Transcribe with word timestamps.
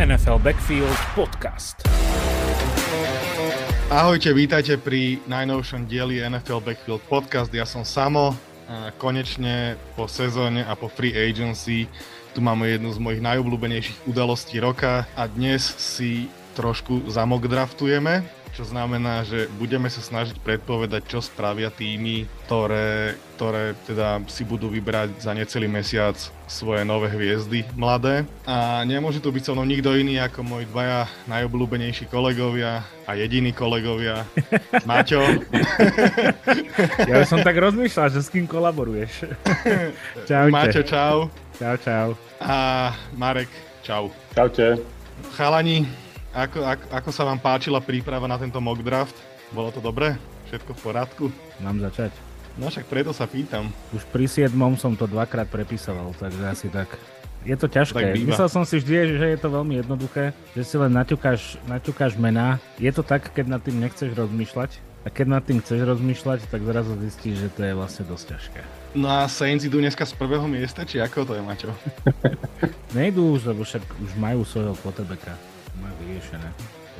NFL 0.00 0.40
Backfield 0.40 0.96
Podcast. 1.12 1.84
Ahojte, 3.92 4.32
vítajte 4.32 4.80
pri 4.80 5.20
najnovšom 5.28 5.84
dieli 5.84 6.24
NFL 6.24 6.64
Backfield 6.64 7.04
Podcast. 7.12 7.52
Ja 7.52 7.68
som 7.68 7.84
Samo. 7.84 8.32
Konečne 8.96 9.76
po 9.92 10.08
sezóne 10.08 10.64
a 10.64 10.72
po 10.80 10.88
free 10.88 11.12
agency 11.12 11.92
tu 12.32 12.40
máme 12.40 12.72
jednu 12.72 12.88
z 12.88 13.04
mojich 13.04 13.20
najobľúbenejších 13.20 14.08
udalostí 14.08 14.56
roka 14.64 15.04
a 15.12 15.28
dnes 15.28 15.60
si 15.76 16.24
trošku 16.56 17.12
zamok 17.12 17.44
draftujeme 17.44 18.41
čo 18.52 18.68
znamená, 18.68 19.24
že 19.24 19.48
budeme 19.56 19.88
sa 19.88 20.04
snažiť 20.04 20.36
predpovedať, 20.44 21.08
čo 21.08 21.24
spravia 21.24 21.72
týmy, 21.72 22.28
ktoré, 22.44 23.16
ktoré 23.36 23.72
teda 23.88 24.20
si 24.28 24.44
budú 24.44 24.68
vybrať 24.68 25.24
za 25.24 25.32
necelý 25.32 25.72
mesiac 25.72 26.14
svoje 26.44 26.84
nové 26.84 27.08
hviezdy 27.08 27.64
mladé. 27.72 28.28
A 28.44 28.84
nemôže 28.84 29.24
tu 29.24 29.32
byť 29.32 29.42
so 29.48 29.52
mnou 29.56 29.64
nikto 29.64 29.96
iný 29.96 30.20
ako 30.20 30.44
môj 30.44 30.68
dvaja 30.68 31.08
najobľúbenejší 31.32 32.12
kolegovia 32.12 32.84
a 33.08 33.16
jediní 33.16 33.56
kolegovia. 33.56 34.28
Maťo. 34.88 35.24
Ja 37.08 37.24
som 37.28 37.44
tak 37.44 37.56
rozmýšľal, 37.56 38.08
že 38.12 38.20
s 38.24 38.32
kým 38.32 38.48
kolaboruješ. 38.48 39.28
Čaute. 40.28 40.52
Maťo, 40.52 40.82
čau. 40.84 41.16
Čau, 41.56 41.76
čau. 41.80 42.08
A 42.40 42.90
Marek, 43.16 43.48
čau. 43.84 44.08
Čaute. 44.34 44.80
Chalani, 45.36 45.86
ako, 46.32 46.64
ako, 46.64 46.84
ako 46.88 47.10
sa 47.12 47.22
vám 47.28 47.36
páčila 47.36 47.78
príprava 47.84 48.24
na 48.24 48.40
tento 48.40 48.56
mock 48.56 48.80
draft? 48.80 49.16
Bolo 49.52 49.68
to 49.68 49.84
dobré? 49.84 50.16
Všetko 50.48 50.72
v 50.72 50.80
poriadku? 50.80 51.24
Mám 51.60 51.84
začať. 51.84 52.12
No 52.56 52.68
však 52.68 52.88
preto 52.88 53.12
sa 53.12 53.28
pýtam. 53.28 53.68
Už 53.92 54.04
pri 54.08 54.24
7 54.28 54.52
som 54.80 54.96
to 54.96 55.04
dvakrát 55.04 55.48
prepisoval, 55.48 56.12
takže 56.16 56.44
asi 56.48 56.68
tak. 56.72 56.88
Je 57.44 57.56
to 57.56 57.68
ťažké. 57.68 58.16
Myslel 58.24 58.48
som 58.48 58.64
si 58.64 58.80
vždy, 58.80 59.18
že 59.18 59.26
je 59.34 59.38
to 59.40 59.48
veľmi 59.50 59.82
jednoduché, 59.84 60.32
že 60.56 60.62
si 60.62 60.76
len 60.78 60.94
naťukáš, 60.94 61.58
naťukáš 61.68 62.14
mená. 62.16 62.56
Je 62.78 62.88
to 62.94 63.04
tak, 63.04 63.28
keď 63.34 63.58
nad 63.58 63.60
tým 63.60 63.82
nechceš 63.82 64.14
rozmýšľať. 64.14 64.78
A 65.02 65.10
keď 65.10 65.26
nad 65.26 65.42
tým 65.42 65.58
chceš 65.58 65.82
rozmýšľať, 65.82 66.46
tak 66.46 66.62
zrazu 66.62 66.94
zistíš, 67.02 67.42
že 67.42 67.48
to 67.50 67.66
je 67.66 67.72
vlastne 67.74 68.06
dosť 68.06 68.24
ťažké. 68.30 68.60
No 68.94 69.10
a 69.10 69.26
Saints 69.26 69.66
idú 69.66 69.82
dneska 69.82 70.06
z 70.06 70.14
prvého 70.14 70.46
miesta, 70.46 70.86
či 70.86 71.02
ako 71.02 71.26
to 71.26 71.32
je, 71.34 71.42
Maťo? 71.42 71.74
Nejdú 72.96 73.34
už, 73.34 73.50
lebo 73.50 73.66
však 73.66 73.82
už 73.98 74.14
majú 74.14 74.46
svojho 74.46 74.78
quarterbacka 74.78 75.51
majú 75.82 75.94
vyriešené. 76.06 76.48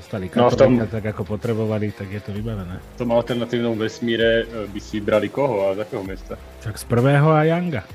Dostali 0.03 0.27
no, 0.35 0.51
v 0.51 0.57
tom, 0.59 0.73
tak 0.91 1.05
ako 1.15 1.23
potrebovali, 1.23 1.95
tak 1.95 2.11
je 2.11 2.19
to 2.19 2.35
vybavené. 2.35 2.83
V 2.99 3.07
tom 3.07 3.15
alternatívnom 3.15 3.79
vesmíre 3.79 4.43
e, 4.43 4.67
by 4.67 4.81
si 4.83 4.99
brali 4.99 5.31
koho 5.31 5.71
a 5.71 5.79
z 5.79 5.87
akého 5.87 6.03
mesta? 6.03 6.35
Čak 6.61 6.75
z 6.75 6.85
prvého 6.91 7.31
a 7.31 7.47
Yanga. 7.47 7.87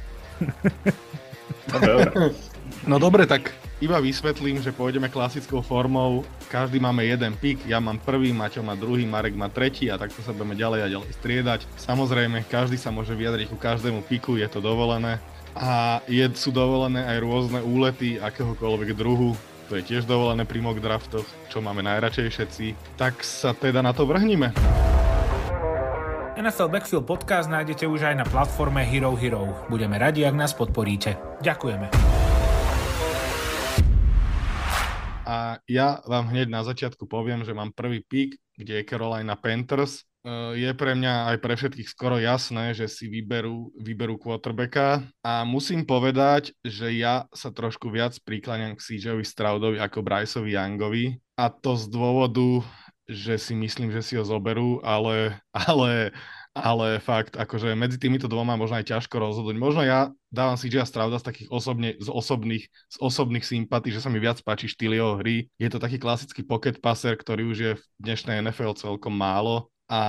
No, 1.68 1.78
dobre. 1.84 2.10
no 2.88 2.96
dobre, 2.96 3.24
tak 3.28 3.52
iba 3.78 4.02
vysvetlím, 4.02 4.58
že 4.64 4.74
pôjdeme 4.74 5.12
klasickou 5.12 5.62
formou. 5.62 6.26
Každý 6.50 6.82
máme 6.82 7.06
jeden 7.06 7.36
pik, 7.38 7.68
ja 7.70 7.78
mám 7.78 8.02
prvý, 8.02 8.34
Maťo 8.34 8.66
má 8.66 8.74
druhý, 8.74 9.06
Marek 9.06 9.38
má 9.38 9.52
tretí 9.54 9.92
a 9.92 10.00
takto 10.02 10.24
sa 10.26 10.34
budeme 10.34 10.58
ďalej 10.58 10.80
a 10.82 10.92
ďalej 10.98 11.10
striedať. 11.22 11.60
Samozrejme, 11.78 12.48
každý 12.50 12.80
sa 12.80 12.90
môže 12.90 13.14
vyjadriť 13.14 13.54
ku 13.54 13.58
každému 13.60 14.02
piku, 14.10 14.40
je 14.40 14.48
to 14.50 14.64
dovolené. 14.64 15.22
A 15.58 16.02
je, 16.10 16.26
sú 16.38 16.50
dovolené 16.50 17.06
aj 17.06 17.18
rôzne 17.22 17.60
úlety 17.62 18.18
akéhokoľvek 18.18 18.98
druhu 18.98 19.38
to 19.68 19.76
je 19.76 19.84
tiež 19.84 20.08
dovolené 20.08 20.48
pri 20.48 20.64
mock 20.64 20.80
draftoch, 20.80 21.28
čo 21.52 21.60
máme 21.60 21.84
najradšej 21.84 22.28
všetci, 22.32 22.66
tak 22.96 23.20
sa 23.20 23.52
teda 23.52 23.84
na 23.84 23.92
to 23.92 24.08
vrhnime. 24.08 24.56
NFL 26.40 26.72
Backfield 26.72 27.04
podcast 27.04 27.52
nájdete 27.52 27.84
už 27.84 28.08
aj 28.08 28.16
na 28.24 28.26
platforme 28.26 28.88
Hero 28.88 29.12
Hero. 29.20 29.68
Budeme 29.68 30.00
radi, 30.00 30.24
ak 30.24 30.38
nás 30.38 30.56
podporíte. 30.56 31.20
Ďakujeme. 31.44 31.92
A 35.28 35.60
ja 35.68 36.00
vám 36.08 36.32
hneď 36.32 36.48
na 36.48 36.64
začiatku 36.64 37.04
poviem, 37.04 37.44
že 37.44 37.52
mám 37.52 37.76
prvý 37.76 38.00
pick, 38.00 38.40
kde 38.56 38.80
je 38.80 38.88
Carolina 38.88 39.36
Panthers 39.36 40.07
je 40.56 40.72
pre 40.76 40.92
mňa 40.92 41.34
aj 41.34 41.38
pre 41.40 41.54
všetkých 41.56 41.88
skoro 41.88 42.20
jasné, 42.20 42.76
že 42.76 42.92
si 42.92 43.08
vyberú, 43.08 43.72
vyberú 43.80 44.20
quarterbacka 44.20 45.08
a 45.24 45.48
musím 45.48 45.88
povedať, 45.88 46.52
že 46.68 46.92
ja 46.92 47.30
sa 47.32 47.54
trošku 47.54 47.88
viac 47.88 48.18
prikláňam 48.28 48.76
k 48.76 48.84
CJovi 48.84 49.24
Stroudovi 49.24 49.78
ako 49.80 50.04
Bryceovi 50.04 50.52
Youngovi 50.58 51.06
a 51.40 51.48
to 51.48 51.80
z 51.80 51.88
dôvodu, 51.88 52.66
že 53.08 53.40
si 53.40 53.56
myslím, 53.56 53.88
že 53.94 54.04
si 54.04 54.20
ho 54.20 54.26
zoberú, 54.28 54.84
ale, 54.84 55.40
ale, 55.56 56.12
ale 56.52 57.00
fakt, 57.00 57.40
akože 57.40 57.72
medzi 57.72 57.96
týmito 57.96 58.28
dvoma 58.28 58.60
možno 58.60 58.84
aj 58.84 58.92
ťažko 58.92 59.16
rozhodnúť. 59.16 59.56
Možno 59.56 59.88
ja 59.88 60.12
dávam 60.28 60.60
CJ 60.60 60.84
Strouda 60.84 61.24
z 61.24 61.28
takých 61.32 61.48
osobne, 61.48 61.96
z 62.04 62.12
osobných, 62.12 62.68
z 62.68 62.98
osobných 63.00 63.48
sympatí, 63.48 63.96
že 63.96 64.04
sa 64.04 64.12
mi 64.12 64.20
viac 64.20 64.44
páči 64.44 64.68
štýl 64.68 65.00
jeho 65.00 65.16
hry. 65.24 65.48
Je 65.56 65.72
to 65.72 65.80
taký 65.80 66.04
klasický 66.04 66.44
pocket 66.44 66.84
passer, 66.84 67.16
ktorý 67.16 67.48
už 67.48 67.58
je 67.64 67.72
v 67.80 67.84
dnešnej 68.04 68.44
NFL 68.44 68.76
celkom 68.76 69.16
málo 69.16 69.72
a 69.88 70.02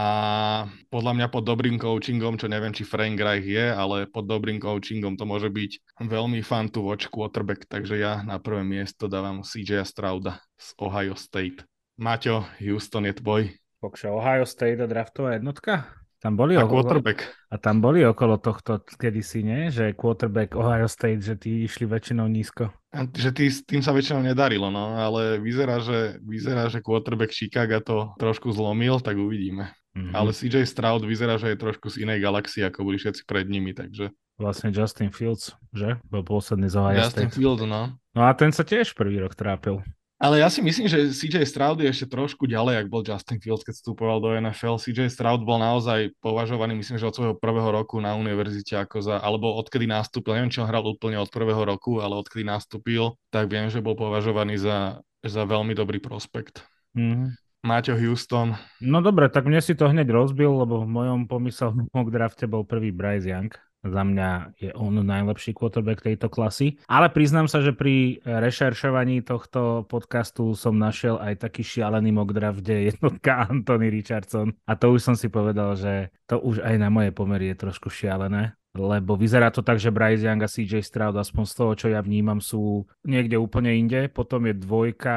podľa 0.91 1.13
mňa 1.15 1.27
pod 1.31 1.47
dobrým 1.47 1.79
coachingom, 1.79 2.35
čo 2.35 2.51
neviem, 2.51 2.75
či 2.75 2.83
Frank 2.83 3.15
Reich 3.15 3.47
je, 3.47 3.67
ale 3.71 4.11
pod 4.11 4.27
dobrým 4.27 4.59
coachingom 4.59 5.15
to 5.15 5.23
môže 5.23 5.47
byť 5.55 6.03
veľmi 6.03 6.43
fun 6.43 6.67
to 6.67 6.83
watch 6.83 7.07
quarterback, 7.07 7.63
takže 7.71 7.95
ja 7.95 8.27
na 8.27 8.43
prvé 8.43 8.67
miesto 8.67 9.07
dávam 9.07 9.47
CJ 9.47 9.87
Strauda 9.87 10.43
z 10.59 10.75
Ohio 10.83 11.15
State. 11.15 11.63
Maťo, 11.95 12.47
Houston 12.59 13.07
je 13.07 13.15
tvoj. 13.23 13.43
Pokša, 13.79 14.11
Ohio 14.11 14.43
State 14.43 14.83
a 14.83 14.91
draftová 14.91 15.39
jednotka? 15.39 15.87
Tam 16.19 16.35
boli 16.35 16.59
a 16.59 16.67
okolo, 16.67 16.83
quarterback. 16.83 17.31
A 17.47 17.63
tam 17.63 17.79
boli 17.79 18.03
okolo 18.03 18.43
tohto 18.43 18.83
kedysi, 18.83 19.47
nie? 19.47 19.71
Že 19.71 19.95
quarterback 19.95 20.59
Ohio 20.59 20.91
State, 20.91 21.23
že 21.23 21.39
tí 21.39 21.63
išli 21.63 21.87
väčšinou 21.87 22.27
nízko. 22.27 22.75
A, 22.91 23.07
že 23.07 23.31
tý, 23.31 23.47
tým 23.47 23.87
sa 23.87 23.95
väčšinou 23.95 24.27
nedarilo, 24.27 24.67
no, 24.75 24.99
ale 24.99 25.39
vyzerá, 25.39 25.79
že, 25.79 26.19
vyzerá, 26.27 26.67
že 26.67 26.83
quarterback 26.83 27.31
Chicago 27.31 27.79
to 27.79 27.97
trošku 28.19 28.51
zlomil, 28.51 28.99
tak 28.99 29.15
uvidíme. 29.15 29.71
Mm-hmm. 29.95 30.15
Ale 30.15 30.35
CJ 30.35 30.67
Stroud 30.67 31.07
vyzerá, 31.07 31.39
že 31.39 31.55
je 31.55 31.59
trošku 31.59 31.87
z 31.87 32.03
inej 32.03 32.19
galaxie, 32.19 32.67
ako 32.67 32.83
boli 32.83 32.99
všetci 32.99 33.23
pred 33.23 33.47
nimi, 33.47 33.71
takže... 33.71 34.11
Vlastne 34.39 34.71
Justin 34.71 35.11
Fields, 35.11 35.55
že? 35.75 35.99
Bol 36.07 36.23
posledný 36.23 36.71
z 36.71 36.79
Ohio 36.79 37.03
Justin 37.03 37.31
State. 37.31 37.35
Fields, 37.35 37.63
no. 37.67 37.95
No 38.15 38.23
a 38.27 38.31
ten 38.35 38.55
sa 38.55 38.63
tiež 38.63 38.95
prvý 38.95 39.19
rok 39.23 39.35
trápil. 39.35 39.83
Ale 40.19 40.43
ja 40.43 40.51
si 40.51 40.59
myslím, 40.59 40.91
že 40.91 41.15
CJ 41.15 41.47
Stroud 41.47 41.79
je 41.79 41.87
ešte 41.87 42.11
trošku 42.11 42.51
ďalej, 42.51 42.83
ak 42.83 42.87
bol 42.91 43.07
Justin 43.07 43.39
Fields, 43.39 43.63
keď 43.63 43.79
vstupoval 43.79 44.19
do 44.19 44.35
NFL. 44.35 44.83
CJ 44.83 45.15
Stroud 45.15 45.47
bol 45.47 45.63
naozaj 45.63 46.11
považovaný, 46.19 46.75
myslím, 46.75 46.99
že 46.99 47.07
od 47.07 47.15
svojho 47.15 47.37
prvého 47.39 47.71
roku 47.71 48.03
na 48.03 48.19
univerzite 48.19 48.75
ako 48.83 48.99
za, 48.99 49.23
alebo 49.23 49.55
odkedy 49.63 49.87
nastúpil, 49.87 50.35
neviem, 50.35 50.51
či 50.51 50.59
on 50.59 50.67
hral 50.67 50.83
úplne 50.83 51.23
od 51.23 51.31
prvého 51.31 51.63
roku, 51.63 52.03
ale 52.03 52.19
odkedy 52.19 52.43
nastúpil, 52.43 53.15
tak 53.31 53.47
viem, 53.47 53.71
že 53.71 53.79
bol 53.79 53.95
považovaný 53.95 54.59
za, 54.59 55.07
za 55.23 55.47
veľmi 55.47 55.79
dobrý 55.79 56.03
prospekt. 56.03 56.67
Mm-hmm. 56.99 57.39
Máťo 57.63 57.95
Houston. 57.95 58.59
No 58.83 58.99
dobre, 58.99 59.31
tak 59.31 59.47
mne 59.47 59.63
si 59.63 59.79
to 59.79 59.87
hneď 59.87 60.11
rozbil, 60.11 60.51
lebo 60.67 60.83
v 60.83 60.91
mojom 60.91 61.31
pomyselnom 61.31 61.87
mock 61.95 62.11
drafte 62.11 62.51
bol 62.51 62.67
prvý 62.67 62.91
Bryce 62.91 63.31
Young. 63.31 63.55
Za 63.87 64.03
mňa 64.03 64.59
je 64.59 64.71
on 64.75 64.99
najlepší 64.99 65.55
quarterback 65.55 66.03
tejto 66.03 66.27
klasy. 66.27 66.83
Ale 66.91 67.15
priznám 67.15 67.47
sa, 67.47 67.63
že 67.63 67.71
pri 67.71 68.19
rešeršovaní 68.27 69.23
tohto 69.23 69.87
podcastu 69.87 70.59
som 70.59 70.75
našiel 70.75 71.15
aj 71.23 71.47
taký 71.47 71.63
šialený 71.63 72.11
mock 72.11 72.35
draft, 72.35 72.67
kde 72.67 72.75
je 72.75 72.83
jednotka 72.91 73.31
Anthony 73.51 73.89
Richardson. 73.95 74.51
A 74.67 74.75
to 74.75 74.91
už 74.91 75.01
som 75.07 75.15
si 75.15 75.31
povedal, 75.31 75.79
že 75.79 76.11
to 76.27 76.43
už 76.43 76.59
aj 76.67 76.75
na 76.75 76.91
moje 76.91 77.15
pomery 77.15 77.55
je 77.55 77.63
trošku 77.63 77.87
šialené 77.87 78.59
lebo 78.79 79.19
vyzerá 79.19 79.51
to 79.51 79.67
tak, 79.67 79.83
že 79.83 79.91
Bryce 79.91 80.23
Young 80.23 80.43
a 80.45 80.49
CJ 80.49 80.87
Stroud, 80.87 81.19
aspoň 81.19 81.45
z 81.45 81.55
toho, 81.55 81.73
čo 81.75 81.87
ja 81.91 81.99
vnímam, 81.99 82.39
sú 82.39 82.87
niekde 83.03 83.35
úplne 83.35 83.75
inde. 83.75 84.07
Potom 84.07 84.47
je 84.47 84.55
dvojka, 84.55 85.17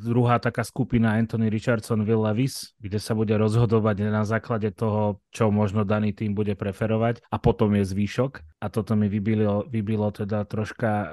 druhá 0.00 0.42
taká 0.42 0.66
skupina 0.66 1.14
Anthony 1.14 1.46
Richardson, 1.46 2.02
Will 2.02 2.24
Levis, 2.24 2.74
kde 2.82 2.98
sa 2.98 3.14
bude 3.14 3.36
rozhodovať 3.38 4.10
na 4.10 4.26
základe 4.26 4.74
toho, 4.74 5.22
čo 5.30 5.52
možno 5.52 5.86
daný 5.86 6.16
tým 6.16 6.34
bude 6.34 6.56
preferovať 6.56 7.22
a 7.30 7.36
potom 7.38 7.76
je 7.76 7.84
zvýšok. 7.86 8.42
A 8.56 8.72
toto 8.72 8.96
mi 8.96 9.06
vybilo, 9.06 9.68
vybilo 9.68 10.08
teda 10.10 10.48
troška 10.48 10.90
uh, 10.90 11.08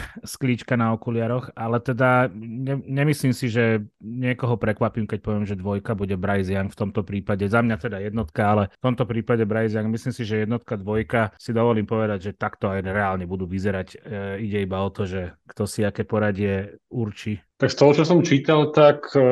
sklíčka 0.36 0.76
na 0.76 0.92
okuliaroch, 0.92 1.56
ale 1.56 1.80
teda 1.80 2.28
ne, 2.34 2.76
nemyslím 2.84 3.32
si, 3.32 3.48
že 3.48 3.82
niekoho 4.04 4.60
prekvapím, 4.60 5.08
keď 5.08 5.18
poviem, 5.24 5.48
že 5.48 5.56
dvojka 5.56 5.96
bude 5.96 6.14
Bryce 6.20 6.52
Young 6.52 6.68
v 6.68 6.80
tomto 6.84 7.00
prípade. 7.00 7.48
Za 7.48 7.64
mňa 7.64 7.76
teda 7.80 7.98
jednotka, 8.04 8.42
ale 8.44 8.62
v 8.68 8.84
tomto 8.84 9.08
prípade 9.08 9.48
Bryce 9.48 9.80
Young, 9.80 9.88
myslím 9.88 10.12
si, 10.12 10.28
že 10.28 10.44
jednotka, 10.44 10.76
dvojka 10.76 11.23
si 11.38 11.54
dovolím 11.54 11.88
povedať, 11.88 12.32
že 12.32 12.38
takto 12.38 12.68
aj 12.68 12.84
reálne 12.84 13.24
budú 13.24 13.48
vyzerať. 13.48 13.88
E, 13.94 13.96
ide 14.44 14.64
iba 14.64 14.82
o 14.82 14.90
to, 14.90 15.08
že 15.08 15.36
kto 15.48 15.64
si 15.64 15.86
aké 15.86 16.02
poradie 16.04 16.80
určí. 16.90 17.40
Tak 17.56 17.70
z 17.70 17.78
toho, 17.78 17.92
čo 17.96 18.04
som 18.04 18.20
čítal, 18.26 18.74
tak 18.74 19.08
e, 19.14 19.22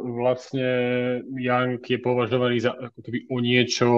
vlastne 0.00 0.68
Young 1.34 1.82
je 1.82 1.98
považovaný 2.00 2.62
za 2.62 2.72
ako 2.72 2.98
keby 3.02 3.18
o 3.28 3.36
niečo, 3.42 3.88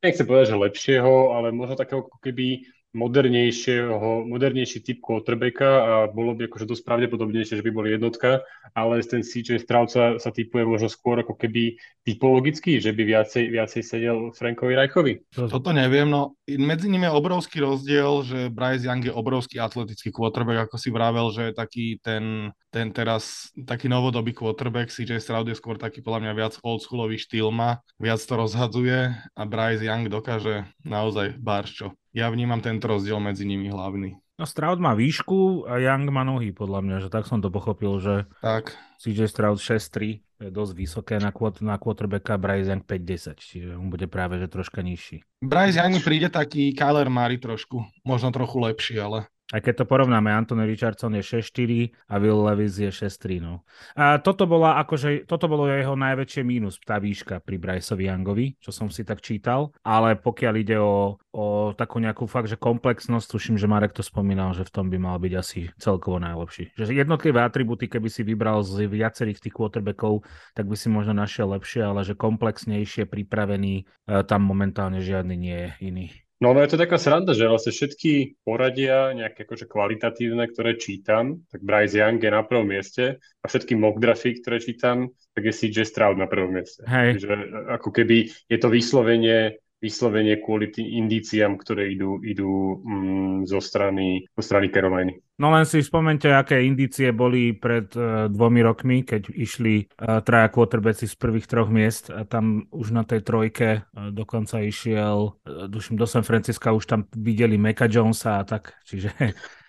nechcem 0.00 0.26
povedať, 0.26 0.56
že 0.56 0.64
lepšieho, 0.64 1.36
ale 1.36 1.52
možno 1.52 1.76
takého 1.76 2.02
ako 2.08 2.18
keby 2.18 2.64
modernejšieho, 2.90 4.26
modernejší 4.26 4.82
typ 4.82 4.98
quarterbacka 4.98 5.70
a 5.70 5.92
bolo 6.10 6.34
by 6.34 6.50
akože 6.50 6.66
dosť 6.66 6.82
pravdepodobnejšie, 6.82 7.62
že 7.62 7.66
by 7.66 7.70
boli 7.70 7.94
jednotka, 7.94 8.42
ale 8.74 8.98
ten 9.06 9.22
CJ 9.22 9.62
Stroud 9.62 9.94
sa, 9.94 10.18
typuje 10.18 10.66
možno 10.66 10.90
skôr 10.90 11.22
ako 11.22 11.38
keby 11.38 11.78
typologicky, 12.02 12.82
že 12.82 12.90
by 12.90 13.02
viacej, 13.06 13.44
viacej 13.50 13.82
sedel 13.86 14.18
Frankovi 14.34 14.74
Rajchovi. 14.74 15.14
Toto 15.30 15.70
neviem, 15.70 16.10
no 16.10 16.34
medzi 16.46 16.90
nimi 16.90 17.06
je 17.06 17.14
obrovský 17.14 17.62
rozdiel, 17.62 18.26
že 18.26 18.38
Bryce 18.50 18.86
Young 18.90 19.06
je 19.06 19.14
obrovský 19.14 19.62
atletický 19.62 20.10
quarterback, 20.10 20.66
ako 20.66 20.76
si 20.78 20.90
vravel, 20.90 21.30
že 21.30 21.50
je 21.50 21.52
taký 21.54 21.86
ten, 22.02 22.50
ten 22.74 22.90
teraz 22.90 23.54
taký 23.54 23.86
novodobý 23.86 24.34
quarterback, 24.34 24.90
CJ 24.90 25.22
Stroud 25.22 25.46
je 25.46 25.54
skôr 25.54 25.78
taký 25.78 26.02
podľa 26.02 26.26
mňa 26.26 26.32
viac 26.34 26.54
oldschoolový 26.58 27.22
štýl 27.22 27.54
má, 27.54 27.78
viac 28.02 28.18
to 28.18 28.34
rozhadzuje 28.34 29.14
a 29.14 29.42
Bryce 29.46 29.86
Young 29.86 30.10
dokáže 30.10 30.66
naozaj 30.82 31.38
barščo 31.38 31.94
ja 32.10 32.26
vnímam 32.30 32.58
tento 32.58 32.90
rozdiel 32.90 33.18
medzi 33.22 33.46
nimi 33.46 33.70
hlavný. 33.70 34.18
No 34.40 34.48
Stroud 34.48 34.80
má 34.80 34.96
výšku 34.96 35.68
a 35.68 35.76
Young 35.76 36.08
má 36.08 36.24
nohy, 36.24 36.56
podľa 36.56 36.80
mňa, 36.80 36.96
že 37.04 37.08
tak 37.12 37.28
som 37.28 37.44
to 37.44 37.52
pochopil, 37.52 38.00
že 38.00 38.24
tak. 38.40 38.72
CJ 38.96 39.28
Stroud 39.28 39.60
6'3 39.60 40.24
je 40.40 40.48
dosť 40.48 40.72
vysoké 40.72 41.16
na, 41.20 41.28
quot, 41.28 41.60
na 41.60 41.76
quarterbacka, 41.76 42.40
Bryce 42.40 42.72
Young 42.72 42.80
5'10, 42.80 43.36
čiže 43.36 43.70
on 43.76 43.92
bude 43.92 44.08
práve 44.08 44.40
že 44.40 44.48
troška 44.48 44.80
nižší. 44.80 45.20
Bryce 45.44 45.76
Young 45.76 46.00
príde 46.00 46.32
taký 46.32 46.72
Kyler 46.72 47.12
Murray 47.12 47.36
trošku, 47.36 47.84
možno 48.00 48.32
trochu 48.32 48.56
lepší, 48.64 48.96
ale 48.96 49.28
aj 49.50 49.60
keď 49.66 49.82
to 49.82 49.84
porovnáme, 49.84 50.30
Anthony 50.30 50.62
Richardson 50.62 51.10
je 51.18 51.42
6-4 51.42 51.90
a 52.06 52.14
Will 52.22 52.38
Levis 52.38 52.78
je 52.78 52.90
6-3. 52.90 53.42
No. 53.42 53.66
A 53.98 54.22
toto, 54.22 54.46
bola 54.46 54.78
akože, 54.78 55.26
toto 55.26 55.50
bolo 55.50 55.66
jeho 55.66 55.98
najväčšie 55.98 56.42
mínus, 56.46 56.78
tá 56.78 57.02
výška 57.02 57.42
pri 57.42 57.58
Bryceovi 57.58 58.06
Youngovi, 58.06 58.46
čo 58.62 58.70
som 58.70 58.86
si 58.86 59.02
tak 59.02 59.18
čítal. 59.18 59.74
Ale 59.82 60.14
pokiaľ 60.14 60.54
ide 60.54 60.78
o, 60.78 61.18
o 61.34 61.74
takú 61.74 61.98
nejakú 61.98 62.30
fakt, 62.30 62.46
že 62.46 62.54
komplexnosť, 62.54 63.26
tuším, 63.26 63.56
že 63.58 63.66
Marek 63.66 63.90
to 63.90 64.06
spomínal, 64.06 64.54
že 64.54 64.62
v 64.62 64.72
tom 64.72 64.86
by 64.86 64.98
mal 65.02 65.18
byť 65.18 65.32
asi 65.34 65.60
celkovo 65.82 66.22
najlepší. 66.22 66.78
Že 66.78 66.94
jednotlivé 66.94 67.42
atributy, 67.42 67.90
keby 67.90 68.06
si 68.06 68.22
vybral 68.22 68.62
z 68.62 68.86
viacerých 68.86 69.42
tých 69.42 69.54
quarterbackov, 69.54 70.22
tak 70.54 70.70
by 70.70 70.78
si 70.78 70.86
možno 70.86 71.10
našiel 71.18 71.50
lepšie, 71.50 71.82
ale 71.82 72.06
že 72.06 72.14
komplexnejšie 72.14 73.10
pripravený, 73.10 73.74
e, 73.82 73.84
tam 74.30 74.46
momentálne 74.46 75.02
žiadny 75.02 75.34
nie 75.34 75.58
je 75.58 75.70
iný. 75.82 76.06
No, 76.40 76.56
no 76.56 76.64
je 76.64 76.72
to 76.72 76.80
taká 76.80 76.96
sranda, 76.96 77.36
že 77.36 77.44
vlastne 77.44 77.68
všetky 77.68 78.40
poradia, 78.48 79.12
nejaké 79.12 79.44
akože 79.44 79.68
kvalitatívne, 79.68 80.48
ktoré 80.48 80.80
čítam, 80.80 81.44
tak 81.52 81.60
Bryce 81.60 82.00
Young 82.00 82.16
je 82.16 82.32
na 82.32 82.40
prvom 82.40 82.64
mieste 82.64 83.20
a 83.20 83.44
všetky 83.44 83.76
mock 83.76 84.00
drafty, 84.00 84.40
ktoré 84.40 84.56
čítam, 84.56 85.12
tak 85.36 85.44
je 85.44 85.52
CJ 85.52 85.84
Stroud 85.84 86.16
na 86.16 86.24
prvom 86.24 86.56
mieste. 86.56 86.80
Hej. 86.88 87.28
Že 87.28 87.34
ako 87.76 87.88
keby 87.92 88.32
je 88.48 88.56
to 88.56 88.68
vyslovenie 88.72 89.60
vyslovene 89.80 90.36
kvôli 90.44 90.68
tým 90.68 90.86
indíciám, 91.04 91.56
ktoré 91.56 91.88
idú, 91.88 92.20
idú 92.20 92.84
mm, 92.84 93.48
zo 93.48 93.64
strany, 93.64 94.28
zo 94.36 94.42
strany 94.44 94.68
Caroliny. 94.68 95.16
No 95.40 95.48
len 95.48 95.64
si 95.64 95.80
spomente, 95.80 96.28
aké 96.28 96.60
indície 96.68 97.16
boli 97.16 97.56
pred 97.56 97.88
uh, 97.96 98.28
dvomi 98.28 98.60
rokmi, 98.60 99.08
keď 99.08 99.32
išli 99.32 99.88
uh, 99.88 100.20
traja 100.20 100.52
quarterbacki 100.52 101.08
z 101.08 101.16
prvých 101.16 101.48
troch 101.48 101.72
miest 101.72 102.12
a 102.12 102.28
tam 102.28 102.68
už 102.68 102.92
na 102.92 103.08
tej 103.08 103.24
trojke 103.24 103.80
uh, 103.80 104.12
dokonca 104.12 104.60
išiel, 104.60 105.32
uh, 105.32 105.64
duším, 105.64 105.96
do 105.96 106.04
San 106.04 106.28
Francisca 106.28 106.76
už 106.76 106.84
tam 106.84 107.08
videli 107.16 107.56
Meka 107.56 107.88
Jonesa 107.88 108.36
a 108.36 108.44
tak, 108.44 108.76
čiže... 108.84 109.16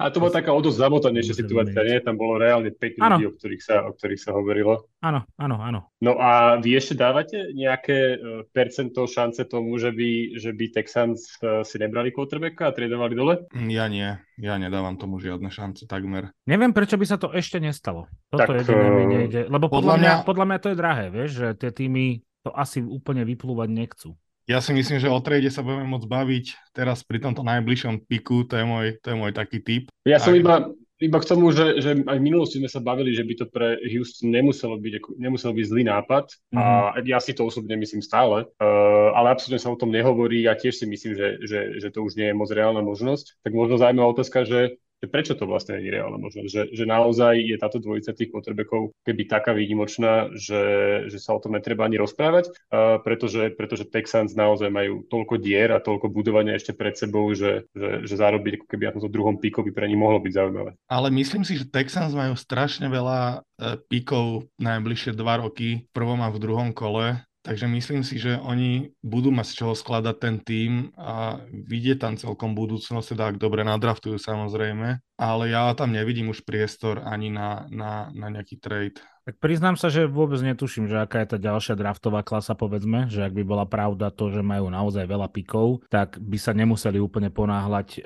A 0.01 0.12
to 0.12 0.19
bola 0.19 0.35
taká 0.35 0.51
o 0.51 0.59
dosť 0.59 0.81
zamotanejšia 0.81 1.39
situácia, 1.39 1.88
nie? 1.88 2.03
Tam 2.03 2.19
bolo 2.19 2.35
reálne 2.35 2.75
5 2.75 3.00
ľudí, 3.00 3.31
o 3.31 3.33
ktorých, 3.38 3.63
sa, 3.63 3.88
o 3.88 3.95
ktorých 3.95 4.21
sa 4.27 4.35
hovorilo. 4.35 4.91
Áno, 5.00 5.23
áno, 5.39 5.62
áno. 5.62 5.79
No 6.01 6.18
a 6.18 6.57
vy 6.57 6.73
ešte 6.73 6.97
dávate 6.97 7.53
nejaké 7.53 8.18
percento 8.50 9.06
šance 9.06 9.45
tomu, 9.45 9.77
že 9.77 9.94
by, 9.94 10.41
že 10.41 10.57
by 10.57 10.65
Texans 10.73 11.38
si 11.38 11.75
nebrali 11.77 12.09
quarterbacka 12.09 12.73
a 12.73 12.73
tradovali 12.73 13.13
dole? 13.13 13.45
Ja 13.69 13.85
nie, 13.85 14.18
ja 14.41 14.57
nedávam 14.57 14.97
tomu 14.97 15.21
žiadne 15.21 15.47
šance 15.47 15.71
šance 15.71 15.85
takmer. 15.88 16.33
Neviem, 16.49 16.73
prečo 16.73 16.97
by 16.97 17.05
sa 17.07 17.17
to 17.21 17.29
ešte 17.31 17.61
nestalo. 17.61 18.09
Toto 18.33 18.51
tak, 18.51 18.65
jediné 18.65 18.88
mi 18.91 19.03
eh, 19.05 19.07
nejde. 19.07 19.41
Lebo 19.47 19.69
podľa, 19.69 19.77
podľa, 19.77 19.95
mňa, 19.97 20.13
podľa 20.25 20.45
mňa 20.49 20.57
to 20.59 20.67
je 20.67 20.77
drahé, 20.77 21.05
vieš, 21.13 21.29
že 21.38 21.47
tie 21.55 21.71
týmy 21.71 22.05
to 22.41 22.49
asi 22.51 22.81
úplne 22.81 23.21
vyplúvať 23.23 23.69
nechcú. 23.69 24.09
Ja 24.49 24.57
si 24.59 24.73
myslím, 24.73 24.97
že 24.97 25.07
o 25.07 25.21
trade 25.21 25.47
sa 25.53 25.61
budeme 25.61 25.85
môcť 25.85 26.07
baviť 26.09 26.45
teraz 26.73 27.05
pri 27.05 27.21
tomto 27.21 27.45
najbližšom 27.45 28.09
piku, 28.09 28.43
to 28.43 28.57
je 28.57 28.65
môj, 28.65 28.97
to 28.99 29.13
je 29.13 29.15
môj 29.15 29.31
taký 29.31 29.61
typ. 29.61 29.83
Ja 30.03 30.17
som 30.17 30.33
iba, 30.33 30.65
iba 31.01 31.18
k 31.18 31.30
tomu, 31.33 31.50
že, 31.50 31.81
že 31.81 31.98
aj 32.06 32.18
v 32.21 32.27
minulosti 32.30 32.62
sme 32.62 32.69
sa 32.69 32.77
bavili, 32.77 33.18
že 33.18 33.25
by 33.25 33.33
to 33.33 33.45
pre 33.50 33.81
Houston 33.89 34.30
nemuselo 34.30 34.77
byť, 34.77 35.18
nemuselo 35.18 35.57
byť 35.57 35.65
zlý 35.65 35.83
nápad 35.89 36.25
mm. 36.53 36.57
a 36.62 36.63
mhm. 37.01 37.09
ja 37.09 37.18
si 37.18 37.33
to 37.33 37.50
osobne 37.50 37.74
myslím 37.81 38.06
stále, 38.06 38.45
uh, 38.45 39.09
ale 39.18 39.33
absolútne 39.33 39.57
sa 39.57 39.74
o 39.74 39.80
tom 39.81 39.89
nehovorí 39.89 40.45
a 40.45 40.53
tiež 40.53 40.77
si 40.77 40.86
myslím, 40.86 41.18
že, 41.18 41.27
že, 41.42 41.59
že 41.81 41.88
to 41.89 42.06
už 42.06 42.15
nie 42.21 42.30
je 42.30 42.38
moc 42.38 42.53
reálna 42.53 42.86
možnosť. 42.86 43.42
Tak 43.42 43.51
možno 43.57 43.81
zaujímavá 43.81 44.13
otázka, 44.13 44.45
že 44.45 44.77
že 45.01 45.09
prečo 45.09 45.33
to 45.33 45.50
vlastne 45.50 45.81
nie 45.81 45.89
je 45.89 45.98
reálna 45.98 46.21
možnosť, 46.21 46.48
že, 46.48 46.63
že 46.69 46.86
naozaj 46.86 47.42
je 47.42 47.57
táto 47.57 47.81
dvojica 47.81 48.13
tých 48.13 48.30
quarterbackov 48.30 48.94
keby 49.01 49.25
taká 49.25 49.57
výnimočná, 49.57 50.30
že, 50.38 50.63
že 51.09 51.18
sa 51.18 51.33
o 51.33 51.42
tom 51.42 51.57
netreba 51.57 51.89
ani 51.89 51.98
rozprávať, 51.98 52.53
uh, 52.69 53.01
pretože, 53.01 53.50
pretože 53.57 53.89
Texans 53.89 54.38
naozaj 54.38 54.69
majú 54.69 55.01
toľko 55.09 55.42
dier 55.42 55.74
a 55.74 55.81
toľko 55.81 56.13
budovania 56.13 56.53
ešte 56.53 56.77
pred 56.77 56.94
sebou, 56.94 57.33
že, 57.33 57.65
že, 57.74 58.06
že 58.06 58.13
zarobiť 58.13 58.62
ako 58.62 58.65
keby 58.69 58.83
na 58.86 58.94
tomto 58.94 59.09
druhom 59.09 59.42
píku 59.42 59.65
by 59.65 59.74
pre 59.74 59.89
nich 59.89 59.98
mohlo 59.98 60.21
byť 60.21 60.33
zaujímavé. 60.38 60.71
Ale 60.86 61.09
myslím 61.09 61.42
si, 61.42 61.57
že 61.57 61.65
Texans 61.65 62.13
majú 62.13 62.38
strašne 62.38 62.86
veľa 62.86 63.42
uh, 63.42 63.81
píkov 63.89 64.45
najbližšie 64.62 65.18
dva 65.18 65.42
roky 65.42 65.89
v 65.89 65.89
prvom 65.89 66.21
a 66.21 66.30
v 66.30 66.38
druhom 66.38 66.69
kole 66.77 67.25
Takže 67.41 67.65
myslím 67.65 68.05
si, 68.05 68.21
že 68.21 68.38
oni 68.38 68.93
budú 69.01 69.33
mať 69.33 69.45
z 69.49 69.53
čoho 69.57 69.73
skladať 69.73 70.15
ten 70.21 70.35
tým 70.38 70.93
a 70.93 71.41
vidieť 71.49 71.97
tam 71.97 72.13
celkom 72.13 72.53
budúcnosť, 72.53 73.17
teda 73.17 73.33
ak 73.33 73.41
dobre 73.41 73.65
nadraftujú 73.65 74.21
samozrejme, 74.21 75.01
ale 75.17 75.43
ja 75.49 75.73
tam 75.73 75.89
nevidím 75.89 76.29
už 76.29 76.45
priestor 76.45 77.01
ani 77.01 77.33
na, 77.33 77.65
na, 77.73 78.13
na 78.13 78.27
nejaký 78.29 78.61
trade. 78.61 79.01
Tak 79.31 79.39
priznám 79.39 79.80
sa, 79.80 79.88
že 79.88 80.12
vôbec 80.12 80.44
netuším, 80.44 80.92
že 80.92 81.00
aká 81.00 81.24
je 81.24 81.31
tá 81.31 81.39
ďalšia 81.39 81.80
draftová 81.80 82.19
klasa, 82.19 82.51
povedzme, 82.51 83.07
že 83.07 83.24
ak 83.24 83.31
by 83.31 83.48
bola 83.48 83.63
pravda 83.63 84.12
to, 84.12 84.28
že 84.28 84.44
majú 84.44 84.68
naozaj 84.68 85.07
veľa 85.07 85.31
pikov, 85.31 85.88
tak 85.88 86.19
by 86.19 86.36
sa 86.36 86.51
nemuseli 86.51 87.00
úplne 87.00 87.31
ponáhľať 87.31 87.88
e, 87.95 88.00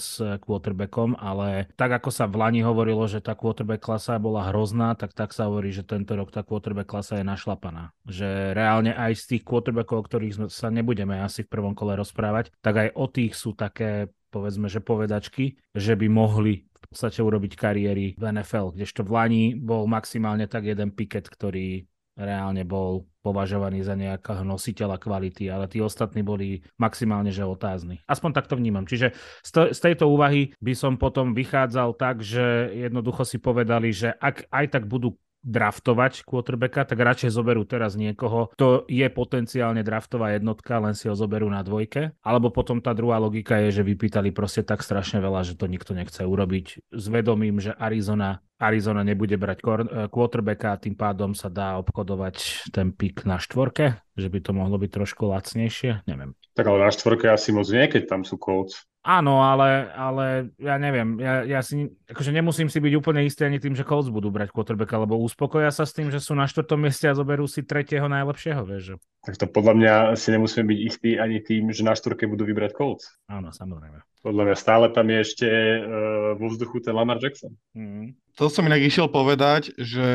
s 0.00 0.24
quarterbackom, 0.40 1.20
ale 1.20 1.68
tak 1.76 2.00
ako 2.00 2.08
sa 2.08 2.24
v 2.24 2.40
Lani 2.40 2.64
hovorilo, 2.64 3.04
že 3.04 3.20
tá 3.20 3.36
quarterback 3.36 3.84
klasa 3.84 4.16
bola 4.16 4.48
hrozná, 4.48 4.96
tak 4.96 5.12
tak 5.12 5.36
sa 5.36 5.52
hovorí, 5.52 5.68
že 5.68 5.84
tento 5.84 6.16
rok 6.16 6.32
tá 6.32 6.40
quarterback 6.40 6.88
klasa 6.88 7.20
je 7.20 7.28
našlapaná. 7.28 7.92
Že 8.08 8.56
reálne 8.56 8.96
aj 8.96 9.20
z 9.20 9.24
tých 9.36 9.42
quarterbackov, 9.44 10.00
o 10.00 10.06
ktorých 10.08 10.48
sa 10.48 10.72
nebudeme 10.72 11.20
asi 11.20 11.44
v 11.44 11.52
prvom 11.52 11.76
kole 11.76 11.92
rozprávať, 11.92 12.56
tak 12.64 12.88
aj 12.88 12.88
o 12.96 13.04
tých 13.04 13.36
sú 13.36 13.52
také 13.52 14.08
povedzme, 14.34 14.66
že 14.66 14.82
povedačky, 14.82 15.54
že 15.78 15.94
by 15.94 16.10
mohli 16.10 16.66
podstate 16.94 17.26
urobiť 17.26 17.58
kariéry 17.58 18.14
v 18.14 18.22
NFL, 18.22 18.78
kdežto 18.78 19.02
v 19.02 19.10
Lani 19.10 19.44
bol 19.58 19.90
maximálne 19.90 20.46
tak 20.46 20.70
jeden 20.70 20.94
piket, 20.94 21.26
ktorý 21.26 21.82
reálne 22.14 22.62
bol 22.62 23.10
považovaný 23.26 23.82
za 23.82 23.98
nejakého 23.98 24.46
nositeľa 24.46 25.02
kvality, 25.02 25.50
ale 25.50 25.66
tí 25.66 25.82
ostatní 25.82 26.22
boli 26.22 26.62
maximálne 26.78 27.34
že 27.34 27.42
otázni. 27.42 27.98
Aspoň 28.06 28.30
tak 28.30 28.46
to 28.46 28.54
vnímam. 28.54 28.86
Čiže 28.86 29.10
z 29.42 29.80
tejto 29.82 30.06
úvahy 30.06 30.54
by 30.62 30.78
som 30.78 30.94
potom 30.94 31.34
vychádzal 31.34 31.98
tak, 31.98 32.22
že 32.22 32.70
jednoducho 32.70 33.26
si 33.26 33.42
povedali, 33.42 33.90
že 33.90 34.14
ak 34.14 34.46
aj 34.54 34.66
tak 34.70 34.86
budú 34.86 35.18
draftovať 35.44 36.24
quarterbacka, 36.24 36.88
tak 36.88 36.98
radšej 36.98 37.30
zoberú 37.30 37.62
teraz 37.68 37.94
niekoho, 37.94 38.50
kto 38.56 38.88
je 38.88 39.06
potenciálne 39.12 39.84
draftová 39.84 40.32
jednotka, 40.34 40.80
len 40.80 40.96
si 40.96 41.06
ho 41.06 41.14
zoberú 41.14 41.46
na 41.52 41.60
dvojke. 41.60 42.16
Alebo 42.24 42.48
potom 42.48 42.80
tá 42.80 42.96
druhá 42.96 43.20
logika 43.20 43.60
je, 43.68 43.80
že 43.80 43.86
vypýtali 43.86 44.32
proste 44.32 44.64
tak 44.64 44.80
strašne 44.80 45.20
veľa, 45.20 45.44
že 45.44 45.54
to 45.54 45.68
nikto 45.68 45.92
nechce 45.92 46.24
urobiť 46.24 46.90
s 46.90 47.04
vedomím, 47.12 47.60
že 47.60 47.76
Arizona 47.76 48.40
Arizona 48.54 49.02
nebude 49.02 49.34
brať 49.34 49.60
eh, 49.60 50.08
quarterbacka 50.08 50.68
a 50.72 50.80
tým 50.80 50.94
pádom 50.94 51.36
sa 51.36 51.50
dá 51.50 51.76
obchodovať 51.82 52.70
ten 52.72 52.94
pik 52.94 53.26
na 53.28 53.36
štvorke, 53.36 53.98
že 54.14 54.28
by 54.30 54.38
to 54.40 54.50
mohlo 54.56 54.78
byť 54.78 54.90
trošku 54.94 55.26
lacnejšie, 55.28 56.06
neviem. 56.08 56.32
Tak 56.54 56.70
ale 56.70 56.86
na 56.86 56.90
štvorke 56.94 57.26
asi 57.28 57.50
moc 57.50 57.66
nie, 57.66 57.84
keď 57.90 58.06
tam 58.06 58.22
sú 58.22 58.38
Colts. 58.38 58.86
Áno, 59.04 59.44
ale, 59.44 59.92
ale 59.92 60.48
ja 60.56 60.80
neviem, 60.80 61.20
ja, 61.20 61.44
ja 61.44 61.60
si, 61.60 61.92
akože 62.08 62.32
nemusím 62.32 62.72
si 62.72 62.80
byť 62.80 62.92
úplne 62.96 63.20
istý 63.28 63.44
ani 63.44 63.60
tým, 63.60 63.76
že 63.76 63.84
Colts 63.84 64.08
budú 64.08 64.32
brať 64.32 64.48
quarterbacka, 64.48 64.96
lebo 64.96 65.20
uspokoja 65.20 65.68
sa 65.68 65.84
s 65.84 65.92
tým, 65.92 66.08
že 66.08 66.24
sú 66.24 66.32
na 66.32 66.48
štvrtom 66.48 66.80
mieste 66.80 67.04
a 67.04 67.12
zoberú 67.12 67.44
si 67.44 67.60
tretieho 67.68 68.08
najlepšieho, 68.08 68.64
vieš. 68.64 68.96
Tak 69.28 69.36
to 69.36 69.44
podľa 69.44 69.76
mňa 69.76 69.94
si 70.16 70.32
nemusíme 70.32 70.64
byť 70.64 70.80
istí 70.80 71.10
ani 71.20 71.44
tým, 71.44 71.68
že 71.68 71.84
na 71.84 71.92
štvorke 71.92 72.24
budú 72.24 72.48
vybrať 72.48 72.72
Colts. 72.72 73.12
Áno, 73.28 73.52
samozrejme. 73.52 74.00
Podľa 74.24 74.42
mňa 74.48 74.56
stále 74.56 74.88
tam 74.88 75.04
je 75.12 75.18
ešte 75.20 75.48
uh, 75.52 76.32
vo 76.40 76.48
vzduchu 76.48 76.80
ten 76.80 76.96
Lamar 76.96 77.20
Jackson. 77.20 77.52
Mm. 77.76 78.16
To 78.40 78.48
som 78.48 78.64
inak 78.64 78.82
išiel 78.82 79.12
povedať, 79.12 79.76
že 79.76 80.08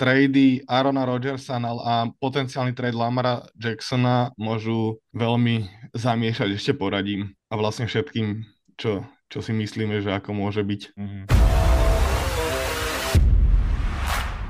trady 0.00 0.64
Arona 0.64 1.04
Rodgersa 1.04 1.60
a 1.60 2.08
potenciálny 2.16 2.72
trade 2.72 2.96
Lamara 2.96 3.44
Jacksona 3.54 4.32
môžu 4.40 4.98
veľmi 5.12 5.68
zamiešať 5.92 6.48
ešte 6.56 6.72
poradím 6.74 7.36
a 7.52 7.54
vlastne 7.60 7.84
všetkým, 7.84 8.48
čo, 8.80 9.04
čo 9.28 9.38
si 9.44 9.52
myslíme, 9.52 10.00
že 10.00 10.16
ako 10.16 10.32
môže 10.32 10.64
byť. 10.64 10.96
Mm-hmm. 10.96 11.41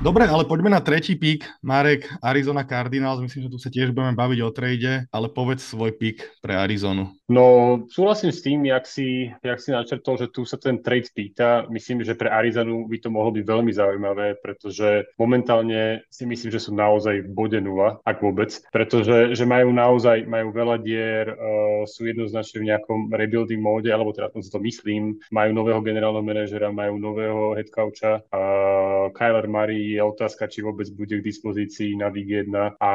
Dobre, 0.03 0.27
ale 0.27 0.43
poďme 0.43 0.75
na 0.75 0.83
tretí 0.83 1.15
pík. 1.15 1.47
Marek, 1.63 2.11
Arizona 2.19 2.67
Cardinals, 2.67 3.23
myslím, 3.23 3.47
že 3.47 3.53
tu 3.55 3.55
sa 3.55 3.71
tiež 3.71 3.95
budeme 3.95 4.11
baviť 4.11 4.39
o 4.43 4.51
trade, 4.51 5.07
ale 5.07 5.31
povedz 5.31 5.63
svoj 5.63 5.95
pík 5.95 6.43
pre 6.43 6.59
Arizonu. 6.59 7.15
No, 7.31 7.79
súhlasím 7.87 8.35
s 8.35 8.43
tým, 8.43 8.67
jak 8.67 8.83
si, 8.83 9.31
jak 9.39 9.63
si 9.63 9.71
načrtol, 9.71 10.19
že 10.19 10.27
tu 10.27 10.43
sa 10.43 10.59
ten 10.59 10.83
trade 10.83 11.07
pýta. 11.15 11.63
Myslím, 11.71 12.03
že 12.03 12.19
pre 12.19 12.27
Arizonu 12.27 12.83
by 12.91 12.99
to 12.99 13.07
mohlo 13.15 13.31
byť 13.31 13.47
veľmi 13.47 13.71
zaujímavé, 13.71 14.43
pretože 14.43 15.07
momentálne 15.15 16.03
si 16.11 16.27
myslím, 16.27 16.51
že 16.51 16.59
sú 16.59 16.75
naozaj 16.75 17.23
v 17.23 17.31
bode 17.31 17.63
nula, 17.63 18.03
ak 18.03 18.19
vôbec, 18.19 18.59
pretože 18.75 19.39
že 19.39 19.45
majú 19.47 19.71
naozaj 19.71 20.27
majú 20.27 20.51
veľa 20.51 20.83
dier, 20.83 21.31
uh, 21.31 21.87
sú 21.87 22.11
jednoznačne 22.11 22.59
v 22.59 22.75
nejakom 22.75 23.07
rebuilding 23.07 23.63
móde, 23.63 23.87
alebo 23.87 24.11
teda 24.11 24.27
si 24.43 24.51
to 24.51 24.59
myslím, 24.59 25.15
majú 25.31 25.55
nového 25.55 25.79
generálneho 25.79 26.27
manažera, 26.27 26.75
majú 26.75 26.99
nového 26.99 27.55
head 27.55 27.71
coacha, 27.71 28.19
uh, 28.35 29.07
Kyler 29.15 29.47
Murray 29.47 29.92
je 29.95 30.01
otázka, 30.03 30.49
či 30.49 30.65
vôbec 30.65 30.89
bude 30.93 31.19
k 31.19 31.25
dispozícii 31.25 31.95
na 31.97 32.09
Dig 32.09 32.29
1 32.29 32.79
a 32.81 32.91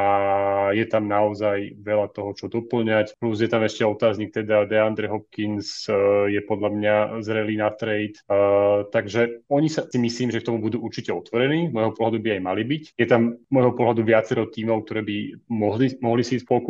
je 0.75 0.85
tam 0.85 1.07
naozaj 1.07 1.79
veľa 1.79 2.11
toho, 2.11 2.35
čo 2.35 2.45
doplňať. 2.51 3.17
Plus 3.17 3.39
je 3.39 3.49
tam 3.49 3.63
ešte 3.63 3.87
otáznik, 3.87 4.35
teda 4.35 4.67
DeAndre 4.67 5.07
Hopkins 5.09 5.87
uh, 5.87 6.27
je 6.27 6.41
podľa 6.43 6.69
mňa 6.75 6.95
zrelý 7.23 7.55
na 7.57 7.69
trade. 7.73 8.19
Uh, 8.27 8.85
takže 8.91 9.45
oni 9.49 9.71
sa 9.71 9.87
si 9.87 9.97
myslím, 9.97 10.29
že 10.29 10.43
k 10.43 10.47
tomu 10.51 10.59
budú 10.59 10.83
určite 10.83 11.09
otvorení. 11.15 11.71
Môjho 11.71 11.95
pohľadu 11.95 12.19
by 12.19 12.29
aj 12.37 12.41
mali 12.43 12.63
byť. 12.67 12.83
Je 12.99 13.07
tam 13.07 13.39
môjho 13.49 13.73
pohľadu 13.73 14.01
viacero 14.03 14.47
tímov, 14.47 14.85
ktoré 14.85 15.01
by 15.05 15.17
mohli, 15.49 15.95
mohli 16.03 16.23
si 16.25 16.37
ísť 16.37 16.45
po. 16.45 16.61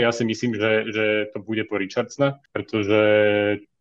Ja 0.00 0.12
si 0.14 0.24
myslím, 0.24 0.56
že, 0.56 0.88
že 0.92 1.04
to 1.32 1.42
bude 1.42 1.64
po 1.66 1.76
Richardsona, 1.80 2.38
pretože 2.52 3.00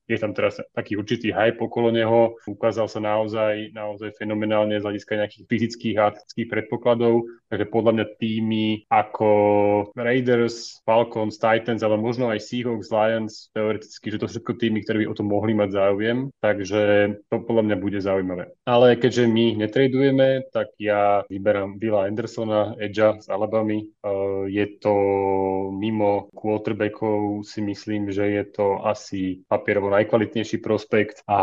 je 0.10 0.18
tam 0.18 0.34
teraz 0.34 0.58
taký 0.74 0.98
určitý 0.98 1.30
hype 1.30 1.62
okolo 1.62 1.94
neho, 1.94 2.34
ukázal 2.50 2.90
sa 2.90 2.98
naozaj, 2.98 3.70
naozaj 3.78 4.18
fenomenálne 4.18 4.82
z 4.82 4.86
hľadiska 4.86 5.14
nejakých 5.22 5.46
fyzických 5.46 5.96
a 6.02 6.10
atletických 6.10 6.50
predpokladov, 6.50 7.30
takže 7.54 7.66
podľa 7.70 7.92
mňa 7.94 8.06
týmy 8.18 8.68
ako 8.90 9.30
Raiders, 9.94 10.82
Falcons, 10.82 11.38
Titans, 11.38 11.86
ale 11.86 12.02
možno 12.02 12.34
aj 12.34 12.42
Seahawks, 12.42 12.90
Lions, 12.90 13.54
teoreticky, 13.54 14.10
že 14.10 14.20
to 14.20 14.28
všetko 14.28 14.52
týmy, 14.58 14.82
ktoré 14.82 15.06
by 15.06 15.08
o 15.14 15.18
to 15.18 15.22
mohli 15.22 15.54
mať 15.54 15.70
záujem, 15.78 16.34
takže 16.42 16.82
to 17.30 17.36
podľa 17.46 17.64
mňa 17.70 17.78
bude 17.78 18.00
zaujímavé. 18.02 18.50
Ale 18.66 18.98
keďže 18.98 19.30
my 19.30 19.62
netradujeme, 19.62 20.50
tak 20.50 20.74
ja 20.82 21.22
vyberám 21.30 21.78
Billa 21.78 22.10
Andersona, 22.10 22.74
Edgea 22.82 23.22
z 23.22 23.30
Alabamy. 23.30 23.94
Uh, 24.02 24.50
je 24.50 24.66
to 24.82 24.94
mimo 25.76 26.32
quarterbackov, 26.34 27.46
si 27.46 27.62
myslím, 27.62 28.10
že 28.10 28.26
je 28.26 28.44
to 28.50 28.82
asi 28.82 29.44
papierovo 29.46 29.92
najkvalitnejší 30.00 30.58
prospekt 30.64 31.22
a 31.28 31.40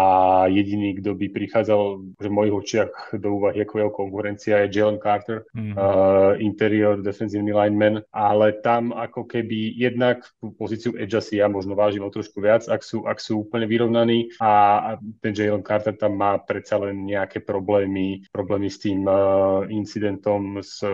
jediný, 0.49 0.97
kto 0.97 1.13
by 1.13 1.27
prichádzal 1.29 1.81
v 2.17 2.27
mojich 2.33 2.55
očiach 2.55 2.93
do 3.21 3.37
úvahy 3.37 3.63
ako 3.63 3.75
jeho 3.79 3.93
konkurencia 3.93 4.55
je 4.65 4.73
Jalen 4.73 5.01
Carter, 5.03 5.45
mm-hmm. 5.53 5.75
uh, 5.77 6.33
interior 6.41 6.97
defensívny 7.01 7.53
lineman, 7.53 8.01
ale 8.11 8.57
tam 8.65 8.97
ako 8.97 9.29
keby 9.29 9.77
jednak 9.77 10.25
tú 10.41 10.53
pozíciu 10.57 10.97
edge 10.97 11.19
si 11.21 11.41
ja 11.41 11.49
možno 11.49 11.77
vážim 11.77 12.05
o 12.05 12.11
trošku 12.13 12.41
viac, 12.41 12.65
ak 12.69 12.81
sú, 12.81 13.05
ak 13.05 13.19
sú 13.21 13.45
úplne 13.45 13.69
vyrovnaní 13.69 14.33
a, 14.41 14.97
ten 15.21 15.33
Jalen 15.33 15.65
Carter 15.65 15.97
tam 15.97 16.17
má 16.17 16.39
predsa 16.41 16.81
len 16.81 17.05
nejaké 17.05 17.45
problémy, 17.45 18.25
problémy 18.33 18.69
s 18.73 18.81
tým 18.81 19.05
uh, 19.05 19.65
incidentom, 19.69 20.61
s 20.61 20.81
uh, 20.81 20.93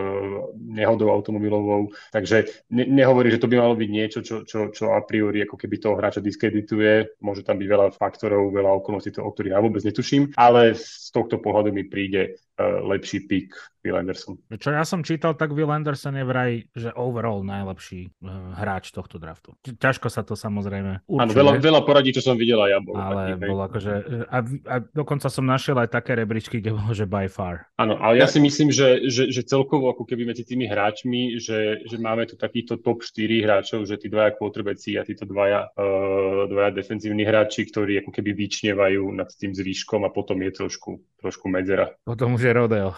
nehodou 0.57 1.11
automobilovou, 1.11 1.91
takže 2.11 2.65
ne, 2.71 2.83
nehovorí, 2.87 3.31
že 3.31 3.39
to 3.39 3.47
by 3.47 3.55
malo 3.59 3.75
byť 3.77 3.89
niečo, 3.89 4.19
čo, 4.25 4.43
čo, 4.43 4.73
čo 4.73 4.95
a 4.95 5.01
priori 5.03 5.43
ako 5.43 5.55
keby 5.59 5.75
toho 5.79 5.95
hráča 5.99 6.23
diskredituje, 6.23 7.19
môže 7.21 7.45
tam 7.45 7.52
tam 7.53 7.61
byť 7.61 7.69
veľa 7.69 7.87
faktorov, 7.93 8.49
veľa 8.49 8.71
okolností, 8.81 9.13
o 9.21 9.29
ktorých 9.29 9.53
ja 9.53 9.61
vôbec 9.61 9.85
netuším, 9.85 10.33
ale 10.33 10.73
z 10.73 11.13
tohto 11.13 11.37
pohľadu 11.37 11.69
mi 11.69 11.85
príde 11.85 12.41
lepší 12.61 13.25
pik 13.25 13.73
Will 13.83 13.99
Anderson. 13.99 14.39
Čo 14.47 14.71
ja 14.71 14.87
som 14.87 15.03
čítal, 15.03 15.35
tak 15.35 15.51
Will 15.51 15.67
Anderson 15.67 16.15
je 16.15 16.23
vraj, 16.23 16.51
že 16.71 16.95
overall 16.95 17.43
najlepší 17.43 18.15
uh, 18.23 18.55
hráč 18.55 18.95
tohto 18.95 19.19
draftu. 19.19 19.59
Ťažko 19.59 20.07
sa 20.07 20.23
to 20.23 20.39
samozrejme 20.39 21.03
určuje. 21.03 21.19
Áno, 21.19 21.31
veľa, 21.35 21.51
veľa 21.59 21.81
poradí, 21.83 22.15
čo 22.15 22.23
som 22.23 22.39
videl 22.39 22.63
aj 22.63 22.71
ja 22.71 22.79
bol. 22.79 22.95
Ale 22.95 23.21
taký, 23.35 23.49
bol 23.51 23.59
akože, 23.59 23.93
a, 24.31 24.37
a 24.71 24.75
dokonca 24.95 25.27
som 25.27 25.43
našiel 25.43 25.75
aj 25.83 25.91
také 25.91 26.15
rebríčky, 26.15 26.63
kde 26.63 26.71
bolo, 26.79 26.95
že 26.95 27.03
by 27.03 27.27
far. 27.27 27.67
Áno, 27.75 27.99
ale 27.99 28.23
ja 28.23 28.27
si 28.31 28.39
myslím, 28.39 28.71
že, 28.71 29.03
že, 29.11 29.27
že 29.27 29.43
celkovo 29.43 29.91
ako 29.91 30.07
keby 30.07 30.31
medzi 30.31 30.47
tými 30.47 30.63
hráčmi, 30.63 31.43
že, 31.43 31.83
že 31.83 31.97
máme 31.99 32.23
tu 32.23 32.39
takýchto 32.39 32.79
top 32.79 33.03
4 33.03 33.43
hráčov, 33.43 33.83
že 33.83 33.99
tí 33.99 34.07
dvaja 34.07 34.31
quarterbacki 34.39 34.95
a 34.95 35.03
títo 35.03 35.27
dvaja, 35.27 35.75
uh, 35.75 36.47
dvaja 36.47 36.71
defenzívni 36.71 37.27
hráči, 37.27 37.67
ktorí 37.67 37.99
ako 37.99 38.15
keby 38.15 38.31
vyčnevajú 38.31 39.11
nad 39.11 39.27
tým 39.27 39.51
zvýškom 39.51 40.07
a 40.07 40.09
potom 40.13 40.39
je 40.39 40.51
trošku, 40.55 41.03
trošku 41.19 41.51
medzera. 41.51 41.91
Potom 42.07 42.39
už 42.39 42.42
je 42.43 42.53
rodeo. 42.53 42.91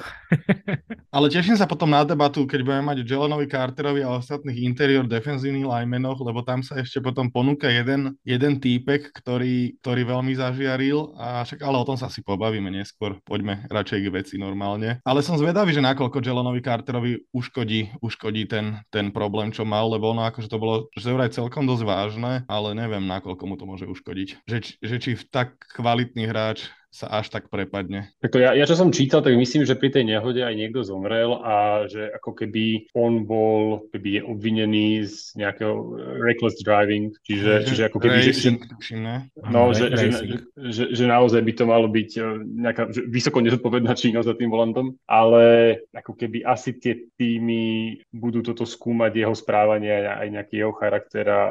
Ale 1.15 1.31
teším 1.31 1.55
sa 1.55 1.69
potom 1.69 1.87
na 1.87 2.03
debatu, 2.03 2.43
keď 2.43 2.59
budeme 2.65 2.83
mať 2.91 2.97
Jelenovi 3.07 3.47
Carterovi 3.47 4.03
a 4.03 4.19
ostatných 4.19 4.67
interior 4.67 5.07
defenzívnych 5.07 5.63
linemenoch, 5.63 6.19
lebo 6.19 6.43
tam 6.43 6.59
sa 6.59 6.81
ešte 6.81 6.99
potom 6.99 7.31
ponúka 7.31 7.71
jeden, 7.71 8.19
jeden 8.27 8.59
týpek, 8.59 9.15
ktorý, 9.15 9.79
ktorý 9.79 10.01
veľmi 10.03 10.33
zažiaril 10.35 11.15
a 11.15 11.45
však 11.47 11.63
ale 11.63 11.77
o 11.79 11.87
tom 11.87 11.95
sa 11.95 12.11
si 12.11 12.19
pobavíme 12.19 12.67
neskôr. 12.67 13.15
Poďme 13.23 13.63
radšej 13.71 13.99
k 14.03 14.11
veci 14.11 14.35
normálne. 14.35 14.99
Ale 15.07 15.23
som 15.23 15.39
zvedavý, 15.39 15.71
že 15.71 15.85
nakoľko 15.85 16.19
Jelenovi 16.19 16.59
Carterovi 16.59 17.23
uškodí, 17.31 17.95
uškodí 18.03 18.49
ten, 18.51 18.83
ten 18.91 19.13
problém, 19.15 19.55
čo 19.55 19.63
mal, 19.63 19.87
lebo 19.87 20.11
ono 20.11 20.27
akože 20.27 20.51
to 20.51 20.57
bolo 20.59 20.75
že 20.97 21.15
vraj 21.15 21.31
celkom 21.31 21.63
dosť 21.63 21.83
vážne, 21.85 22.33
ale 22.49 22.75
neviem, 22.75 23.05
nakoľko 23.05 23.43
mu 23.47 23.55
to 23.55 23.63
môže 23.63 23.85
uškodiť. 23.87 24.47
Že, 24.49 24.57
že 24.83 24.95
či 24.99 25.11
tak 25.31 25.55
kvalitný 25.75 26.27
hráč 26.27 26.67
sa 26.95 27.11
až 27.11 27.27
tak 27.27 27.51
prepadne. 27.51 28.15
Tak 28.23 28.39
ja, 28.39 28.55
ja 28.55 28.63
čo 28.63 28.79
som 28.79 28.95
čítal, 28.95 29.19
tak 29.19 29.35
myslím, 29.35 29.67
že 29.67 29.75
pri 29.75 29.91
tej 29.91 30.07
nehode 30.07 30.39
aj 30.39 30.55
niekto 30.55 30.79
zomrel 30.79 31.35
a 31.43 31.83
že 31.91 32.07
ako 32.15 32.31
keby 32.31 32.87
on 32.95 33.27
bol, 33.27 33.83
keby 33.91 34.09
je 34.15 34.21
obvinený 34.23 35.03
z 35.03 35.35
nejakého 35.35 35.75
reckless 36.23 36.55
driving, 36.63 37.11
čiže, 37.27 37.67
čiže 37.67 37.91
ako 37.91 37.99
keby... 37.99 38.17
Racing, 38.23 38.63
že, 38.79 38.95
že, 38.95 39.43
no, 39.51 39.75
že, 39.75 39.91
že, 39.91 40.07
že, 40.55 40.83
že, 40.95 41.03
naozaj 41.03 41.43
by 41.43 41.53
to 41.59 41.63
malo 41.67 41.91
byť 41.91 42.09
e, 42.15 42.21
nejaká 42.63 42.83
vysoko 43.11 43.43
nezodpovedná 43.43 43.91
činnosť 43.91 44.31
za 44.31 44.35
tým 44.39 44.47
volantom, 44.47 44.95
ale 45.03 45.75
ako 45.91 46.15
keby 46.15 46.47
asi 46.47 46.79
tie 46.79 47.11
týmy 47.19 47.99
budú 48.15 48.39
toto 48.39 48.63
skúmať 48.63 49.11
jeho 49.19 49.35
správanie 49.35 49.91
aj 49.91 50.27
nejaký 50.31 50.63
jeho 50.63 50.71
charakter 50.71 51.27
a 51.27 51.41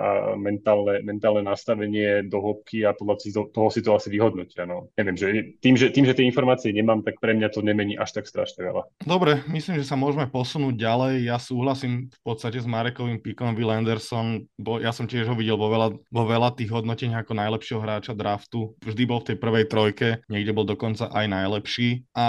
mentálne, 0.41 1.05
mentálne 1.05 1.45
nastavenie 1.45 2.25
do 2.25 2.41
hĺbky 2.41 2.89
a 2.89 2.97
podľa 2.97 3.21
toho 3.53 3.69
si 3.69 3.85
to 3.85 3.93
asi 3.93 4.09
vyhodnotia. 4.09 4.65
No. 4.65 4.89
Neviem, 4.97 5.21
že 5.21 5.34
tým, 5.59 5.75
že, 5.75 5.91
tým, 5.91 6.05
že 6.07 6.15
tie 6.15 6.29
informácie 6.29 6.71
nemám, 6.71 7.03
tak 7.03 7.19
pre 7.19 7.35
mňa 7.35 7.49
to 7.51 7.61
nemení 7.65 7.99
až 7.99 8.21
tak 8.21 8.29
strašne 8.29 8.63
veľa. 8.63 8.87
Dobre, 9.03 9.43
myslím, 9.51 9.81
že 9.81 9.89
sa 9.89 9.99
môžeme 9.99 10.29
posunúť 10.31 10.75
ďalej. 10.77 11.27
Ja 11.27 11.37
súhlasím 11.41 12.13
v 12.13 12.21
podstate 12.23 12.61
s 12.61 12.69
Marekovým 12.69 13.19
píkom 13.19 13.57
Will 13.59 13.73
Anderson, 13.73 14.47
bo 14.61 14.79
ja 14.79 14.95
som 14.95 15.09
tiež 15.09 15.27
ho 15.31 15.35
videl 15.35 15.59
vo 15.59 15.71
veľa, 15.73 15.89
vo 15.99 16.25
veľa 16.29 16.55
tých 16.55 16.71
hodnoteniach 16.71 17.25
ako 17.25 17.35
najlepšieho 17.35 17.81
hráča 17.81 18.13
draftu. 18.15 18.77
Vždy 18.85 19.03
bol 19.09 19.25
v 19.25 19.35
tej 19.35 19.37
prvej 19.41 19.65
trojke, 19.67 20.09
niekde 20.29 20.53
bol 20.53 20.69
dokonca 20.69 21.09
aj 21.11 21.27
najlepší. 21.27 22.05
A 22.15 22.27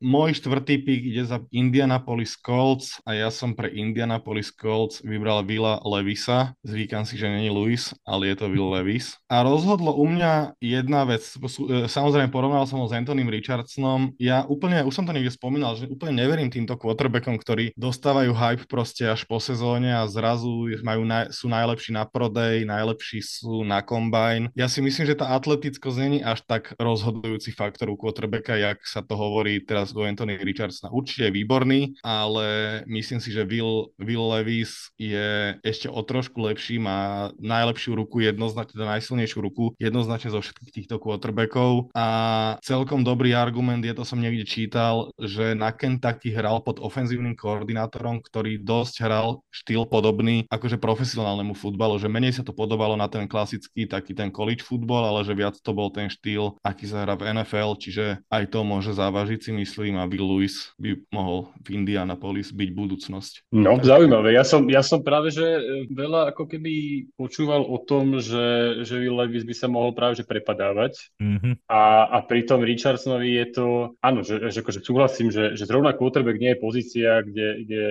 môj 0.00 0.38
štvrtý 0.40 0.80
pík 0.82 1.02
ide 1.12 1.24
za 1.28 1.44
Indianapolis 1.52 2.34
Colts 2.40 2.98
a 3.04 3.14
ja 3.14 3.28
som 3.28 3.52
pre 3.52 3.68
Indianapolis 3.70 4.54
Colts 4.54 5.04
vybral 5.04 5.44
Villa 5.44 5.82
Levisa. 5.84 6.54
Zvykam 6.64 7.04
si, 7.04 7.18
že 7.18 7.28
není 7.28 7.50
Lewis, 7.52 7.92
ale 8.06 8.32
je 8.32 8.36
to 8.38 8.46
Will 8.48 8.70
Levis. 8.72 9.18
A 9.28 9.44
rozhodlo 9.44 9.92
u 9.94 10.06
mňa 10.08 10.56
jedna 10.62 11.04
vec. 11.04 11.22
E, 11.26 11.88
samozrejme 12.22 12.38
porovnal 12.38 12.70
som 12.70 12.78
ho 12.78 12.86
s 12.86 12.94
Antonym 12.94 13.26
Richardsonom. 13.26 14.14
Ja 14.14 14.46
úplne, 14.46 14.86
už 14.86 14.94
som 14.94 15.02
to 15.02 15.10
niekde 15.10 15.34
spomínal, 15.34 15.74
že 15.74 15.90
úplne 15.90 16.22
neverím 16.22 16.54
týmto 16.54 16.78
quarterbackom, 16.78 17.34
ktorí 17.34 17.74
dostávajú 17.74 18.30
hype 18.30 18.70
proste 18.70 19.10
až 19.10 19.26
po 19.26 19.42
sezóne 19.42 19.90
a 19.90 20.06
zrazu 20.06 20.70
majú 20.86 21.02
naj, 21.02 21.34
sú 21.34 21.50
najlepší 21.50 21.98
na 21.98 22.06
prodej, 22.06 22.62
najlepší 22.62 23.18
sú 23.18 23.66
na 23.66 23.82
kombajn. 23.82 24.54
Ja 24.54 24.70
si 24.70 24.78
myslím, 24.78 25.10
že 25.10 25.18
tá 25.18 25.34
atletickosť 25.34 25.98
není 25.98 26.18
až 26.22 26.46
tak 26.46 26.78
rozhodujúci 26.78 27.50
faktor 27.50 27.90
u 27.90 27.98
quarterbacka, 27.98 28.54
jak 28.54 28.78
sa 28.86 29.02
to 29.02 29.18
hovorí 29.18 29.58
teraz 29.66 29.90
o 29.90 30.06
Anthony 30.06 30.38
Richardsona. 30.38 30.94
Určite 30.94 31.26
je 31.26 31.36
výborný, 31.42 31.98
ale 32.06 32.46
myslím 32.86 33.18
si, 33.18 33.34
že 33.34 33.42
Will, 33.42 33.90
Will 33.98 34.30
Levis 34.30 34.94
je 34.94 35.58
ešte 35.66 35.90
o 35.90 35.98
trošku 36.06 36.38
lepší, 36.38 36.78
má 36.78 37.34
najlepšiu 37.42 37.98
ruku, 37.98 38.22
jednoznačne, 38.22 38.78
teda 38.78 38.86
najsilnejšiu 38.94 39.38
ruku 39.42 39.74
jednoznačne 39.82 40.30
zo 40.30 40.38
všetkých 40.38 40.70
týchto 40.70 41.02
quarterbackov 41.02 41.90
a 41.96 42.11
celkom 42.62 43.02
dobrý 43.02 43.34
argument 43.36 43.82
je, 43.82 43.94
to 43.94 44.04
som 44.06 44.20
niekde 44.20 44.46
čítal, 44.48 45.10
že 45.20 45.52
na 45.52 45.70
Kentucky 45.74 46.32
hral 46.32 46.62
pod 46.62 46.78
ofenzívnym 46.78 47.34
koordinátorom, 47.36 48.22
ktorý 48.24 48.60
dosť 48.62 48.94
hral 49.04 49.44
štýl 49.50 49.84
podobný 49.86 50.44
akože 50.48 50.78
profesionálnemu 50.78 51.54
futbalu, 51.54 51.96
že 52.00 52.10
menej 52.10 52.40
sa 52.40 52.42
to 52.46 52.54
podobalo 52.54 52.96
na 52.96 53.06
ten 53.06 53.24
klasický 53.28 53.84
taký 53.86 54.16
ten 54.16 54.32
college 54.32 54.64
futbol, 54.64 55.04
ale 55.04 55.26
že 55.26 55.36
viac 55.36 55.56
to 55.58 55.72
bol 55.72 55.92
ten 55.92 56.08
štýl, 56.08 56.56
aký 56.64 56.88
sa 56.88 57.04
hrá 57.04 57.14
v 57.18 57.28
NFL, 57.32 57.76
čiže 57.78 58.22
aj 58.30 58.44
to 58.52 58.64
môže 58.64 58.96
závažiť 58.96 59.40
si 59.48 59.50
myslím 59.52 60.00
a 60.00 60.08
Bill 60.08 60.24
Lewis 60.24 60.72
by 60.80 60.98
mohol 61.12 61.52
v 61.64 61.82
Indianapolis 61.82 62.50
byť 62.54 62.70
budúcnosť. 62.72 63.32
No, 63.52 63.76
zaujímavé. 63.80 64.34
Ja 64.36 64.44
som, 64.46 64.66
ja 64.68 64.80
som 64.80 65.04
práve, 65.04 65.32
že 65.32 65.44
e, 65.44 65.60
veľa 65.92 66.32
ako 66.32 66.48
keby 66.48 66.72
počúval 67.16 67.64
o 67.64 67.78
tom, 67.82 68.18
že, 68.18 68.82
že 68.86 68.98
Will 68.98 69.18
Levis 69.18 69.44
by 69.44 69.54
sa 69.54 69.68
mohol 69.68 69.92
práve 69.92 70.18
že 70.18 70.24
prepadávať 70.28 71.12
mm-hmm. 71.20 71.54
a 71.68 72.01
a 72.08 72.24
pri 72.24 72.48
tom 72.48 72.64
Richardsonovi 72.64 73.30
je 73.36 73.46
to, 73.52 73.66
áno, 74.00 74.24
že, 74.24 74.38
že 74.48 74.64
akože 74.64 74.80
súhlasím, 74.80 75.28
že, 75.28 75.52
že 75.58 75.68
zrovna 75.68 75.92
quarterback 75.92 76.38
nie 76.40 76.52
je 76.56 76.62
pozícia, 76.62 77.10
kde, 77.20 77.48
kde 77.66 77.82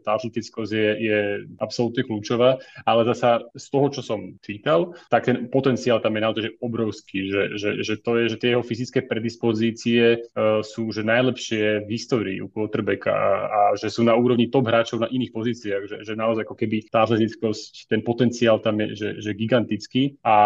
tá 0.00 0.16
atletickosť 0.16 0.72
je, 0.72 0.90
je 0.98 1.18
absolútne 1.60 2.02
kľúčová, 2.06 2.58
ale 2.88 3.08
zasa 3.12 3.44
z 3.52 3.66
toho, 3.68 3.86
čo 3.92 4.00
som 4.00 4.34
čítal, 4.40 4.96
tak 5.12 5.28
ten 5.28 5.52
potenciál 5.52 6.00
tam 6.00 6.16
je 6.16 6.22
naozaj 6.22 6.50
obrovský, 6.64 7.28
že, 7.28 7.42
že, 7.60 7.70
že 7.84 7.94
to 8.00 8.16
je, 8.16 8.24
že 8.32 8.40
tie 8.40 8.50
jeho 8.56 8.64
fyzické 8.64 9.04
predispozície 9.04 10.18
uh, 10.18 10.64
sú 10.64 10.88
že 10.94 11.04
najlepšie 11.04 11.84
v 11.84 11.88
histórii 11.92 12.38
u 12.40 12.48
quarterbacka 12.48 13.12
a, 13.12 13.30
a 13.46 13.60
že 13.76 13.92
sú 13.92 14.06
na 14.06 14.16
úrovni 14.16 14.48
top 14.48 14.70
hráčov 14.70 15.04
na 15.04 15.08
iných 15.12 15.32
pozíciách, 15.34 15.82
že, 15.88 15.96
že 16.06 16.12
naozaj 16.16 16.48
ako 16.48 16.56
keby 16.56 16.88
tá 16.88 17.04
atletickosť, 17.04 17.92
ten 17.92 18.00
potenciál 18.00 18.58
tam 18.62 18.80
je 18.80 18.92
že, 18.96 19.08
že 19.20 19.30
gigantický. 19.36 20.16
A 20.22 20.36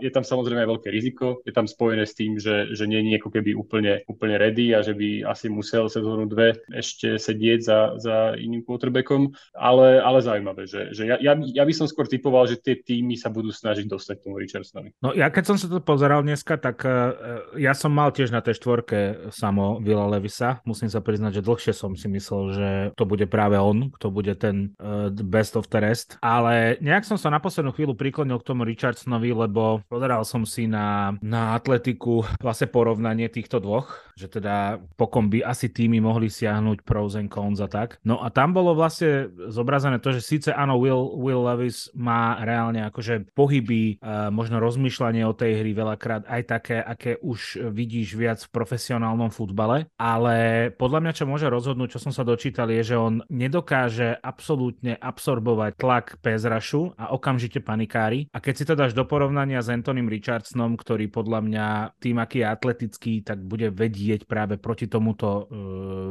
je 0.00 0.10
tam 0.12 0.22
samozrejme 0.22 0.64
aj 0.64 0.70
veľké 0.76 0.88
riziko, 0.92 1.42
je 1.42 1.52
tam 1.52 1.66
spojené 1.66 2.04
s 2.06 2.15
tým, 2.16 2.40
že, 2.40 2.72
že 2.72 2.88
nie 2.88 3.04
je 3.04 3.20
ako 3.20 3.30
keby 3.36 3.52
úplne, 3.52 4.00
úplne 4.08 4.40
ready 4.40 4.72
a 4.72 4.80
že 4.80 4.96
by 4.96 5.28
asi 5.28 5.52
musel 5.52 5.92
sezónu 5.92 6.24
dve 6.24 6.56
ešte 6.72 7.20
sedieť 7.20 7.60
za, 7.60 7.78
za 8.00 8.16
iným 8.40 8.64
quarterbackom, 8.64 9.36
ale, 9.52 10.00
ale 10.00 10.24
zaujímavé, 10.24 10.64
že, 10.64 10.96
že 10.96 11.04
ja, 11.04 11.20
ja, 11.20 11.36
ja 11.36 11.64
by 11.68 11.72
som 11.76 11.84
skôr 11.84 12.08
typoval, 12.08 12.48
že 12.48 12.56
tie 12.56 12.80
týmy 12.80 13.20
sa 13.20 13.28
budú 13.28 13.52
snažiť 13.52 13.84
dostať 13.84 14.24
tomu 14.24 14.40
Richardsonovi. 14.40 14.96
No 15.04 15.12
ja 15.12 15.28
keď 15.28 15.44
som 15.52 15.56
sa 15.60 15.68
to 15.68 15.84
pozeral 15.84 16.24
dneska, 16.24 16.56
tak 16.56 16.80
uh, 16.88 17.12
ja 17.60 17.76
som 17.76 17.92
mal 17.92 18.08
tiež 18.14 18.32
na 18.32 18.40
tej 18.40 18.56
štvorke 18.56 19.28
samo 19.34 19.82
Vila 19.84 20.08
Levisa. 20.08 20.64
Musím 20.64 20.88
sa 20.88 21.04
priznať, 21.04 21.42
že 21.42 21.46
dlhšie 21.46 21.72
som 21.76 21.92
si 21.92 22.08
myslel, 22.08 22.42
že 22.56 22.68
to 22.96 23.04
bude 23.04 23.28
práve 23.28 23.60
on, 23.60 23.92
kto 24.00 24.08
bude 24.08 24.32
ten 24.40 24.72
uh, 24.80 25.12
best 25.12 25.58
of 25.58 25.68
the 25.68 25.82
rest. 25.82 26.16
Ale 26.22 26.80
nejak 26.80 27.04
som 27.04 27.18
sa 27.18 27.28
na 27.28 27.42
poslednú 27.42 27.74
chvíľu 27.74 27.98
priklonil 27.98 28.38
k 28.40 28.48
tomu 28.48 28.62
Richardsonovi, 28.64 29.34
lebo 29.34 29.82
pozeral 29.90 30.22
som 30.22 30.46
si 30.46 30.70
na, 30.70 31.18
na 31.20 31.58
atletiku 31.58 32.05
vlastne 32.40 32.70
porovnanie 32.70 33.26
týchto 33.26 33.58
dvoch, 33.58 34.06
že 34.14 34.30
teda 34.30 34.80
pokom 34.96 35.28
by 35.28 35.44
asi 35.44 35.68
týmy 35.68 36.00
mohli 36.00 36.30
siahnuť 36.30 36.86
pros 36.86 37.18
and 37.18 37.28
cons 37.28 37.60
a 37.60 37.68
tak. 37.68 38.00
No 38.06 38.22
a 38.22 38.30
tam 38.30 38.54
bolo 38.56 38.72
vlastne 38.72 39.28
zobrazené 39.50 39.98
to, 40.00 40.14
že 40.14 40.22
síce 40.22 40.50
áno, 40.54 40.78
Will, 40.80 41.18
Will 41.20 41.42
Levis 41.42 41.90
má 41.92 42.40
reálne 42.40 42.86
akože 42.86 43.34
pohyby, 43.34 43.98
uh, 44.00 44.28
možno 44.32 44.62
rozmýšľanie 44.62 45.26
o 45.26 45.36
tej 45.36 45.60
hry 45.60 45.72
veľakrát 45.76 46.28
aj 46.30 46.42
také, 46.46 46.78
aké 46.80 47.18
už 47.20 47.70
vidíš 47.72 48.16
viac 48.16 48.38
v 48.40 48.52
profesionálnom 48.52 49.28
futbale, 49.34 49.90
ale 50.00 50.68
podľa 50.74 51.00
mňa, 51.02 51.12
čo 51.12 51.28
môže 51.28 51.50
rozhodnúť, 51.50 51.98
čo 51.98 52.02
som 52.02 52.12
sa 52.14 52.22
dočítal, 52.22 52.70
je, 52.72 52.94
že 52.94 52.96
on 52.96 53.20
nedokáže 53.28 54.16
absolútne 54.20 54.96
absorbovať 54.96 55.72
tlak 55.76 56.06
Pezrašu 56.20 56.96
a 56.96 57.12
okamžite 57.12 57.60
panikári. 57.60 58.28
A 58.32 58.38
keď 58.40 58.54
si 58.54 58.64
to 58.64 58.74
dáš 58.78 58.92
do 58.92 59.04
porovnania 59.08 59.60
s 59.60 59.72
Antonym 59.72 60.10
Richardsonom, 60.10 60.76
ktorý 60.76 61.08
podľa 61.08 61.40
mňa 61.42 61.66
tým, 61.98 62.20
aký 62.20 62.44
je 62.44 62.46
atletický, 62.46 63.12
tak 63.24 63.40
bude 63.40 63.72
vedieť 63.72 64.28
práve 64.28 64.60
proti 64.60 64.86
tomuto 64.86 65.28
uh, 65.28 65.44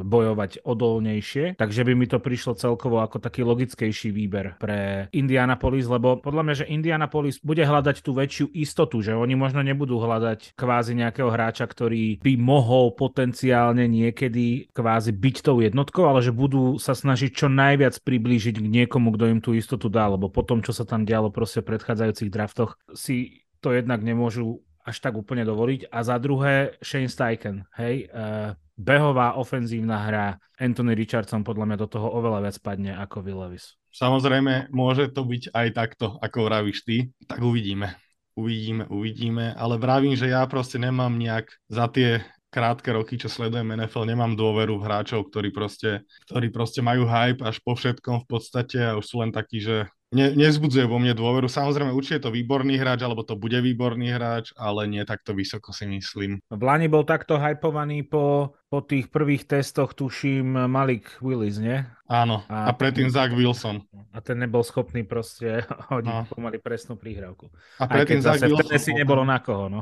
bojovať 0.01 0.65
odolnejšie. 0.65 1.58
Takže 1.58 1.82
by 1.86 1.94
mi 1.94 2.06
to 2.10 2.18
prišlo 2.20 2.58
celkovo 2.58 3.01
ako 3.01 3.22
taký 3.22 3.46
logickejší 3.46 4.10
výber 4.10 4.58
pre 4.58 5.08
Indianapolis, 5.13 5.86
lebo 5.86 6.18
podľa 6.18 6.44
mňa, 6.46 6.56
že 6.63 6.72
Indianapolis 6.72 7.38
bude 7.42 7.62
hľadať 7.62 8.01
tú 8.01 8.18
väčšiu 8.18 8.51
istotu, 8.58 9.01
že 9.06 9.13
oni 9.13 9.38
možno 9.38 9.62
nebudú 9.62 10.01
hľadať 10.01 10.58
kvázi 10.58 10.98
nejakého 10.98 11.30
hráča, 11.30 11.70
ktorý 11.70 12.20
by 12.22 12.34
mohol 12.39 12.94
potenciálne 12.94 13.86
niekedy 13.86 14.74
kvázi 14.74 15.13
byť 15.13 15.36
tou 15.46 15.62
jednotkou, 15.62 16.10
ale 16.10 16.25
že 16.25 16.34
budú 16.34 16.82
sa 16.82 16.98
snažiť 16.98 17.32
čo 17.32 17.48
najviac 17.48 18.01
priblížiť 18.01 18.58
k 18.60 18.68
niekomu, 18.68 19.13
kto 19.13 19.25
im 19.30 19.39
tú 19.39 19.54
istotu 19.54 19.88
dá, 19.88 20.10
lebo 20.10 20.27
po 20.27 20.42
tom, 20.42 20.65
čo 20.65 20.74
sa 20.74 20.84
tam 20.84 21.06
dialo 21.06 21.30
proste 21.30 21.62
v 21.62 21.75
predchádzajúcich 21.75 22.30
draftoch, 22.34 22.77
si 22.94 23.46
to 23.60 23.74
jednak 23.74 24.06
nemôžu 24.06 24.62
až 24.86 24.98
tak 25.01 25.18
úplne 25.18 25.42
dovoliť. 25.42 25.89
A 25.89 26.00
za 26.06 26.22
druhé 26.22 26.77
Shane 26.80 27.10
Steichen, 27.10 27.65
hej, 27.74 28.06
uh, 28.13 28.54
behová 28.77 29.34
ofenzívna 29.36 29.98
hra, 30.06 30.27
Anthony 30.62 30.94
Richardson 30.94 31.42
podľa 31.42 31.74
mňa 31.74 31.77
do 31.82 31.88
toho 31.89 32.08
oveľa 32.13 32.46
viac 32.46 32.58
padne 32.62 32.94
ako 32.94 33.25
Will 33.25 33.42
Levis. 33.42 33.74
Samozrejme, 33.96 34.70
môže 34.75 35.10
to 35.10 35.25
byť 35.25 35.56
aj 35.56 35.68
takto, 35.74 36.20
ako 36.20 36.51
vravíš 36.51 36.84
ty, 36.86 37.10
tak 37.25 37.42
uvidíme. 37.42 37.96
Uvidíme, 38.36 38.84
uvidíme, 38.92 39.56
ale 39.56 39.80
vravím, 39.80 40.12
že 40.12 40.27
ja 40.27 40.44
proste 40.44 40.75
nemám 40.75 41.15
nejak 41.15 41.48
za 41.72 41.88
tie 41.88 42.20
krátke 42.51 42.92
roky, 42.92 43.20
čo 43.20 43.32
sledujem 43.32 43.75
NFL, 43.75 44.08
nemám 44.08 44.36
dôveru 44.36 44.80
v 44.80 44.86
hráčov, 44.88 45.27
ktorí 45.32 45.56
proste, 45.56 46.04
ktorí 46.27 46.51
proste 46.51 46.84
majú 46.84 47.04
hype 47.04 47.44
až 47.44 47.60
po 47.63 47.75
všetkom 47.75 48.24
v 48.24 48.27
podstate 48.27 48.80
a 48.80 48.96
už 48.96 49.04
sú 49.08 49.24
len 49.24 49.32
takí, 49.32 49.60
že 49.63 49.88
ne, 50.13 50.35
nezbudzuje 50.35 50.85
vo 50.85 51.01
mne 51.01 51.17
dôveru. 51.17 51.50
Samozrejme, 51.50 51.95
určite 51.95 52.21
je 52.21 52.25
to 52.29 52.35
výborný 52.35 52.77
hráč, 52.77 53.01
alebo 53.01 53.25
to 53.25 53.33
bude 53.33 53.57
výborný 53.57 54.13
hráč, 54.13 54.53
ale 54.59 54.85
nie 54.85 55.01
takto 55.07 55.33
vysoko 55.33 55.74
si 55.74 55.89
myslím. 55.89 56.43
V 56.51 56.62
Lani 56.62 56.85
bol 56.85 57.07
takto 57.07 57.41
hypovaný 57.41 58.05
po, 58.05 58.57
po 58.70 58.79
tých 58.85 59.09
prvých 59.09 59.50
testoch, 59.50 59.98
tuším, 59.98 60.70
Malik 60.70 61.18
Willis, 61.24 61.57
nie? 61.57 61.81
Áno, 62.05 62.46
a, 62.46 62.70
a 62.70 62.72
predtým 62.77 63.09
Zach 63.09 63.33
Wilson. 63.33 63.81
A 64.13 64.22
ten 64.22 64.37
nebol 64.37 64.61
schopný 64.61 65.01
proste 65.01 65.65
hodiť 65.89 66.15
no. 66.22 66.29
pomaly 66.29 66.61
presnú 66.61 67.00
príhrávku. 67.00 67.50
A 67.81 67.89
predtým 67.89 68.22
Zach 68.22 68.44
Wilson... 68.44 68.77
si 68.77 68.94
nebolo 68.94 69.25
na 69.25 69.41
koho, 69.41 69.72
no. 69.72 69.81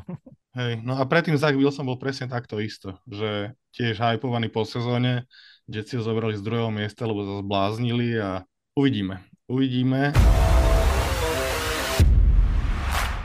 Hej, 0.56 0.86
no 0.86 0.96
a 0.96 1.04
predtým 1.04 1.36
Zach 1.36 1.58
Wilson 1.58 1.84
bol 1.84 2.00
presne 2.00 2.32
takto 2.32 2.62
isto, 2.62 3.02
že 3.10 3.58
tiež 3.74 4.00
hypovaný 4.00 4.48
po 4.54 4.64
sezóne, 4.64 5.26
Jetsi 5.64 5.96
ho 5.96 6.04
zobrali 6.04 6.36
z 6.36 6.44
druhého 6.44 6.68
miesta, 6.76 7.08
lebo 7.08 7.24
sa 7.24 7.40
zbláznili 7.40 8.20
a 8.20 8.44
uvidíme. 8.76 9.24
Uvidíme. 9.54 10.10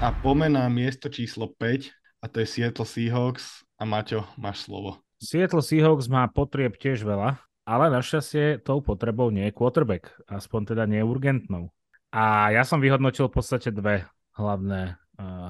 A 0.04 0.12
pomená 0.20 0.68
miesto 0.68 1.08
číslo 1.08 1.48
5 1.56 1.88
a 2.20 2.28
to 2.28 2.44
je 2.44 2.46
Seattle 2.52 2.84
Seahawks 2.84 3.64
a 3.80 3.88
Maťo, 3.88 4.28
máš 4.36 4.68
slovo. 4.68 5.00
Seattle 5.24 5.64
Seahawks 5.64 6.12
má 6.12 6.28
potrieb 6.28 6.76
tiež 6.76 7.00
veľa, 7.00 7.40
ale 7.64 7.84
našťastie 7.88 8.60
tou 8.60 8.84
potrebou 8.84 9.32
nie 9.32 9.48
je 9.48 9.56
quarterback, 9.56 10.12
aspoň 10.28 10.76
teda 10.76 10.84
nie 10.84 11.00
je 11.00 11.08
urgentnou. 11.08 11.72
A 12.12 12.52
ja 12.52 12.60
som 12.60 12.84
vyhodnotil 12.84 13.32
v 13.32 13.36
podstate 13.40 13.72
dve 13.72 14.04
hlavné, 14.36 15.00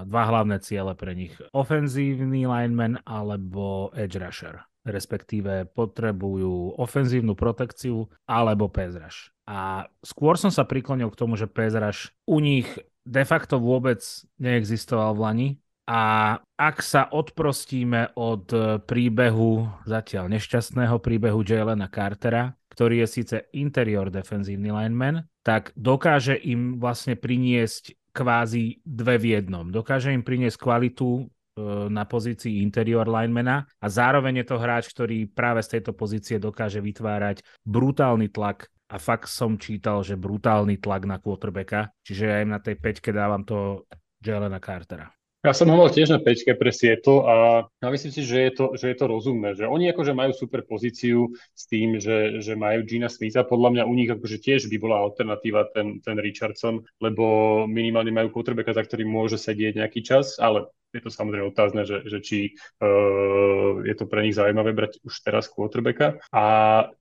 dva 0.06 0.22
hlavné 0.30 0.62
ciele 0.62 0.94
pre 0.94 1.10
nich. 1.18 1.34
Ofenzívny 1.50 2.46
lineman 2.46 3.02
alebo 3.02 3.90
edge 3.98 4.14
rusher 4.14 4.62
respektíve 4.88 5.68
potrebujú 5.76 6.80
ofenzívnu 6.80 7.36
protekciu 7.36 8.08
alebo 8.24 8.72
pezraž. 8.72 9.30
A 9.48 9.88
skôr 10.04 10.36
som 10.36 10.52
sa 10.52 10.68
priklonil 10.68 11.08
k 11.08 11.16
tomu, 11.16 11.40
že 11.40 11.48
pezraž 11.48 12.12
u 12.28 12.36
nich 12.36 12.68
de 13.08 13.24
facto 13.24 13.56
vôbec 13.56 14.04
neexistoval 14.36 15.16
v 15.16 15.22
Lani, 15.24 15.48
a 15.88 16.36
ak 16.60 16.84
sa 16.84 17.08
odprostíme 17.08 18.12
od 18.12 18.44
príbehu, 18.84 19.72
zatiaľ 19.88 20.28
nešťastného 20.36 21.00
príbehu 21.00 21.40
Jalena 21.40 21.88
Cartera, 21.88 22.52
ktorý 22.76 23.00
je 23.00 23.08
síce 23.08 23.36
interior 23.56 24.12
defenzívny 24.12 24.68
lineman, 24.68 25.24
tak 25.40 25.72
dokáže 25.72 26.36
im 26.36 26.76
vlastne 26.76 27.16
priniesť 27.16 27.96
kvázi 28.12 28.84
dve 28.84 29.16
v 29.16 29.40
jednom. 29.40 29.72
Dokáže 29.72 30.12
im 30.12 30.20
priniesť 30.20 30.60
kvalitu 30.60 31.24
E, 31.58 31.90
na 31.90 32.06
pozícii 32.06 32.62
interior 32.62 33.10
linemana 33.10 33.66
a 33.82 33.86
zároveň 33.90 34.42
je 34.42 34.46
to 34.46 34.56
hráč, 34.62 34.84
ktorý 34.94 35.26
práve 35.26 35.58
z 35.66 35.78
tejto 35.78 35.90
pozície 35.90 36.38
dokáže 36.38 36.78
vytvárať 36.78 37.42
brutálny 37.66 38.30
tlak 38.30 38.70
a 38.88 38.96
fakt 38.96 39.28
som 39.28 39.60
čítal, 39.60 40.00
že 40.00 40.16
brutálny 40.16 40.80
tlak 40.80 41.04
na 41.04 41.20
quarterbacka, 41.20 41.92
čiže 42.00 42.24
ja 42.24 42.40
im 42.40 42.52
na 42.52 42.60
tej 42.60 42.80
peťke 42.80 43.12
dávam 43.12 43.44
to 43.44 43.84
Jelena 44.24 44.58
Cartera. 44.58 45.17
Ja 45.46 45.54
som 45.54 45.70
ho 45.70 45.78
mal 45.78 45.86
tiež 45.86 46.10
na 46.10 46.18
pečke 46.18 46.50
pre 46.58 46.74
Seattle 46.74 47.22
a 47.22 47.34
ja 47.70 47.88
myslím 47.94 48.10
si, 48.10 48.26
že 48.26 48.50
je 48.50 48.52
to, 48.58 48.64
že 48.74 48.90
je 48.90 48.96
to 48.98 49.06
rozumné, 49.06 49.54
že 49.54 49.70
oni 49.70 49.86
akože 49.94 50.10
majú 50.10 50.34
super 50.34 50.66
pozíciu 50.66 51.30
s 51.54 51.70
tým, 51.70 52.02
že, 52.02 52.42
že 52.42 52.58
majú 52.58 52.82
Gina 52.82 53.06
Smitha, 53.06 53.46
podľa 53.46 53.70
mňa 53.78 53.82
u 53.86 53.94
nich 53.94 54.10
akože 54.10 54.42
tiež 54.42 54.66
by 54.66 54.76
bola 54.82 54.98
alternatíva 54.98 55.70
ten, 55.70 56.02
ten 56.02 56.18
Richardson, 56.18 56.82
lebo 56.98 57.62
minimálne 57.70 58.10
majú 58.10 58.34
quarterbacka, 58.34 58.74
za 58.74 58.82
ktorým 58.82 59.06
môže 59.06 59.38
sedieť 59.38 59.78
nejaký 59.78 60.02
čas, 60.02 60.42
ale 60.42 60.74
je 60.90 61.06
to 61.06 61.10
samozrejme 61.12 61.54
otázne, 61.54 61.86
že, 61.86 62.02
že 62.10 62.18
či 62.18 62.38
uh, 62.82 63.78
je 63.86 63.94
to 63.94 64.10
pre 64.10 64.26
nich 64.26 64.34
zaujímavé 64.34 64.74
brať 64.74 64.98
už 65.06 65.22
teraz 65.22 65.46
quarterbacka. 65.46 66.18
A 66.34 66.44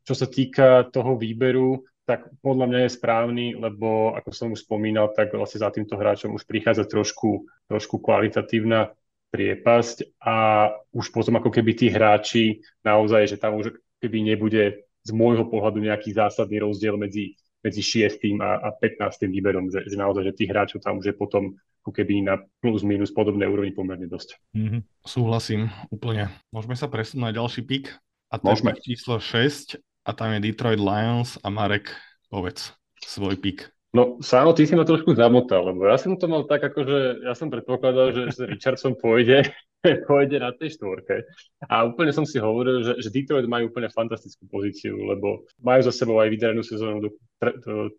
čo 0.06 0.14
sa 0.14 0.30
týka 0.30 0.86
toho 0.94 1.18
výberu, 1.18 1.90
tak 2.08 2.32
podľa 2.40 2.66
mňa 2.72 2.80
je 2.88 2.96
správny, 2.96 3.46
lebo 3.60 4.16
ako 4.16 4.30
som 4.32 4.48
už 4.56 4.64
spomínal, 4.64 5.12
tak 5.12 5.36
vlastne 5.36 5.60
za 5.60 5.70
týmto 5.76 6.00
hráčom 6.00 6.32
už 6.32 6.48
prichádza 6.48 6.88
trošku, 6.88 7.52
trošku 7.68 8.00
kvalitatívna 8.00 8.96
priepasť 9.28 10.24
a 10.24 10.72
už 10.96 11.12
potom 11.12 11.36
ako 11.36 11.52
keby 11.52 11.76
tí 11.76 11.92
hráči 11.92 12.64
naozaj, 12.88 13.36
že 13.36 13.36
tam 13.36 13.60
už 13.60 13.76
keby 14.00 14.24
nebude 14.24 14.88
z 15.04 15.12
môjho 15.12 15.52
pohľadu 15.52 15.84
nejaký 15.84 16.16
zásadný 16.16 16.64
rozdiel 16.64 16.96
medzi, 16.96 17.36
medzi 17.60 17.84
6. 17.84 18.40
a, 18.40 18.72
a 18.72 18.80
15. 18.80 19.28
výberom, 19.28 19.68
že, 19.68 19.84
že 19.84 20.00
naozaj, 20.00 20.32
že 20.32 20.38
tých 20.40 20.52
hráčov 20.56 20.80
tam 20.80 21.04
už 21.04 21.12
je 21.12 21.16
potom 21.20 21.60
ako 21.84 21.92
keby 21.92 22.24
na 22.24 22.40
plus 22.64 22.88
minus 22.88 23.12
podobnej 23.12 23.52
úrovni 23.52 23.76
pomerne 23.76 24.08
dosť. 24.08 24.40
Mm-hmm. 24.56 24.82
Súhlasím 25.04 25.72
úplne. 25.92 26.32
Môžeme 26.56 26.80
sa 26.80 26.88
presunúť 26.88 27.24
na 27.24 27.36
ďalší 27.36 27.68
pik 27.68 27.96
a 28.32 28.36
to 28.40 28.48
Môžeme. 28.48 28.76
je 28.76 28.96
číslo 28.96 29.20
6 29.20 29.80
a 30.08 30.10
tam 30.16 30.32
je 30.32 30.40
Detroit 30.40 30.80
Lions 30.80 31.36
a 31.44 31.52
Marek, 31.52 31.92
povedz 32.32 32.72
svoj 33.04 33.36
pik. 33.36 33.68
No, 33.92 34.20
Sáno, 34.24 34.56
ty 34.56 34.64
si 34.68 34.76
ma 34.76 34.88
trošku 34.88 35.16
zamotal, 35.16 35.68
lebo 35.68 35.88
ja 35.88 36.00
som 36.00 36.16
to 36.16 36.28
mal 36.32 36.48
tak, 36.48 36.64
ako 36.64 36.80
že 36.88 36.98
ja 37.28 37.34
som 37.36 37.52
predpokladal, 37.52 38.16
že, 38.16 38.24
že 38.36 38.44
Richardson 38.48 38.96
pôjde 38.96 39.48
pôjde 40.10 40.38
na 40.42 40.52
tej 40.54 40.78
štvorke. 40.78 41.24
A 41.70 41.86
úplne 41.86 42.12
som 42.12 42.26
si 42.26 42.42
hovoril, 42.42 42.84
že, 42.84 42.94
že 43.00 43.14
Detroit 43.14 43.46
majú 43.46 43.70
úplne 43.70 43.88
fantastickú 43.92 44.50
pozíciu, 44.50 44.98
lebo 44.98 45.46
majú 45.62 45.82
za 45.86 45.94
sebou 45.94 46.18
aj 46.20 46.30
vydarenú 46.34 46.64
sezónu, 46.66 47.08
do, 47.08 47.10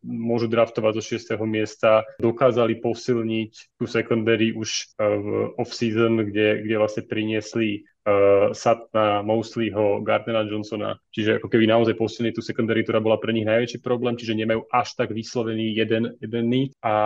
môžu 0.02 0.50
draftovať 0.50 0.92
zo 0.98 1.02
6. 1.38 1.38
miesta, 1.46 2.02
dokázali 2.18 2.82
posilniť 2.82 3.78
tú 3.78 3.84
secondary 3.86 4.50
už 4.52 4.98
v 4.98 5.26
off-season, 5.56 6.26
kde, 6.26 6.66
kde 6.66 6.74
vlastne 6.76 7.06
priniesli 7.06 7.86
uh, 8.08 8.56
Satna, 8.56 9.20
Mosleyho, 9.20 10.00
Gardnera 10.00 10.48
Johnsona, 10.48 10.96
čiže 11.12 11.36
ako 11.36 11.52
keby 11.52 11.68
naozaj 11.68 11.94
posilnili 11.94 12.32
tú 12.32 12.40
secondary, 12.40 12.80
ktorá 12.80 13.04
bola 13.04 13.20
pre 13.20 13.36
nich 13.36 13.44
najväčší 13.44 13.84
problém, 13.84 14.16
čiže 14.16 14.38
nemajú 14.40 14.64
až 14.72 14.96
tak 14.96 15.12
vyslovený 15.12 15.76
jeden, 15.76 16.16
jeden 16.24 16.44
a, 16.80 16.96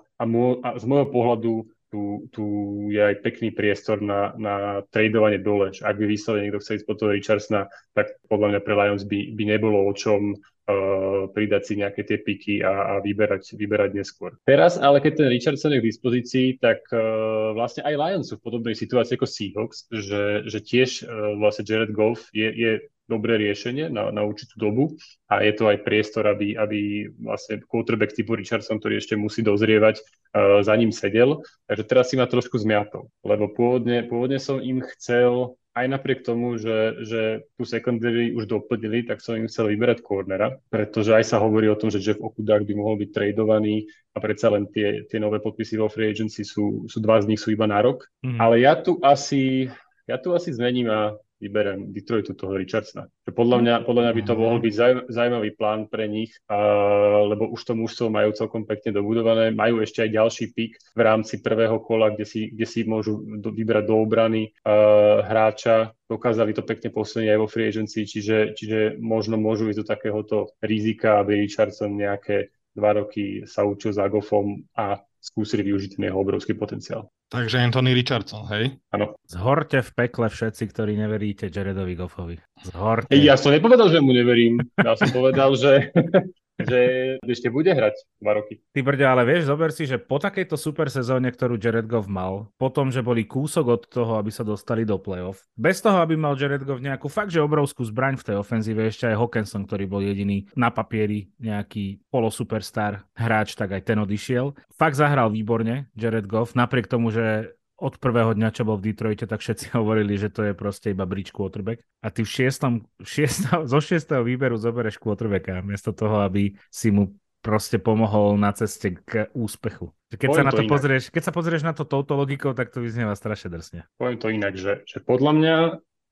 a, 0.00 0.24
môj, 0.24 0.64
a 0.64 0.80
z 0.80 0.84
môjho 0.88 1.08
pohľadu 1.12 1.52
tu, 1.90 2.30
tu 2.30 2.44
je 2.88 3.02
aj 3.02 3.20
pekný 3.20 3.50
priestor 3.50 3.98
na, 3.98 4.32
na 4.38 4.86
tradovanie 4.94 5.42
dole. 5.42 5.74
Ak 5.82 5.98
by 5.98 6.06
vyslovene 6.06 6.48
niekto 6.48 6.62
chcel 6.62 6.78
ísť 6.78 6.86
po 6.86 6.94
toho 6.94 7.10
Richardsona, 7.10 7.66
tak 7.92 8.14
podľa 8.30 8.56
mňa 8.56 8.60
pre 8.62 8.74
Lions 8.78 9.02
by, 9.04 9.34
by 9.34 9.44
nebolo 9.44 9.90
o 9.90 9.92
čom 9.92 10.38
uh, 10.38 11.26
pridať 11.34 11.62
si 11.66 11.74
nejaké 11.82 12.06
tie 12.06 12.22
piky 12.22 12.54
a, 12.62 12.72
a 12.72 12.94
vyberať, 13.02 13.58
vyberať 13.58 13.90
neskôr. 13.98 14.38
Teraz 14.46 14.78
ale 14.78 15.02
keď 15.02 15.26
ten 15.26 15.28
Richardson 15.28 15.74
je 15.74 15.82
k 15.82 15.90
dispozícii, 15.90 16.46
tak 16.62 16.86
uh, 16.94 17.50
vlastne 17.58 17.82
aj 17.82 17.94
Lions 17.98 18.26
sú 18.30 18.38
v 18.38 18.46
podobnej 18.46 18.78
situácii 18.78 19.18
ako 19.18 19.26
Seahawks, 19.26 19.90
že, 19.90 20.46
že 20.46 20.58
tiež 20.62 21.04
uh, 21.04 21.34
vlastne 21.42 21.66
Jared 21.66 21.90
Goff 21.90 22.30
je, 22.30 22.46
je 22.54 22.72
dobré 23.10 23.34
riešenie 23.42 23.90
na, 23.90 24.14
na 24.14 24.22
určitú 24.22 24.54
dobu 24.62 24.94
a 25.26 25.42
je 25.42 25.50
to 25.58 25.66
aj 25.66 25.82
priestor, 25.82 26.30
aby, 26.30 26.54
aby 26.54 27.10
vlastne 27.18 27.58
quarterback 27.66 28.14
typu 28.14 28.38
Richardson, 28.38 28.78
ktorý 28.78 29.02
ešte 29.02 29.18
musí 29.18 29.42
dozrievať, 29.42 29.98
uh, 29.98 30.62
za 30.62 30.78
ním 30.78 30.94
sedel. 30.94 31.42
Takže 31.66 31.82
teraz 31.90 32.06
si 32.08 32.14
ma 32.14 32.30
trošku 32.30 32.54
zmiatol, 32.54 33.10
lebo 33.26 33.50
pôvodne, 33.50 34.06
pôvodne 34.06 34.38
som 34.38 34.62
im 34.62 34.86
chcel 34.94 35.58
aj 35.70 35.86
napriek 35.86 36.26
tomu, 36.26 36.58
že, 36.58 37.06
že 37.06 37.22
tú 37.54 37.62
secondary 37.62 38.34
už 38.34 38.50
doplnili, 38.50 39.06
tak 39.06 39.22
som 39.22 39.38
im 39.38 39.46
chcel 39.46 39.70
vyberať 39.70 40.02
cornera, 40.02 40.58
pretože 40.66 41.14
aj 41.14 41.24
sa 41.30 41.38
hovorí 41.38 41.70
o 41.70 41.78
tom, 41.78 41.94
že 41.94 42.02
Jeff 42.02 42.18
Okudák 42.18 42.66
by 42.66 42.74
mohol 42.74 42.98
byť 42.98 43.10
tradovaný 43.14 43.86
a 44.10 44.18
predsa 44.18 44.50
len 44.50 44.66
tie, 44.66 45.06
tie 45.06 45.22
nové 45.22 45.38
podpisy 45.38 45.78
vo 45.78 45.86
free 45.86 46.10
agency 46.10 46.42
sú, 46.42 46.90
sú 46.90 46.98
dva 46.98 47.22
z 47.22 47.30
nich 47.30 47.38
sú 47.38 47.54
iba 47.54 47.70
na 47.70 47.78
rok. 47.78 48.02
Mm. 48.26 48.38
Ale 48.42 48.66
ja 48.66 48.74
tu 48.74 48.98
asi 48.98 49.70
ja 50.10 50.18
tu 50.18 50.34
asi 50.34 50.50
zmením 50.50 50.90
a 50.90 51.14
vyberem 51.40 51.88
Detroitu 51.90 52.36
toho 52.36 52.54
Richardsona. 52.54 53.08
Podľa 53.24 53.56
mňa, 53.64 53.74
podľa 53.88 54.02
mňa 54.06 54.12
by 54.12 54.22
to 54.28 54.34
mohol 54.36 54.58
byť 54.60 54.74
zaujímavý 55.08 55.50
plán 55.56 55.88
pre 55.88 56.04
nich, 56.06 56.36
uh, 56.52 57.24
lebo 57.24 57.48
už 57.48 57.64
to 57.64 57.72
mužstvo 57.72 58.12
majú 58.12 58.36
celkom 58.36 58.68
pekne 58.68 58.92
dobudované. 58.92 59.48
Majú 59.50 59.80
ešte 59.80 60.04
aj 60.04 60.10
ďalší 60.12 60.44
pik 60.52 60.72
v 60.92 61.00
rámci 61.00 61.40
prvého 61.40 61.80
kola, 61.80 62.12
kde 62.12 62.28
si, 62.28 62.52
kde 62.52 62.66
si 62.68 62.84
môžu 62.84 63.24
do, 63.40 63.50
vybrať 63.50 63.84
do 63.88 63.96
obrany 63.96 64.52
uh, 64.62 65.24
hráča. 65.24 65.96
Dokázali 66.06 66.52
to 66.52 66.62
pekne 66.62 66.92
posilniť 66.92 67.30
aj 67.32 67.40
vo 67.40 67.48
free 67.48 67.72
agency, 67.72 68.04
čiže, 68.04 68.52
čiže 68.52 69.00
možno 69.00 69.40
môžu 69.40 69.72
ísť 69.72 69.80
do 69.80 69.86
takéhoto 69.88 70.36
rizika, 70.60 71.24
aby 71.24 71.40
Richardson 71.40 71.96
nejaké 71.96 72.52
dva 72.76 73.02
roky 73.02 73.46
sa 73.46 73.66
učil 73.66 73.90
za 73.94 74.06
Goffom 74.06 74.62
a 74.78 75.00
skúsili 75.20 75.62
využiť 75.68 76.00
ten 76.00 76.08
jeho 76.08 76.18
obrovský 76.18 76.56
potenciál. 76.56 77.12
Takže 77.30 77.62
Anthony 77.62 77.94
Richardson, 77.94 78.48
hej? 78.50 78.74
Áno. 78.90 79.14
Zhorte 79.28 79.86
v 79.86 79.90
pekle 79.94 80.26
všetci, 80.26 80.66
ktorí 80.66 80.98
neveríte 80.98 81.46
Jaredovi 81.46 81.94
Goffovi. 81.94 82.36
Zhorte. 82.66 83.14
Ja 83.14 83.38
som 83.38 83.54
nepovedal, 83.54 83.92
že 83.92 84.02
mu 84.02 84.10
neverím. 84.10 84.58
Ja 84.74 84.98
som 84.98 85.12
povedal, 85.14 85.54
že 85.54 85.94
že 86.66 86.80
ešte 87.24 87.48
bude 87.52 87.70
hrať 87.70 87.96
dva 88.20 88.32
roky. 88.40 88.60
Ty 88.74 88.80
brďa, 88.84 89.06
ale 89.12 89.22
vieš, 89.28 89.48
zober 89.48 89.70
si, 89.70 89.84
že 89.86 90.00
po 90.00 90.18
takejto 90.20 90.56
super 90.58 90.88
sezóne, 90.90 91.30
ktorú 91.30 91.60
Jared 91.60 91.86
Goff 91.86 92.10
mal, 92.10 92.50
po 92.58 92.68
tom, 92.68 92.90
že 92.90 93.04
boli 93.04 93.24
kúsok 93.24 93.64
od 93.68 93.82
toho, 93.86 94.18
aby 94.18 94.32
sa 94.32 94.42
dostali 94.42 94.82
do 94.84 95.00
playoff, 95.00 95.44
bez 95.54 95.80
toho, 95.80 96.00
aby 96.02 96.18
mal 96.18 96.34
Jared 96.34 96.64
Goff 96.64 96.82
nejakú 96.82 97.06
fakt, 97.06 97.32
že 97.32 97.44
obrovskú 97.44 97.84
zbraň 97.86 98.20
v 98.20 98.26
tej 98.32 98.36
ofenzíve, 98.40 98.82
ešte 98.84 99.08
aj 99.08 99.18
Hawkinson, 99.18 99.64
ktorý 99.64 99.84
bol 99.86 100.02
jediný 100.02 100.48
na 100.58 100.72
papieri 100.72 101.30
nejaký 101.38 102.02
polosuperstar 102.10 103.04
hráč, 103.14 103.54
tak 103.54 103.76
aj 103.76 103.82
ten 103.86 103.98
odišiel. 104.00 104.56
Fakt 104.74 104.96
zahral 104.96 105.30
výborne 105.30 105.92
Jared 105.94 106.26
Goff, 106.26 106.56
napriek 106.56 106.88
tomu, 106.88 107.12
že 107.12 107.54
od 107.80 107.96
prvého 107.96 108.36
dňa, 108.36 108.52
čo 108.52 108.68
bol 108.68 108.76
v 108.76 108.92
Detroite, 108.92 109.24
tak 109.24 109.40
všetci 109.40 109.72
hovorili, 109.78 110.20
že 110.20 110.28
to 110.28 110.44
je 110.44 110.52
proste 110.52 110.92
iba 110.92 111.08
bridge 111.08 111.32
quarterback. 111.32 111.80
A 112.04 112.12
ty 112.12 112.22
v 112.22 112.30
šiestom, 112.30 112.84
šiestom, 113.00 113.64
zo 113.64 113.80
šiestého 113.80 114.20
výberu 114.20 114.60
zoberieš 114.60 115.00
quarterbacka, 115.00 115.64
miesto 115.64 115.96
toho, 115.96 116.22
aby 116.22 116.54
si 116.68 116.92
mu 116.92 117.16
proste 117.40 117.80
pomohol 117.80 118.36
na 118.36 118.52
ceste 118.52 119.00
k 119.00 119.32
úspechu. 119.32 119.96
Keď 120.12 120.28
sa, 120.28 120.44
na 120.44 120.52
to, 120.52 120.60
to 120.60 120.68
pozrieš, 120.68 121.08
keď 121.08 121.22
sa 121.24 121.32
pozrieš 121.32 121.62
na 121.64 121.72
to 121.72 121.88
touto 121.88 122.12
logikou, 122.12 122.52
tak 122.52 122.68
to 122.68 122.84
vyznieva 122.84 123.16
strašne 123.16 123.48
drsne. 123.48 123.80
Poviem 123.96 124.18
to 124.20 124.28
inak, 124.28 124.54
že, 124.60 124.84
že 124.84 125.00
podľa 125.00 125.32
mňa 125.32 125.56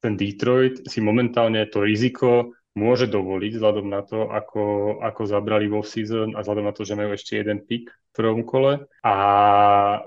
ten 0.01 0.15
Detroit 0.17 0.89
si 0.89 1.05
momentálne 1.05 1.61
to 1.69 1.85
riziko 1.85 2.57
môže 2.79 3.11
dovoliť 3.11 3.59
vzhľadom 3.59 3.87
na 3.91 4.07
to, 4.07 4.31
ako, 4.31 4.97
ako 5.03 5.23
zabrali 5.27 5.67
vo 5.67 5.83
season 5.83 6.39
a 6.39 6.47
vzhľadom 6.47 6.71
na 6.71 6.75
to, 6.75 6.87
že 6.87 6.95
majú 6.95 7.11
ešte 7.11 7.43
jeden 7.43 7.59
pick 7.67 7.91
prvom 8.19 8.43
kole 8.43 8.91
a 9.07 9.15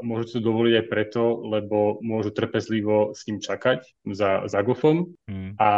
môžu 0.03 0.35
to 0.35 0.39
dovoliť 0.43 0.83
aj 0.83 0.85
preto, 0.91 1.39
lebo 1.47 2.03
môžu 2.03 2.35
trpezlivo 2.35 3.15
s 3.15 3.23
ním 3.31 3.39
čakať 3.39 3.87
za, 4.11 4.51
za 4.51 4.59
Goffom 4.67 5.15
hmm. 5.31 5.55
a 5.55 5.69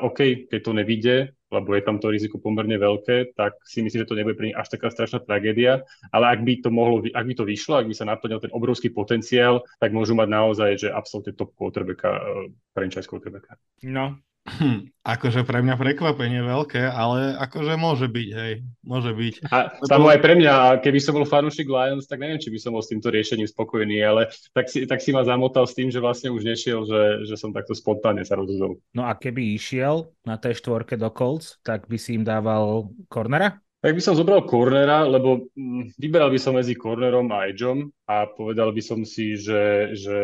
OK, 0.00 0.48
keď 0.48 0.60
to 0.64 0.72
nevíde, 0.72 1.16
lebo 1.52 1.76
je 1.76 1.82
tam 1.86 2.02
to 2.02 2.10
riziko 2.10 2.42
pomerne 2.42 2.74
veľké, 2.74 3.36
tak 3.38 3.60
si 3.62 3.84
myslím, 3.84 4.02
že 4.02 4.10
to 4.10 4.18
nebude 4.18 4.34
pre 4.34 4.50
nich 4.50 4.58
až 4.58 4.74
taká 4.74 4.90
strašná 4.90 5.22
tragédia. 5.22 5.86
Ale 6.10 6.34
ak 6.34 6.40
by 6.42 6.52
to 6.64 6.68
mohlo, 6.74 6.98
ak 7.04 7.24
by 7.28 7.34
to 7.38 7.44
vyšlo, 7.46 7.78
ak 7.78 7.86
by 7.86 7.94
sa 7.94 8.08
naplnil 8.10 8.42
ten 8.42 8.50
obrovský 8.50 8.90
potenciál, 8.90 9.62
tak 9.78 9.94
môžu 9.94 10.18
mať 10.18 10.28
naozaj, 10.32 10.70
že 10.82 10.88
absolútne 10.90 11.36
top 11.38 11.54
quarterbacka, 11.54 12.10
uh, 12.10 12.50
franchise 12.74 13.06
quarterbacka. 13.06 13.54
No, 13.86 14.18
Hm, 14.44 14.92
akože 15.00 15.40
pre 15.48 15.64
mňa 15.64 15.80
prekvapenie 15.80 16.44
veľké, 16.44 16.84
ale 16.84 17.32
akože 17.40 17.80
môže 17.80 18.12
byť, 18.12 18.28
hej, 18.28 18.52
môže 18.84 19.16
byť. 19.16 19.34
A 19.48 19.72
samo 19.88 20.12
aj 20.12 20.20
pre 20.20 20.36
mňa, 20.36 20.84
keby 20.84 21.00
som 21.00 21.16
bol 21.16 21.24
fanúšik 21.24 21.64
Lions, 21.64 22.04
tak 22.04 22.20
neviem, 22.20 22.36
či 22.36 22.52
by 22.52 22.60
som 22.60 22.76
bol 22.76 22.84
s 22.84 22.92
týmto 22.92 23.08
riešením 23.08 23.48
spokojný, 23.48 24.04
ale 24.04 24.28
tak 24.52 24.68
si, 24.68 24.84
tak 24.84 25.00
si 25.00 25.16
ma 25.16 25.24
zamotal 25.24 25.64
s 25.64 25.72
tým, 25.72 25.88
že 25.88 25.96
vlastne 25.96 26.28
už 26.28 26.44
nešiel, 26.44 26.84
že, 26.84 27.24
že 27.24 27.40
som 27.40 27.56
takto 27.56 27.72
spontánne 27.72 28.20
sa 28.28 28.36
rozhodol. 28.36 28.76
No 28.92 29.08
a 29.08 29.16
keby 29.16 29.56
išiel 29.56 30.12
na 30.28 30.36
tej 30.36 30.60
štvorke 30.60 31.00
do 31.00 31.08
Colts, 31.08 31.56
tak 31.64 31.88
by 31.88 31.96
si 31.96 32.20
im 32.20 32.24
dával 32.28 32.92
cornera? 33.08 33.64
Tak 33.84 33.92
by 33.92 34.00
som 34.00 34.16
zobral 34.16 34.48
cornera, 34.48 35.04
lebo 35.04 35.52
mm, 35.52 36.00
vyberal 36.00 36.32
by 36.32 36.40
som 36.40 36.56
medzi 36.56 36.72
cornerom 36.72 37.28
a 37.36 37.52
edgeom 37.52 37.92
a 38.08 38.24
povedal 38.24 38.72
by 38.72 38.80
som 38.80 39.04
si, 39.04 39.36
že, 39.36 39.92
že 39.92 40.20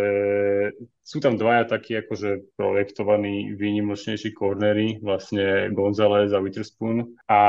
sú 1.04 1.20
tam 1.20 1.36
dvaja 1.36 1.68
takí 1.68 1.92
akože 2.00 2.56
projektovaní 2.56 3.52
výnimočnejší 3.60 4.32
cornery, 4.32 4.96
vlastne 5.04 5.68
González 5.76 6.32
a 6.32 6.40
Witherspoon 6.40 7.20
a, 7.28 7.42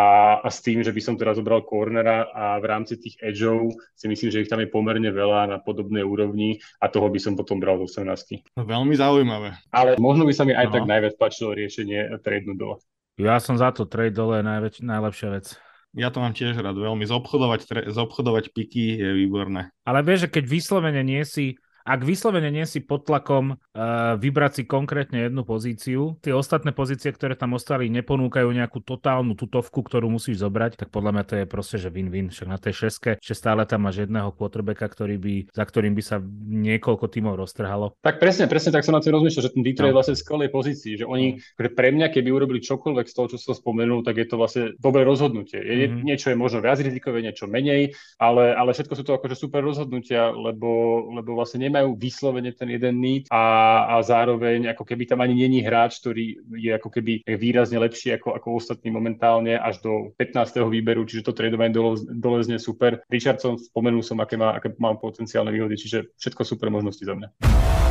a 0.43 0.47
s 0.51 0.59
tým, 0.59 0.83
že 0.83 0.91
by 0.91 0.99
som 0.99 1.15
teraz 1.15 1.39
zobral 1.39 1.63
cornera 1.63 2.27
a 2.27 2.59
v 2.59 2.65
rámci 2.67 2.99
tých 2.99 3.15
edgeov 3.23 3.71
si 3.95 4.11
myslím, 4.11 4.35
že 4.35 4.43
ich 4.43 4.51
tam 4.51 4.59
je 4.59 4.67
pomerne 4.67 5.15
veľa 5.15 5.47
na 5.47 5.57
podobnej 5.63 6.03
úrovni 6.03 6.59
a 6.83 6.91
toho 6.91 7.07
by 7.07 7.23
som 7.23 7.39
potom 7.39 7.63
bral 7.63 7.79
do 7.79 7.87
18. 7.87 8.59
Veľmi 8.59 8.99
zaujímavé. 8.99 9.55
Ale 9.71 9.95
možno 9.95 10.27
by 10.27 10.35
sa 10.35 10.43
mi 10.43 10.51
aj 10.51 10.67
Aha. 10.67 10.75
tak 10.75 10.83
najviac 10.91 11.15
páčilo 11.15 11.55
riešenie 11.55 12.19
trade 12.19 12.51
dole. 12.59 12.83
Ja 13.15 13.39
som 13.39 13.55
za 13.55 13.71
to, 13.71 13.87
trade 13.87 14.19
dole 14.19 14.43
je 14.43 14.43
najväč- 14.43 14.83
najlepšia 14.83 15.31
vec. 15.39 15.70
Ja 15.91 16.07
to 16.07 16.23
mám 16.23 16.31
tiež 16.31 16.55
rád 16.55 16.79
veľmi. 16.79 17.03
Zobchodovať, 17.03 17.91
zobchodovať 17.91 18.55
piky 18.55 18.95
je 18.95 19.09
výborné. 19.11 19.75
Ale 19.83 19.99
vieš, 20.07 20.27
že 20.27 20.39
keď 20.39 20.43
vyslovene 20.47 21.03
nie 21.03 21.19
si 21.27 21.59
ak 21.81 22.05
vyslovene 22.05 22.53
nie 22.53 22.65
si 22.69 22.79
pod 22.81 23.05
tlakom 23.07 23.55
uh, 23.55 24.15
vybrať 24.17 24.51
si 24.51 24.63
konkrétne 24.67 25.27
jednu 25.27 25.41
pozíciu, 25.47 26.17
tie 26.21 26.33
ostatné 26.35 26.71
pozície, 26.75 27.09
ktoré 27.09 27.33
tam 27.33 27.57
ostali, 27.57 27.89
neponúkajú 27.89 28.49
nejakú 28.51 28.83
totálnu 28.83 29.33
tutovku, 29.33 29.81
ktorú 29.81 30.11
musíš 30.11 30.43
zobrať, 30.45 30.77
tak 30.77 30.89
podľa 30.93 31.11
mňa 31.17 31.23
to 31.25 31.33
je 31.41 31.45
proste, 31.49 31.77
že 31.81 31.89
win-win. 31.89 32.29
Však 32.29 32.47
na 32.47 32.59
tej 32.61 32.87
šeske, 32.87 33.17
že 33.17 33.33
stále 33.33 33.65
tam 33.65 33.89
máš 33.89 34.05
jedného 34.05 34.29
quarterbacka, 34.35 34.85
ktorý 34.85 35.15
by, 35.17 35.35
za 35.51 35.63
ktorým 35.65 35.93
by 35.97 36.03
sa 36.03 36.17
niekoľko 36.47 37.05
tímov 37.09 37.35
roztrhalo. 37.39 37.97
Tak 38.05 38.21
presne, 38.21 38.45
presne 38.45 38.75
tak 38.75 38.85
som 38.85 38.93
na 38.93 39.01
to 39.01 39.11
rozmýšľal, 39.11 39.43
že 39.49 39.53
ten 39.53 39.63
Detroit 39.65 39.89
no. 39.89 39.91
je 39.91 39.97
vlastne 39.97 40.15
v 40.15 40.23
skvelej 40.23 40.49
pozícii, 40.53 40.93
že 41.01 41.05
oni, 41.07 41.41
no. 41.41 41.69
pre 41.73 41.89
mňa, 41.91 42.13
keby 42.13 42.29
urobili 42.29 42.59
čokoľvek 42.61 43.07
z 43.09 43.13
toho, 43.15 43.27
čo 43.33 43.37
som 43.41 43.55
spomenul, 43.57 44.05
tak 44.05 44.21
je 44.21 44.27
to 44.29 44.35
vlastne 44.37 44.63
dobré 44.77 45.01
rozhodnutie. 45.07 45.59
Je, 45.59 45.87
mm-hmm. 45.89 46.05
Niečo 46.05 46.27
je 46.31 46.37
možno 46.37 46.59
viac 46.61 46.77
rizikové, 46.83 47.23
niečo 47.25 47.49
menej, 47.49 47.95
ale, 48.19 48.53
ale 48.53 48.75
všetko 48.75 48.93
sú 48.93 49.03
to 49.07 49.15
akože 49.17 49.35
super 49.39 49.63
rozhodnutia, 49.63 50.29
lebo, 50.31 51.03
lebo 51.15 51.35
vlastne 51.35 51.70
nemajú 51.71 51.95
vyslovene 51.95 52.51
ten 52.51 52.67
jeden 52.67 52.99
need 52.99 53.23
a, 53.31 53.87
a 53.87 54.03
zároveň 54.03 54.75
ako 54.75 54.83
keby 54.83 55.07
tam 55.07 55.23
ani 55.23 55.47
není 55.47 55.63
hráč, 55.63 56.03
ktorý 56.03 56.43
je 56.59 56.71
ako 56.75 56.89
keby 56.91 57.23
výrazne 57.39 57.79
lepší 57.79 58.19
ako, 58.19 58.35
ako 58.35 58.47
ostatní 58.59 58.91
momentálne 58.91 59.55
až 59.55 59.79
do 59.79 60.11
15. 60.19 60.67
výberu, 60.67 61.07
čiže 61.07 61.31
to 61.31 61.33
tradovanie 61.33 61.71
dole, 61.71 61.95
dolezne 62.11 62.59
super. 62.59 62.99
Richardson 63.07 63.55
spomenul 63.55 64.03
som, 64.03 64.19
aké, 64.19 64.35
má, 64.35 64.59
aké 64.59 64.75
mám 64.75 64.99
potenciálne 64.99 65.55
výhody, 65.55 65.79
čiže 65.79 66.11
všetko 66.19 66.43
super 66.43 66.67
možnosti 66.67 67.01
za 67.01 67.15
mňa. 67.15 67.90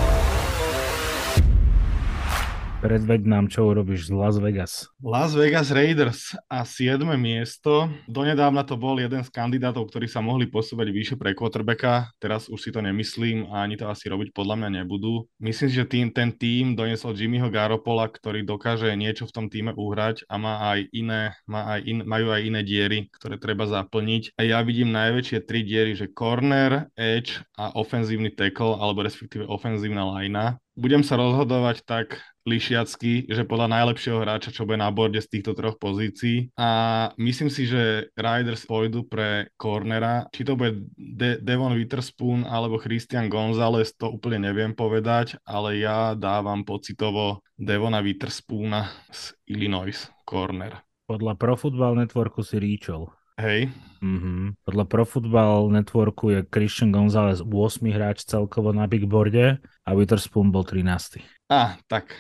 Predveď 2.81 3.29
nám, 3.29 3.53
čo 3.53 3.69
urobíš 3.69 4.09
z 4.09 4.16
Las 4.16 4.40
Vegas. 4.40 4.88
Las 5.05 5.37
Vegas 5.37 5.69
Raiders 5.69 6.33
a 6.49 6.64
7. 6.64 7.05
miesto. 7.21 7.93
Donedávna 8.09 8.64
to 8.64 8.81
bol 8.81 8.97
jeden 8.97 9.21
z 9.21 9.29
kandidátov, 9.29 9.93
ktorí 9.93 10.09
sa 10.09 10.25
mohli 10.25 10.49
posúvať 10.49 10.88
vyššie 10.88 11.16
pre 11.21 11.37
quarterbacka. 11.37 12.09
Teraz 12.16 12.49
už 12.49 12.57
si 12.57 12.73
to 12.73 12.81
nemyslím 12.81 13.53
a 13.53 13.69
ani 13.69 13.77
to 13.77 13.85
asi 13.85 14.09
robiť 14.09 14.33
podľa 14.33 14.64
mňa 14.64 14.69
nebudú. 14.81 15.29
Myslím 15.37 15.69
si, 15.69 15.77
že 15.77 15.85
tým, 15.85 16.09
ten 16.09 16.33
tým 16.33 16.73
doniesol 16.73 17.12
Jimmyho 17.12 17.53
Garopola, 17.53 18.09
ktorý 18.09 18.49
dokáže 18.49 18.88
niečo 18.97 19.29
v 19.29 19.35
tom 19.37 19.47
týme 19.53 19.77
uhrať 19.77 20.25
a 20.25 20.40
má 20.40 20.73
aj 20.73 20.88
iné, 20.97 21.37
má 21.45 21.77
aj 21.77 21.81
in, 21.85 22.01
majú 22.09 22.33
aj 22.33 22.49
iné 22.49 22.64
diery, 22.64 23.12
ktoré 23.12 23.37
treba 23.37 23.69
zaplniť. 23.69 24.40
A 24.40 24.49
ja 24.49 24.64
vidím 24.64 24.88
najväčšie 24.88 25.45
tri 25.45 25.69
diery, 25.69 26.01
že 26.01 26.09
corner, 26.09 26.88
edge 26.97 27.45
a 27.61 27.77
ofenzívny 27.77 28.33
tackle, 28.33 28.81
alebo 28.81 29.05
respektíve 29.05 29.45
ofenzívna 29.45 30.09
lajna 30.16 30.57
budem 30.81 31.05
sa 31.05 31.21
rozhodovať 31.21 31.85
tak 31.85 32.25
lišiacky, 32.50 33.30
že 33.30 33.46
podľa 33.46 33.70
najlepšieho 33.70 34.18
hráča, 34.18 34.50
čo 34.50 34.66
bude 34.66 34.82
na 34.82 34.90
borde 34.90 35.22
z 35.22 35.38
týchto 35.38 35.54
troch 35.54 35.78
pozícií. 35.78 36.50
A 36.58 36.68
myslím 37.14 37.46
si, 37.46 37.70
že 37.70 38.10
Riders 38.18 38.66
pôjdu 38.66 39.06
pre 39.06 39.54
cornera. 39.54 40.26
Či 40.34 40.42
to 40.42 40.58
bude 40.58 40.90
De- 40.98 41.38
Devon 41.38 41.78
Witherspoon 41.78 42.42
alebo 42.42 42.82
Christian 42.82 43.30
Gonzalez, 43.30 43.94
to 43.94 44.10
úplne 44.10 44.50
neviem 44.50 44.74
povedať, 44.74 45.38
ale 45.46 45.78
ja 45.78 46.18
dávam 46.18 46.66
pocitovo 46.66 47.46
Devona 47.54 48.02
Witherspoona 48.02 48.90
z 49.14 49.38
Illinois 49.46 49.96
corner. 50.26 50.82
Podľa 51.06 51.34
Pro 51.38 51.54
Football 51.54 52.02
Networku 52.02 52.42
si 52.42 52.58
ríčol. 52.58 53.10
Hej. 53.40 53.72
Mm-hmm. 54.04 54.68
Podľa 54.68 54.84
Pro 54.84 55.04
Football 55.08 55.72
Networku 55.72 56.28
je 56.28 56.40
Christian 56.44 56.92
Gonzalez 56.92 57.40
8 57.40 57.48
hráč 57.88 58.28
celkovo 58.28 58.72
na 58.76 58.84
big 58.84 59.08
boarde 59.08 59.56
a 59.60 59.90
Witherspoon 59.96 60.52
bol 60.52 60.62
13. 60.62 61.24
A, 61.48 61.80
tak. 61.88 62.12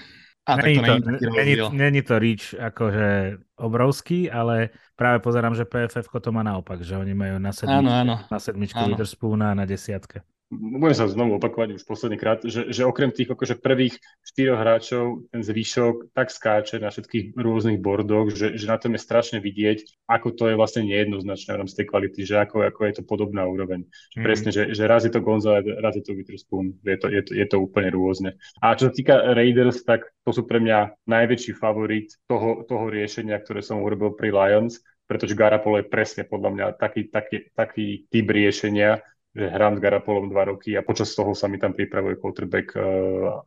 A, 0.50 0.56
není, 0.58 0.80
to, 0.82 0.94
to 0.98 1.30
není, 1.30 1.54
není 1.72 2.00
to 2.02 2.18
reach 2.18 2.54
akože 2.58 3.38
obrovský, 3.56 4.30
ale 4.30 4.74
práve 4.96 5.22
pozerám, 5.22 5.54
že 5.54 5.64
PFF 5.64 6.10
to 6.10 6.30
má 6.32 6.42
naopak, 6.42 6.82
že 6.82 6.96
oni 6.98 7.14
majú 7.14 7.38
na 7.38 7.54
sedmičke, 7.54 7.86
áno, 7.86 7.90
áno. 7.92 8.14
Na 8.26 8.38
sedmičke 8.42 8.82
Witherspoona 8.82 9.54
a 9.54 9.58
na 9.58 9.64
desiatke 9.64 10.26
budem 10.50 10.98
sa 10.98 11.06
znovu 11.06 11.38
opakovať 11.38 11.78
už 11.78 11.86
posledný 11.86 12.18
krát, 12.18 12.42
že, 12.42 12.74
že 12.74 12.82
okrem 12.82 13.14
tých 13.14 13.30
akože 13.30 13.62
prvých 13.62 13.94
štyroch 14.26 14.58
hráčov 14.58 15.30
ten 15.30 15.46
zvyšok 15.46 16.10
tak 16.10 16.34
skáče 16.34 16.82
na 16.82 16.90
všetkých 16.90 17.38
rôznych 17.38 17.78
bordoch, 17.78 18.34
že, 18.34 18.58
že 18.58 18.66
na 18.66 18.74
tom 18.74 18.98
je 18.98 19.00
strašne 19.00 19.38
vidieť, 19.38 20.10
ako 20.10 20.34
to 20.34 20.44
je 20.50 20.58
vlastne 20.58 20.82
nejednoznačné 20.90 21.54
v 21.54 21.60
rámci 21.62 21.74
tej 21.78 21.86
kvality, 21.86 22.20
že 22.26 22.42
ako, 22.42 22.66
ako 22.66 22.80
je 22.82 22.94
to 22.98 23.02
podobná 23.06 23.46
úroveň. 23.46 23.86
Mm. 24.18 24.24
Presne, 24.26 24.50
že, 24.50 24.74
že 24.74 24.90
raz 24.90 25.06
je 25.06 25.14
to 25.14 25.22
González, 25.22 25.62
raz 25.78 25.94
je 25.94 26.02
to 26.02 26.18
Witherspoon, 26.18 26.74
je 26.82 26.98
to, 26.98 27.06
je, 27.06 27.22
to, 27.22 27.32
je 27.38 27.46
to 27.46 27.56
úplne 27.62 27.94
rôzne. 27.94 28.34
A 28.58 28.74
čo 28.74 28.90
sa 28.90 28.92
týka 28.92 29.14
Raiders, 29.38 29.86
tak 29.86 30.10
to 30.26 30.34
sú 30.34 30.50
pre 30.50 30.58
mňa 30.58 31.06
najväčší 31.06 31.54
favorit 31.54 32.10
toho, 32.26 32.66
toho 32.66 32.90
riešenia, 32.90 33.38
ktoré 33.38 33.62
som 33.62 33.78
urobil 33.86 34.18
pri 34.18 34.34
Lions, 34.34 34.82
pretože 35.10 35.34
Garapolo 35.34 35.82
je 35.82 35.90
presne 35.90 36.22
podľa 36.22 36.50
mňa 36.54 36.66
taký, 36.78 37.10
taký, 37.10 37.50
taký 37.50 38.06
typ 38.06 38.26
riešenia, 38.30 39.02
že 39.30 39.46
hrám 39.46 39.78
s 39.78 39.82
Garapolom 39.82 40.26
dva 40.26 40.50
roky 40.50 40.74
a 40.74 40.82
počas 40.82 41.14
toho 41.14 41.38
sa 41.38 41.46
mi 41.46 41.62
tam 41.62 41.70
pripravuje 41.70 42.18
quarterback, 42.18 42.74
eh, 42.74 42.82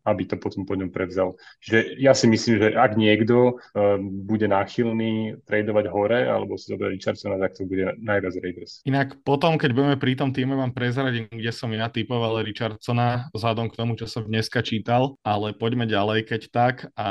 aby 0.08 0.24
to 0.24 0.40
potom 0.40 0.64
po 0.64 0.80
ňom 0.80 0.88
prevzal. 0.88 1.36
Čiže 1.60 2.00
ja 2.00 2.16
si 2.16 2.32
myslím, 2.32 2.56
že 2.60 2.68
ak 2.76 2.96
niekto 2.96 3.60
eh, 3.76 4.00
bude 4.00 4.48
náchylný 4.48 5.44
tradovať 5.44 5.86
hore 5.92 6.20
alebo 6.24 6.56
si 6.56 6.72
zobrať 6.72 6.90
Richardsona, 6.96 7.36
tak 7.40 7.60
to 7.60 7.68
bude 7.68 8.00
najviac 8.00 8.34
Raiders. 8.40 8.80
Inak 8.88 9.20
potom, 9.28 9.60
keď 9.60 9.70
budeme 9.76 9.98
pri 10.00 10.16
tom 10.16 10.32
týme, 10.32 10.56
vám 10.56 10.72
prezradím, 10.72 11.28
kde 11.28 11.52
som 11.52 11.68
ja 11.76 11.92
typoval 11.92 12.48
Richardsona 12.48 13.28
vzhľadom 13.36 13.68
k 13.68 13.78
tomu, 13.78 14.00
čo 14.00 14.08
som 14.08 14.24
dneska 14.24 14.64
čítal, 14.64 15.20
ale 15.28 15.52
poďme 15.52 15.84
ďalej, 15.84 16.32
keď 16.32 16.42
tak 16.50 16.76
a 16.96 17.08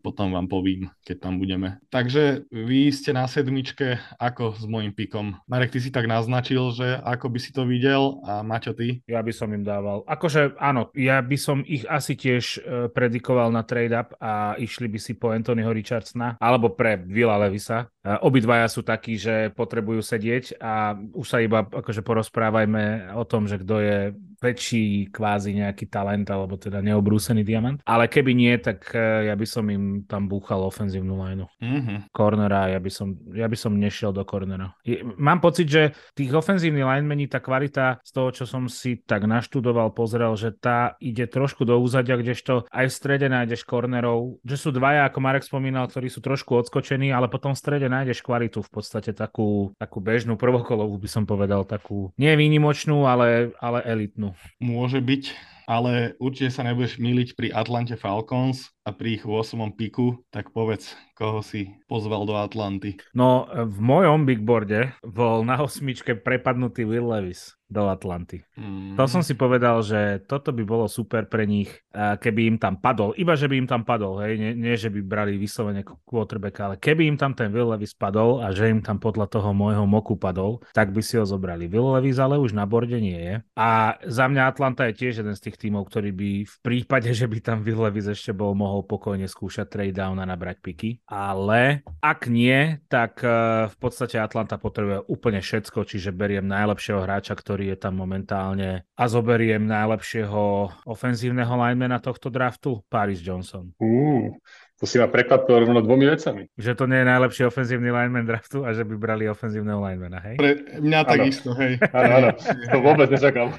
potom 0.00 0.32
vám 0.32 0.48
povím, 0.48 0.88
keď 1.04 1.28
tam 1.28 1.36
budeme. 1.36 1.76
Takže 1.92 2.48
vy 2.48 2.88
ste 2.88 3.12
na 3.12 3.28
sedmičke 3.28 4.00
ako 4.16 4.56
s 4.56 4.64
môjim 4.64 4.96
pikom. 4.96 5.36
Marek, 5.44 5.76
ty 5.76 5.78
si 5.82 5.92
tak 5.92 6.08
naznačil, 6.08 6.72
že 6.72 6.96
ako 7.04 7.28
by 7.28 7.38
si 7.42 7.50
to 7.52 7.68
videl, 7.68 8.13
a 8.22 8.46
Maťo, 8.46 8.76
ty? 8.76 9.02
Ja 9.10 9.24
by 9.24 9.32
som 9.34 9.50
im 9.50 9.66
dával. 9.66 10.06
Akože 10.06 10.54
áno, 10.60 10.94
ja 10.94 11.18
by 11.18 11.36
som 11.40 11.66
ich 11.66 11.82
asi 11.88 12.14
tiež 12.14 12.44
e, 12.44 12.58
predikoval 12.92 13.50
na 13.50 13.66
trade-up 13.66 14.14
a 14.22 14.54
išli 14.60 14.86
by 14.86 14.98
si 15.02 15.18
po 15.18 15.34
Anthonyho 15.34 15.74
Richardsona 15.74 16.38
alebo 16.38 16.70
pre 16.76 17.00
Vila 17.02 17.34
Levisa. 17.40 17.90
E, 18.04 18.14
obidvaja 18.22 18.70
sú 18.70 18.86
takí, 18.86 19.18
že 19.18 19.50
potrebujú 19.56 20.04
sedieť 20.04 20.60
a 20.62 20.94
už 20.94 21.26
sa 21.26 21.42
iba 21.42 21.66
akože 21.66 22.04
porozprávajme 22.06 23.16
o 23.16 23.24
tom, 23.26 23.50
že 23.50 23.58
kto 23.58 23.76
je 23.80 23.98
väčší 24.44 25.08
kvázi 25.08 25.56
nejaký 25.56 25.88
talent 25.88 26.28
alebo 26.28 26.60
teda 26.60 26.84
neobrúsený 26.84 27.40
diamant. 27.40 27.80
Ale 27.88 28.12
keby 28.12 28.36
nie, 28.36 28.52
tak 28.60 28.92
e, 28.92 29.32
ja 29.32 29.34
by 29.34 29.46
som 29.48 29.64
im 29.72 30.04
tam 30.04 30.28
búchal 30.28 30.60
ofenzívnu 30.60 31.16
lineu. 31.16 31.48
Mm-hmm. 31.64 32.12
Cornera, 32.12 32.68
ja 32.68 32.80
by, 32.80 32.90
som, 32.92 33.16
ja 33.32 33.48
by 33.48 33.56
som 33.56 33.72
nešiel 33.80 34.12
do 34.12 34.20
cornera. 34.28 34.76
Mám 35.16 35.40
pocit, 35.40 35.66
že 35.72 35.82
tých 36.12 36.36
ofenzívnych 36.36 36.84
linemení, 36.84 37.30
tá 37.32 37.40
kvalita 37.40 38.04
z 38.04 38.10
toho, 38.12 38.28
čo 38.34 38.44
som 38.44 38.68
si 38.68 39.00
tak 39.00 39.24
naštudoval, 39.24 39.96
pozrel, 39.96 40.36
že 40.36 40.52
tá 40.52 40.98
ide 41.00 41.24
trošku 41.24 41.64
do 41.64 41.80
úzadia, 41.80 42.20
kdežto 42.20 42.68
aj 42.68 42.84
v 42.90 42.92
strede 42.92 43.26
nájdeš 43.30 43.64
kornerov, 43.64 44.42
že 44.44 44.60
sú 44.60 44.74
dvaja, 44.74 45.08
ako 45.08 45.18
Marek 45.22 45.46
spomínal, 45.46 45.88
ktorí 45.88 46.10
sú 46.10 46.20
trošku 46.20 46.58
odskočení, 46.58 47.14
ale 47.14 47.30
potom 47.30 47.54
v 47.54 47.62
strede 47.62 47.86
nájdeš 47.86 48.20
kvalitu 48.20 48.60
v 48.60 48.70
podstate 48.70 49.14
takú, 49.14 49.72
takú 49.78 50.02
bežnú 50.02 50.34
prvokolovú, 50.34 50.98
by 50.98 51.08
som 51.08 51.24
povedal, 51.24 51.62
takú 51.64 52.10
nie 52.18 52.34
výnimočnú, 52.34 53.06
ale, 53.06 53.54
ale 53.62 53.78
elitnú. 53.86 54.33
Môže 54.62 55.00
byť, 55.00 55.22
ale 55.64 56.12
určite 56.20 56.52
sa 56.52 56.62
nebudeš 56.66 57.00
miliť 57.00 57.28
pri 57.36 57.48
Atlante 57.52 57.96
Falcons 57.96 58.68
a 58.84 58.92
pri 58.92 59.16
ich 59.16 59.24
8. 59.24 59.72
piku, 59.72 60.20
tak 60.28 60.52
povedz, 60.52 60.92
koho 61.16 61.40
si 61.40 61.72
pozval 61.88 62.28
do 62.28 62.36
Atlanty. 62.36 63.00
No, 63.16 63.48
v 63.48 63.80
mojom 63.80 64.28
bigboarde 64.28 64.92
bol 65.00 65.40
na 65.40 65.56
osmičke 65.64 66.12
prepadnutý 66.20 66.84
Will 66.84 67.08
Levis 67.08 67.56
do 67.64 67.88
Atlanty. 67.88 68.44
Mm. 68.60 68.92
To 69.00 69.08
som 69.08 69.24
si 69.24 69.32
povedal, 69.34 69.80
že 69.80 70.20
toto 70.28 70.52
by 70.52 70.62
bolo 70.68 70.84
super 70.84 71.24
pre 71.24 71.48
nich, 71.48 71.72
keby 71.96 72.54
im 72.54 72.56
tam 72.60 72.76
padol. 72.76 73.16
Iba, 73.16 73.40
že 73.40 73.48
by 73.48 73.56
im 73.64 73.68
tam 73.70 73.88
padol, 73.88 74.20
hej, 74.20 74.36
nie, 74.36 74.52
nie 74.52 74.76
že 74.76 74.92
by 74.92 75.00
brali 75.00 75.40
vyslovene 75.40 75.80
quarterback, 75.82 76.54
ale 76.60 76.74
keby 76.76 77.08
im 77.08 77.16
tam 77.16 77.32
ten 77.32 77.48
Will 77.50 77.72
Levis 77.72 77.96
padol 77.96 78.44
a 78.44 78.52
že 78.52 78.68
im 78.68 78.84
tam 78.84 79.00
podľa 79.00 79.32
toho 79.32 79.56
môjho 79.56 79.88
moku 79.88 80.14
padol, 80.20 80.60
tak 80.76 80.92
by 80.92 81.00
si 81.00 81.16
ho 81.16 81.24
zobrali. 81.24 81.64
Will 81.72 81.88
Levis 81.88 82.20
ale 82.20 82.36
už 82.36 82.52
na 82.52 82.68
borde 82.68 83.00
nie 83.00 83.16
je. 83.16 83.34
A 83.56 83.96
za 84.06 84.28
mňa 84.28 84.44
Atlanta 84.44 84.84
je 84.92 85.00
tiež 85.00 85.24
jeden 85.24 85.34
z 85.34 85.42
tých 85.48 85.56
tímov, 85.56 85.88
ktorý 85.88 86.12
by 86.12 86.30
v 86.44 86.56
prípade, 86.60 87.10
že 87.16 87.24
by 87.24 87.38
tam 87.40 87.64
Will 87.64 87.80
Levis 87.80 88.12
ešte 88.12 88.34
bol, 88.36 88.52
mohol 88.52 88.73
pokojne 88.82 89.30
skúšať 89.30 89.70
trade 89.70 89.94
down 89.94 90.18
a 90.18 90.26
nabrať 90.26 90.58
piky. 90.58 90.90
Ale 91.06 91.86
ak 92.02 92.26
nie, 92.26 92.82
tak 92.90 93.22
eh, 93.22 93.70
v 93.70 93.76
podstate 93.78 94.18
Atlanta 94.18 94.58
potrebuje 94.58 95.06
úplne 95.06 95.38
všetko, 95.38 95.86
čiže 95.86 96.10
beriem 96.10 96.48
najlepšieho 96.48 97.04
hráča, 97.04 97.38
ktorý 97.38 97.70
je 97.70 97.78
tam 97.78 98.00
momentálne 98.00 98.82
a 98.98 99.04
zoberiem 99.06 99.62
najlepšieho 99.68 100.72
ofenzívneho 100.88 101.54
linemana 101.54 102.00
tohto 102.00 102.32
draftu, 102.32 102.82
Paris 102.90 103.20
Johnson. 103.20 103.70
Uh, 103.78 104.32
to 104.74 104.90
si 104.90 104.98
ma 104.98 105.06
prekvapil 105.06 105.62
rovno 105.62 105.78
dvomi 105.80 106.04
vecami. 106.10 106.50
Že 106.58 106.72
to 106.74 106.84
nie 106.90 106.98
je 106.98 107.06
najlepší 107.06 107.42
ofenzívny 107.46 107.94
lineman 107.94 108.26
draftu 108.26 108.66
a 108.66 108.74
že 108.74 108.82
by 108.82 108.94
brali 108.98 109.30
ofenzívneho 109.30 109.78
linemana, 109.78 110.18
hej? 110.18 110.34
Pre 110.34 110.52
mňa 110.82 111.00
takisto, 111.06 111.54
hej. 111.54 111.78
Áno, 111.94 112.10
áno, 112.10 112.28
to 112.74 112.78
vôbec 112.82 113.06
nečakal. 113.06 113.54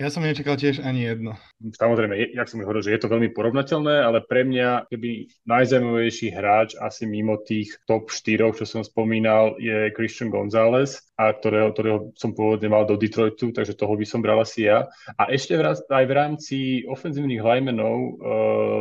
ja 0.00 0.08
som 0.08 0.24
nečakal 0.24 0.56
tiež 0.56 0.80
ani 0.80 1.04
jedno. 1.12 1.36
Samozrejme, 1.60 2.32
jak 2.32 2.48
som 2.48 2.64
hovoril, 2.64 2.80
že 2.80 2.96
je 2.96 3.00
to 3.04 3.12
veľmi 3.12 3.36
porovnateľné, 3.36 4.00
ale 4.00 4.24
pre 4.24 4.48
mňa, 4.48 4.88
keby 4.88 5.28
najzaujímavejší 5.44 6.32
hráč 6.32 6.72
asi 6.80 7.04
mimo 7.04 7.36
tých 7.44 7.76
top 7.84 8.08
4, 8.08 8.56
čo 8.56 8.64
som 8.64 8.80
spomínal, 8.80 9.60
je 9.60 9.92
Christian 9.92 10.32
González, 10.32 11.04
a 11.20 11.36
ktorého, 11.36 11.68
ktorého 11.76 11.98
som 12.16 12.32
pôvodne 12.32 12.72
mal 12.72 12.88
do 12.88 12.96
Detroitu, 12.96 13.52
takže 13.52 13.76
toho 13.76 13.92
by 13.92 14.06
som 14.08 14.24
bral 14.24 14.40
asi 14.40 14.72
ja. 14.72 14.88
A 15.20 15.28
ešte 15.28 15.52
aj 15.60 16.04
v 16.08 16.16
rámci 16.16 16.56
ofenzívnych 16.88 17.44
linemenov 17.44 17.96
uh, 18.00 18.08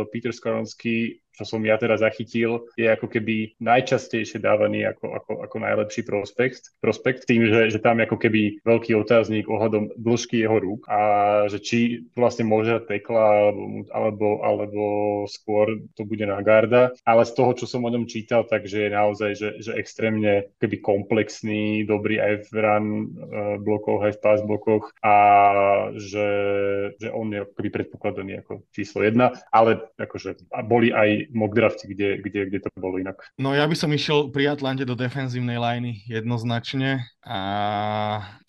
Peter 0.08 0.32
Skoronsky 0.32 1.20
čo 1.40 1.48
som 1.48 1.64
ja 1.64 1.80
teda 1.80 1.96
zachytil, 1.96 2.68
je 2.76 2.92
ako 2.92 3.08
keby 3.08 3.56
najčastejšie 3.64 4.44
dávaný 4.44 4.84
ako, 4.92 5.16
ako, 5.16 5.32
ako 5.48 5.56
najlepší 5.64 6.04
prospekt, 6.04 6.76
prospekt 6.84 7.24
tým, 7.24 7.48
že, 7.48 7.72
že 7.72 7.80
tam 7.80 8.04
ako 8.04 8.20
keby 8.20 8.60
veľký 8.68 8.92
otáznik 9.00 9.48
ohľadom 9.48 9.96
dĺžky 9.96 10.44
jeho 10.44 10.60
rúk 10.60 10.84
a 10.92 11.00
že 11.48 11.64
či 11.64 11.80
vlastne 12.12 12.44
môže 12.44 12.84
tekla 12.84 13.48
alebo, 13.48 13.88
alebo, 13.88 14.28
alebo 14.44 14.84
skôr 15.32 15.80
to 15.96 16.04
bude 16.04 16.28
na 16.28 16.44
garda, 16.44 16.92
ale 17.08 17.24
z 17.24 17.32
toho, 17.40 17.56
čo 17.56 17.64
som 17.64 17.88
o 17.88 17.94
ňom 17.94 18.04
čítal, 18.04 18.44
takže 18.44 18.90
je 18.90 18.90
naozaj, 18.92 19.32
že, 19.40 19.50
že 19.64 19.72
extrémne 19.80 20.52
keby 20.60 20.84
komplexný, 20.84 21.88
dobrý 21.88 22.20
aj 22.20 22.52
v 22.52 22.56
run 22.60 22.86
uh, 22.92 23.56
blokoch, 23.64 24.04
aj 24.04 24.20
v 24.20 24.22
pass 24.22 24.40
blokoch 24.44 24.92
a 25.00 25.16
že, 25.96 26.30
že 27.00 27.08
on 27.16 27.32
je 27.32 27.48
keby 27.56 27.70
predpokladaný 27.72 28.44
ako 28.44 28.68
číslo 28.76 29.06
jedna, 29.06 29.38
ale 29.54 29.88
akože 29.96 30.50
boli 30.66 30.90
aj 30.90 31.29
mock 31.30 31.54
drafte, 31.56 31.88
kde, 31.88 32.22
kde, 32.22 32.50
kde 32.50 32.60
to 32.60 32.70
bolo 32.78 32.98
inak. 32.98 33.18
No 33.38 33.54
ja 33.54 33.66
by 33.70 33.76
som 33.78 33.94
išiel 33.94 34.34
pri 34.34 34.50
Atlante 34.52 34.84
do 34.84 34.98
defenzívnej 34.98 35.62
liney 35.62 36.02
jednoznačne 36.10 37.06
a 37.24 37.40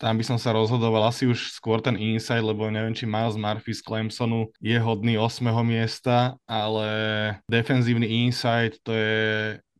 tam 0.01 0.13
by 0.17 0.23
som 0.25 0.37
sa 0.41 0.51
rozhodoval 0.51 1.07
asi 1.07 1.29
už 1.29 1.53
skôr 1.53 1.79
ten 1.79 1.95
inside, 1.97 2.45
lebo 2.45 2.67
neviem, 2.67 2.93
či 2.97 3.05
Miles 3.09 3.37
Murphy 3.37 3.73
z 3.77 3.81
Clemsonu 3.85 4.49
je 4.59 4.77
hodný 4.81 5.15
8. 5.17 5.45
miesta, 5.61 6.35
ale 6.49 6.87
defenzívny 7.45 8.27
inside 8.27 8.77
to 8.81 8.91
je 8.93 9.13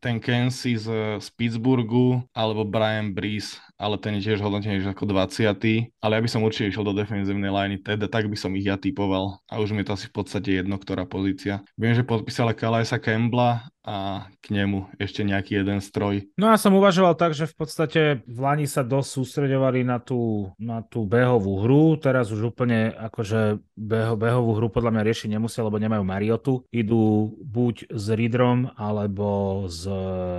ten 0.02 0.18
Kensi 0.18 0.76
z, 0.76 0.90
z 1.22 1.28
Pittsburghu 1.38 2.26
alebo 2.34 2.66
Brian 2.66 3.14
Brees 3.14 3.62
ale 3.82 3.98
ten 3.98 4.14
je 4.22 4.30
tiež 4.30 4.46
hodnotený 4.46 4.86
ako 4.94 5.10
20. 5.10 5.58
Ale 5.98 6.12
ja 6.14 6.22
by 6.22 6.30
som 6.30 6.46
určite 6.46 6.70
išiel 6.70 6.86
do 6.86 6.94
defenzívnej 6.94 7.50
liney, 7.50 7.82
teda 7.82 8.06
tak 8.06 8.30
by 8.30 8.38
som 8.38 8.54
ich 8.54 8.70
ja 8.70 8.78
typoval. 8.78 9.42
A 9.50 9.58
už 9.58 9.74
mi 9.74 9.82
to 9.82 9.98
asi 9.98 10.06
v 10.06 10.22
podstate 10.22 10.62
jedno, 10.62 10.78
ktorá 10.78 11.10
pozícia. 11.10 11.66
Viem, 11.74 11.98
že 11.98 12.06
podpísala 12.06 12.54
Kalajsa 12.54 13.02
Kembla 13.02 13.66
a 13.82 14.30
k 14.46 14.54
nemu 14.54 14.94
ešte 15.02 15.26
nejaký 15.26 15.62
jeden 15.62 15.82
stroj. 15.82 16.30
No 16.38 16.54
ja 16.54 16.58
som 16.62 16.78
uvažoval 16.78 17.18
tak, 17.18 17.34
že 17.34 17.50
v 17.50 17.56
podstate 17.58 18.02
v 18.30 18.38
Lani 18.38 18.70
sa 18.70 18.86
dosť 18.86 19.10
sústredovali 19.10 19.82
na 19.82 19.98
tú, 19.98 20.54
na 20.62 20.86
tú 20.86 21.10
behovú 21.10 21.66
hru, 21.66 21.98
teraz 21.98 22.30
už 22.30 22.54
úplne 22.54 22.94
akože 22.94 23.58
beho, 23.74 24.14
behovú 24.14 24.54
hru 24.58 24.70
podľa 24.70 24.94
mňa 24.94 25.04
riešiť 25.10 25.30
nemusia, 25.34 25.66
lebo 25.66 25.82
nemajú 25.82 26.04
Mariotu. 26.06 26.54
Idú 26.70 27.34
buď 27.42 27.90
s 27.90 28.06
Ridrom 28.14 28.70
alebo 28.78 29.66
s 29.66 29.90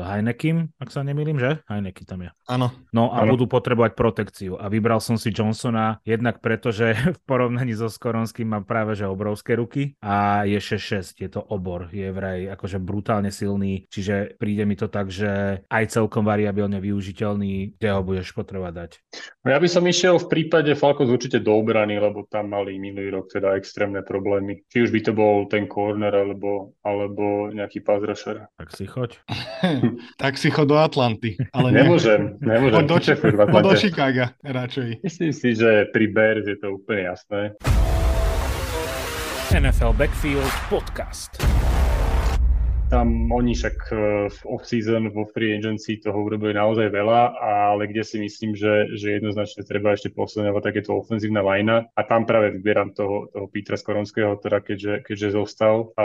Heinekim, 0.07 0.70
ak 0.78 0.94
sa 0.94 1.02
nemýlim, 1.02 1.42
že? 1.42 1.59
Heineky 1.66 2.07
tam 2.07 2.22
je. 2.22 2.31
Áno. 2.46 2.70
No 2.94 3.11
a 3.11 3.26
budú 3.26 3.50
potrebovať 3.50 3.98
protekciu. 3.98 4.55
A 4.61 4.70
vybral 4.70 5.02
som 5.02 5.18
si 5.18 5.35
Johnsona 5.35 5.98
jednak 6.07 6.38
preto, 6.38 6.70
že 6.70 6.94
v 7.16 7.20
porovnaní 7.26 7.74
so 7.74 7.90
Skoronským 7.90 8.55
má 8.55 8.61
práve 8.62 8.94
že 8.94 9.09
obrovské 9.09 9.59
ruky 9.59 9.98
a 9.98 10.46
je 10.46 10.61
6-6, 10.61 11.18
je 11.18 11.28
to 11.33 11.40
obor, 11.42 11.90
je 11.90 12.12
vraj 12.12 12.46
akože 12.55 12.78
brutálne 12.78 13.32
silný, 13.33 13.88
čiže 13.88 14.37
príde 14.37 14.62
mi 14.68 14.77
to 14.77 14.87
tak, 14.87 15.09
že 15.09 15.64
aj 15.66 15.85
celkom 15.88 16.23
variabilne 16.23 16.79
využiteľný, 16.79 17.81
kde 17.81 17.88
ho 17.90 18.05
budeš 18.05 18.37
potrebovať 18.37 18.75
dať. 18.77 18.90
No 19.42 19.49
ja 19.51 19.59
by 19.59 19.68
som 19.68 19.83
išiel 19.88 20.21
v 20.21 20.29
prípade 20.29 20.71
Falcons 20.77 21.11
určite 21.11 21.42
do 21.42 21.57
obrany, 21.57 21.99
lebo 21.99 22.29
tam 22.29 22.53
mali 22.53 22.79
minulý 22.79 23.16
rok 23.16 23.33
teda 23.33 23.57
extrémne 23.59 24.05
problémy. 24.05 24.62
Či 24.68 24.87
už 24.87 24.90
by 24.92 25.01
to 25.03 25.12
bol 25.16 25.49
ten 25.49 25.66
corner 25.66 26.12
alebo, 26.12 26.77
alebo 26.85 27.51
nejaký 27.51 27.83
pass 27.83 28.05
rusher. 28.05 28.47
Tak 28.61 28.71
si 28.71 28.85
choď. 28.87 29.18
tak 30.23 30.38
si 30.38 30.53
choď 30.53 30.66
do 30.68 30.77
Atlanty. 30.79 31.40
Ale 31.57 31.73
nemôžem, 31.73 32.37
nemôžem. 32.38 32.87
do, 32.87 32.97
Poď 33.49 33.64
do 33.64 33.75
Chicaga 33.75 34.27
radšej. 34.45 35.01
Myslím 35.03 35.33
si, 35.33 35.49
že 35.57 35.88
pri 35.90 36.07
Bears 36.12 36.47
je 36.47 36.61
to 36.61 36.77
úplne 36.77 37.09
jasné. 37.09 37.57
NFL 39.53 39.92
Backfield 39.92 40.49
Podcast 40.71 41.37
tam 42.92 43.33
oni 43.33 43.57
však 43.57 43.76
e, 43.88 43.94
v 44.28 44.38
off-season, 44.52 45.09
vo 45.16 45.24
free 45.33 45.57
agency 45.57 45.96
toho 45.96 46.28
urobili 46.28 46.52
naozaj 46.52 46.92
veľa, 46.92 47.40
ale 47.40 47.88
kde 47.88 48.05
si 48.05 48.20
myslím, 48.20 48.52
že, 48.52 48.92
že 49.00 49.16
jednoznačne 49.16 49.64
treba 49.64 49.96
ešte 49.96 50.12
posilňovať 50.12 50.61
takéto 50.61 51.00
ofenzívna 51.00 51.40
linea 51.40 51.88
a 51.96 52.00
tam 52.05 52.28
práve 52.28 52.52
vyberám 52.61 52.92
toho, 52.92 53.33
toho 53.33 53.48
Petra 53.48 53.81
Skoronského, 53.81 54.37
teda 54.37 54.61
keďže, 54.61 55.09
keďže 55.09 55.28
zostal. 55.33 55.96
A 55.96 56.05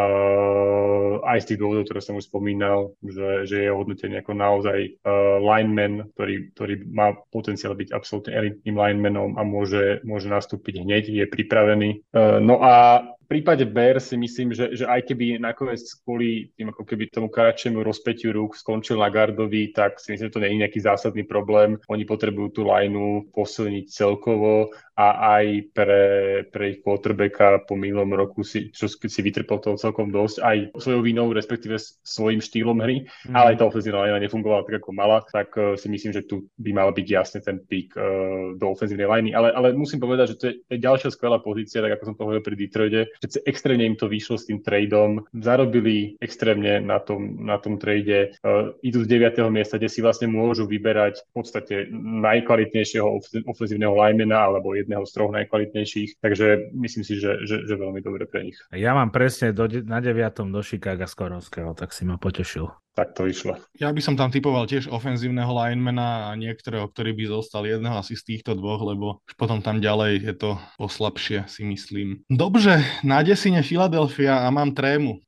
aj 1.28 1.44
z 1.44 1.48
tých 1.54 1.60
dôvodov, 1.60 1.92
ktoré 1.92 2.00
som 2.00 2.16
už 2.16 2.32
spomínal, 2.32 2.96
že, 3.04 3.44
že 3.44 3.68
je 3.68 3.76
hodnotený 3.76 4.24
ako 4.24 4.32
naozaj 4.32 4.80
uh, 5.04 5.44
lineman, 5.44 6.08
ktorý, 6.16 6.56
ktorý 6.56 6.74
má 6.88 7.20
potenciál 7.34 7.76
byť 7.76 7.92
absolútne 7.92 8.32
elitným 8.32 8.80
linemanom 8.80 9.36
a 9.36 9.44
môže, 9.44 10.00
môže 10.08 10.32
nastúpiť 10.32 10.88
hneď, 10.88 11.04
je 11.12 11.26
pripravený. 11.28 11.90
Uh, 12.16 12.40
no 12.40 12.64
a 12.64 13.04
prípade 13.28 13.68
Bear 13.68 14.00
si 14.00 14.16
myslím, 14.16 14.56
že, 14.56 14.72
že 14.72 14.88
aj 14.88 15.04
keby 15.04 15.38
nakoniec 15.38 15.84
kvôli 16.02 16.50
tým 16.56 16.72
ako 16.72 16.88
keby 16.88 17.12
tomu 17.12 17.28
kratšiemu 17.28 17.84
rozpetiu 17.84 18.32
rúk 18.32 18.56
skončil 18.56 19.04
na 19.04 19.12
gardovi, 19.12 19.76
tak 19.76 20.00
si 20.00 20.16
myslím, 20.16 20.32
že 20.32 20.34
to 20.34 20.42
nie 20.42 20.50
je 20.56 20.62
nejaký 20.64 20.80
zásadný 20.80 21.28
problém. 21.28 21.76
Oni 21.92 22.08
potrebujú 22.08 22.48
tú 22.56 22.62
lineu 22.64 23.28
posilniť 23.36 23.86
celkovo 23.92 24.72
a 24.98 25.38
aj 25.38 25.46
pre, 25.78 26.04
pre 26.50 26.64
ich 26.74 26.80
quarterbacka 26.82 27.70
po 27.70 27.78
minulom 27.78 28.18
roku, 28.18 28.42
si, 28.42 28.74
čo 28.74 28.90
si 28.90 29.22
vytrpel 29.22 29.62
toho 29.62 29.78
celkom 29.78 30.10
dosť, 30.10 30.42
aj 30.42 30.58
svojou 30.74 31.06
vinou, 31.06 31.30
respektíve 31.30 31.78
svojim 32.02 32.42
štýlom 32.42 32.82
hry, 32.82 33.06
mm. 33.06 33.38
ale 33.38 33.54
aj 33.54 33.58
tá 33.62 33.66
ofenzívna 33.70 34.10
linea 34.10 34.26
nefungovala 34.26 34.66
tak, 34.66 34.82
ako 34.82 34.90
mala, 34.98 35.22
tak 35.30 35.54
uh, 35.54 35.78
si 35.78 35.86
myslím, 35.94 36.18
že 36.18 36.26
tu 36.26 36.50
by 36.58 36.74
mal 36.74 36.90
byť 36.90 37.08
jasne 37.14 37.40
ten 37.46 37.62
pík 37.62 37.94
uh, 37.94 38.58
do 38.58 38.74
ofenzívnej 38.74 39.06
liney. 39.06 39.32
Ale, 39.38 39.54
ale 39.54 39.78
musím 39.78 40.02
povedať, 40.02 40.34
že 40.34 40.36
to 40.42 40.46
je, 40.50 40.54
to 40.66 40.72
je 40.74 40.82
ďalšia 40.82 41.10
skvelá 41.14 41.46
pozícia, 41.46 41.86
tak 41.86 41.94
ako 41.94 42.04
som 42.10 42.16
to 42.18 42.24
hovoril 42.26 42.42
pri 42.42 42.58
Detroite, 42.58 43.02
že 43.22 43.40
extrémne 43.46 43.86
im 43.86 43.94
to 43.94 44.10
vyšlo 44.10 44.42
s 44.42 44.50
tým 44.50 44.66
tradeom, 44.66 45.22
zarobili 45.38 46.18
extrémne 46.18 46.82
na 46.82 46.98
tom, 46.98 47.46
na 47.46 47.62
tom 47.62 47.78
trade, 47.78 48.34
uh, 48.42 48.74
idú 48.82 49.06
z 49.06 49.14
9. 49.14 49.46
miesta, 49.54 49.78
kde 49.78 49.94
si 49.94 50.02
vlastne 50.02 50.26
môžu 50.26 50.66
vyberať 50.66 51.22
v 51.22 51.32
podstate 51.38 51.74
najkvalitnejšieho 51.94 53.06
ofenzívneho 53.46 53.94
linemana 53.94 54.50
alebo 54.50 54.74
jedného 54.88 55.04
z 55.04 55.12
troch 55.12 55.36
najkvalitnejších, 55.36 56.24
takže 56.24 56.72
myslím 56.72 57.04
si, 57.04 57.20
že, 57.20 57.44
že, 57.44 57.68
že 57.68 57.76
veľmi 57.76 58.00
dobre 58.00 58.24
pre 58.24 58.48
nich. 58.48 58.56
Ja 58.72 58.96
mám 58.96 59.12
presne 59.12 59.52
do, 59.52 59.68
na 59.68 60.00
9. 60.00 60.16
do 60.48 60.64
Chicago 60.64 61.04
Skorovského, 61.04 61.76
tak 61.76 61.92
si 61.92 62.08
ma 62.08 62.16
potešil 62.16 62.72
tak 62.98 63.14
to 63.14 63.30
išlo. 63.30 63.62
Ja 63.78 63.94
by 63.94 64.02
som 64.02 64.18
tam 64.18 64.34
typoval 64.34 64.66
tiež 64.66 64.90
ofenzívneho 64.90 65.54
linemana 65.54 66.34
a 66.34 66.36
niektorého, 66.36 66.90
ktorý 66.90 67.14
by 67.14 67.24
zostal 67.30 67.70
jedného 67.70 67.94
asi 67.94 68.18
z 68.18 68.26
týchto 68.26 68.58
dvoch, 68.58 68.82
lebo 68.82 69.22
už 69.22 69.38
potom 69.38 69.62
tam 69.62 69.78
ďalej 69.78 70.26
je 70.26 70.34
to 70.34 70.58
poslabšie, 70.82 71.46
si 71.46 71.62
myslím. 71.62 72.26
Dobře, 72.26 73.06
na 73.06 73.22
desine 73.22 73.62
Filadelfia 73.62 74.42
a 74.42 74.50
mám 74.50 74.74
trému. 74.74 75.22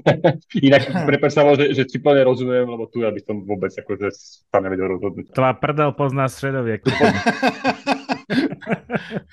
Inak 0.68 1.08
prepáč 1.08 1.32
sa, 1.32 1.48
že, 1.56 1.72
že 1.72 1.88
ti 1.88 1.96
plne 1.96 2.28
rozumiem, 2.28 2.68
lebo 2.68 2.84
tu 2.92 3.00
ja 3.00 3.08
by 3.08 3.24
som 3.24 3.40
vôbec 3.40 3.72
akože 3.72 4.12
sa 4.52 4.60
nevedel 4.60 4.92
rozhodnúť. 4.92 5.32
Tvá 5.32 5.56
prdel 5.56 5.96
pozná 5.96 6.28
stredoviek. 6.28 6.84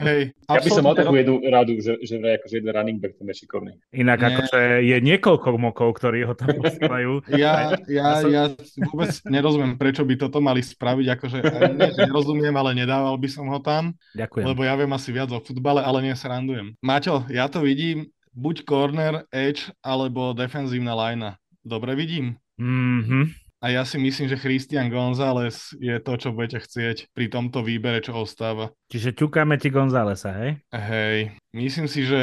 Hej, 0.05 0.33
ja 0.47 0.59
by 0.59 0.69
som 0.69 0.83
mal 0.83 0.95
takú 0.95 1.15
jednu 1.15 1.41
radu, 1.47 1.77
že, 1.79 1.99
že 2.03 2.17
akože 2.19 2.55
jeden 2.61 2.71
running 2.71 2.99
back 2.99 3.17
tam 3.17 3.27
je 3.31 3.35
šikovný. 3.45 3.71
Inak 3.91 4.19
Nie. 4.19 4.27
akože 4.33 4.59
je 4.83 4.97
niekoľko 5.01 5.47
mokov, 5.57 5.89
ktorí 5.99 6.25
ho 6.25 6.33
tam 6.33 6.55
posílajú. 6.57 7.23
Ja, 7.35 7.75
ja, 7.85 7.85
ja, 7.87 8.07
som... 8.21 8.29
ja 8.31 8.43
vôbec 8.91 9.11
nerozumiem, 9.27 9.75
prečo 9.75 10.03
by 10.07 10.15
toto 10.15 10.39
mali 10.39 10.63
spraviť, 10.63 11.07
akože 11.19 11.37
ne, 11.75 11.89
nerozumiem, 12.05 12.55
ale 12.55 12.77
nedával 12.77 13.15
by 13.19 13.29
som 13.29 13.45
ho 13.49 13.59
tam. 13.59 13.93
Ďakujem. 14.15 14.45
Lebo 14.45 14.61
ja 14.63 14.73
viem 14.75 14.91
asi 14.93 15.09
viac 15.11 15.29
o 15.31 15.39
futbale, 15.41 15.83
ale 15.83 16.05
nesrandujem. 16.05 16.75
Maťo, 16.79 17.27
ja 17.27 17.47
to 17.51 17.61
vidím 17.61 18.09
buď 18.35 18.67
corner, 18.67 19.23
edge, 19.31 19.71
alebo 19.79 20.35
defenzívna 20.35 20.93
linea. 20.93 21.39
Dobre 21.63 21.95
vidím? 21.95 22.35
Mhm. 22.59 23.44
A 23.65 23.73
ja 23.73 23.81
si 23.81 23.97
myslím, 23.97 24.29
že 24.29 24.37
Christian 24.37 24.93
González 24.93 25.73
je 25.81 25.97
to, 25.97 26.13
čo 26.21 26.29
budete 26.29 26.61
chcieť 26.61 27.09
pri 27.17 27.33
tomto 27.33 27.65
výbere, 27.65 27.97
čo 27.97 28.13
ostáva. 28.13 28.69
Čiže 28.93 29.17
ťukáme 29.17 29.57
ti 29.57 29.73
Gonzálesa, 29.73 30.37
hej? 30.37 30.61
Hej. 30.69 31.33
Myslím 31.49 31.89
si, 31.89 32.05
že 32.05 32.21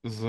s, 0.00 0.20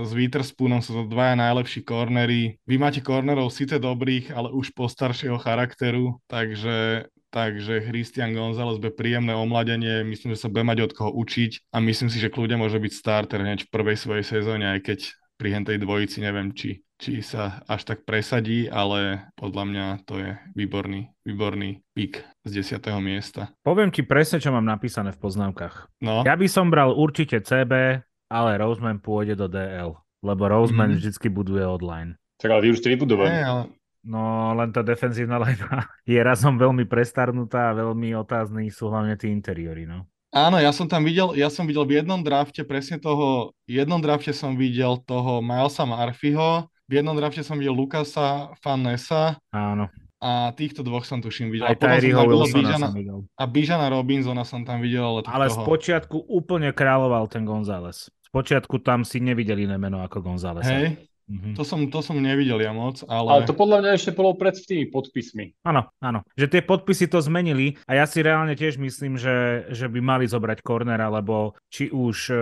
s 0.00 0.10
Witherspoonom 0.16 0.80
sú 0.80 0.96
to 0.96 1.02
dvaja 1.12 1.36
najlepší 1.36 1.84
kornery. 1.84 2.56
Vy 2.64 2.80
máte 2.80 3.04
kornerov 3.04 3.52
síce 3.52 3.76
dobrých, 3.76 4.32
ale 4.32 4.48
už 4.48 4.72
postaršieho 4.72 5.36
charakteru, 5.36 6.16
takže 6.24 7.04
takže 7.28 7.84
Christian 7.84 8.32
González 8.32 8.80
bude 8.80 8.96
príjemné 8.96 9.36
omladenie, 9.36 10.00
myslím, 10.08 10.32
že 10.32 10.40
sa 10.40 10.48
bude 10.48 10.64
mať 10.64 10.88
od 10.88 10.92
koho 10.96 11.12
učiť 11.12 11.76
a 11.76 11.84
myslím 11.84 12.08
si, 12.08 12.16
že 12.16 12.32
kľudia 12.32 12.56
môže 12.56 12.80
byť 12.80 12.92
starter 12.96 13.44
hneď 13.44 13.68
v 13.68 13.72
prvej 13.76 14.00
svojej 14.00 14.24
sezóne, 14.24 14.64
aj 14.64 14.80
keď 14.80 14.98
pri 15.36 15.48
hentej 15.60 15.76
dvojici 15.76 16.24
neviem, 16.24 16.56
či 16.56 16.87
či 16.98 17.22
sa 17.22 17.62
až 17.70 17.86
tak 17.86 18.02
presadí, 18.02 18.66
ale 18.66 19.30
podľa 19.38 19.64
mňa 19.70 19.86
to 20.02 20.18
je 20.18 20.30
výborný, 20.58 21.14
výborný 21.22 21.86
pik 21.94 22.26
z 22.42 22.50
10. 22.60 22.82
miesta. 22.98 23.54
Poviem 23.62 23.94
ti 23.94 24.02
presne, 24.02 24.42
čo 24.42 24.50
mám 24.50 24.66
napísané 24.66 25.14
v 25.14 25.22
poznámkach. 25.22 25.86
No. 26.02 26.26
Ja 26.26 26.34
by 26.34 26.46
som 26.50 26.74
bral 26.74 26.90
určite 26.90 27.38
CB, 27.38 28.02
ale 28.28 28.50
Roseman 28.58 28.98
pôjde 28.98 29.38
do 29.38 29.46
DL, 29.46 29.94
lebo 30.26 30.42
Roseman 30.50 30.90
mm-hmm. 30.90 30.98
vždycky 30.98 31.30
buduje 31.30 31.62
online. 31.62 32.18
Tak 32.42 32.50
ale 32.50 32.66
vy 32.66 32.68
už 32.74 32.82
ste 32.82 32.92
vybudovaní. 32.98 33.38
ale... 33.46 33.62
No 34.02 34.54
len 34.54 34.70
tá 34.74 34.82
defenzívna 34.82 35.38
lajna 35.44 35.86
je 36.02 36.18
razom 36.18 36.58
veľmi 36.58 36.82
prestarnutá 36.90 37.70
a 37.70 37.78
veľmi 37.78 38.14
otázny 38.18 38.74
sú 38.74 38.90
hlavne 38.90 39.14
tí 39.14 39.30
interióry, 39.30 39.86
no. 39.86 40.06
Áno, 40.28 40.60
ja 40.60 40.76
som 40.76 40.84
tam 40.84 41.08
videl, 41.08 41.32
ja 41.40 41.48
som 41.48 41.64
videl 41.64 41.88
v 41.88 42.04
jednom 42.04 42.20
drafte 42.20 42.60
presne 42.60 43.00
toho, 43.00 43.56
v 43.64 43.80
jednom 43.80 43.96
drafte 43.96 44.36
som 44.36 44.60
videl 44.60 45.00
toho 45.08 45.40
Milesa 45.40 45.88
Murphyho, 45.88 46.68
v 46.88 46.92
jednom 46.96 47.14
drafte 47.14 47.44
som 47.44 47.60
videl 47.60 47.76
Lukasa 47.76 48.56
Fannesa. 48.64 49.36
Áno. 49.52 49.92
A 50.18 50.50
týchto 50.50 50.82
dvoch 50.82 51.06
som 51.06 51.22
tuším 51.22 51.54
videl. 51.54 51.70
Aj 51.70 51.78
Tyreeho 51.78 52.26
Wilsona 52.26 52.58
Bižana, 52.58 52.86
som 52.90 52.96
videl. 52.96 53.18
A 53.38 53.44
Bižana 53.46 53.86
Robinsona 53.86 54.42
som 54.42 54.66
tam 54.66 54.82
videl. 54.82 55.04
Ale, 55.04 55.22
ale 55.30 55.46
toho... 55.46 55.62
počiatku 55.62 56.26
úplne 56.26 56.74
kráľoval 56.74 57.30
ten 57.30 57.46
González. 57.46 58.10
počiatku 58.34 58.82
tam 58.82 59.06
si 59.06 59.22
nevideli 59.22 59.70
iné 59.70 59.78
meno 59.78 60.02
ako 60.02 60.18
González. 60.24 60.66
Hej, 60.66 60.98
Mm-hmm. 61.28 61.60
To, 61.60 61.62
som, 61.62 61.84
to 61.92 62.00
som 62.00 62.16
nevidel 62.16 62.56
ja 62.56 62.72
moc, 62.72 63.04
ale... 63.04 63.28
Ale 63.28 63.42
to 63.44 63.52
podľa 63.52 63.84
mňa 63.84 63.90
ešte 64.00 64.16
bolo 64.16 64.32
pred 64.32 64.56
tými 64.56 64.88
podpismi. 64.88 65.60
Áno, 65.60 65.92
áno. 66.00 66.24
Že 66.40 66.46
tie 66.56 66.62
podpisy 66.64 67.04
to 67.04 67.20
zmenili 67.20 67.76
a 67.84 68.00
ja 68.00 68.08
si 68.08 68.24
reálne 68.24 68.56
tiež 68.56 68.80
myslím, 68.80 69.20
že, 69.20 69.68
že 69.68 69.92
by 69.92 70.00
mali 70.00 70.24
zobrať 70.24 70.64
cornera, 70.64 71.12
lebo 71.12 71.52
či 71.68 71.92
už 71.92 72.32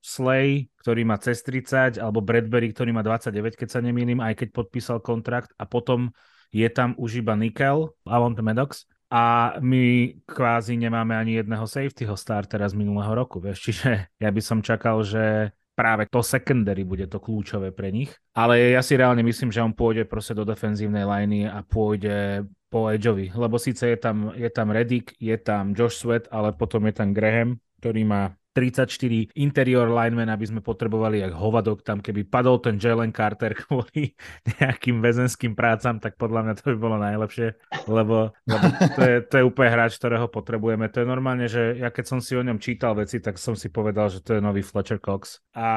Slay, 0.00 0.72
ktorý 0.80 1.04
má 1.04 1.20
cez 1.20 1.44
30, 1.44 2.00
alebo 2.00 2.24
Bradbury, 2.24 2.72
ktorý 2.72 2.96
má 2.96 3.04
29, 3.04 3.56
keď 3.56 3.68
sa 3.68 3.80
nemýlim, 3.84 4.18
aj 4.20 4.44
keď 4.44 4.48
podpísal 4.56 4.98
kontrakt. 5.04 5.52
A 5.60 5.68
potom 5.68 6.10
je 6.50 6.66
tam 6.72 6.96
už 6.96 7.20
iba 7.20 7.36
Nickel, 7.36 7.92
Avon 8.08 8.34
Maddox. 8.34 8.88
A 9.10 9.56
my 9.58 10.14
kvázi 10.22 10.78
nemáme 10.78 11.18
ani 11.18 11.42
jedného 11.42 11.66
safetyho 11.66 12.14
startera 12.14 12.70
z 12.70 12.78
minulého 12.78 13.10
roku, 13.10 13.42
vieš, 13.42 13.66
čiže 13.66 14.06
ja 14.22 14.30
by 14.30 14.38
som 14.38 14.62
čakal, 14.62 15.02
že 15.02 15.50
práve 15.74 16.06
to 16.06 16.22
secondary 16.22 16.86
bude 16.86 17.10
to 17.10 17.18
kľúčové 17.18 17.74
pre 17.74 17.90
nich. 17.90 18.14
Ale 18.38 18.70
ja 18.70 18.84
si 18.84 18.94
reálne 18.94 19.26
myslím, 19.26 19.50
že 19.50 19.64
on 19.64 19.74
pôjde 19.74 20.06
proste 20.06 20.36
do 20.36 20.46
defenzívnej 20.46 21.02
liney 21.02 21.48
a 21.48 21.64
pôjde 21.66 22.46
po 22.70 22.86
edgeovi, 22.86 23.34
lebo 23.34 23.58
síce 23.58 23.82
je 23.82 23.98
tam, 23.98 24.30
je 24.30 24.46
tam 24.46 24.70
Reddick, 24.70 25.18
je 25.18 25.34
tam 25.42 25.74
Josh 25.74 25.98
Sweat, 25.98 26.30
ale 26.30 26.54
potom 26.54 26.86
je 26.86 26.94
tam 26.94 27.10
Graham, 27.10 27.58
ktorý 27.82 28.06
má 28.06 28.30
34 28.52 29.30
interior 29.38 29.86
linemen, 29.86 30.26
aby 30.26 30.42
sme 30.42 30.60
potrebovali 30.60 31.22
jak 31.22 31.34
hovadok 31.34 31.86
tam, 31.86 32.02
keby 32.02 32.26
padol 32.26 32.58
ten 32.58 32.76
Jalen 32.76 33.14
Carter 33.14 33.54
kvôli 33.66 34.14
nejakým 34.58 34.98
väzenským 34.98 35.54
prácam, 35.54 36.02
tak 36.02 36.18
podľa 36.18 36.50
mňa 36.50 36.54
to 36.58 36.64
by 36.74 36.76
bolo 36.76 36.96
najlepšie, 36.98 37.54
lebo, 37.86 38.34
lebo 38.46 38.66
to, 38.98 39.02
je, 39.06 39.16
to 39.26 39.34
je 39.38 39.44
úplne 39.46 39.70
hráč, 39.70 39.96
ktorého 39.96 40.26
potrebujeme. 40.26 40.90
To 40.90 41.02
je 41.02 41.06
normálne, 41.06 41.46
že 41.46 41.78
ja 41.78 41.94
keď 41.94 42.04
som 42.16 42.18
si 42.18 42.34
o 42.34 42.42
ňom 42.42 42.58
čítal 42.58 42.98
veci, 42.98 43.22
tak 43.22 43.38
som 43.38 43.54
si 43.54 43.70
povedal, 43.70 44.10
že 44.10 44.24
to 44.24 44.38
je 44.38 44.40
nový 44.42 44.66
Fletcher 44.66 44.98
Cox. 44.98 45.42
A 45.54 45.68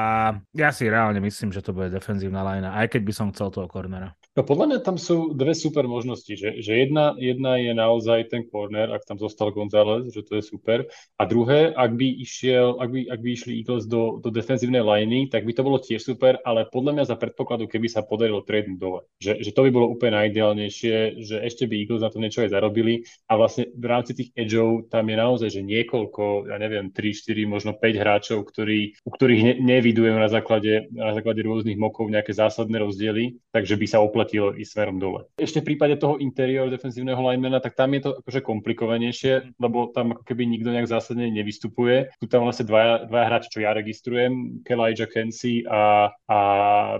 ja 0.54 0.70
si 0.74 0.90
reálne 0.90 1.22
myslím, 1.22 1.54
že 1.54 1.62
to 1.62 1.70
bude 1.70 1.94
defenzívna 1.94 2.42
linea, 2.42 2.74
aj 2.74 2.98
keď 2.98 3.02
by 3.06 3.12
som 3.14 3.30
chcel 3.30 3.54
toho 3.54 3.70
cornera. 3.70 4.14
No 4.34 4.42
podľa 4.42 4.66
mňa 4.66 4.78
tam 4.82 4.98
sú 4.98 5.30
dve 5.30 5.54
super 5.54 5.86
možnosti, 5.86 6.34
že, 6.34 6.58
že 6.58 6.72
jedna, 6.74 7.14
jedna 7.14 7.54
je 7.54 7.70
naozaj 7.70 8.34
ten 8.34 8.42
corner, 8.50 8.90
ak 8.90 9.06
tam 9.06 9.14
zostal 9.14 9.54
González, 9.54 10.10
že 10.10 10.26
to 10.26 10.42
je 10.42 10.42
super. 10.42 10.90
A 11.14 11.22
druhé, 11.22 11.70
ak 11.70 11.94
by 11.94 12.18
išiel, 12.18 12.82
ak 12.82 12.90
by, 12.90 13.00
ak 13.14 13.20
by 13.22 13.28
išli 13.30 13.62
Eagles 13.62 13.86
do, 13.86 14.18
do 14.18 14.34
defenzívnej 14.34 14.82
liney, 14.82 15.30
tak 15.30 15.46
by 15.46 15.54
to 15.54 15.62
bolo 15.62 15.78
tiež 15.78 16.02
super, 16.02 16.42
ale 16.42 16.66
podľa 16.66 16.98
mňa 16.98 17.04
za 17.06 17.14
predpokladu, 17.14 17.70
keby 17.70 17.86
sa 17.86 18.02
podarilo 18.02 18.42
trade 18.42 18.74
dole. 18.74 19.06
Že, 19.22 19.38
že 19.38 19.50
to 19.54 19.60
by 19.62 19.70
bolo 19.70 19.86
úplne 19.94 20.18
najideálnejšie, 20.18 21.22
že 21.22 21.36
ešte 21.38 21.70
by 21.70 21.86
Eagles 21.86 22.02
na 22.02 22.10
to 22.10 22.18
niečo 22.18 22.42
aj 22.42 22.50
zarobili 22.50 23.06
a 23.30 23.38
vlastne 23.38 23.70
v 23.70 23.86
rámci 23.86 24.18
tých 24.18 24.34
edgeov 24.34 24.90
tam 24.90 25.14
je 25.14 25.14
naozaj, 25.14 25.48
že 25.54 25.62
niekoľko, 25.62 26.50
ja 26.50 26.58
neviem, 26.58 26.90
3, 26.90 27.22
4, 27.22 27.46
možno 27.46 27.70
5 27.78 28.02
hráčov, 28.02 28.42
ktorí, 28.50 28.98
u 29.06 29.10
ktorých 29.14 29.42
ne, 29.46 29.54
nevidujem 29.62 30.18
na 30.18 30.26
základe, 30.26 30.90
na 30.90 31.14
základe 31.14 31.46
rôznych 31.46 31.78
mokov 31.78 32.10
nejaké 32.10 32.34
zásadné 32.34 32.82
rozdiely, 32.82 33.38
takže 33.54 33.78
by 33.78 33.86
sa 33.86 34.02
oplatilo 34.02 34.23
oplatilo 34.24 34.56
ísť 34.56 34.72
smerom 34.72 34.96
dole. 34.96 35.20
Ešte 35.36 35.60
v 35.60 35.76
prípade 35.76 36.00
toho 36.00 36.16
interior 36.16 36.72
defenzívneho 36.72 37.20
linemana, 37.20 37.60
tak 37.60 37.76
tam 37.76 37.92
je 37.92 38.08
to 38.08 38.10
akože 38.24 38.40
komplikovanejšie, 38.40 39.60
lebo 39.60 39.92
tam 39.92 40.16
ako 40.16 40.24
keby 40.24 40.48
nikto 40.48 40.72
nejak 40.72 40.88
zásadne 40.88 41.28
nevystupuje. 41.28 42.08
Tu 42.16 42.26
tam 42.26 42.48
vlastne 42.48 42.64
dvaja, 42.64 43.04
dvaja 43.04 43.26
hráči, 43.28 43.52
čo 43.52 43.60
ja 43.60 43.76
registrujem, 43.76 44.64
Kelijah 44.64 45.10
Kensi 45.12 45.62
a, 45.68 46.08
a 46.24 46.38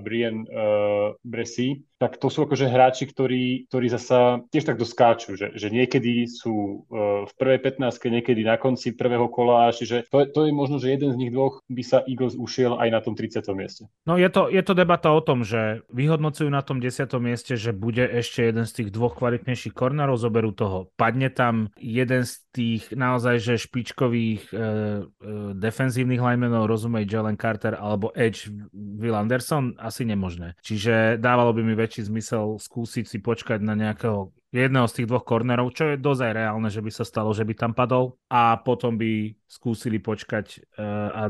Brian 0.05 0.45
uh, 0.45 1.17
Bressy 1.25 1.81
tak 2.05 2.21
to 2.21 2.29
sú 2.29 2.45
akože 2.45 2.69
hráči, 2.69 3.09
ktorí, 3.09 3.65
ktorí 3.73 3.87
zasa 3.89 4.45
tiež 4.53 4.69
tak 4.69 4.77
doskáču, 4.77 5.41
že, 5.41 5.57
že 5.57 5.73
niekedy 5.73 6.29
sú 6.29 6.85
uh, 6.85 7.25
v 7.25 7.33
prvej 7.41 7.65
15 7.81 7.97
niekedy 8.21 8.45
na 8.45 8.61
konci 8.61 8.93
prvého 8.93 9.25
kola, 9.33 9.73
čiže 9.73 10.05
to, 10.13 10.29
to 10.29 10.45
je 10.45 10.53
možno, 10.53 10.77
že 10.77 10.93
jeden 10.93 11.17
z 11.17 11.21
nich 11.21 11.33
dvoch 11.33 11.65
by 11.73 11.81
sa 11.81 12.05
Eagles 12.05 12.37
ušiel 12.37 12.77
aj 12.77 12.89
na 12.93 13.01
tom 13.01 13.17
30. 13.17 13.41
mieste. 13.57 13.89
No 14.05 14.21
je 14.21 14.29
to, 14.29 14.53
je 14.53 14.61
to 14.61 14.77
debata 14.77 15.09
o 15.17 15.25
tom, 15.25 15.49
že 15.49 15.81
vyhodnocujú 15.89 16.53
na 16.53 16.61
tom 16.61 16.77
10. 16.83 17.09
mieste, 17.19 17.59
že 17.59 17.75
bude 17.75 18.03
ešte 18.07 18.47
jeden 18.47 18.65
z 18.65 18.73
tých 18.83 18.89
dvoch 18.95 19.19
kvalitnejších 19.19 19.75
kornerov, 19.75 20.21
zoberú 20.21 20.55
toho. 20.55 20.91
Padne 20.95 21.29
tam 21.31 21.71
jeden 21.79 22.23
z 22.23 22.41
tých 22.55 22.83
naozaj 22.95 23.43
že 23.43 23.55
špičkových 23.59 24.43
uh, 24.51 24.59
uh, 24.59 25.53
defenzívnych 25.59 26.23
linemenov, 26.23 26.71
rozumej 26.71 27.11
Jalen 27.11 27.39
Carter 27.39 27.75
alebo 27.75 28.15
Edge 28.15 28.49
Will 28.73 29.19
Anderson, 29.19 29.75
asi 29.77 30.07
nemožné. 30.07 30.55
Čiže 30.63 31.19
dávalo 31.19 31.51
by 31.51 31.63
mi 31.67 31.75
väčší 31.75 32.07
zmysel 32.07 32.57
skúsiť 32.63 33.05
si 33.11 33.19
počkať 33.19 33.59
na 33.59 33.75
nejakého 33.75 34.31
jedného 34.55 34.87
z 34.87 34.95
tých 35.03 35.09
dvoch 35.11 35.27
kornerov, 35.27 35.75
čo 35.75 35.91
je 35.91 35.99
dosť 35.99 36.21
aj 36.31 36.33
reálne, 36.33 36.69
že 36.71 36.79
by 36.79 36.91
sa 36.95 37.03
stalo, 37.03 37.35
že 37.35 37.43
by 37.43 37.55
tam 37.59 37.73
padol 37.75 38.15
a 38.31 38.55
potom 38.63 38.95
by 38.95 39.35
skúsili 39.51 39.99
počkať 39.99 40.63
uh, 40.79 41.11
a 41.11 41.23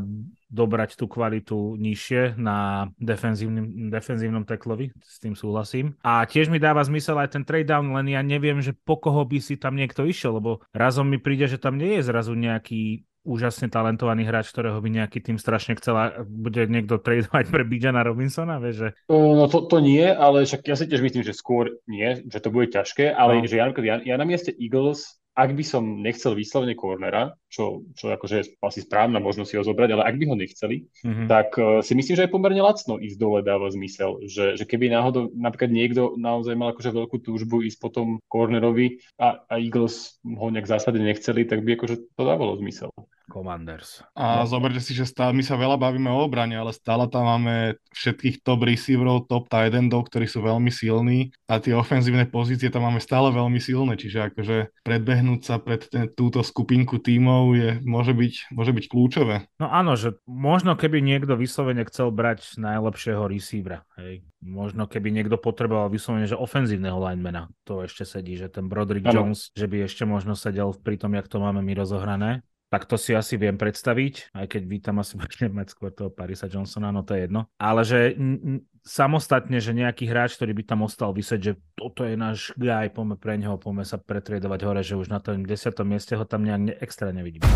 dobrať 0.52 1.00
tú 1.00 1.08
kvalitu 1.08 1.74
nižšie 1.80 2.36
na 2.38 2.88
defenzívnym, 3.00 3.90
defenzívnom 3.90 4.46
teklovi, 4.46 4.94
s 5.02 5.18
tým 5.18 5.34
súhlasím. 5.34 5.98
A 6.04 6.22
tiež 6.28 6.52
mi 6.52 6.62
dáva 6.62 6.84
zmysel 6.84 7.18
aj 7.18 7.34
ten 7.34 7.42
trade 7.42 7.66
down, 7.66 7.90
len 7.90 8.12
ja 8.12 8.22
neviem, 8.22 8.62
že 8.62 8.76
po 8.76 9.00
koho 9.00 9.26
by 9.26 9.42
si 9.42 9.58
tam 9.58 9.74
niekto 9.74 10.06
išiel, 10.06 10.38
lebo 10.38 10.62
razom 10.70 11.08
mi 11.10 11.18
príde, 11.18 11.50
že 11.50 11.58
tam 11.58 11.80
nie 11.80 11.98
je 11.98 12.06
zrazu 12.06 12.38
nejaký 12.38 13.02
úžasne 13.24 13.72
talentovaný 13.72 14.28
hráč, 14.28 14.52
ktorého 14.52 14.78
by 14.78 14.88
nejaký 15.02 15.24
tým 15.24 15.40
strašne 15.40 15.74
chcela, 15.80 16.22
bude 16.24 16.68
niekto 16.68 17.00
tradovať 17.00 17.48
pre 17.48 17.64
Bijana 17.64 18.04
Robinsona, 18.04 18.60
vieš, 18.60 18.76
že... 18.76 18.88
No 19.08 19.48
to, 19.48 19.64
to 19.64 19.80
nie, 19.80 20.04
ale 20.04 20.44
však 20.44 20.62
ja 20.68 20.76
si 20.76 20.84
tiež 20.86 21.00
myslím, 21.00 21.24
že 21.24 21.32
skôr 21.34 21.80
nie, 21.88 22.20
že 22.28 22.38
to 22.38 22.52
bude 22.52 22.70
ťažké, 22.70 23.10
ale 23.10 23.40
no. 23.40 23.48
že 23.48 23.56
ja, 23.56 23.66
ja, 23.72 23.96
ja 24.04 24.16
na 24.20 24.28
mieste 24.28 24.52
Eagles 24.52 25.24
ak 25.34 25.50
by 25.50 25.64
som 25.66 25.98
nechcel 25.98 26.38
vyslovene 26.38 26.78
cornera, 26.78 27.34
čo, 27.50 27.82
čo 27.98 28.14
akože 28.14 28.34
je 28.38 28.44
asi 28.62 28.86
správna 28.86 29.18
možnosť 29.18 29.50
si 29.50 29.58
ho 29.58 29.66
zobrať, 29.66 29.90
ale 29.90 30.06
ak 30.06 30.14
by 30.14 30.24
ho 30.30 30.36
nechceli, 30.38 30.86
mm-hmm. 30.86 31.26
tak 31.26 31.48
uh, 31.58 31.82
si 31.82 31.98
myslím, 31.98 32.14
že 32.14 32.24
je 32.26 32.34
pomerne 32.34 32.62
lacno 32.62 33.02
ísť 33.02 33.18
dole 33.18 33.42
dáva 33.42 33.66
zmysel. 33.66 34.22
Že, 34.22 34.62
že 34.62 34.64
keby 34.64 34.94
náhodou 34.94 35.34
napríklad 35.34 35.74
niekto 35.74 36.14
naozaj 36.14 36.54
mal 36.54 36.70
akože 36.70 36.94
veľkú 36.94 37.18
túžbu 37.18 37.66
ísť 37.66 37.82
potom 37.82 38.22
cornerovi 38.30 39.02
a, 39.18 39.42
a 39.50 39.58
Eagles 39.58 40.22
ho 40.22 40.46
nejak 40.54 40.70
zásade 40.70 41.02
nechceli, 41.02 41.50
tak 41.50 41.66
by 41.66 41.82
akože 41.82 42.14
to 42.14 42.22
dávalo 42.22 42.54
zmysel. 42.62 42.94
Commanders. 43.24 44.04
A 44.12 44.44
no. 44.44 44.48
zoberte 44.48 44.80
si, 44.84 44.92
že 44.92 45.08
stále, 45.08 45.32
my 45.32 45.40
sa 45.40 45.56
veľa 45.56 45.80
bavíme 45.80 46.12
o 46.12 46.24
obrane, 46.24 46.54
ale 46.54 46.76
stále 46.76 47.08
tam 47.08 47.24
máme 47.24 47.80
všetkých 47.96 48.44
top 48.44 48.68
receiverov, 48.68 49.26
top 49.26 49.48
tight 49.48 49.72
endov, 49.72 50.08
ktorí 50.12 50.28
sú 50.28 50.44
veľmi 50.44 50.68
silní 50.68 51.32
a 51.48 51.56
tie 51.60 51.72
ofenzívne 51.72 52.28
pozície 52.28 52.68
tam 52.68 52.84
máme 52.84 53.00
stále 53.00 53.32
veľmi 53.32 53.56
silné, 53.60 53.96
čiže 53.96 54.32
akože 54.32 54.56
predbehnúť 54.84 55.40
sa 55.40 55.56
pred 55.56 55.88
ten, 55.88 56.08
túto 56.12 56.44
skupinku 56.44 57.00
tímov 57.00 57.56
je, 57.56 57.70
môže, 57.84 58.12
byť, 58.12 58.52
môže 58.52 58.72
byť 58.76 58.84
kľúčové. 58.88 59.36
No 59.56 59.72
áno, 59.72 59.96
že 59.96 60.20
možno 60.28 60.76
keby 60.76 61.00
niekto 61.00 61.36
vyslovene 61.40 61.88
chcel 61.88 62.12
brať 62.12 62.60
najlepšieho 62.60 63.24
receivera, 63.24 63.88
hej. 63.96 64.20
Možno 64.44 64.84
keby 64.84 65.08
niekto 65.08 65.40
potreboval 65.40 65.88
vyslovene, 65.88 66.28
že 66.28 66.36
ofenzívneho 66.36 67.00
linemana, 67.00 67.48
to 67.64 67.80
ešte 67.80 68.04
sedí, 68.04 68.36
že 68.36 68.52
ten 68.52 68.68
Broderick 68.68 69.08
ano. 69.08 69.32
Jones, 69.32 69.48
že 69.56 69.64
by 69.64 69.88
ešte 69.88 70.04
možno 70.04 70.36
sedel 70.36 70.76
pri 70.76 71.00
tom, 71.00 71.16
jak 71.16 71.32
to 71.32 71.40
máme 71.40 71.64
my 71.64 71.72
rozohrané 71.72 72.44
tak 72.74 72.90
to 72.90 72.98
si 72.98 73.14
asi 73.14 73.38
viem 73.38 73.54
predstaviť, 73.54 74.34
aj 74.34 74.50
keď 74.50 74.62
vítam 74.66 74.98
asi 74.98 75.14
budeme 75.22 75.62
mať 75.62 75.78
skôr 75.78 75.94
toho 75.94 76.10
Parisa 76.10 76.50
Johnsona, 76.50 76.90
no 76.90 77.06
to 77.06 77.14
je 77.14 77.30
jedno. 77.30 77.46
Ale 77.54 77.86
že 77.86 78.18
n- 78.18 78.66
samostatne, 78.82 79.62
že 79.62 79.70
nejaký 79.70 80.10
hráč, 80.10 80.34
ktorý 80.34 80.58
by 80.58 80.74
tam 80.74 80.82
ostal 80.82 81.14
vysieť, 81.14 81.38
že 81.38 81.52
toto 81.78 82.02
je 82.02 82.18
náš 82.18 82.50
guy, 82.58 82.90
poďme 82.90 83.14
pre 83.14 83.38
neho, 83.38 83.54
poďme 83.62 83.86
sa 83.86 83.94
pretriedovať 84.02 84.60
hore, 84.66 84.82
že 84.82 84.98
už 84.98 85.06
na 85.06 85.22
tom 85.22 85.46
10. 85.46 85.54
mieste 85.86 86.18
ho 86.18 86.26
tam 86.26 86.42
nejak 86.42 86.60
ne- 86.66 86.78
extra 86.82 87.14
nevidím. 87.14 87.46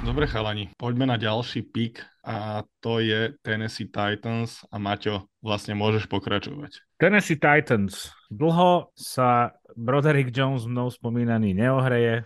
Dobre 0.00 0.24
chalani, 0.24 0.72
poďme 0.80 1.12
na 1.12 1.20
ďalší 1.20 1.68
pik 1.68 2.00
a 2.24 2.64
to 2.80 3.04
je 3.04 3.36
Tennessee 3.44 3.92
Titans 3.92 4.64
a 4.72 4.80
Maťo, 4.80 5.28
vlastne 5.44 5.76
môžeš 5.76 6.08
pokračovať. 6.08 6.85
Tennessee 6.96 7.36
Titans. 7.36 8.08
Dlho 8.32 8.88
sa 8.96 9.52
Broderick 9.76 10.32
Jones 10.32 10.64
mnou 10.64 10.88
spomínaný 10.88 11.52
neohreje 11.52 12.24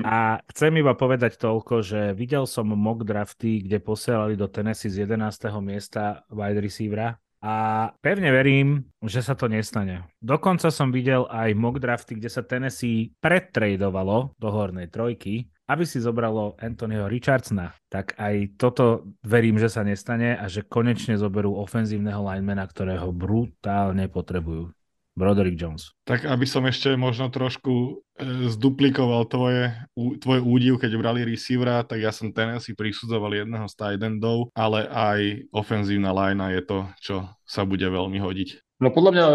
a 0.00 0.40
chcem 0.48 0.72
iba 0.80 0.96
povedať 0.96 1.36
toľko, 1.36 1.84
že 1.84 2.16
videl 2.16 2.48
som 2.48 2.72
mock 2.72 3.04
drafty, 3.04 3.60
kde 3.60 3.84
posielali 3.84 4.32
do 4.32 4.48
Tennessee 4.48 4.88
z 4.88 5.04
11. 5.04 5.52
miesta 5.60 6.24
wide 6.32 6.64
receivera 6.64 7.20
a 7.44 7.54
pevne 8.00 8.32
verím, 8.32 8.88
že 9.04 9.20
sa 9.20 9.36
to 9.36 9.44
nestane. 9.52 10.08
Dokonca 10.24 10.72
som 10.72 10.88
videl 10.88 11.28
aj 11.28 11.52
mock 11.52 11.76
drafty, 11.76 12.16
kde 12.16 12.32
sa 12.32 12.40
Tennessee 12.40 13.12
predtradovalo 13.20 14.32
do 14.40 14.48
hornej 14.48 14.88
trojky, 14.88 15.52
aby 15.72 15.88
si 15.88 16.04
zobralo 16.04 16.60
Anthonyho 16.60 17.08
Richardsona. 17.08 17.72
Tak 17.88 18.20
aj 18.20 18.60
toto 18.60 19.08
verím, 19.24 19.56
že 19.56 19.72
sa 19.72 19.80
nestane 19.80 20.36
a 20.36 20.44
že 20.52 20.68
konečne 20.68 21.16
zoberú 21.16 21.56
ofenzívneho 21.56 22.20
linemana, 22.20 22.68
ktorého 22.68 23.08
brutálne 23.10 24.12
potrebujú. 24.12 24.68
Broderick 25.12 25.60
Jones. 25.60 25.92
Tak 26.08 26.24
aby 26.24 26.48
som 26.48 26.64
ešte 26.64 26.96
možno 26.96 27.28
trošku 27.28 28.00
e, 28.16 28.48
zduplikoval 28.48 29.28
tvoje, 29.28 29.76
tvoj 29.92 30.40
údiv, 30.40 30.80
keď 30.80 30.96
brali 30.96 31.20
receivera, 31.28 31.84
tak 31.84 32.00
ja 32.00 32.08
som 32.08 32.32
Tennessee 32.32 32.72
prisudzoval 32.72 33.44
jedného 33.44 33.68
z 33.68 33.74
tight 33.76 34.00
endov, 34.00 34.48
ale 34.56 34.88
aj 34.88 35.20
ofenzívna 35.52 36.16
linea 36.16 36.56
je 36.56 36.62
to, 36.64 36.78
čo 36.96 37.16
sa 37.44 37.68
bude 37.68 37.84
veľmi 37.84 38.16
hodiť. 38.16 38.80
No 38.82 38.90
podľa 38.90 39.12
mňa 39.14 39.26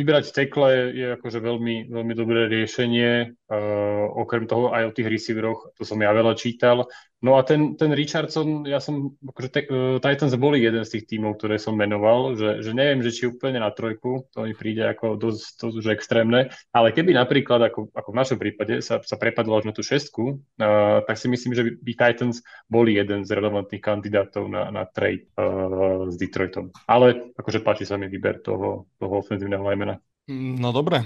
vybrať 0.00 0.32
tekle 0.32 0.96
je 0.96 1.06
akože 1.20 1.44
veľmi, 1.44 1.92
veľmi 1.92 2.14
dobré 2.16 2.48
riešenie. 2.48 3.36
Uh, 3.48 4.06
okrem 4.12 4.44
toho 4.44 4.70
aj 4.72 4.92
o 4.92 4.94
tých 4.94 5.08
receiveroch, 5.08 5.72
to 5.72 5.82
som 5.82 5.98
ja 6.00 6.12
veľa 6.12 6.36
čítal. 6.36 6.86
No 7.18 7.34
a 7.34 7.42
ten, 7.42 7.74
ten 7.74 7.90
Richardson, 7.90 8.62
ja 8.62 8.78
som, 8.78 9.18
akože 9.18 9.48
te, 9.50 9.60
uh, 9.66 9.96
Titans 9.98 10.36
boli 10.38 10.62
jeden 10.62 10.84
z 10.86 10.98
tých 10.98 11.16
tímov, 11.16 11.40
ktoré 11.40 11.58
som 11.58 11.74
menoval, 11.74 12.38
že, 12.38 12.62
že 12.62 12.70
neviem, 12.76 13.02
že 13.02 13.10
či 13.10 13.26
úplne 13.26 13.58
na 13.58 13.72
trojku, 13.74 14.30
to 14.30 14.46
mi 14.46 14.54
príde 14.54 14.86
ako 14.86 15.18
dosť, 15.18 15.42
dosť 15.58 15.76
už 15.80 15.86
extrémne, 15.90 16.52
ale 16.70 16.94
keby 16.94 17.16
napríklad, 17.16 17.72
ako, 17.72 17.90
ako 17.90 18.08
v 18.14 18.18
našom 18.20 18.38
prípade, 18.38 18.84
sa, 18.84 19.02
sa 19.02 19.16
prepadlo 19.18 19.58
až 19.58 19.66
na 19.66 19.74
tú 19.74 19.82
šestku, 19.82 20.24
uh, 20.62 21.02
tak 21.08 21.18
si 21.18 21.26
myslím, 21.26 21.52
že 21.56 21.62
by, 21.66 21.70
by 21.82 21.92
Titans 21.96 22.36
boli 22.70 23.00
jeden 23.00 23.26
z 23.26 23.34
relevantných 23.34 23.82
kandidátov 23.82 24.46
na, 24.46 24.70
na 24.70 24.86
trade 24.86 25.26
uh, 25.34 26.06
s 26.06 26.14
Detroitom. 26.20 26.70
Ale 26.86 27.34
akože 27.34 27.66
páči 27.66 27.82
sa 27.82 27.98
mi 27.98 28.06
výber 28.06 28.44
toho, 28.44 28.86
toho 29.00 29.14
ofenzívneho 29.18 29.64
linemana. 29.66 29.98
No 30.28 30.70
dobre, 30.76 31.02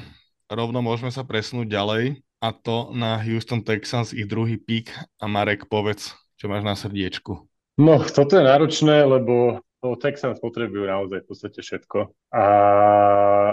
rovno 0.50 0.82
môžeme 0.82 1.14
sa 1.14 1.22
presunúť 1.22 1.70
ďalej 1.70 2.02
a 2.42 2.50
to 2.50 2.90
na 2.90 3.22
Houston 3.22 3.62
Texans, 3.62 4.10
ich 4.10 4.26
druhý 4.26 4.58
pík. 4.58 4.90
A 5.22 5.30
Marek, 5.30 5.70
povedz, 5.70 6.18
čo 6.34 6.50
máš 6.50 6.66
na 6.66 6.74
srdiečku. 6.74 7.38
No, 7.78 8.02
toto 8.02 8.34
je 8.34 8.42
náročné, 8.42 9.06
lebo 9.06 9.62
to 9.82 9.98
Texans 9.98 10.38
potrebujú 10.38 10.86
naozaj 10.86 11.22
v 11.22 11.26
podstate 11.26 11.58
všetko. 11.58 12.14
A, 12.30 12.46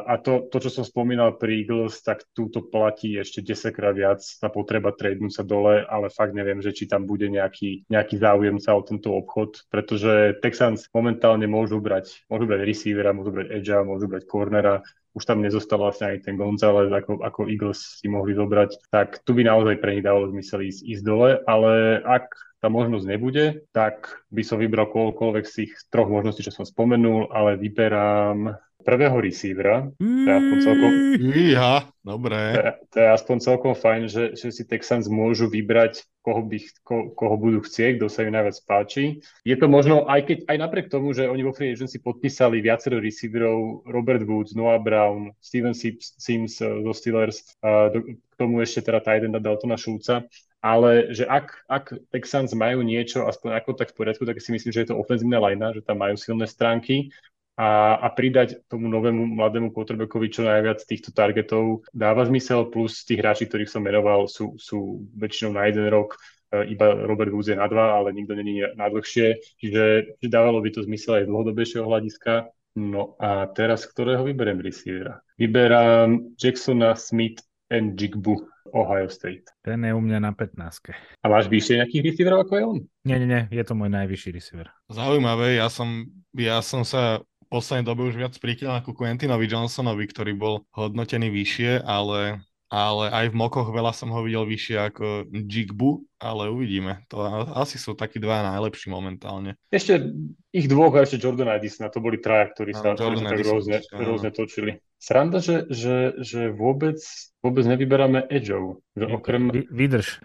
a 0.06 0.14
to, 0.22 0.46
to, 0.54 0.62
čo 0.62 0.70
som 0.70 0.86
spomínal 0.86 1.38
pri 1.42 1.66
Eagles, 1.66 2.06
tak 2.06 2.22
túto 2.38 2.62
platí 2.66 3.18
ešte 3.18 3.42
10 3.42 3.74
krát 3.74 3.98
viac. 3.98 4.22
Tá 4.38 4.50
potreba 4.54 4.94
tradenúť 4.94 5.42
sa 5.42 5.44
dole, 5.46 5.82
ale 5.86 6.14
fakt 6.14 6.38
neviem, 6.38 6.62
že 6.62 6.70
či 6.70 6.86
tam 6.86 7.10
bude 7.10 7.26
nejaký, 7.34 7.90
nejaký 7.90 8.22
záujemca 8.22 8.70
o 8.78 8.86
tento 8.86 9.10
obchod, 9.18 9.66
pretože 9.74 10.38
Texans 10.42 10.86
momentálne 10.94 11.50
môžu 11.50 11.82
brať, 11.82 12.22
môžu 12.30 12.46
brať 12.46 12.62
receivera, 12.62 13.10
môžu 13.10 13.34
brať 13.34 13.48
edge, 13.50 13.74
môžu 13.82 14.06
brať 14.06 14.24
cornera, 14.30 14.86
už 15.14 15.24
tam 15.26 15.42
nezostal 15.42 15.82
vlastne 15.82 16.14
ani 16.14 16.20
ten 16.22 16.38
González, 16.38 16.94
ako, 16.94 17.26
ako 17.26 17.50
Eagles 17.50 18.02
si 18.02 18.08
mohli 18.08 18.38
zobrať, 18.38 18.94
tak 18.94 19.26
tu 19.26 19.34
by 19.34 19.42
naozaj 19.46 19.82
pre 19.82 19.98
nich 19.98 20.06
dalo 20.06 20.30
zmysel 20.30 20.70
ísť, 20.70 20.82
ísť 20.86 21.04
dole, 21.04 21.42
ale 21.50 22.04
ak 22.06 22.30
tá 22.60 22.68
možnosť 22.68 23.06
nebude, 23.08 23.46
tak 23.72 24.20
by 24.30 24.44
som 24.44 24.60
vybral 24.60 24.92
koľkoľvek 24.92 25.46
z 25.48 25.54
tých 25.64 25.72
troch 25.88 26.12
možností, 26.12 26.44
čo 26.44 26.52
som 26.52 26.68
spomenul, 26.68 27.32
ale 27.32 27.56
vyberám 27.56 28.60
prvého 28.80 29.20
receivera. 29.20 29.92
To 30.00 30.28
je 30.28 30.36
aspoň 30.40 30.58
celkom... 30.64 30.92
Iha, 31.20 31.76
dobré. 32.00 32.42
To 32.56 32.60
je, 32.60 32.72
to 32.90 32.98
je 33.00 33.08
aspoň 33.12 33.38
celkom 33.44 33.74
fajn, 33.76 34.02
že, 34.08 34.24
že 34.40 34.48
si 34.56 34.64
Texans 34.64 35.12
môžu 35.12 35.52
vybrať, 35.52 36.08
koho, 36.24 36.42
by, 36.48 36.58
ko, 36.88 37.12
koho 37.12 37.36
budú 37.36 37.60
chcieť, 37.62 38.00
kto 38.00 38.08
sa 38.08 38.24
im 38.24 38.34
najviac 38.34 38.58
páči. 38.64 39.20
Je 39.44 39.56
to 39.60 39.68
možno, 39.68 40.08
aj, 40.08 40.32
keď, 40.32 40.38
aj 40.48 40.58
napriek 40.58 40.88
tomu, 40.88 41.12
že 41.12 41.28
oni 41.28 41.44
vo 41.44 41.52
free 41.52 41.76
agency 41.76 42.00
podpísali 42.00 42.64
viacero 42.64 43.04
receiverov, 43.04 43.84
Robert 43.84 44.24
Woods, 44.24 44.56
Noah 44.56 44.80
Brown, 44.80 45.36
Steven 45.44 45.76
Sims 45.76 46.56
zo 46.60 46.94
Steelers, 46.96 47.60
do, 47.64 48.16
k 48.16 48.34
tomu 48.40 48.64
ešte 48.64 48.88
teda 48.88 49.04
Tidenda 49.04 49.44
Daltona 49.44 49.76
Schulza, 49.76 50.24
ale 50.60 51.16
že 51.16 51.24
ak, 51.24 51.68
ak 51.72 51.86
Texans 52.12 52.52
majú 52.52 52.84
niečo, 52.84 53.24
aspoň 53.28 53.64
ako 53.64 53.80
tak 53.80 53.96
v 53.96 53.98
poriadku, 54.04 54.28
tak 54.28 54.44
si 54.44 54.52
myslím, 54.52 54.72
že 54.76 54.84
je 54.84 54.90
to 54.92 55.00
ofenzívna 55.00 55.40
lajna, 55.40 55.72
že 55.72 55.84
tam 55.84 56.04
majú 56.04 56.20
silné 56.20 56.48
stránky 56.48 57.12
a, 57.60 58.00
a 58.00 58.08
pridať 58.16 58.64
tomu 58.72 58.88
novému 58.88 59.36
mladému 59.36 59.76
quarterbackovi 59.76 60.32
čo 60.32 60.48
najviac 60.48 60.80
týchto 60.88 61.12
targetov 61.12 61.84
dáva 61.92 62.24
zmysel, 62.24 62.72
plus 62.72 63.04
tých 63.04 63.20
hráči, 63.20 63.52
ktorých 63.52 63.68
som 63.68 63.84
menoval, 63.84 64.32
sú, 64.32 64.56
sú 64.56 65.04
väčšinou 65.20 65.60
na 65.60 65.68
jeden 65.68 65.92
rok, 65.92 66.16
e, 66.56 66.72
iba 66.72 66.96
Robert 67.04 67.36
Woods 67.36 67.52
je 67.52 67.60
na 67.60 67.68
dva, 67.68 68.00
ale 68.00 68.16
nikto 68.16 68.32
není 68.32 68.64
na 68.64 68.88
dlhšie, 68.88 69.60
čiže 69.60 70.16
že 70.24 70.28
dávalo 70.32 70.64
by 70.64 70.72
to 70.72 70.88
zmysel 70.88 71.20
aj 71.20 71.28
z 71.28 71.32
dlhodobejšieho 71.36 71.84
hľadiska. 71.84 72.48
No 72.80 73.20
a 73.20 73.52
teraz 73.52 73.84
ktorého 73.84 74.24
vyberiem 74.24 74.64
receivera? 74.64 75.20
Vyberám 75.36 76.40
Jacksona 76.40 76.96
Smith 76.96 77.44
and 77.68 78.00
Jigbu 78.00 78.40
Ohio 78.72 79.12
State. 79.12 79.52
Ten 79.68 79.84
je 79.84 79.92
u 79.92 80.00
mňa 80.00 80.24
na 80.24 80.32
15. 80.32 80.96
A 80.96 81.26
máš 81.28 81.52
vyššie 81.52 81.84
nejakých 81.84 82.06
receiverov 82.08 82.48
ako 82.48 82.54
je 82.56 82.64
on? 82.64 82.80
Nie, 83.04 83.18
nie, 83.20 83.28
nie, 83.28 83.44
je 83.52 83.64
to 83.68 83.76
môj 83.76 83.92
najvyšší 83.92 84.30
receiver. 84.32 84.72
Zaujímavé, 84.88 85.60
ja 85.60 85.68
som, 85.68 86.08
ja 86.38 86.64
som 86.64 86.88
sa 86.88 87.20
poslednej 87.50 87.86
dobe 87.86 88.08
už 88.08 88.16
viac 88.16 88.34
prikýval 88.38 88.80
ako 88.80 88.94
Quentinovi 88.94 89.50
Johnsonovi, 89.50 90.06
ktorý 90.06 90.38
bol 90.38 90.64
hodnotený 90.78 91.34
vyššie, 91.34 91.82
ale, 91.82 92.46
ale 92.70 93.06
aj 93.10 93.34
v 93.34 93.36
mokoch 93.36 93.74
veľa 93.74 93.90
som 93.92 94.14
ho 94.14 94.22
videl 94.22 94.46
vyššie 94.46 94.78
ako 94.78 95.06
Jigbu, 95.34 96.06
ale 96.22 96.54
uvidíme. 96.54 97.04
To 97.10 97.26
asi 97.58 97.82
sú 97.82 97.98
takí 97.98 98.22
dva 98.22 98.46
najlepší 98.46 98.94
momentálne. 98.94 99.58
Ešte 99.74 100.14
ich 100.54 100.70
dvoch 100.70 100.94
a 100.94 101.04
ešte 101.04 101.18
Jordan 101.18 101.50
Addisona, 101.50 101.90
to 101.90 102.00
boli 102.00 102.22
traja, 102.22 102.54
ktorí 102.54 102.72
sa, 102.78 102.94
no, 102.94 103.02
ktorí 103.02 103.16
sa 103.18 103.30
tak 103.34 103.42
rôzne, 103.42 103.78
rôzne 103.98 104.30
točili. 104.30 104.72
Sranda, 105.02 105.42
že, 105.42 105.66
že, 105.74 106.22
že 106.22 106.54
vôbec, 106.54 107.02
vôbec 107.42 107.66
nevyberáme 107.66 108.30
edgeov. 108.30 108.86
Že 108.94 109.06
okrem... 109.16 109.44
Vydrž. 109.74 110.22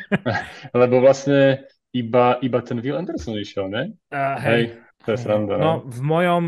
Lebo 0.80 1.00
vlastne 1.00 1.66
iba, 1.96 2.36
iba 2.40 2.58
ten 2.60 2.80
Will 2.80 2.96
Anderson 2.96 3.36
išiel, 3.36 3.68
ne? 3.68 3.82
Uh, 4.12 4.36
hej. 4.40 4.52
hej. 4.52 4.64
To 5.02 5.10
je 5.10 5.18
sranda, 5.18 5.58
no. 5.58 5.62
no 5.62 5.72
v 5.82 6.00
mojom, 6.00 6.44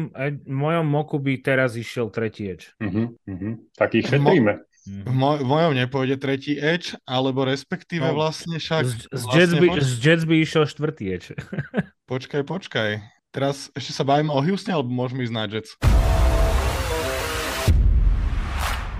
v 0.46 0.54
mojom 0.54 0.86
moku 0.86 1.18
by 1.18 1.42
teraz 1.42 1.74
išiel 1.74 2.06
tretí 2.14 2.46
edge. 2.46 2.70
Uh-huh, 2.78 3.10
uh-huh. 3.26 3.58
Tak 3.74 3.98
ich 3.98 4.06
šetríme. 4.06 4.62
V, 4.84 5.10
mo- 5.10 5.40
v 5.40 5.46
mojom 5.48 5.72
nepôjde 5.74 6.20
tretí 6.20 6.54
edge, 6.60 6.92
alebo 7.08 7.42
respektíve 7.48 8.04
no, 8.04 8.14
vlastne 8.14 8.60
však... 8.60 8.84
Z, 8.84 8.94
z, 8.94 9.22
vlastne 9.26 9.32
Jets 9.34 9.54
by, 9.56 9.66
poč- 9.72 9.82
z 9.82 9.94
Jets 9.96 10.24
by 10.28 10.34
išiel 10.38 10.64
štvrtý 10.68 11.04
edge. 11.08 11.28
počkaj, 12.12 12.42
počkaj. 12.44 12.90
Teraz 13.34 13.72
ešte 13.74 13.90
sa 13.96 14.04
bavíme 14.06 14.30
o 14.30 14.38
Houstone, 14.38 14.78
alebo 14.78 14.92
môžeme 14.92 15.26
ísť 15.26 15.34
na 15.34 15.44
Jets? 15.50 15.72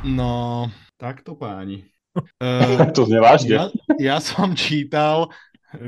No, 0.03 0.67
takto 0.99 1.39
páni. 1.39 1.87
Uh, 2.17 2.91
to 2.97 3.07
znevážne. 3.07 3.55
Ja, 3.55 3.65
ja 3.99 4.17
som 4.19 4.57
čítal, 4.59 5.31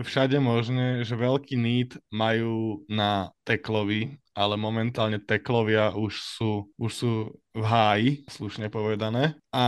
všade 0.03 0.39
možné, 0.41 1.03
že 1.07 1.19
veľký 1.19 1.57
need 1.57 1.97
majú 2.11 2.85
na 2.91 3.31
teklovi, 3.47 4.19
ale 4.37 4.55
momentálne 4.61 5.17
teklovia 5.23 5.97
už 5.97 6.13
sú, 6.13 6.53
už 6.77 6.91
sú 6.93 7.13
v 7.57 7.65
háji, 7.65 8.11
slušne 8.29 8.69
povedané. 8.69 9.41
A 9.55 9.65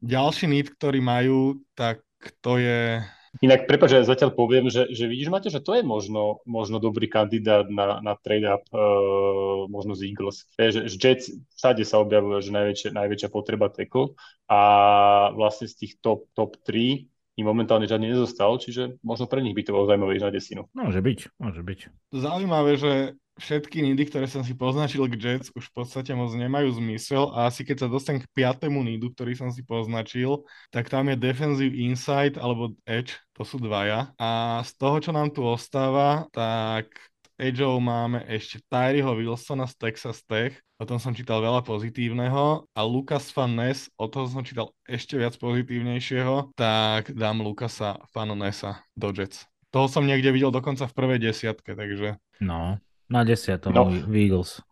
ďalší 0.00 0.48
need, 0.48 0.72
ktorý 0.72 1.04
majú, 1.04 1.60
tak 1.76 2.00
to 2.40 2.56
je 2.56 3.04
Inak, 3.40 3.64
prepáč, 3.64 3.96
ja 3.96 4.04
zatiaľ 4.04 4.36
poviem, 4.36 4.68
že, 4.68 4.92
že 4.92 5.08
vidíš, 5.08 5.32
Mate, 5.32 5.48
že 5.48 5.64
to 5.64 5.72
je 5.72 5.80
možno, 5.80 6.44
možno 6.44 6.76
dobrý 6.76 7.08
kandidát 7.08 7.64
na, 7.72 7.96
na 8.04 8.12
trade-up, 8.12 8.60
uh, 8.76 9.64
možno 9.72 9.96
z 9.96 10.12
Eagles. 10.12 10.44
Je, 10.60 10.68
že, 10.68 10.80
že 10.92 10.96
Jets 11.00 11.26
všade 11.56 11.80
sa 11.88 12.04
objavuje, 12.04 12.44
že 12.44 12.52
najväčšia, 12.52 12.90
najväčšia 12.92 13.32
potreba 13.32 13.72
tackle 13.72 14.12
a 14.52 14.60
vlastne 15.32 15.64
z 15.64 15.74
tých 15.80 15.92
top, 16.04 16.28
top 16.36 16.60
3 16.60 17.08
im 17.36 17.46
momentálne 17.48 17.88
žiadny 17.88 18.12
nezostal, 18.12 18.60
čiže 18.60 19.00
možno 19.00 19.24
pre 19.24 19.40
nich 19.40 19.56
by 19.56 19.62
to 19.64 19.72
bolo 19.72 19.88
zaujímavé 19.88 20.20
ísť 20.20 20.26
na 20.26 20.32
desinu. 20.32 20.62
Môže 20.76 21.00
byť, 21.00 21.18
môže 21.40 21.62
byť. 21.64 21.80
Zaujímavé, 22.12 22.72
že 22.76 22.92
všetky 23.40 23.80
nidy, 23.80 24.04
ktoré 24.04 24.28
som 24.28 24.44
si 24.44 24.52
poznačil 24.52 25.08
k 25.08 25.16
Jets, 25.16 25.48
už 25.56 25.72
v 25.72 25.82
podstate 25.82 26.12
moc 26.12 26.28
nemajú 26.36 26.76
zmysel 26.76 27.32
a 27.32 27.48
asi 27.48 27.64
keď 27.64 27.86
sa 27.86 27.88
dostanem 27.88 28.20
k 28.20 28.32
piatému 28.36 28.84
nidu, 28.84 29.08
ktorý 29.08 29.32
som 29.32 29.48
si 29.48 29.64
poznačil, 29.64 30.44
tak 30.68 30.92
tam 30.92 31.08
je 31.08 31.16
defensive 31.16 31.72
inside 31.72 32.36
alebo 32.36 32.76
edge, 32.84 33.16
to 33.32 33.42
sú 33.48 33.56
dvaja. 33.56 34.12
A 34.20 34.60
z 34.68 34.72
toho, 34.76 34.96
čo 35.00 35.10
nám 35.16 35.32
tu 35.32 35.40
ostáva, 35.48 36.28
tak 36.36 36.92
Edgeov 37.40 37.80
máme 37.80 38.22
ešte 38.28 38.60
Tyreho 38.68 39.16
Wilsona 39.16 39.64
z 39.64 39.74
Texas 39.80 40.20
Tech, 40.28 40.56
o 40.76 40.84
tom 40.84 40.98
som 41.00 41.16
čítal 41.16 41.40
veľa 41.40 41.64
pozitívneho 41.64 42.68
a 42.68 42.80
Lucas 42.84 43.30
Van 43.32 43.54
Ness, 43.54 43.88
o 43.96 44.10
toho 44.10 44.28
som 44.28 44.44
čítal 44.44 44.74
ešte 44.84 45.16
viac 45.16 45.38
pozitívnejšieho, 45.40 46.52
tak 46.58 47.14
dám 47.14 47.40
Lucasa 47.40 48.02
Van 48.12 48.34
Nessa 48.36 48.84
do 48.92 49.14
Jets. 49.14 49.48
Toho 49.72 49.88
som 49.88 50.04
niekde 50.04 50.28
videl 50.34 50.52
dokonca 50.52 50.84
v 50.84 50.96
prvej 50.96 51.18
desiatke, 51.32 51.72
takže... 51.72 52.20
No, 52.44 52.76
na 53.12 53.28
desiatom 53.28 53.76
no. 53.76 53.92
Eagles. 54.08 54.64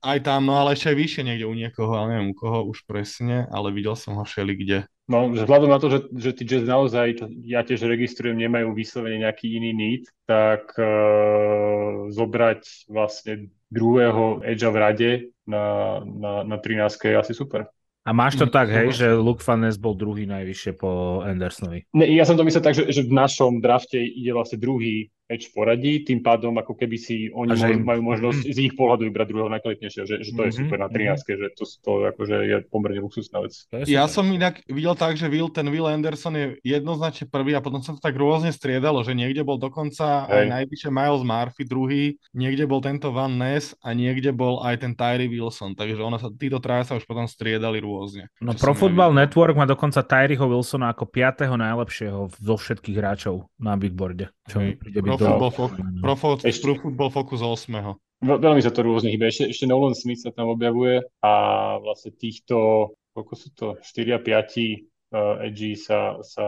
Aj 0.00 0.18
tam, 0.24 0.48
no 0.48 0.56
ale 0.56 0.72
ešte 0.72 0.92
aj 0.92 0.96
vyššie 0.96 1.22
niekde 1.28 1.44
u 1.44 1.52
niekoho, 1.52 1.92
ale 1.92 2.16
neviem 2.16 2.32
u 2.32 2.36
koho 2.36 2.64
už 2.64 2.88
presne, 2.88 3.44
ale 3.52 3.68
videl 3.68 3.92
som 3.94 4.16
ho 4.16 4.24
všeli 4.24 4.52
kde. 4.56 4.78
No, 5.12 5.28
vzhľadom 5.28 5.68
na 5.68 5.76
to, 5.76 5.92
že, 5.92 5.98
že 6.16 6.30
tí 6.32 6.48
Jets 6.48 6.64
naozaj, 6.64 7.06
čo 7.20 7.24
ja 7.44 7.60
tiež 7.60 7.84
registrujem, 7.84 8.32
nemajú 8.40 8.72
vyslovene 8.72 9.20
nejaký 9.20 9.60
iný 9.60 9.76
need, 9.76 10.04
tak 10.24 10.72
uh, 10.80 12.08
zobrať 12.08 12.88
vlastne 12.88 13.52
druhého 13.68 14.40
edge 14.40 14.64
v 14.64 14.76
rade 14.80 15.10
na, 15.44 16.00
na, 16.00 16.32
na 16.48 16.56
13 16.56 16.96
je 16.96 17.20
asi 17.20 17.36
super. 17.36 17.68
A 18.02 18.10
máš 18.10 18.34
to 18.34 18.50
mm, 18.50 18.52
tak, 18.56 18.66
hej, 18.66 18.88
že 18.98 19.06
Luke 19.14 19.44
Fanes 19.44 19.78
bol 19.78 19.94
druhý 19.94 20.26
najvyššie 20.26 20.74
po 20.74 21.22
Andersonovi? 21.22 21.86
Ne, 21.94 22.10
ja 22.10 22.26
som 22.26 22.34
to 22.34 22.42
myslel 22.42 22.64
tak, 22.64 22.74
že, 22.74 22.90
že 22.90 23.06
v 23.06 23.14
našom 23.14 23.62
drafte 23.62 24.00
ide 24.00 24.34
vlastne 24.34 24.58
druhý 24.58 25.06
edge 25.30 25.50
poradí, 25.54 26.02
tým 26.02 26.20
pádom 26.20 26.54
ako 26.58 26.74
keby 26.76 26.96
si 26.98 27.30
oni 27.32 27.56
že... 27.56 27.78
majú 27.78 28.02
možnosť 28.04 28.42
mm. 28.44 28.52
z 28.52 28.58
ich 28.68 28.74
pohľadu 28.74 29.08
vybrať 29.08 29.26
druhého 29.30 29.50
najkvalitnejšieho, 29.58 30.06
že, 30.06 30.16
že 30.26 30.30
to 30.34 30.42
je 30.44 30.50
mm-hmm. 30.52 30.60
super 30.66 30.78
na 30.82 30.88
13, 30.90 31.18
mm-hmm. 31.18 31.40
že 31.40 31.46
to, 31.56 31.64
to 31.64 31.90
akože 32.12 32.36
je 32.48 32.56
pomerne 32.68 33.00
luxusná 33.00 33.38
vec. 33.42 33.52
Ja 33.88 34.04
som 34.10 34.28
inak 34.28 34.60
videl 34.68 34.94
tak, 34.98 35.16
že 35.16 35.30
Will, 35.30 35.48
ten 35.48 35.66
Will 35.70 35.88
Anderson 35.88 36.34
je 36.36 36.46
jednoznačne 36.62 37.30
prvý 37.30 37.56
a 37.56 37.64
potom 37.64 37.80
sa 37.80 37.96
to 37.96 38.00
tak 38.02 38.18
rôzne 38.18 38.52
striedalo, 38.52 39.00
že 39.06 39.16
niekde 39.16 39.40
bol 39.46 39.56
dokonca 39.56 40.28
Hej. 40.28 40.32
aj 40.32 40.44
najvyššie 40.60 40.90
Miles 40.90 41.24
Murphy 41.24 41.62
druhý, 41.64 42.04
niekde 42.36 42.64
bol 42.68 42.84
tento 42.84 43.08
Van 43.14 43.32
Ness 43.32 43.72
a 43.80 43.96
niekde 43.96 44.34
bol 44.34 44.60
aj 44.60 44.84
ten 44.84 44.92
Tyree 44.92 45.30
Wilson, 45.30 45.72
takže 45.78 45.98
ono 45.98 46.20
sa, 46.20 46.28
títo 46.30 46.60
traja 46.60 46.92
sa 46.92 46.94
už 46.98 47.04
potom 47.08 47.24
striedali 47.24 47.80
rôzne. 47.80 48.28
No 48.42 48.52
Pro 48.52 48.76
Football 48.76 49.16
Network 49.16 49.56
má 49.56 49.64
dokonca 49.64 50.04
Tyreeho 50.04 50.44
Wilsona 50.44 50.92
ako 50.92 51.08
piatého 51.08 51.54
najlepšieho 51.56 52.28
zo 52.30 52.54
všetkých 52.58 52.96
hráčov 52.98 53.48
na 53.56 53.74
Big 53.78 53.94
Boarde. 53.96 54.28
Čo 54.46 54.58
Hej, 54.58 54.78
príde 54.82 55.00
byť 55.00 55.11
pro, 55.16 55.26
football 55.28 55.52
fo- 55.52 55.74
pro, 56.00 56.14
fo- 56.14 56.40
Ešte... 56.40 56.62
pro 56.62 56.74
Football 56.78 57.10
Focus 57.10 57.40
8. 57.40 58.22
Veľmi 58.22 58.62
sa 58.62 58.70
to 58.70 58.86
rôzne 58.86 59.10
hýbe. 59.10 59.26
Ešte, 59.26 59.50
ešte 59.50 59.66
Nolan 59.66 59.98
Smith 59.98 60.22
sa 60.22 60.30
tam 60.30 60.52
objavuje 60.54 61.02
a 61.22 61.32
vlastne 61.82 62.14
týchto, 62.14 62.90
koľko 63.12 63.34
sú 63.34 63.48
to, 63.52 63.66
4 63.82 64.16
a 64.16 64.20
5 64.22 64.92
uh, 65.12 65.44
edgy 65.44 65.76
sa, 65.76 66.18
sa 66.24 66.44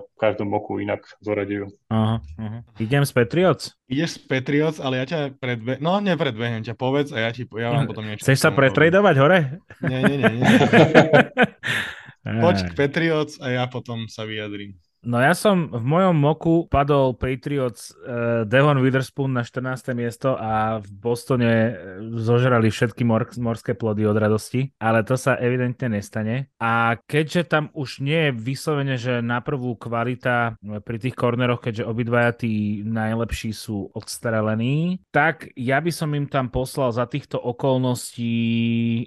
v 0.00 0.16
každom 0.16 0.54
oku 0.56 0.80
inak 0.80 1.04
zoradujú. 1.20 1.68
Aha, 1.92 2.22
aha. 2.40 2.58
Idem 2.80 3.04
z 3.04 3.12
Patriots? 3.12 3.76
Ideš 3.90 4.16
z 4.16 4.20
Patriots, 4.26 4.78
ale 4.80 5.02
ja 5.02 5.06
ťa 5.06 5.20
predbe... 5.36 5.76
No, 5.78 6.00
nepredbehnem 6.00 6.64
ťa, 6.64 6.74
povedz 6.74 7.12
a 7.12 7.26
ja, 7.26 7.30
ti, 7.30 7.44
ja 7.44 7.74
vám 7.74 7.90
potom 7.90 8.08
niečo... 8.08 8.24
Chceš 8.24 8.40
sa 8.40 8.50
pretradovať 8.50 9.14
hore? 9.20 9.38
Nie, 9.84 10.00
nie, 10.06 10.16
nie. 10.22 10.32
nie. 10.40 10.46
Poď 12.42 12.56
k 12.66 12.72
Patriots 12.74 13.38
a 13.38 13.54
ja 13.54 13.64
potom 13.70 14.10
sa 14.10 14.26
vyjadrím. 14.26 14.74
No 15.06 15.22
ja 15.22 15.38
som 15.38 15.70
v 15.70 15.84
mojom 15.86 16.18
moku 16.18 16.54
padol 16.66 17.14
Patriots 17.14 17.94
uh, 17.94 18.42
Devon 18.42 18.82
Witherspoon 18.82 19.38
na 19.38 19.46
14. 19.46 19.94
miesto 19.94 20.34
a 20.34 20.82
v 20.82 20.90
Bostone 20.98 21.46
eh, 21.46 21.72
zožrali 22.18 22.74
všetky 22.74 23.06
mor- 23.06 23.30
morské 23.38 23.78
plody 23.78 24.02
od 24.02 24.18
radosti, 24.18 24.74
ale 24.82 25.06
to 25.06 25.14
sa 25.14 25.38
evidentne 25.38 25.94
nestane. 25.94 26.50
A 26.58 26.98
keďže 27.06 27.46
tam 27.46 27.70
už 27.70 28.02
nie 28.02 28.18
je 28.28 28.32
vyslovene, 28.34 28.98
že 28.98 29.22
na 29.22 29.38
prvú 29.38 29.78
kvalita 29.78 30.58
eh, 30.58 30.82
pri 30.82 30.98
tých 30.98 31.14
korneroch, 31.14 31.62
keďže 31.62 31.86
obidvaja 31.86 32.42
tí 32.42 32.82
najlepší 32.82 33.54
sú 33.54 33.94
odstrelení, 33.94 34.98
tak 35.14 35.54
ja 35.54 35.78
by 35.78 35.94
som 35.94 36.10
im 36.18 36.26
tam 36.26 36.50
poslal 36.50 36.90
za 36.90 37.06
týchto 37.06 37.38
okolností 37.38 38.34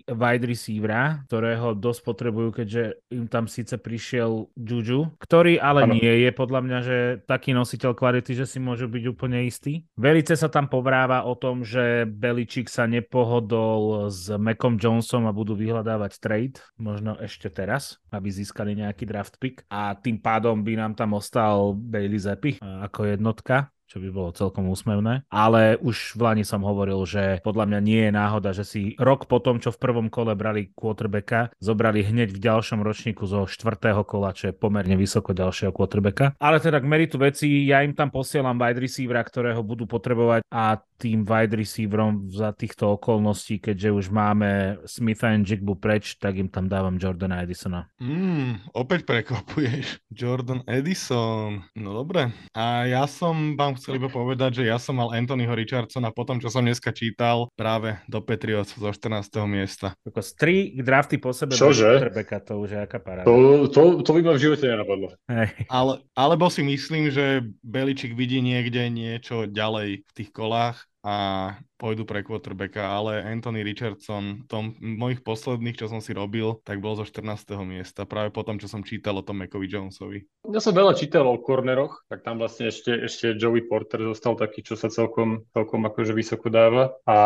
wide 0.08 0.48
receivera, 0.48 1.28
ktorého 1.28 1.76
dosť 1.76 2.02
potrebujú, 2.08 2.64
keďže 2.64 3.04
im 3.12 3.28
tam 3.28 3.52
síce 3.52 3.76
prišiel 3.76 4.48
Juju, 4.56 5.12
ktorý 5.20 5.60
ale 5.60 5.89
nie 5.98 6.26
je 6.28 6.32
podľa 6.36 6.62
mňa, 6.62 6.80
že 6.86 6.98
taký 7.26 7.58
nositeľ 7.58 7.98
kvality, 7.98 8.38
že 8.38 8.46
si 8.46 8.62
môžu 8.62 8.86
byť 8.86 9.04
úplne 9.10 9.42
istý. 9.48 9.88
Velice 9.98 10.38
sa 10.38 10.52
tam 10.52 10.70
povráva 10.70 11.26
o 11.26 11.34
tom, 11.34 11.66
že 11.66 12.06
Beličík 12.06 12.70
sa 12.70 12.86
nepohodol 12.86 14.12
s 14.14 14.30
Macom 14.38 14.78
Jonesom 14.78 15.26
a 15.26 15.34
budú 15.34 15.58
vyhľadávať 15.58 16.22
trade, 16.22 16.58
možno 16.78 17.18
ešte 17.18 17.50
teraz, 17.50 17.98
aby 18.14 18.30
získali 18.30 18.78
nejaký 18.78 19.10
draft 19.10 19.42
pick. 19.42 19.66
A 19.72 19.98
tým 19.98 20.22
pádom 20.22 20.62
by 20.62 20.74
nám 20.78 20.94
tam 20.94 21.18
ostal 21.18 21.74
Bailey 21.74 22.22
Zepi 22.22 22.62
ako 22.62 23.10
jednotka 23.10 23.72
čo 23.90 23.98
by 23.98 24.10
bolo 24.14 24.30
celkom 24.30 24.70
úsmevné. 24.70 25.26
Ale 25.34 25.82
už 25.82 26.14
v 26.14 26.22
Lani 26.22 26.46
som 26.46 26.62
hovoril, 26.62 27.02
že 27.10 27.42
podľa 27.42 27.66
mňa 27.66 27.80
nie 27.82 28.02
je 28.06 28.12
náhoda, 28.14 28.50
že 28.54 28.64
si 28.64 28.82
rok 29.02 29.26
po 29.26 29.42
tom, 29.42 29.58
čo 29.58 29.74
v 29.74 29.82
prvom 29.82 30.08
kole 30.14 30.38
brali 30.38 30.70
quarterbacka, 30.78 31.50
zobrali 31.58 32.06
hneď 32.06 32.30
v 32.30 32.40
ďalšom 32.40 32.86
ročníku 32.86 33.26
zo 33.26 33.50
štvrtého 33.50 34.06
kola, 34.06 34.38
čo 34.38 34.54
je 34.54 34.54
pomerne 34.54 34.94
vysoko 34.94 35.34
ďalšieho 35.34 35.74
quarterbacka. 35.74 36.38
Ale 36.38 36.62
teda 36.62 36.78
k 36.78 36.86
meritu 36.86 37.18
veci, 37.18 37.66
ja 37.66 37.82
im 37.82 37.98
tam 37.98 38.14
posielam 38.14 38.62
wide 38.62 38.78
receivera, 38.78 39.26
ktorého 39.26 39.66
budú 39.66 39.90
potrebovať 39.90 40.46
a 40.54 40.78
tým 41.00 41.24
wide 41.24 41.56
receiverom 41.56 42.28
za 42.28 42.52
týchto 42.52 43.00
okolností, 43.00 43.64
keďže 43.64 43.90
už 43.96 44.06
máme 44.12 44.84
Smitha 44.84 45.32
a 45.32 45.40
Jigbu 45.40 45.80
preč, 45.80 46.20
tak 46.20 46.36
im 46.36 46.52
tam 46.52 46.68
dávam 46.68 47.00
Jordana 47.00 47.48
Edisona. 47.48 47.88
Mm, 48.04 48.76
opäť 48.76 49.08
prekvapuješ. 49.08 50.04
Jordan 50.12 50.68
Edison. 50.68 51.64
No 51.80 51.96
dobre. 51.96 52.36
A 52.52 52.84
ja 52.84 53.08
som 53.08 53.56
vám 53.56 53.80
chcel 53.80 53.96
iba 53.96 54.12
povedať, 54.12 54.60
že 54.60 54.64
ja 54.68 54.76
som 54.76 55.00
mal 55.00 55.16
Anthonyho 55.16 55.56
Richardsona 55.56 56.12
po 56.12 56.28
tom, 56.28 56.44
čo 56.44 56.52
som 56.52 56.68
dneska 56.68 56.92
čítal 56.92 57.48
práve 57.56 57.96
do 58.12 58.20
Patriots 58.20 58.76
zo 58.76 58.92
14. 58.92 59.32
miesta. 59.48 59.96
Ako 60.04 60.20
z 60.20 60.32
tri 60.36 60.56
drafty 60.76 61.16
po 61.16 61.32
sebe 61.32 61.56
Čože? 61.56 62.12
to 62.44 62.60
už 62.60 62.70
je 62.76 62.80
aká 62.82 63.00
paráda. 63.00 63.30
To, 63.30 63.70
to, 63.70 64.02
to 64.02 64.12
by 64.12 64.22
ma 64.26 64.34
v 64.36 64.44
živote 64.44 64.66
nenapadlo. 64.66 65.14
Hey. 65.30 65.54
Ale, 65.70 66.02
alebo 66.18 66.50
si 66.50 66.66
myslím, 66.66 67.14
že 67.14 67.46
Beličik 67.62 68.18
vidí 68.18 68.42
niekde 68.42 68.90
niečo 68.90 69.46
ďalej 69.46 70.04
v 70.04 70.12
tých 70.18 70.30
kolách 70.34 70.89
a 71.04 71.69
pôjdu 71.80 72.04
pre 72.04 72.20
quarterbacka, 72.28 72.84
ale 72.84 73.24
Anthony 73.24 73.64
Richardson, 73.64 74.44
tom 74.52 74.76
mojich 74.84 75.24
posledných, 75.24 75.80
čo 75.80 75.88
som 75.88 76.04
si 76.04 76.12
robil, 76.12 76.60
tak 76.68 76.84
bol 76.84 77.00
zo 77.00 77.08
14. 77.08 77.56
miesta, 77.64 78.04
práve 78.04 78.36
po 78.36 78.44
tom, 78.44 78.60
čo 78.60 78.68
som 78.68 78.84
čítal 78.84 79.16
o 79.16 79.24
tom 79.24 79.40
Mackovi 79.40 79.72
Jonesovi. 79.72 80.28
Ja 80.52 80.60
som 80.60 80.76
veľa 80.76 81.00
čítal 81.00 81.24
o 81.24 81.40
corneroch, 81.40 82.04
tak 82.12 82.28
tam 82.28 82.44
vlastne 82.44 82.68
ešte, 82.68 82.92
ešte 83.08 83.40
Joey 83.40 83.64
Porter 83.64 84.04
zostal 84.04 84.36
taký, 84.36 84.60
čo 84.60 84.76
sa 84.76 84.92
celkom, 84.92 85.48
celkom 85.56 85.88
akože 85.88 86.12
vysoko 86.12 86.52
dáva 86.52 86.92
a 87.08 87.18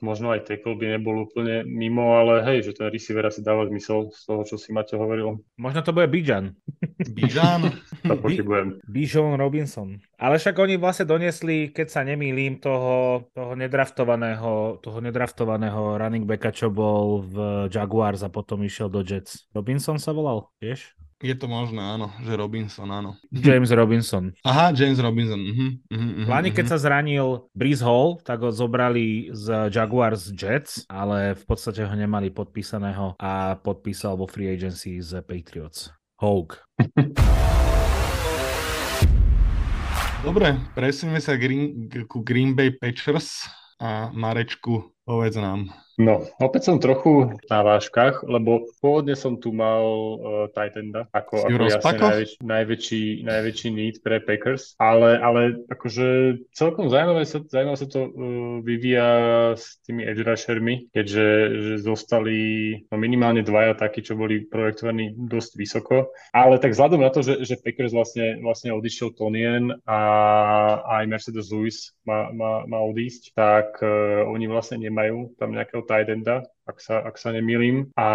možno 0.00 0.32
aj 0.32 0.48
tackle 0.48 0.80
by 0.80 0.96
nebol 0.96 1.28
úplne 1.28 1.68
mimo, 1.68 2.16
ale 2.16 2.40
hej, 2.48 2.72
že 2.72 2.80
ten 2.80 2.88
receiver 2.88 3.28
asi 3.28 3.44
dáva 3.44 3.68
zmysel 3.68 4.08
z 4.16 4.22
toho, 4.24 4.42
čo 4.48 4.56
si 4.56 4.72
Maťo 4.72 4.96
hovoril. 4.96 5.44
Možno 5.60 5.84
to 5.84 5.92
bude 5.92 6.08
Bijan. 6.08 6.56
Bijan? 7.16 7.68
to 8.00 8.16
pochybujem. 8.16 8.80
Bijan 8.88 9.36
Robinson. 9.36 10.00
Ale 10.16 10.40
však 10.40 10.56
oni 10.56 10.80
vlastne 10.80 11.04
doniesli, 11.04 11.72
keď 11.72 11.86
sa 11.88 12.00
nemýlim, 12.04 12.60
toho 12.60 13.09
toho, 13.34 13.52
nedraftovaného, 13.58 14.78
toho 14.78 14.98
nedraftovaného 15.00 15.98
running 15.98 16.24
backa, 16.28 16.54
čo 16.54 16.68
bol 16.70 17.24
v 17.26 17.36
Jaguars 17.68 18.22
a 18.22 18.30
potom 18.30 18.62
išiel 18.62 18.86
do 18.86 19.02
Jets. 19.02 19.50
Robinson 19.50 19.98
sa 19.98 20.14
volal, 20.14 20.48
vieš? 20.62 20.94
Je 21.20 21.36
to 21.36 21.52
možné, 21.52 21.84
áno, 21.84 22.08
že 22.24 22.32
Robinson, 22.32 22.88
áno. 22.88 23.12
James 23.28 23.68
Robinson. 23.68 24.32
Aha, 24.40 24.72
James 24.72 24.96
Robinson. 24.96 25.36
Uh-huh, 25.36 25.70
uh-huh, 25.92 26.24
Lani, 26.24 26.48
keď 26.48 26.64
uh-huh. 26.64 26.80
sa 26.80 26.84
zranil 26.88 27.44
Breeze 27.52 27.84
Hall, 27.84 28.16
tak 28.24 28.40
ho 28.40 28.48
zobrali 28.48 29.28
z 29.36 29.68
Jaguars 29.68 30.32
Jets, 30.32 30.88
ale 30.88 31.36
v 31.36 31.44
podstate 31.44 31.84
ho 31.84 31.92
nemali 31.92 32.32
podpísaného 32.32 33.20
a 33.20 33.60
podpísal 33.60 34.16
vo 34.16 34.24
free 34.24 34.48
agency 34.48 34.96
z 35.04 35.20
Patriots. 35.20 35.92
Hogue. 36.16 36.56
Dobre, 40.20 40.52
presuneme 40.76 41.16
sa 41.16 41.32
green, 41.32 41.88
ku 42.04 42.20
Green 42.20 42.52
Bay 42.52 42.76
Packers 42.76 43.48
a 43.80 44.12
Marečku, 44.12 44.92
povedz 45.00 45.40
nám. 45.40 45.72
No, 46.00 46.24
opäť 46.40 46.72
som 46.72 46.80
trochu 46.80 47.36
na 47.52 47.60
váškach, 47.60 48.24
lebo 48.24 48.72
pôvodne 48.80 49.12
som 49.12 49.36
tu 49.36 49.52
mal 49.52 49.84
uh, 49.84 50.48
Titanda 50.48 51.04
ako, 51.12 51.44
ako 51.44 51.68
jasne 51.68 51.98
najväč, 52.00 52.30
najväčší, 52.40 53.04
najväčší 53.28 53.68
need 53.68 54.00
pre 54.00 54.24
Packers, 54.24 54.72
ale, 54.80 55.20
ale 55.20 55.60
akože 55.68 56.40
celkom 56.56 56.88
zaujímavé 56.88 57.28
sa, 57.28 57.44
zaujímavé 57.44 57.76
sa 57.76 57.88
to 57.92 58.00
uh, 58.08 58.10
vyvíja 58.64 59.08
s 59.60 59.76
tými 59.84 60.08
edge 60.08 60.24
rushermi, 60.24 60.88
keďže 60.88 61.26
že 61.60 61.74
zostali 61.84 62.40
no, 62.88 62.96
minimálne 62.96 63.44
dvaja 63.44 63.76
takí, 63.76 64.00
čo 64.00 64.16
boli 64.16 64.48
projektovaní 64.48 65.12
dosť 65.12 65.52
vysoko, 65.60 66.16
ale 66.32 66.56
tak 66.56 66.72
vzhľadom 66.72 67.04
na 67.04 67.12
to, 67.12 67.20
že, 67.20 67.44
že 67.44 67.60
Packers 67.60 67.92
vlastne, 67.92 68.40
vlastne 68.40 68.72
odišiel 68.72 69.12
Tonien 69.12 69.68
a 69.84 70.00
aj 70.96 71.04
Mercedes 71.12 71.52
Lewis 71.52 71.92
má, 72.08 72.32
má, 72.32 72.64
má 72.64 72.80
odísť, 72.88 73.36
tak 73.36 73.84
uh, 73.84 74.24
oni 74.32 74.48
vlastne 74.48 74.80
nemajú 74.80 75.36
tam 75.36 75.52
nejakého 75.52 75.89
tight 75.90 76.08
enda, 76.14 76.36
ak 76.70 76.78
sa, 76.78 77.02
ak 77.02 77.16
sa 77.18 77.34
nemýlim. 77.34 77.90
A 77.98 78.06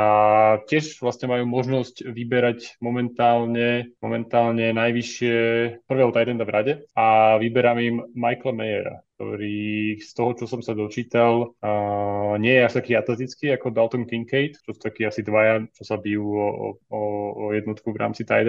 tiež 0.66 1.03
vlastne 1.03 1.28
majú 1.28 1.43
možnosť 1.45 2.08
vyberať 2.08 2.80
momentálne, 2.80 3.91
momentálne 3.99 4.72
najvyššie 4.72 5.38
prvého 5.86 6.12
tight 6.16 6.32
enda 6.32 6.47
v 6.47 6.53
rade 6.56 6.74
a 6.95 7.36
vyberám 7.38 7.80
im 7.84 7.95
Michaela 8.16 8.56
Mayera 8.56 8.95
ktorý 9.16 9.95
z 10.03 10.12
toho, 10.12 10.36
čo 10.36 10.45
som 10.45 10.60
sa 10.60 10.76
dočítal, 10.76 11.56
uh, 11.64 12.36
nie 12.36 12.51
je 12.60 12.66
až 12.68 12.74
taký 12.84 12.99
atletický 12.99 13.56
ako 13.56 13.72
Dalton 13.72 14.03
Kincaid, 14.03 14.60
čo 14.60 14.76
sú 14.76 14.80
takí 14.80 15.08
asi 15.08 15.24
dvaja, 15.24 15.64
čo 15.72 15.84
sa 15.88 15.95
bijú 15.95 16.36
o, 16.36 16.47
o, 16.91 17.01
o 17.32 17.45
jednotku 17.56 17.95
v 17.95 17.99
rámci 17.99 18.28
tight 18.28 18.47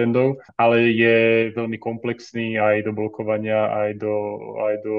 ale 0.59 0.77
je 0.91 1.49
veľmi 1.55 1.79
komplexný 1.79 2.59
aj 2.59 2.83
do 2.83 2.91
blokovania, 2.91 3.71
aj 3.71 3.91
do, 3.97 4.15
aj 4.59 4.75
do 4.83 4.97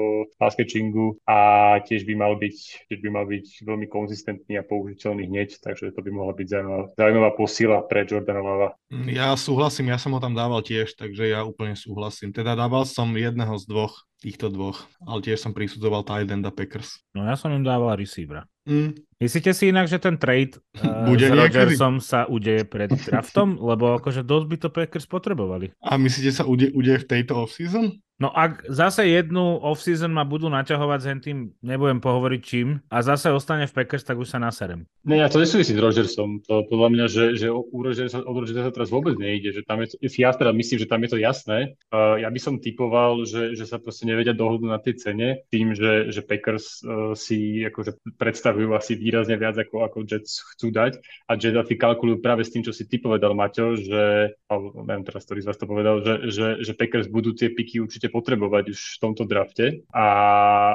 a 1.29 1.37
tiež 1.85 2.03
by 2.03 2.13
mal 2.17 2.33
byť, 2.35 2.57
tiež 2.89 2.99
by 3.05 3.09
mal 3.13 3.25
byť 3.29 3.45
veľmi 3.63 3.87
konzistentný 3.87 4.57
a 4.57 4.65
použiteľný 4.99 5.31
hneď, 5.31 5.63
takže 5.63 5.95
to 5.95 6.03
by 6.03 6.11
mohla 6.11 6.35
byť 6.35 6.47
zaujímavá, 6.51 6.83
zaujímavá 6.99 7.31
posila 7.31 7.79
pre 7.87 8.03
Jordana 8.03 8.43
Lava. 8.43 8.69
Ja 9.07 9.31
súhlasím, 9.39 9.95
ja 9.95 9.97
som 9.97 10.11
ho 10.11 10.19
tam 10.19 10.35
dával 10.35 10.59
tiež, 10.59 10.99
takže 10.99 11.31
ja 11.31 11.47
úplne 11.47 11.79
súhlasím. 11.79 12.35
Teda 12.35 12.51
dával 12.51 12.83
som 12.83 13.07
jedného 13.15 13.55
z 13.55 13.63
dvoch, 13.63 14.03
týchto 14.19 14.51
dvoch, 14.51 14.83
ale 15.07 15.23
tiež 15.23 15.39
som 15.39 15.55
prisudzoval 15.55 16.03
Tidenda 16.03 16.51
Packers. 16.51 16.99
No 17.15 17.23
ja 17.23 17.39
som 17.39 17.55
im 17.55 17.63
dával 17.63 17.95
receivera. 17.95 18.43
Mm. 18.67 18.93
Myslíte 19.19 19.51
si 19.51 19.73
inak, 19.73 19.89
že 19.89 19.97
ten 19.99 20.19
trade 20.19 20.59
uh, 20.79 21.03
Bude 21.09 21.27
s? 21.27 21.33
Rodgersom 21.33 22.03
sa 22.03 22.29
udeje 22.29 22.67
pred 22.67 22.91
draftom? 22.91 23.57
Lebo 23.57 23.97
akože 23.97 24.21
dosť 24.21 24.45
by 24.45 24.57
to 24.59 24.69
Packers 24.69 25.07
potrebovali. 25.09 25.73
A 25.81 25.97
myslíte 25.97 26.31
sa 26.31 26.43
ude, 26.45 26.69
udeje 26.75 27.03
v 27.03 27.09
tejto 27.17 27.47
off-season? 27.47 27.97
No 28.19 28.35
ak 28.35 28.67
zase 28.67 29.07
jednu 29.07 29.63
off-season 29.63 30.11
ma 30.11 30.27
budú 30.27 30.51
naťahovať 30.51 30.99
s 30.99 31.07
tým, 31.23 31.55
nebudem 31.63 32.03
pohovoriť 32.03 32.41
čím, 32.43 32.83
a 32.91 32.99
zase 32.99 33.31
ostane 33.31 33.63
v 33.63 33.71
Packers, 33.71 34.03
tak 34.03 34.19
už 34.19 34.27
sa 34.27 34.43
naserem. 34.43 34.83
Ne, 35.07 35.23
ja 35.23 35.31
to 35.31 35.39
nesúvisí 35.39 35.71
s 35.71 35.79
Rodgersom. 35.79 36.43
To 36.51 36.67
podľa 36.67 36.89
mňa, 36.91 37.05
že, 37.07 37.25
že 37.39 37.47
u 37.47 37.79
Rodgersa, 37.79 38.19
od 38.19 38.35
Rodgersa 38.43 38.75
teraz 38.75 38.91
vôbec 38.91 39.15
nejde. 39.15 39.55
Že 39.55 39.63
tam 39.63 39.79
je 39.79 39.95
to, 39.95 39.97
ja 40.03 40.35
teda 40.35 40.51
myslím, 40.51 40.77
že 40.83 40.91
tam 40.91 40.99
je 41.07 41.09
to 41.15 41.17
jasné. 41.23 41.79
Uh, 41.95 42.19
ja 42.19 42.27
by 42.27 42.39
som 42.43 42.59
typoval, 42.59 43.23
že, 43.23 43.55
že 43.55 43.63
sa 43.63 43.79
proste 43.79 44.03
nevedia 44.09 44.33
dohodnúť 44.33 44.71
na 44.73 44.81
tej 44.81 44.95
cene 44.97 45.45
tým, 45.53 45.77
že, 45.77 46.09
že 46.09 46.25
Packers 46.25 46.81
uh, 46.81 47.13
si 47.13 47.61
akože 47.61 48.17
predstavujú 48.17 48.73
asi 48.73 48.97
výrazne 48.97 49.37
viac, 49.37 49.55
ako, 49.61 49.85
ako 49.85 50.09
Jets 50.09 50.41
chcú 50.55 50.73
dať. 50.73 50.97
A 51.29 51.37
Jets 51.37 51.61
asi 51.61 51.77
kalkulujú 51.77 52.17
práve 52.19 52.41
s 52.41 52.49
tým, 52.49 52.65
čo 52.65 52.73
si 52.73 52.89
ty 52.89 52.97
povedal, 52.97 53.37
Maťo, 53.37 53.77
že, 53.77 54.33
alebo 54.49 54.81
neviem 54.81 55.05
teraz, 55.05 55.29
ktorý 55.29 55.45
z 55.45 55.47
vás 55.53 55.59
to 55.61 55.69
povedal, 55.69 56.01
že, 56.01 56.15
že, 56.33 56.47
že 56.65 56.73
Packers 56.73 57.05
budú 57.05 57.37
tie 57.37 57.53
piky 57.53 57.79
určite 57.79 58.09
potrebovať 58.09 58.73
už 58.73 58.79
v 58.97 59.01
tomto 59.01 59.23
drafte 59.29 59.85
a, 59.93 60.07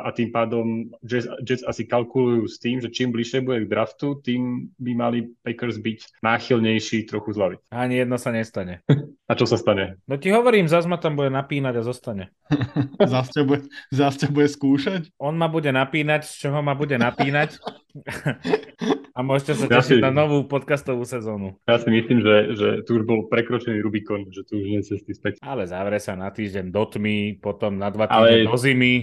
a 0.07 0.09
tým 0.15 0.31
pádom 0.31 0.95
Jets, 1.03 1.27
Jets 1.43 1.65
asi 1.67 1.85
kalkulujú 1.85 2.47
s 2.47 2.63
tým, 2.63 2.79
že 2.79 2.93
čím 2.95 3.11
bližšie 3.11 3.43
bude 3.43 3.67
k 3.67 3.71
draftu, 3.71 4.23
tým 4.23 4.71
by 4.79 4.93
mali 4.95 5.19
Packers 5.43 5.83
byť 5.83 6.23
náchylnejší 6.23 7.09
trochu 7.11 7.35
zľaviť. 7.35 7.59
Ani 7.75 7.99
jedno 7.99 8.17
sa 8.21 8.31
nestane. 8.31 8.81
A 9.25 9.33
čo 9.33 9.49
sa 9.49 9.57
stane? 9.57 10.05
No 10.05 10.21
ti 10.21 10.29
hovorím, 10.29 10.69
zase 10.69 10.85
ma 10.85 11.01
tam 11.01 11.17
bude 11.17 11.33
napínať 11.33 11.81
a 11.81 11.83
zostane. 11.83 12.29
Zase 13.25 13.41
ťa 13.41 13.43
bude, 13.49 13.65
zas 13.89 14.15
ťa 14.21 14.29
bude 14.29 14.49
skúšať? 14.53 15.03
On 15.17 15.33
ma 15.33 15.49
bude 15.49 15.73
napínať, 15.73 16.29
z 16.29 16.45
čoho 16.45 16.61
ma 16.61 16.77
bude 16.77 17.01
napínať. 17.01 17.57
A 19.15 19.23
môžete 19.23 19.55
sa 19.55 19.71
Ja 19.71 19.79
tešiť 19.79 19.99
si- 19.99 20.03
na 20.03 20.11
novú 20.11 20.43
podcastovú 20.43 21.07
sezónu. 21.07 21.55
Ja 21.65 21.79
si 21.79 21.87
myslím, 21.87 22.19
že, 22.19 22.35
že 22.53 22.69
tu 22.83 22.99
už 22.99 23.07
bol 23.07 23.31
prekročený 23.31 23.79
Rubikon, 23.79 24.27
že 24.29 24.43
tu 24.43 24.59
už 24.59 24.67
nie 24.67 24.83
je 24.83 24.91
cesty 24.91 25.15
späť. 25.15 25.39
Ale 25.41 25.65
zavre 25.65 25.97
sa 25.97 26.13
na 26.13 26.29
týždeň 26.29 26.69
do 26.69 26.83
tmy, 26.83 27.17
potom 27.39 27.79
na 27.79 27.89
dva 27.89 28.05
týždne 28.05 28.43
Ale- 28.43 28.51
do 28.51 28.59
zimy 28.59 28.95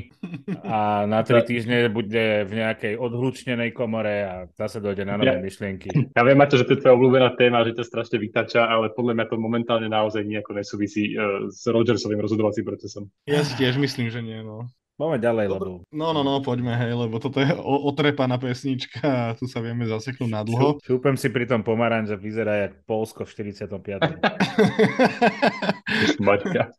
a 0.62 1.07
na 1.07 1.24
tri 1.24 1.39
týždne 1.41 1.88
bude 1.88 2.43
v 2.43 2.51
nejakej 2.53 2.93
odhlučnenej 2.97 3.72
komore 3.72 4.16
a 4.22 4.34
zase 4.53 4.78
dojde 4.78 5.03
na 5.03 5.16
nové 5.16 5.32
Ja- 5.32 5.39
myšlienky. 5.39 5.88
Ja 6.12 6.22
viem, 6.22 6.36
Maťo, 6.36 6.55
že 6.55 6.68
to 6.68 6.76
je 6.76 6.82
tvoja 6.82 6.93
obľúbená 6.93 7.32
téma, 7.34 7.64
že 7.64 7.72
to 7.72 7.82
strašne 7.82 8.20
vytača, 8.20 8.62
ale 8.62 8.91
podľa 8.91 9.16
mňa 9.16 9.26
to 9.26 9.36
momentálne 9.38 9.88
naozaj 9.88 10.22
nejako 10.22 10.51
nesúvisí 10.53 11.16
uh, 11.16 11.47
s 11.47 11.64
Rodgersovým 11.64 12.20
rozhodovacím 12.20 12.68
procesom. 12.68 13.07
Ja 13.24 13.41
si 13.41 13.55
tiež 13.55 13.80
myslím, 13.80 14.12
že 14.12 14.20
nie, 14.20 14.43
no. 14.43 14.68
Poďme 15.02 15.18
ďalej, 15.18 15.45
lebo 15.49 15.82
No, 15.89 16.14
no, 16.14 16.22
no, 16.22 16.45
poďme, 16.45 16.78
hej, 16.78 16.93
lebo 16.93 17.18
toto 17.18 17.41
je 17.41 17.49
o- 17.49 17.89
otrepaná 17.89 18.38
pesnička 18.38 19.02
a 19.02 19.34
tu 19.34 19.49
sa 19.49 19.58
vieme 19.58 19.82
zaseknúť 19.84 20.30
na 20.30 20.45
dlho. 20.45 20.78
šúpem 20.78 21.18
si 21.18 21.28
pri 21.28 21.49
tom 21.49 21.66
pomaranč, 21.66 22.14
že 22.14 22.18
vyzerá 22.22 22.54
jak 22.62 22.86
Polsko 22.86 23.26
v 23.26 23.58
45. 23.58 23.97
Maťka. 26.22 26.70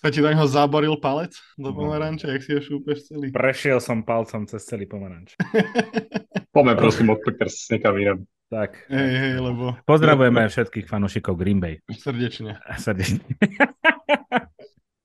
Sa 0.00 0.08
ti 0.08 0.18
do 0.18 0.28
neho 0.32 0.48
zaboril 0.48 0.96
palec 0.96 1.36
do 1.56 1.70
pomaranča, 1.70 2.32
jak 2.32 2.40
si 2.40 2.56
ho 2.56 2.60
šúpeš 2.64 3.12
celý? 3.12 3.28
Prešiel 3.28 3.78
som 3.78 4.00
palcom 4.00 4.48
cez 4.48 4.64
celý 4.64 4.88
pomaranč. 4.88 5.36
Poďme 6.56 6.74
prosím 6.74 7.12
od 7.12 7.20
Packers 7.20 7.68
nekam 7.68 8.00
inam. 8.00 8.18
Tak. 8.48 8.88
Hej, 8.88 9.12
hej, 9.14 9.34
lebo 9.38 9.76
Pozdravujeme 9.84 10.42
všetkých 10.42 10.88
fanúšikov 10.88 11.36
Green 11.36 11.60
Bay. 11.60 11.84
srdečne. 11.86 12.56
Srdečne. 12.80 13.20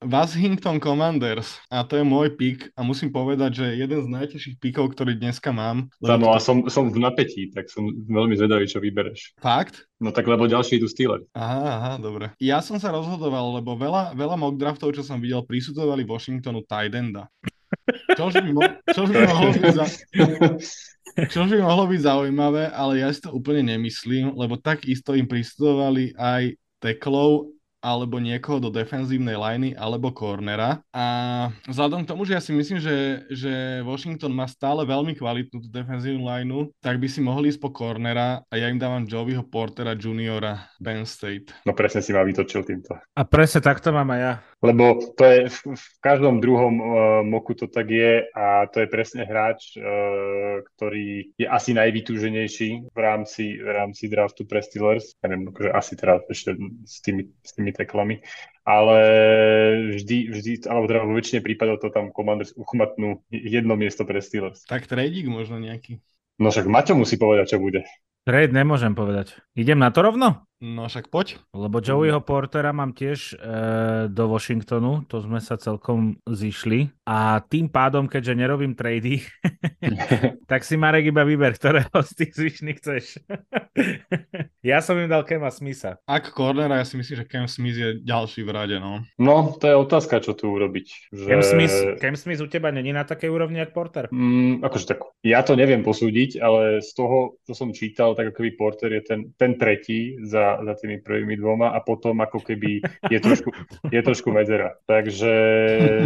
Washington 0.05 0.77
Commanders 0.77 1.57
a 1.73 1.81
to 1.81 1.97
je 1.97 2.05
môj 2.05 2.37
pik 2.37 2.69
a 2.77 2.85
musím 2.85 3.09
povedať, 3.09 3.65
že 3.65 3.65
jeden 3.81 4.05
z 4.05 4.07
najtežších 4.07 4.61
pikov, 4.61 4.93
ktorý 4.93 5.17
dneska 5.17 5.49
mám. 5.49 5.89
Lebo 5.97 6.29
a 6.29 6.37
som, 6.37 6.69
som 6.69 6.93
v 6.93 7.01
napätí, 7.01 7.49
tak 7.49 7.65
som 7.73 7.89
veľmi 7.89 8.37
zvedavý, 8.37 8.69
čo 8.69 8.77
vybereš. 8.77 9.33
Fakt? 9.41 9.89
No 9.97 10.13
tak 10.13 10.29
lebo 10.29 10.45
ďalší 10.45 10.77
idú 10.77 10.85
Steelers. 10.85 11.25
Aha, 11.33 11.61
aha, 11.65 11.93
dobre. 11.97 12.29
Ja 12.37 12.61
som 12.61 12.77
sa 12.77 12.93
rozhodoval, 12.93 13.57
lebo 13.57 13.73
veľa, 13.73 14.13
veľa 14.13 14.35
mock 14.37 14.55
draftov, 14.61 14.93
čo 14.93 15.01
som 15.01 15.17
videl, 15.17 15.41
prisudzovali 15.41 16.05
Washingtonu 16.05 16.61
tight 16.69 16.93
enda. 16.93 17.25
Čož 18.13 18.39
by, 18.39 18.51
mo- 18.53 18.75
čož 18.93 19.09
by 19.09 19.19
mohlo 19.29 19.49
byť 19.57 19.73
za... 19.73 19.85
Čož 21.15 21.47
by 21.47 21.59
mohlo 21.63 21.87
byť 21.87 22.01
zaujímavé, 22.01 22.69
ale 22.75 23.01
ja 23.01 23.09
si 23.09 23.23
to 23.23 23.31
úplne 23.31 23.63
nemyslím, 23.71 24.35
lebo 24.35 24.59
takisto 24.59 25.15
im 25.15 25.25
prisudzovali 25.25 26.13
aj 26.13 26.59
teklov 26.83 27.54
alebo 27.85 28.17
niekoho 28.17 28.57
do 28.57 28.73
defenzívnej 28.73 29.37
liney 29.37 29.77
alebo 29.77 30.09
cornera. 30.09 30.81
A 30.89 31.05
vzhľadom 31.69 32.01
k 32.01 32.09
tomu, 32.09 32.25
že 32.25 32.33
ja 32.33 32.41
si 32.41 32.49
myslím, 32.49 32.81
že, 32.81 33.29
že 33.29 33.85
Washington 33.85 34.33
má 34.33 34.49
stále 34.49 34.81
veľmi 34.81 35.13
kvalitnú 35.13 35.61
tú 35.61 35.69
defenzívnu 35.69 36.25
lineu, 36.25 36.73
tak 36.81 36.97
by 36.97 37.05
si 37.05 37.21
mohli 37.21 37.53
ísť 37.53 37.61
po 37.61 37.69
cornera 37.69 38.41
a 38.49 38.53
ja 38.57 38.73
im 38.73 38.81
dávam 38.81 39.05
Joeyho 39.05 39.45
Portera 39.45 39.93
juniora 39.93 40.65
Penn 40.81 41.05
State. 41.05 41.53
No 41.69 41.77
presne 41.77 42.01
si 42.01 42.09
ma 42.09 42.25
vytočil 42.25 42.65
týmto. 42.65 42.97
A 42.97 43.21
presne 43.21 43.61
takto 43.61 43.93
mám 43.93 44.09
aj 44.17 44.19
ja. 44.19 44.33
Lebo 44.65 44.97
to 45.13 45.21
je 45.21 45.39
v, 45.45 45.77
v 45.77 45.85
každom 46.01 46.41
druhom 46.41 46.73
uh, 46.81 46.87
moku 47.21 47.53
to 47.53 47.69
tak 47.69 47.85
je 47.91 48.25
a 48.33 48.65
to 48.73 48.81
je 48.81 48.87
presne 48.89 49.21
hráč, 49.21 49.77
uh, 49.77 50.65
ktorý 50.73 51.37
je 51.37 51.45
asi 51.45 51.77
najvytúženejší 51.77 52.89
v 52.89 52.97
rámci, 52.97 53.61
v 53.61 53.69
rámci 53.69 54.09
draftu 54.09 54.49
pre 54.49 54.65
Steelers. 54.65 55.13
Neviem, 55.21 55.53
akože 55.53 55.69
asi 55.69 55.93
teda 55.93 56.23
ešte 56.25 56.57
s 56.87 56.97
tými, 57.05 57.29
s 57.45 57.51
tými 57.53 57.74
teklami. 57.75 58.23
Ale 58.65 58.97
vždy, 59.93 60.17
vždy, 60.33 60.51
alebo 60.65 60.89
teda 60.89 61.05
vo 61.05 61.13
väčšine 61.13 61.45
prípadov 61.45 61.83
to 61.83 61.93
tam 61.93 62.09
Commanders 62.09 62.55
uchmatnú 62.57 63.21
jedno 63.29 63.77
miesto 63.77 64.07
pre 64.09 64.23
Steelers. 64.25 64.65
Tak 64.65 64.89
tradík 64.89 65.29
možno 65.29 65.61
nejaký. 65.61 66.01
No 66.41 66.49
však 66.49 66.65
Maťo 66.65 66.97
musí 66.97 67.19
povedať, 67.19 67.55
čo 67.55 67.57
bude. 67.61 67.85
Trade 68.25 68.57
nemôžem 68.57 68.97
povedať. 68.97 69.37
Idem 69.53 69.77
na 69.77 69.93
to 69.93 70.01
rovno? 70.01 70.49
No 70.65 70.89
však 70.89 71.13
poď. 71.13 71.37
Lebo 71.53 71.77
Joeyho 71.77 72.25
Portera 72.25 72.73
mám 72.73 72.89
tiež 72.97 73.37
e, 73.37 74.09
do 74.09 74.33
Washingtonu, 74.33 75.05
to 75.05 75.21
sme 75.21 75.37
sa 75.37 75.61
celkom 75.61 76.17
zišli. 76.25 76.89
A 77.05 77.37
tým 77.45 77.69
pádom, 77.69 78.09
keďže 78.09 78.33
nerobím 78.33 78.73
trady, 78.73 79.21
tak 80.51 80.65
si 80.65 80.73
Marek 80.73 81.13
iba 81.13 81.21
vyber, 81.21 81.53
ktorého 81.53 81.93
z 82.01 82.11
tých 82.17 82.31
zvyšných 82.33 82.77
chceš. 82.81 83.21
ja 84.71 84.81
som 84.81 84.97
im 84.97 85.09
dal 85.09 85.21
Kema 85.21 85.53
Smitha. 85.53 86.01
Ak 86.09 86.33
cornera, 86.33 86.81
ja 86.81 86.85
si 86.87 86.97
myslím, 86.97 87.21
že 87.21 87.29
Cam 87.29 87.45
Smith 87.45 87.77
je 87.77 88.01
ďalší 88.01 88.41
v 88.41 88.49
rade, 88.49 88.77
no. 88.81 89.05
No, 89.21 89.53
to 89.55 89.69
je 89.69 89.75
otázka, 89.77 90.23
čo 90.23 90.33
tu 90.33 90.49
urobiť. 90.49 91.13
Že... 91.13 91.27
Cam, 91.29 91.41
Smith, 91.45 91.75
Cam 92.01 92.15
Smith 92.17 92.41
u 92.41 92.49
teba 92.49 92.73
není 92.73 92.89
na 92.89 93.05
takej 93.05 93.29
úrovni, 93.29 93.61
jak 93.61 93.69
Porter? 93.75 94.09
Mm, 94.09 94.65
akože 94.65 94.85
tak, 94.89 94.99
ja 95.21 95.45
to 95.45 95.53
neviem 95.53 95.85
posúdiť, 95.85 96.41
ale 96.41 96.81
z 96.81 96.91
toho, 96.97 97.37
čo 97.45 97.53
som 97.53 97.69
čítal, 97.75 98.17
tak 98.17 98.33
ako 98.33 98.41
keby 98.41 98.51
Porter 98.57 98.89
je 98.97 99.03
ten, 99.05 99.19
ten 99.37 99.57
tretí 99.59 100.17
za, 100.25 100.54
za 100.63 100.73
tými 100.79 101.01
prvými 101.03 101.35
dvoma 101.35 101.73
a 101.75 101.79
potom 101.83 102.21
ako 102.21 102.39
keby 102.39 102.79
je 103.11 103.19
trošku, 103.19 103.49
je 103.89 104.01
trošku 104.01 104.29
medzera. 104.31 104.77
Takže 104.85 105.31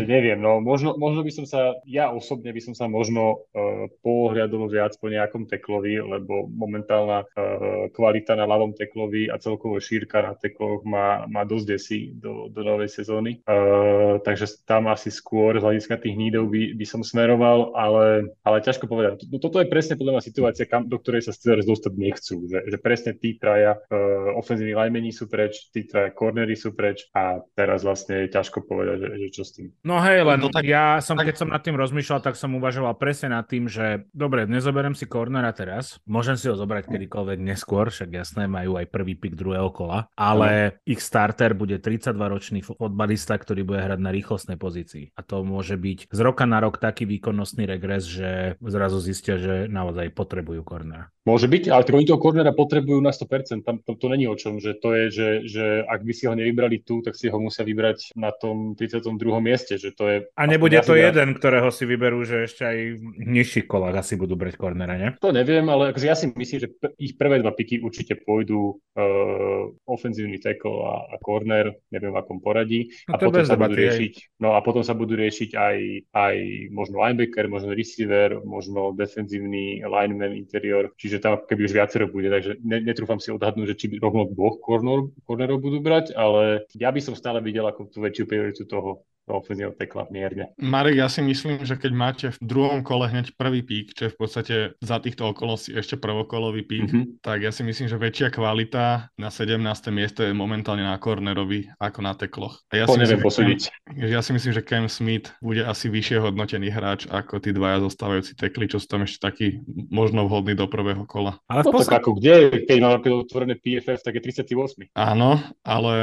neviem, 0.06 0.40
no 0.40 0.64
možno, 0.64 0.96
možno 0.96 1.22
by 1.22 1.32
som 1.34 1.46
sa, 1.46 1.78
ja 1.86 2.10
osobne 2.10 2.50
by 2.54 2.62
som 2.64 2.74
sa 2.74 2.86
možno 2.88 3.46
uh, 3.54 3.90
pohľadol 4.02 4.70
viac 4.72 4.96
po 4.98 5.12
nejakom 5.12 5.46
teklovi, 5.50 6.00
lebo 6.00 6.48
momentálna 6.50 7.26
uh, 7.26 7.92
kvalita 7.94 8.34
na 8.38 8.46
ľavom 8.48 8.74
teklovi 8.74 9.28
a 9.28 9.42
celkovo 9.42 9.78
šírka 9.82 10.22
na 10.22 10.34
tekloch 10.38 10.86
má, 10.86 11.26
má 11.28 11.44
dosť 11.44 11.66
desí 11.66 12.00
do, 12.16 12.48
do 12.50 12.62
novej 12.64 12.90
sezóny. 12.92 13.42
Uh, 13.46 14.22
takže 14.24 14.64
tam 14.66 14.88
asi 14.92 15.10
skôr 15.10 15.58
z 15.58 15.66
hľadiska 15.66 16.00
tých 16.00 16.16
nídov 16.16 16.52
by, 16.52 16.76
by 16.76 16.86
som 16.86 17.02
smeroval, 17.02 17.74
ale, 17.76 18.32
ale 18.46 18.64
ťažko 18.64 18.86
povedať. 18.86 19.28
No, 19.30 19.38
toto 19.42 19.60
je 19.60 19.68
presne 19.68 19.98
podľa 20.00 20.20
mňa 20.20 20.24
situácia, 20.24 20.70
kam, 20.70 20.88
do 20.88 20.98
ktorej 20.98 21.28
sa 21.28 21.36
Steelers 21.36 21.68
dostať 21.68 21.94
nechcú. 21.96 22.48
Že, 22.48 22.60
že 22.70 22.78
presne 22.80 23.12
tí 23.16 23.36
traja 23.36 23.78
uh, 23.78 24.29
ofenzívni 24.36 24.74
linemeni 24.74 25.10
sú 25.10 25.26
preč, 25.26 25.70
tí 25.72 25.86
traja 25.86 26.12
cornery 26.12 26.54
sú 26.54 26.74
preč 26.74 27.08
a 27.14 27.42
teraz 27.56 27.82
vlastne 27.82 28.26
je 28.26 28.34
ťažko 28.34 28.66
povedať, 28.66 28.98
že, 29.00 29.10
že 29.16 29.28
čo 29.32 29.44
s 29.46 29.52
tým. 29.56 29.68
No 29.82 29.98
hej, 30.00 30.22
len 30.22 30.40
No 30.40 30.50
tak- 30.50 30.66
ja 30.66 31.00
som, 31.00 31.18
tak- 31.18 31.32
keď 31.32 31.36
som 31.40 31.50
nad 31.50 31.62
tým 31.62 31.76
rozmýšľal, 31.76 32.20
tak 32.20 32.36
som 32.36 32.54
uvažoval 32.54 32.96
presne 32.96 33.34
nad 33.34 33.46
tým, 33.46 33.66
že 33.66 34.06
dobre, 34.12 34.46
nezoberiem 34.46 34.94
si 34.94 35.06
cornera 35.06 35.50
teraz, 35.52 35.98
môžem 36.06 36.36
si 36.36 36.48
ho 36.48 36.56
zobrať 36.56 36.88
kedykoľvek 36.90 37.40
neskôr, 37.40 37.90
však 37.90 38.10
jasné, 38.12 38.48
majú 38.48 38.76
aj 38.76 38.90
prvý 38.90 39.16
pick 39.16 39.36
druhého 39.36 39.70
kola, 39.72 40.08
ale 40.16 40.80
ich 40.84 41.00
starter 41.00 41.54
bude 41.54 41.78
32-ročný 41.80 42.60
fotbalista, 42.62 43.38
ktorý 43.38 43.64
bude 43.64 43.80
hrať 43.80 44.00
na 44.00 44.12
rýchlostnej 44.12 44.58
pozícii. 44.58 45.12
A 45.16 45.22
to 45.22 45.44
môže 45.44 45.76
byť 45.76 46.10
z 46.12 46.20
roka 46.20 46.44
na 46.50 46.60
rok 46.60 46.82
taký 46.82 47.06
výkonnostný 47.06 47.64
regres, 47.64 48.04
že 48.08 48.58
zrazu 48.60 49.00
zistia, 49.00 49.38
že 49.38 49.68
naozaj 49.68 50.12
potrebujú 50.12 50.64
cornera. 50.64 51.08
Môže 51.24 51.46
byť, 51.46 51.70
ale 51.70 51.86
tak 51.86 51.94
oni 51.94 52.10
toho 52.10 52.18
cornera 52.18 52.50
potrebujú 52.50 52.98
na 53.00 53.14
100%. 53.14 53.62
Tam 53.62 53.78
to, 53.86 53.94
to 53.94 54.08
není 54.10 54.19
o 54.26 54.36
čom, 54.36 54.58
že 54.58 54.76
to 54.76 54.92
je, 54.96 55.06
že, 55.12 55.30
že 55.48 55.66
ak 55.86 56.02
by 56.04 56.14
si 56.16 56.28
ho 56.28 56.34
nevybrali 56.34 56.82
tu, 56.84 57.00
tak 57.06 57.16
si 57.16 57.30
ho 57.30 57.38
musia 57.38 57.64
vybrať 57.64 58.18
na 58.18 58.34
tom 58.34 58.74
32. 58.76 59.16
mieste, 59.40 59.78
že 59.78 59.94
to 59.94 60.10
je... 60.10 60.18
A 60.36 60.44
nebude 60.50 60.80
to 60.82 60.98
asi 60.98 61.06
jeden, 61.06 61.38
ktorého 61.38 61.70
si 61.70 61.84
vyberú, 61.86 62.26
že 62.26 62.50
ešte 62.50 62.64
aj 62.66 62.78
v 62.98 63.04
nižších 63.30 63.66
kolách 63.70 64.02
asi 64.02 64.18
budú 64.18 64.36
brať 64.36 64.58
cornera, 64.58 64.96
ne? 64.98 65.10
To 65.22 65.30
neviem, 65.30 65.68
ale 65.70 65.94
akože 65.94 66.08
ja 66.08 66.18
si 66.18 66.32
myslím, 66.34 66.60
že 66.60 66.70
p- 66.74 66.94
ich 66.98 67.16
prvé 67.16 67.40
dva 67.40 67.54
piky 67.54 67.80
určite 67.80 68.18
pôjdu 68.20 68.76
uh, 68.76 69.64
ofenzívny 69.86 70.42
tackle 70.42 70.84
a, 70.88 71.14
a 71.14 71.16
corner, 71.22 71.76
neviem 71.94 72.12
v 72.16 72.20
akom 72.20 72.40
poradí. 72.42 72.90
No, 73.06 73.16
a 73.16 73.18
potom 73.22 73.44
sa 73.46 73.56
budú 73.60 73.76
riešiť, 73.78 74.14
no 74.42 74.56
a 74.56 74.60
potom 74.66 74.82
sa 74.82 74.96
budú 74.98 75.14
riešiť 75.20 75.50
aj, 75.54 75.78
aj 76.16 76.36
možno 76.74 77.04
linebacker, 77.04 77.46
možno 77.52 77.76
receiver, 77.76 78.42
možno 78.44 78.96
defenzívny 78.96 79.84
lineman 79.84 80.34
interior, 80.34 80.92
čiže 80.96 81.22
tam 81.22 81.44
keby 81.44 81.68
už 81.68 81.74
viacero 81.76 82.06
bude, 82.08 82.32
takže 82.32 82.58
ne, 82.64 82.82
netrúfam 82.82 83.20
si 83.22 83.30
odhadnúť, 83.30 83.76
že 83.76 83.76
či 83.76 83.86
rovno 84.10 84.26
dvoch 84.34 84.58
corner, 84.66 85.14
cornerov 85.30 85.62
budú 85.62 85.78
brať, 85.86 86.18
ale 86.18 86.66
ja 86.74 86.90
by 86.90 86.98
som 86.98 87.14
stále 87.14 87.40
videl 87.46 87.70
ako 87.70 87.94
tú 87.94 88.02
väčšiu 88.02 88.26
prioritu 88.26 88.66
toho 88.66 89.06
ofenzívneho 89.38 89.78
tekla 89.78 90.10
mierne. 90.10 90.50
Marek, 90.58 90.98
ja 90.98 91.08
si 91.12 91.22
myslím, 91.22 91.62
že 91.62 91.78
keď 91.78 91.92
máte 91.94 92.28
v 92.34 92.40
druhom 92.42 92.82
kole 92.82 93.06
hneď 93.12 93.38
prvý 93.38 93.62
pík, 93.62 93.94
čo 93.94 94.10
je 94.10 94.14
v 94.14 94.18
podstate 94.18 94.56
za 94.82 94.98
týchto 94.98 95.30
okolností 95.30 95.78
ešte 95.78 96.02
prvokolový 96.02 96.66
pík, 96.66 96.90
mm-hmm. 96.90 97.06
tak 97.22 97.46
ja 97.46 97.52
si 97.54 97.62
myslím, 97.62 97.88
že 97.92 98.00
väčšia 98.00 98.34
kvalita 98.34 99.14
na 99.20 99.30
17. 99.30 99.60
miesto 99.94 100.26
je 100.26 100.34
momentálne 100.34 100.84
na 100.84 100.98
cornerovi 100.98 101.70
ako 101.78 102.00
na 102.02 102.14
tekloch. 102.18 102.64
A 102.74 102.82
ja 102.82 102.86
to 102.88 102.98
si 102.98 103.04
neviem 103.04 103.22
myslím, 103.22 103.28
posúdiť. 103.28 103.60
Cam, 103.68 104.08
ja 104.10 104.22
si 104.24 104.32
myslím, 104.34 104.54
že 104.56 104.62
Cam 104.66 104.86
Smith 104.88 105.28
bude 105.44 105.62
asi 105.64 105.92
vyššie 105.92 106.18
hodnotený 106.24 106.72
hráč 106.72 107.06
ako 107.10 107.44
tí 107.44 107.52
dvaja 107.52 107.84
zostávajúci 107.86 108.34
tekli, 108.40 108.66
čo 108.72 108.82
sú 108.82 108.88
tam 108.88 109.04
ešte 109.06 109.20
taký 109.22 109.62
možno 109.92 110.26
vhodný 110.26 110.56
do 110.56 110.66
prvého 110.66 111.04
kola. 111.04 111.38
Ale 111.52 111.66
v 111.66 111.70
no, 111.70 111.74
posled... 111.76 112.00
ako 112.00 112.10
kde, 112.18 112.64
keď 112.66 112.78
mám 112.80 113.02
otvorené 113.04 113.60
PFF, 113.60 114.00
tak 114.02 114.18
je 114.18 114.22
38. 114.46 114.94
Áno, 114.96 115.42
ale 115.62 115.96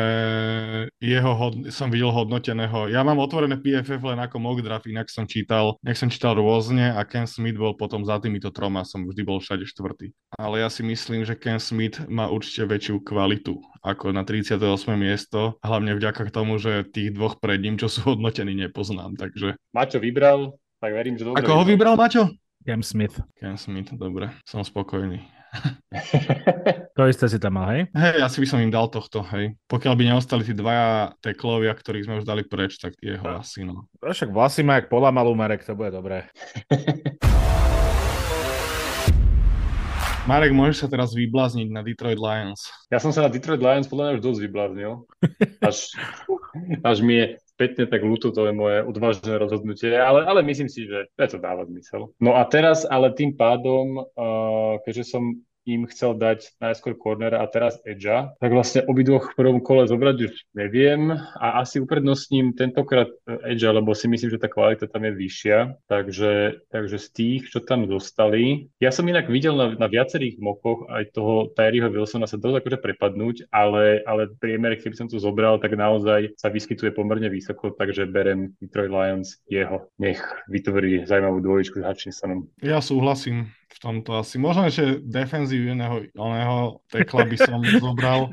jeho 1.00 1.32
hod... 1.34 1.70
som 1.72 1.88
videl 1.88 2.12
hodnoteného. 2.12 2.90
Ja 2.92 3.02
mám 3.06 3.15
mám 3.16 3.24
otvorené 3.24 3.56
PFF 3.56 4.04
len 4.12 4.20
ako 4.20 4.36
mock 4.36 4.60
draft, 4.60 4.84
inak 4.84 5.08
som 5.08 5.24
čítal, 5.24 5.80
nech 5.80 5.96
som 5.96 6.12
čítal 6.12 6.36
rôzne 6.36 6.92
a 6.92 7.00
Ken 7.08 7.24
Smith 7.24 7.56
bol 7.56 7.72
potom 7.72 8.04
za 8.04 8.20
týmito 8.20 8.52
troma, 8.52 8.84
som 8.84 9.08
vždy 9.08 9.24
bol 9.24 9.40
všade 9.40 9.64
štvrtý. 9.64 10.12
Ale 10.36 10.60
ja 10.60 10.68
si 10.68 10.84
myslím, 10.84 11.24
že 11.24 11.32
Ken 11.32 11.56
Smith 11.56 12.04
má 12.12 12.28
určite 12.28 12.68
väčšiu 12.68 13.00
kvalitu 13.00 13.56
ako 13.80 14.12
na 14.12 14.28
38. 14.28 14.60
miesto, 15.00 15.56
hlavne 15.64 15.96
vďaka 15.96 16.28
tomu, 16.28 16.60
že 16.60 16.84
tých 16.84 17.16
dvoch 17.16 17.40
pred 17.40 17.56
ním, 17.64 17.80
čo 17.80 17.88
sú 17.88 18.04
hodnotení, 18.12 18.52
nepoznám, 18.52 19.16
takže... 19.16 19.56
Maťo 19.72 19.96
vybral, 19.96 20.60
tak 20.76 20.92
verím, 20.92 21.16
že 21.16 21.24
dobre. 21.24 21.40
Ako 21.40 21.56
ho 21.56 21.64
vybral 21.64 21.96
Maťo? 21.96 22.28
Cam 22.66 22.84
Smith. 22.84 23.16
Cam 23.40 23.56
Smith, 23.56 23.94
dobre, 23.96 24.28
som 24.44 24.60
spokojný. 24.60 25.24
to 26.96 27.02
isté 27.08 27.26
si 27.30 27.38
tam 27.40 27.56
mal, 27.56 27.72
hej? 27.72 27.82
Hej, 27.94 28.22
asi 28.22 28.38
by 28.42 28.46
som 28.46 28.58
im 28.60 28.72
dal 28.72 28.90
tohto, 28.92 29.22
hej. 29.34 29.56
Pokiaľ 29.70 29.94
by 29.96 30.04
neostali 30.12 30.42
tí 30.44 30.52
dvaja 30.52 31.14
teklovia, 31.22 31.72
ktorých 31.72 32.06
sme 32.06 32.18
už 32.20 32.28
dali 32.28 32.42
preč, 32.44 32.76
tak 32.76 32.94
jeho 33.00 33.24
no. 33.24 33.40
asi, 33.40 33.64
no. 33.64 33.88
Však 34.02 34.30
vlasy 34.30 34.66
má 34.66 34.82
jak 34.82 34.90
malú 34.90 35.32
Marek, 35.32 35.64
to 35.64 35.78
bude 35.78 35.94
dobré. 35.94 36.28
Marek, 40.26 40.50
môžeš 40.50 40.82
sa 40.82 40.88
teraz 40.90 41.14
vyblázniť 41.14 41.70
na 41.70 41.86
Detroit 41.86 42.18
Lions. 42.18 42.66
Ja 42.90 42.98
som 42.98 43.14
sa 43.14 43.22
na 43.22 43.30
Detroit 43.30 43.62
Lions 43.62 43.86
podľa 43.86 44.10
mňa 44.10 44.14
už 44.18 44.22
dosť 44.26 44.40
vybláznil. 44.42 44.92
Až, 45.62 45.94
až 46.90 46.96
mi 47.06 47.14
je 47.22 47.26
spätne 47.56 47.88
tak 47.88 48.04
ľúto, 48.04 48.36
to 48.36 48.44
je 48.44 48.52
moje 48.52 48.84
odvážne 48.84 49.32
rozhodnutie, 49.40 49.96
ale, 49.96 50.28
ale 50.28 50.44
myslím 50.44 50.68
si, 50.68 50.84
že 50.84 51.08
to 51.16 51.40
dáva 51.40 51.64
zmysel. 51.64 52.12
No 52.20 52.36
a 52.36 52.44
teraz, 52.44 52.84
ale 52.84 53.16
tým 53.16 53.32
pádom, 53.32 54.04
uh, 54.04 54.76
keďže 54.84 55.16
som 55.16 55.40
im 55.66 55.84
chcel 55.90 56.14
dať 56.14 56.56
najskôr 56.62 56.94
cornera 56.94 57.42
a 57.42 57.50
teraz 57.50 57.76
edgea, 57.82 58.32
tak 58.38 58.54
vlastne 58.54 58.86
obidvoch 58.86 59.34
v 59.34 59.38
prvom 59.38 59.58
kole 59.60 59.90
zobrať 59.90 60.16
už 60.30 60.34
neviem 60.54 61.10
a 61.14 61.60
asi 61.60 61.82
uprednostním 61.82 62.54
tentokrát 62.54 63.10
edgea, 63.44 63.74
lebo 63.74 63.92
si 63.92 64.06
myslím, 64.06 64.30
že 64.30 64.42
tá 64.42 64.46
kvalita 64.46 64.86
tam 64.86 65.04
je 65.04 65.12
vyššia, 65.12 65.58
takže, 65.90 66.62
takže 66.70 66.96
z 67.02 67.08
tých, 67.12 67.42
čo 67.50 67.58
tam 67.60 67.90
zostali, 67.90 68.70
ja 68.78 68.94
som 68.94 69.04
inak 69.04 69.26
videl 69.26 69.58
na, 69.58 69.74
na 69.74 69.90
viacerých 69.90 70.38
mokoch 70.38 70.86
aj 70.86 71.10
toho 71.10 71.50
Tyreeho 71.58 71.90
Wilsona 71.90 72.30
sa 72.30 72.38
dosť 72.38 72.62
akože 72.62 72.78
prepadnúť, 72.78 73.36
ale, 73.50 74.00
ale 74.06 74.30
priemer, 74.38 74.78
keby 74.78 74.94
som 74.94 75.10
to 75.10 75.18
zobral, 75.18 75.58
tak 75.58 75.74
naozaj 75.74 76.38
sa 76.38 76.48
vyskytuje 76.48 76.94
pomerne 76.94 77.26
vysoko, 77.26 77.74
takže 77.74 78.06
berem 78.06 78.54
Detroit 78.62 78.92
Lions 78.92 79.42
jeho. 79.50 79.90
Nech 79.98 80.22
vytvorí 80.46 81.02
zaujímavú 81.08 81.42
dvojičku 81.42 81.82
s 81.82 81.86
Hutchinsonom. 81.86 82.46
Ja 82.62 82.78
súhlasím 82.78 83.50
v 83.66 83.78
tomto 83.82 84.14
asi. 84.20 84.38
Možno 84.38 84.68
ešte 84.68 85.02
defenzívneho 85.02 86.06
oného 86.14 86.80
tekla 86.92 87.22
by 87.26 87.36
som 87.36 87.60
zobral. 87.84 88.30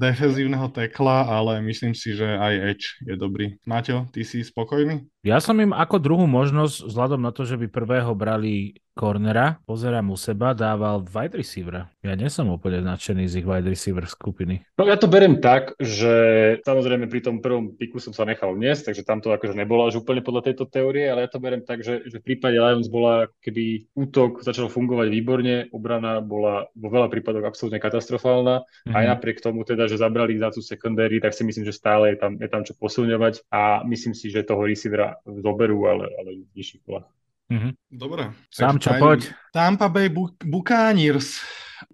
defenzívneho 0.00 0.68
tekla, 0.72 1.28
ale 1.28 1.62
myslím 1.62 1.94
si, 1.94 2.16
že 2.16 2.26
aj 2.26 2.54
Edge 2.74 2.86
je 3.06 3.14
dobrý. 3.14 3.56
Maťo, 3.68 4.10
ty 4.10 4.26
si 4.26 4.42
spokojný? 4.42 5.11
Ja 5.22 5.38
som 5.38 5.54
im 5.62 5.70
ako 5.70 6.02
druhú 6.02 6.26
možnosť, 6.26 6.90
vzhľadom 6.90 7.22
na 7.22 7.30
to, 7.30 7.46
že 7.46 7.54
by 7.54 7.70
prvého 7.70 8.10
brali 8.10 8.82
cornera, 8.92 9.56
pozerám 9.64 10.12
u 10.12 10.18
seba, 10.20 10.52
dával 10.52 11.00
wide 11.00 11.40
receivera. 11.40 11.88
Ja 12.04 12.12
nie 12.12 12.28
som 12.28 12.52
úplne 12.52 12.84
nadšený 12.84 13.24
z 13.24 13.40
ich 13.40 13.46
wide 13.48 13.64
receiver 13.64 14.04
skupiny. 14.04 14.60
No 14.76 14.84
ja 14.84 15.00
to 15.00 15.08
berem 15.08 15.40
tak, 15.40 15.72
že 15.80 16.12
samozrejme 16.60 17.08
pri 17.08 17.24
tom 17.24 17.40
prvom 17.40 17.72
piku 17.72 17.96
som 18.02 18.12
sa 18.12 18.28
nechal 18.28 18.52
niesť, 18.52 18.92
takže 18.92 19.06
tam 19.08 19.24
to 19.24 19.32
akože 19.32 19.56
nebolo 19.56 19.88
až 19.88 20.04
úplne 20.04 20.20
podľa 20.20 20.52
tejto 20.52 20.68
teórie, 20.68 21.08
ale 21.08 21.24
ja 21.24 21.30
to 21.32 21.40
berem 21.40 21.64
tak, 21.64 21.80
že, 21.80 22.04
že 22.04 22.20
v 22.20 22.26
prípade 22.34 22.60
Lions 22.60 22.92
bola, 22.92 23.32
keby 23.40 23.88
útok 23.96 24.44
začal 24.44 24.68
fungovať 24.68 25.08
výborne, 25.08 25.72
obrana 25.72 26.20
bola 26.20 26.68
vo 26.76 26.88
veľa 26.92 27.08
prípadoch 27.08 27.48
absolútne 27.48 27.80
katastrofálna. 27.80 28.60
Mm-hmm. 28.60 28.92
Aj 28.92 29.04
napriek 29.08 29.40
tomu 29.40 29.64
teda, 29.64 29.88
že 29.88 29.96
zabrali 29.96 30.36
za 30.36 30.52
tú 30.52 30.60
secondary, 30.60 31.16
tak 31.16 31.32
si 31.32 31.48
myslím, 31.48 31.64
že 31.64 31.72
stále 31.72 32.12
je 32.12 32.16
tam, 32.20 32.36
je 32.36 32.48
tam 32.50 32.60
čo 32.60 32.76
posilňovať 32.76 33.48
a 33.48 33.80
myslím 33.88 34.12
si, 34.12 34.28
že 34.28 34.44
toho 34.44 34.68
receivera 34.68 35.11
zoberú, 35.24 35.86
ale, 35.88 36.08
ale 36.20 36.30
v 36.44 36.52
nižších 36.56 36.82
kolách. 36.84 37.08
Mm-hmm. 37.52 37.72
Dobre. 37.92 38.24
Sám 38.48 38.80
čo, 38.80 38.96
poď. 38.96 39.28
Tampa 39.52 39.88
Bay 39.92 40.08
Buccaneers, 40.40 41.44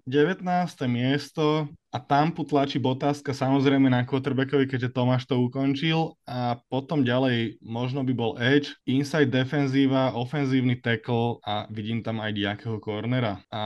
19. 0.07 0.45
miesto, 0.87 1.67
a 1.89 1.97
tam 1.97 2.29
tlačí 2.33 2.77
Botáska 2.77 3.33
samozrejme 3.33 3.89
na 3.89 4.05
quarterbackovi, 4.05 4.69
keďže 4.69 4.93
Tomáš 4.93 5.25
to 5.25 5.41
ukončil 5.41 6.17
a 6.29 6.61
potom 6.69 7.01
ďalej 7.01 7.57
možno 7.65 8.05
by 8.05 8.13
bol 8.13 8.31
edge, 8.37 8.77
inside 8.85 9.33
defenzíva, 9.33 10.13
ofenzívny 10.13 10.77
tackle 10.77 11.41
a 11.41 11.65
vidím 11.73 12.05
tam 12.05 12.21
aj 12.21 12.31
nejakého 12.33 12.77
cornera. 12.77 13.41
A... 13.49 13.61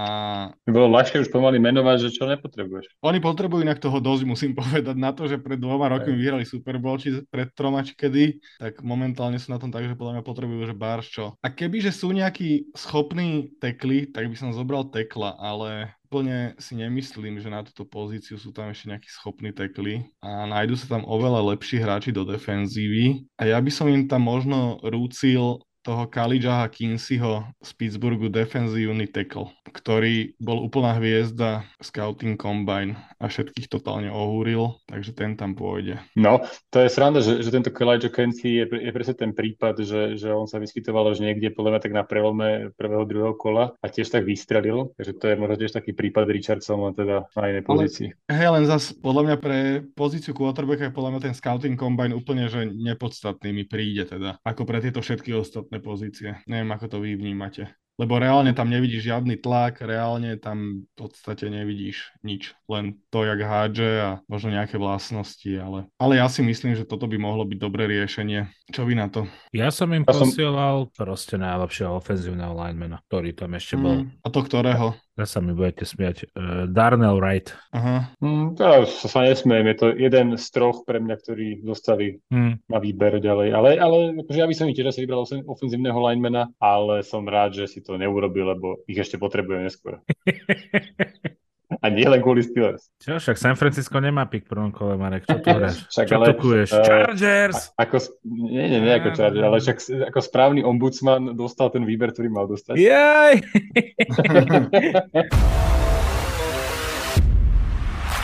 By 0.64 0.72
bolo 0.72 0.96
ľahšie 0.96 1.28
už 1.28 1.30
pomaly 1.32 1.60
menovať, 1.60 2.08
že 2.08 2.16
čo 2.16 2.24
nepotrebuješ. 2.32 3.04
Oni 3.04 3.20
potrebujú 3.20 3.68
inak 3.68 3.84
toho 3.84 4.00
dosť, 4.00 4.24
musím 4.24 4.56
povedať, 4.60 4.96
na 4.96 5.12
to, 5.12 5.28
že 5.28 5.44
pred 5.44 5.60
dvoma 5.60 5.92
rokmi 5.92 6.16
vyhrali 6.16 6.48
Super 6.48 6.80
Bowl, 6.80 6.96
či 6.96 7.24
pred 7.28 7.52
troma, 7.52 7.84
či 7.84 7.92
kedy, 7.96 8.40
tak 8.60 8.80
momentálne 8.80 9.36
sú 9.36 9.52
na 9.52 9.60
tom 9.60 9.68
tak, 9.68 9.84
že 9.84 10.00
podľa 10.00 10.20
mňa 10.20 10.24
potrebujú, 10.24 10.64
že 10.64 10.76
Bars 10.76 11.08
čo. 11.12 11.36
A 11.44 11.48
kebyže 11.52 11.92
sú 11.92 12.16
nejakí 12.16 12.72
schopní 12.72 13.52
tekli, 13.60 14.08
tak 14.08 14.32
by 14.32 14.36
som 14.40 14.56
zobral 14.56 14.88
tekla, 14.88 15.36
ale 15.36 15.92
úplne 16.14 16.54
si 16.62 16.78
nemyslím, 16.78 17.42
že 17.42 17.50
na 17.50 17.66
túto 17.66 17.90
pozíciu 17.90 18.13
sú 18.22 18.54
tam 18.54 18.70
ešte 18.70 18.92
nejakí 18.92 19.10
schopní 19.10 19.50
tekli 19.50 20.06
a 20.22 20.46
nájdu 20.46 20.78
sa 20.78 21.00
tam 21.00 21.08
oveľa 21.08 21.56
lepší 21.56 21.82
hráči 21.82 22.14
do 22.14 22.28
defenzívy. 22.28 23.26
A 23.40 23.50
ja 23.50 23.58
by 23.58 23.72
som 23.74 23.90
im 23.90 24.06
tam 24.06 24.28
možno 24.28 24.78
rúcil 24.84 25.64
toho 25.84 26.08
Kalijaha 26.08 26.66
Kinseyho 26.72 27.44
z 27.60 27.70
Pittsburghu 27.76 28.32
defenzívny 28.32 29.12
tackle, 29.12 29.52
ktorý 29.68 30.34
bol 30.40 30.64
úplná 30.64 30.96
hviezda 30.96 31.68
Scouting 31.84 32.40
Combine 32.40 32.96
a 33.20 33.28
všetkých 33.28 33.68
totálne 33.68 34.08
ohúril, 34.08 34.80
takže 34.88 35.12
ten 35.12 35.36
tam 35.36 35.54
pôjde. 35.54 36.00
No, 36.16 36.44
to 36.72 36.80
je 36.80 36.90
sranda, 36.90 37.20
že, 37.20 37.44
že 37.44 37.52
tento 37.52 37.70
Kalijah 37.70 38.12
Kinsey 38.12 38.64
je, 38.64 38.66
je 38.68 38.92
presne 38.96 39.16
ten 39.16 39.32
prípad, 39.36 39.84
že, 39.84 40.02
že 40.16 40.32
on 40.32 40.48
sa 40.48 40.58
vyskytoval 40.64 41.12
už 41.12 41.20
niekde 41.20 41.52
podľa 41.52 41.76
mňa 41.76 41.82
tak 41.84 41.94
na 41.94 42.04
prelome 42.08 42.72
prvého, 42.80 43.04
druhého 43.04 43.36
kola 43.36 43.76
a 43.84 43.86
tiež 43.92 44.08
tak 44.08 44.24
vystrelil, 44.24 44.96
takže 44.96 45.14
to 45.20 45.26
je 45.28 45.36
možno 45.36 45.56
tiež 45.60 45.76
taký 45.76 45.92
prípad 45.92 46.32
Richardson, 46.32 46.80
len 46.80 46.96
teda 46.96 47.28
na 47.36 47.46
inej 47.52 47.64
pozícii. 47.68 48.08
hej, 48.32 48.50
len 48.56 48.64
zas 48.64 48.96
podľa 48.96 49.24
mňa 49.28 49.38
pre 49.44 49.60
pozíciu 50.00 50.32
quarterbacka 50.32 50.88
je 50.88 50.96
podľa 50.96 51.12
mňa 51.12 51.22
ten 51.28 51.36
Scouting 51.36 51.76
Combine 51.76 52.16
úplne, 52.16 52.48
že 52.48 52.72
nepodstatný 52.72 53.52
mi 53.52 53.68
príde 53.68 54.08
teda, 54.08 54.40
ako 54.48 54.64
pre 54.64 54.80
tieto 54.80 55.04
všetky 55.04 55.36
ostatné 55.36 55.73
ostatné 55.74 55.78
pozície. 55.82 56.30
Neviem, 56.46 56.70
ako 56.70 56.86
to 56.86 56.98
vy 57.02 57.18
vnímate. 57.18 57.74
Lebo 57.94 58.18
reálne 58.18 58.58
tam 58.58 58.74
nevidíš 58.74 59.06
žiadny 59.06 59.38
tlak, 59.38 59.78
reálne 59.86 60.34
tam 60.42 60.82
v 60.82 60.94
podstate 60.98 61.46
nevidíš 61.46 62.10
nič. 62.26 62.58
Len 62.66 62.98
to, 63.14 63.22
jak 63.22 63.38
hádže 63.38 63.92
a 64.02 64.10
možno 64.26 64.50
nejaké 64.50 64.82
vlastnosti, 64.82 65.46
ale, 65.62 65.86
ale 66.02 66.18
ja 66.18 66.26
si 66.26 66.42
myslím, 66.42 66.74
že 66.74 66.90
toto 66.90 67.06
by 67.06 67.22
mohlo 67.22 67.46
byť 67.46 67.58
dobré 67.62 67.86
riešenie. 67.86 68.50
Čo 68.74 68.90
vy 68.90 68.98
na 68.98 69.14
to? 69.14 69.30
Ja 69.54 69.70
som 69.70 69.94
im 69.94 70.02
ja 70.02 70.10
posielal 70.10 70.90
som... 70.90 71.06
proste 71.06 71.38
najlepšieho 71.38 71.94
ofenzívneho 71.94 72.58
linemana, 72.58 72.98
ktorý 73.14 73.30
tam 73.38 73.54
ešte 73.54 73.78
bol. 73.78 74.10
Mm, 74.10 74.26
a 74.26 74.28
to 74.34 74.40
ktorého? 74.42 74.98
Ja 75.14 75.30
sa 75.30 75.46
mi 75.46 75.54
budete 75.54 75.86
smiať. 75.86 76.34
Uh, 76.34 76.66
Darnell 76.66 77.22
Wright. 77.22 77.54
Aha. 77.70 78.18
Mm, 78.18 78.58
ja 78.58 78.82
sa 78.90 79.22
nesmiem, 79.22 79.70
je 79.70 79.78
to 79.78 79.88
jeden 79.94 80.34
z 80.42 80.46
troch 80.50 80.82
pre 80.90 80.98
mňa, 80.98 81.16
ktorí 81.22 81.62
dostali 81.62 82.18
mm. 82.34 82.66
na 82.66 82.78
výber 82.82 83.22
ďalej. 83.22 83.54
Ale, 83.54 83.70
ale 83.78 83.98
akože 84.26 84.42
ja 84.42 84.50
by 84.50 84.56
som 84.58 84.74
tiež 84.74 84.90
asi 84.90 85.06
vybral 85.06 85.22
ofenzívneho 85.46 86.00
linemana, 86.02 86.50
ale 86.58 87.06
som 87.06 87.30
rád, 87.30 87.54
že 87.54 87.70
si 87.70 87.80
to 87.86 87.94
neurobil, 87.94 88.58
lebo 88.58 88.82
ich 88.90 88.98
ešte 88.98 89.22
potrebujem 89.22 89.70
neskôr. 89.70 90.02
A 91.80 91.88
nie 91.90 92.06
len 92.06 92.22
kvôli 92.22 92.44
Steelers. 92.44 92.92
Čo, 93.00 93.18
však 93.18 93.38
San 93.40 93.56
Francisco 93.58 93.98
nemá 93.98 94.30
pik 94.30 94.46
prvom 94.46 94.70
kole, 94.70 95.00
Marek. 95.00 95.26
Čo 95.26 95.42
tu 95.42 95.50
hráš? 95.50 95.88
Čo 95.90 96.16
ale, 96.20 96.36
tukuješ? 96.36 96.70
Uh, 96.76 96.86
Chargers! 96.86 97.74
A, 97.74 97.88
ako, 97.88 97.98
nie, 98.28 98.70
nie, 98.70 98.80
nie 98.84 98.94
ako 98.94 99.10
Chargers, 99.18 99.46
ale 99.46 99.58
však 99.64 99.78
ako 100.14 100.20
správny 100.22 100.62
ombudsman 100.62 101.34
dostal 101.34 101.74
ten 101.74 101.88
výber, 101.88 102.14
ktorý 102.14 102.30
mal 102.30 102.46
dostať. 102.46 102.78
Jaj! 102.78 103.42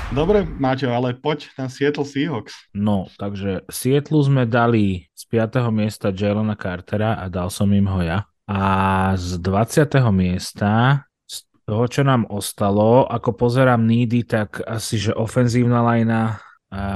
Dobre, 0.10 0.41
Maťo, 0.41 0.89
ale 0.89 1.14
poď 1.14 1.54
na 1.54 1.70
Seattle 1.70 2.02
Seahawks. 2.02 2.74
No, 2.74 3.06
takže 3.22 3.62
Seattle 3.70 4.26
sme 4.26 4.50
dali 4.50 5.06
z 5.14 5.24
5. 5.30 5.70
miesta 5.70 6.10
Jelena 6.10 6.58
Cartera 6.58 7.22
a 7.22 7.30
dal 7.30 7.54
som 7.54 7.70
im 7.70 7.86
ho 7.86 8.02
ja. 8.02 8.26
A 8.50 9.14
z 9.14 9.38
20. 9.38 9.86
miesta 10.10 11.06
toho, 11.70 11.86
čo 11.86 12.02
nám 12.02 12.26
ostalo, 12.34 13.06
ako 13.06 13.38
pozerám 13.38 13.86
needy, 13.86 14.26
tak 14.26 14.66
asi, 14.66 14.98
že 14.98 15.14
ofenzívna 15.14 15.86
lajna, 15.86 16.42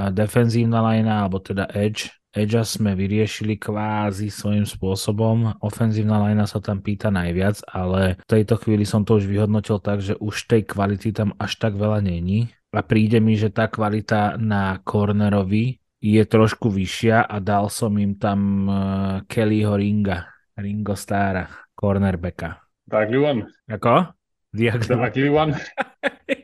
defenzívna 0.09 0.81
lajna, 0.81 1.21
alebo 1.21 1.37
teda 1.37 1.69
edge, 1.77 2.09
edge 2.33 2.57
sme 2.65 2.97
vyriešili 2.97 3.61
kvázi 3.61 4.33
svojím 4.33 4.65
spôsobom. 4.65 5.61
Ofenzívna 5.61 6.17
lajna 6.17 6.49
sa 6.49 6.57
tam 6.57 6.81
pýta 6.81 7.13
najviac, 7.13 7.61
ale 7.69 8.17
v 8.17 8.25
tejto 8.25 8.57
chvíli 8.57 8.81
som 8.81 9.05
to 9.05 9.21
už 9.21 9.29
vyhodnotil 9.29 9.77
tak, 9.77 10.01
že 10.01 10.17
už 10.17 10.49
tej 10.49 10.65
kvality 10.65 11.13
tam 11.13 11.37
až 11.37 11.61
tak 11.61 11.77
veľa 11.77 12.01
není 12.01 12.49
a 12.73 12.81
príde 12.81 13.21
mi, 13.21 13.37
že 13.37 13.53
tá 13.53 13.69
kvalita 13.69 14.41
na 14.41 14.81
cornerovi 14.81 15.77
je 16.01 16.23
trošku 16.25 16.73
vyššia 16.73 17.29
a 17.29 17.37
dal 17.37 17.69
som 17.69 17.93
im 18.01 18.17
tam 18.17 18.39
uh, 18.65 18.75
Kellyho 19.29 19.77
Ringa, 19.77 20.25
Ringo 20.57 20.97
Stara, 20.97 21.45
cornerbacka. 21.77 22.59
Tak 22.89 23.07
one. 23.13 23.47
Ako? 23.69 24.11
The 24.53 24.69
ugly, 24.69 25.29
one. 25.33 25.57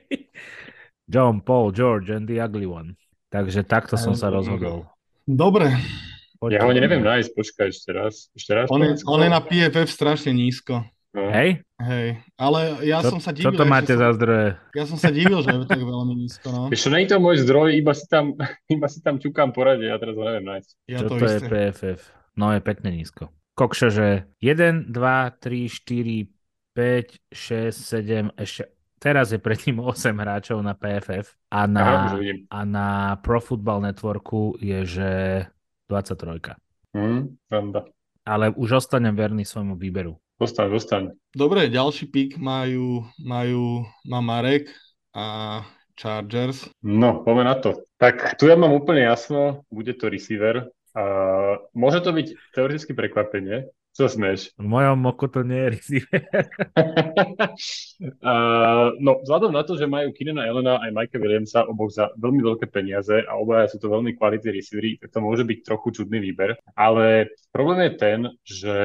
John, 1.14 1.41
Paul, 1.45 1.70
George 1.70 2.10
and 2.10 2.26
the 2.26 2.41
ugly 2.41 2.66
one. 2.66 2.97
Takže 3.30 3.62
takto 3.62 4.01
som 4.01 4.18
sa 4.18 4.34
rozhodol. 4.34 4.89
Dobre. 5.30 5.78
Poďme. 6.41 6.57
Ja 6.57 6.66
ho 6.66 6.74
neviem 6.74 7.05
nájsť, 7.05 7.30
počkaj 7.38 7.68
ešte 7.70 7.91
raz. 7.93 8.34
Ešte 8.34 8.51
raz 8.57 8.66
on, 8.74 8.82
je, 8.82 8.97
on 9.05 9.22
je 9.22 9.30
na 9.30 9.41
PFF 9.43 9.91
strašne 9.93 10.34
nízko. 10.34 10.82
No. 11.14 11.30
Hej? 11.34 11.66
Hej, 11.82 12.22
ale 12.38 12.86
ja 12.86 13.01
čo, 13.01 13.18
som 13.18 13.22
sa 13.22 13.34
divil. 13.34 13.49
Čo 13.49 13.62
to 13.62 13.66
máte 13.66 13.93
za 13.97 14.10
zdroje? 14.14 14.57
Ja 14.78 14.86
som 14.86 14.97
sa 15.01 15.10
divil, 15.10 15.41
že 15.41 15.51
je 15.51 15.66
tak 15.66 15.82
veľmi 15.82 16.14
nízko, 16.14 16.47
no. 16.53 16.62
Ešte 16.70 16.88
nie 16.93 17.01
je 17.05 17.10
to 17.10 17.18
môj 17.18 17.38
zdroj, 17.41 17.70
iba 17.74 17.93
si 17.97 18.05
tam, 18.05 18.38
iba 18.76 18.88
si 18.89 18.99
tam 19.01 19.18
čukám 19.18 19.49
porade, 19.49 19.89
ja 19.89 19.97
teraz 19.97 20.14
ho 20.14 20.22
neviem 20.22 20.45
nájsť. 20.45 20.70
Ja 20.86 20.97
čo 21.01 21.07
to, 21.10 21.18
to 21.18 21.26
je 21.26 21.39
PFF? 21.49 22.01
No 22.38 22.53
je 22.53 22.62
pekne 22.62 22.89
nízko. 22.93 23.34
Kokšo, 23.57 23.89
že 23.91 24.07
1, 24.39 24.93
2, 24.93 24.93
3, 24.93 25.66
4, 25.68 26.39
5, 26.74 27.34
6, 27.34 27.74
7, 27.74 28.32
ešte 28.38 28.70
teraz 28.99 29.32
je 29.32 29.39
predtým 29.39 29.80
8 29.80 30.11
hráčov 30.11 30.59
na 30.59 30.76
PFF 30.76 31.34
a 31.49 31.65
na, 31.65 32.13
a 32.51 32.59
na 32.67 33.15
Pro 33.24 33.39
Football 33.39 33.88
Networku 33.88 34.59
je, 34.59 34.84
že 34.86 35.11
23. 35.88 36.59
Hmm, 36.93 37.39
Ale 38.28 38.51
už 38.53 38.84
ostanem 38.86 39.15
verný 39.15 39.47
svojmu 39.47 39.80
výberu. 39.80 40.20
Zostaň, 40.39 40.67
zostaň. 40.72 41.03
Dobre, 41.36 41.67
ďalší 41.67 42.07
pik 42.11 42.39
majú, 42.39 43.03
majú, 43.20 43.84
má 44.07 44.20
Marek 44.24 44.72
a 45.11 45.59
Chargers. 45.99 46.72
No, 46.80 47.28
poďme 47.28 47.43
na 47.43 47.55
to. 47.59 47.84
Tak 47.99 48.39
tu 48.39 48.47
ja 48.47 48.55
mám 48.55 48.72
úplne 48.72 49.03
jasno, 49.03 49.67
bude 49.67 49.91
to 49.99 50.07
receiver. 50.07 50.72
A 50.95 51.03
môže 51.76 51.99
to 51.99 52.15
byť 52.15 52.55
teoreticky 52.55 52.95
prekvapenie, 52.95 53.67
čo 53.94 54.06
smeš? 54.08 54.56
V 54.56 54.68
mojom 54.70 55.06
oku 55.12 55.28
to 55.28 55.44
nie 55.44 55.60
je 55.60 55.70
receiver. 55.76 56.22
uh, 58.24 58.96
no, 59.02 59.20
vzhľadom 59.26 59.52
na 59.52 59.66
to, 59.68 59.76
že 59.76 59.90
majú 59.90 60.14
Kinena 60.16 60.48
Elena 60.48 60.80
aj 60.80 60.94
Mikea 60.94 61.20
Williamsa 61.20 61.68
oboch 61.68 61.92
za 61.92 62.14
veľmi 62.16 62.40
veľké 62.40 62.72
peniaze 62.72 63.26
a 63.26 63.36
obaja 63.36 63.68
sú 63.68 63.78
to 63.82 63.92
veľmi 63.92 64.16
kvalitní 64.16 64.50
receivery, 64.56 65.02
tak 65.02 65.12
to 65.12 65.20
môže 65.20 65.44
byť 65.44 65.60
trochu 65.66 66.02
čudný 66.02 66.24
výber. 66.24 66.56
Ale 66.78 67.34
problém 67.52 67.90
je 67.90 67.94
ten, 67.98 68.20
že, 68.46 68.80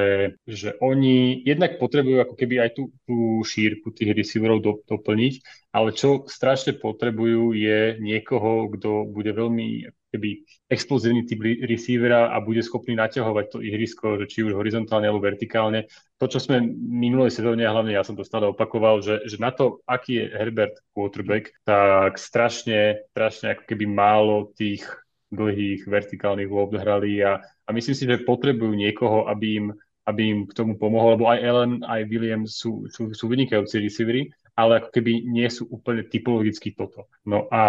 že 0.49 0.75
oni 0.83 1.47
jednak 1.47 1.79
potrebujú 1.79 2.25
ako 2.25 2.35
keby 2.35 2.65
aj 2.65 2.71
tú, 2.75 2.91
tú 3.07 3.45
šírku 3.47 3.93
tých 3.93 4.19
receiverov 4.19 4.65
do, 4.65 4.83
doplniť, 4.89 5.64
ale 5.75 5.91
čo 5.91 6.23
strašne 6.31 6.79
potrebujú 6.79 7.51
je 7.51 7.99
niekoho, 7.99 8.71
kto 8.71 9.11
bude 9.11 9.35
veľmi 9.35 9.91
keby 10.15 10.47
explozívny 10.71 11.27
typ 11.27 11.43
receivera 11.43 12.31
a 12.31 12.39
bude 12.39 12.63
schopný 12.63 12.95
naťahovať 12.95 13.45
to 13.51 13.59
ihrisko, 13.59 14.23
či 14.31 14.47
už 14.47 14.55
horizontálne 14.55 15.11
alebo 15.11 15.27
vertikálne. 15.27 15.91
To, 16.23 16.31
čo 16.31 16.39
sme 16.39 16.63
minulej 16.79 17.35
sezóne, 17.35 17.67
hlavne 17.67 17.99
ja 17.99 18.07
som 18.07 18.15
to 18.15 18.23
stále 18.23 18.47
opakoval, 18.47 19.03
že, 19.03 19.27
že 19.27 19.43
na 19.43 19.51
to, 19.51 19.83
aký 19.91 20.23
je 20.23 20.25
Herbert 20.31 20.79
quarterback, 20.95 21.51
tak 21.67 22.23
strašne, 22.23 23.03
strašne 23.11 23.59
ako 23.59 23.67
keby 23.67 23.85
málo 23.91 24.55
tých 24.55 24.87
dlhých 25.35 25.91
vertikálnych 25.91 26.47
lôb 26.47 26.79
hrali 26.79 27.19
a, 27.27 27.43
a 27.43 27.71
myslím 27.75 27.99
si, 27.99 28.07
že 28.07 28.23
potrebujú 28.23 28.71
niekoho, 28.79 29.27
aby 29.27 29.59
im, 29.59 29.67
aby 30.07 30.23
im 30.31 30.41
k 30.47 30.55
tomu 30.55 30.79
pomohol, 30.79 31.19
lebo 31.19 31.27
aj 31.27 31.43
Ellen, 31.43 31.73
aj 31.83 32.07
William 32.07 32.47
sú, 32.47 32.87
sú, 32.87 33.11
sú 33.11 33.27
vynikajúci 33.27 33.83
receivery, 33.83 34.31
ale 34.55 34.83
ako 34.83 34.89
keby 34.95 35.27
nie 35.27 35.51
sú 35.51 35.67
úplne 35.67 36.07
typologicky 36.07 36.75
toto. 36.79 37.11
No 37.27 37.51
a 37.51 37.63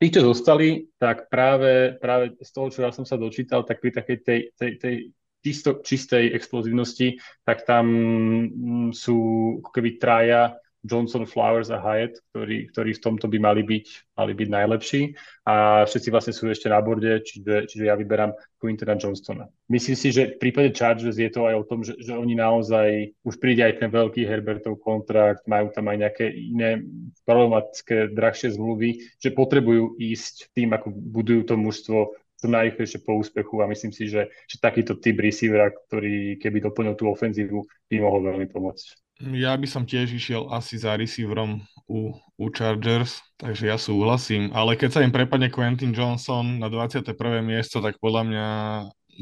tí, 0.00 0.08
čo 0.08 0.24
zostali, 0.24 0.88
tak 0.96 1.28
práve, 1.28 2.00
práve 2.00 2.32
z 2.40 2.50
toho, 2.50 2.72
čo 2.72 2.80
ja 2.84 2.90
som 2.90 3.04
sa 3.04 3.20
dočítal, 3.20 3.62
tak 3.68 3.84
pri 3.84 3.92
takej 3.92 4.18
tej, 4.24 4.40
tej, 4.56 4.70
tej 4.80 4.94
čisto, 5.44 5.84
čistej 5.84 6.32
explozívnosti, 6.32 7.20
tak 7.44 7.68
tam 7.68 7.84
mm, 7.84 8.88
sú 8.96 9.18
keby 9.68 10.00
traja 10.00 10.56
Johnson, 10.84 11.24
Flowers 11.24 11.72
a 11.72 11.80
Hyatt, 11.80 12.20
ktorí, 12.30 12.68
ktorí 12.68 12.90
v 12.92 13.02
tomto 13.02 13.26
by 13.26 13.38
mali 13.40 13.64
byť, 13.64 13.86
mali 14.20 14.32
byť 14.36 14.48
najlepší. 14.52 15.02
A 15.48 15.84
všetci 15.88 16.08
vlastne 16.12 16.36
sú 16.36 16.44
ešte 16.52 16.68
na 16.68 16.78
borde, 16.84 17.24
čiže, 17.24 17.64
čiže 17.72 17.88
ja 17.88 17.96
vyberám 17.96 18.36
Quintana 18.60 19.00
Johnstona. 19.00 19.48
Myslím 19.72 19.96
si, 19.96 20.12
že 20.12 20.36
v 20.36 20.40
prípade 20.40 20.76
Chargers 20.76 21.16
je 21.16 21.32
to 21.32 21.48
aj 21.48 21.54
o 21.56 21.64
tom, 21.64 21.80
že, 21.80 21.96
že 21.96 22.12
oni 22.12 22.36
naozaj, 22.36 23.16
už 23.24 23.40
príde 23.40 23.64
aj 23.64 23.80
ten 23.80 23.88
veľký 23.88 24.28
Herbertov 24.28 24.76
kontrakt, 24.84 25.48
majú 25.48 25.72
tam 25.72 25.88
aj 25.88 25.96
nejaké 26.04 26.28
iné 26.28 26.84
problematické, 27.24 28.12
drahšie 28.12 28.52
zmluvy, 28.56 29.00
že 29.16 29.32
potrebujú 29.32 29.96
ísť 29.96 30.52
tým, 30.52 30.76
ako 30.76 30.92
budujú 30.92 31.48
to 31.48 31.56
mužstvo 31.56 31.98
čo 32.44 32.52
najrychlejšie 32.52 33.00
po 33.08 33.16
úspechu 33.16 33.64
a 33.64 33.70
myslím 33.72 33.88
si, 33.96 34.04
že, 34.04 34.28
že 34.44 34.60
takýto 34.60 35.00
typ 35.00 35.16
receivera, 35.16 35.72
ktorý 35.72 36.36
keby 36.36 36.60
doplnil 36.60 36.92
tú 36.92 37.08
ofenzívu, 37.08 37.64
by 37.88 37.96
mohol 38.04 38.20
veľmi 38.20 38.52
pomôcť. 38.52 39.03
Ja 39.22 39.54
by 39.54 39.66
som 39.70 39.86
tiež 39.86 40.10
išiel 40.10 40.50
asi 40.50 40.74
za 40.74 40.98
receiverom 40.98 41.62
u, 41.86 42.18
u 42.34 42.46
Chargers, 42.50 43.22
takže 43.38 43.70
ja 43.70 43.78
súhlasím. 43.78 44.50
Ale 44.50 44.74
keď 44.74 44.90
sa 44.90 45.00
im 45.06 45.14
prepadne 45.14 45.54
Quentin 45.54 45.94
Johnson 45.94 46.58
na 46.58 46.66
21. 46.66 47.14
miesto, 47.46 47.78
tak 47.78 48.02
podľa 48.02 48.22
mňa 48.26 48.48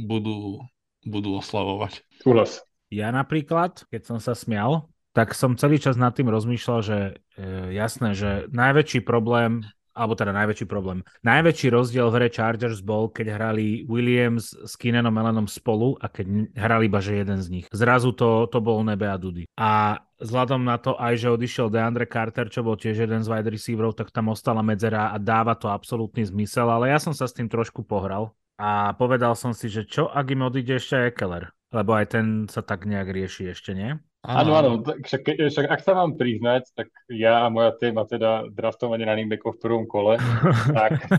budú, 0.09 0.65
budú 1.05 1.37
oslavovať. 1.37 2.01
Súhlas. 2.25 2.65
Ja 2.89 3.13
napríklad, 3.13 3.85
keď 3.93 4.03
som 4.05 4.19
sa 4.21 4.33
smial, 4.33 4.89
tak 5.13 5.37
som 5.37 5.61
celý 5.61 5.77
čas 5.77 6.01
nad 6.01 6.17
tým 6.17 6.33
rozmýšľal, 6.33 6.81
že 6.81 6.99
e, 7.37 7.77
jasné, 7.77 8.17
že 8.17 8.49
najväčší 8.49 9.05
problém 9.05 9.65
alebo 9.93 10.17
teda 10.17 10.33
najväčší 10.33 10.67
problém. 10.69 11.05
Najväčší 11.25 11.69
rozdiel 11.73 12.09
v 12.09 12.17
hre 12.19 12.29
Chargers 12.33 12.81
bol, 12.81 13.13
keď 13.13 13.37
hrali 13.37 13.85
Williams 13.87 14.57
s 14.57 14.77
Keenanom 14.77 15.13
Melanom 15.13 15.47
spolu 15.49 15.97
a 16.01 16.09
keď 16.09 16.53
hrali 16.57 16.89
iba 16.89 16.99
že 16.99 17.21
jeden 17.21 17.41
z 17.41 17.49
nich. 17.49 17.67
Zrazu 17.71 18.17
to, 18.17 18.49
to 18.49 18.59
bol 18.65 18.81
Nebe 18.81 19.07
a 19.09 19.17
Dudy. 19.21 19.45
A 19.57 20.01
vzhľadom 20.23 20.65
na 20.65 20.79
to 20.81 20.97
aj, 20.97 21.19
že 21.19 21.35
odišiel 21.35 21.69
DeAndre 21.69 22.07
Carter, 22.09 22.49
čo 22.49 22.65
bol 22.65 22.79
tiež 22.79 23.05
jeden 23.05 23.21
z 23.21 23.29
wide 23.29 23.51
receiverov, 23.51 23.99
tak 23.99 24.15
tam 24.15 24.33
ostala 24.33 24.65
medzera 24.65 25.13
a 25.13 25.17
dáva 25.21 25.59
to 25.59 25.69
absolútny 25.69 26.25
zmysel, 26.25 26.71
ale 26.71 26.95
ja 26.95 26.99
som 27.03 27.13
sa 27.13 27.27
s 27.27 27.37
tým 27.37 27.51
trošku 27.51 27.85
pohral 27.85 28.33
a 28.57 28.95
povedal 28.95 29.35
som 29.35 29.51
si, 29.51 29.67
že 29.67 29.83
čo 29.83 30.07
ak 30.07 30.31
im 30.31 30.47
odíde 30.47 30.79
ešte 30.79 31.11
Ekeler, 31.11 31.51
lebo 31.75 31.99
aj 31.99 32.07
ten 32.15 32.27
sa 32.47 32.63
tak 32.63 32.87
nejak 32.87 33.11
rieši 33.11 33.51
ešte, 33.51 33.75
nie? 33.75 33.99
Áno, 34.23 34.55
áno, 34.55 34.71
však, 34.87 35.35
však 35.51 35.67
ak 35.67 35.83
sa 35.83 35.99
mám 35.99 36.15
priznať, 36.15 36.71
tak 36.79 36.95
ja 37.11 37.43
a 37.43 37.51
moja 37.51 37.75
téma 37.75 38.07
teda 38.07 38.47
draftovanie 38.55 39.03
running 39.03 39.27
backov 39.27 39.59
v 39.59 39.63
prvom 39.67 39.85
kole, 39.91 40.15
tak... 40.79 41.11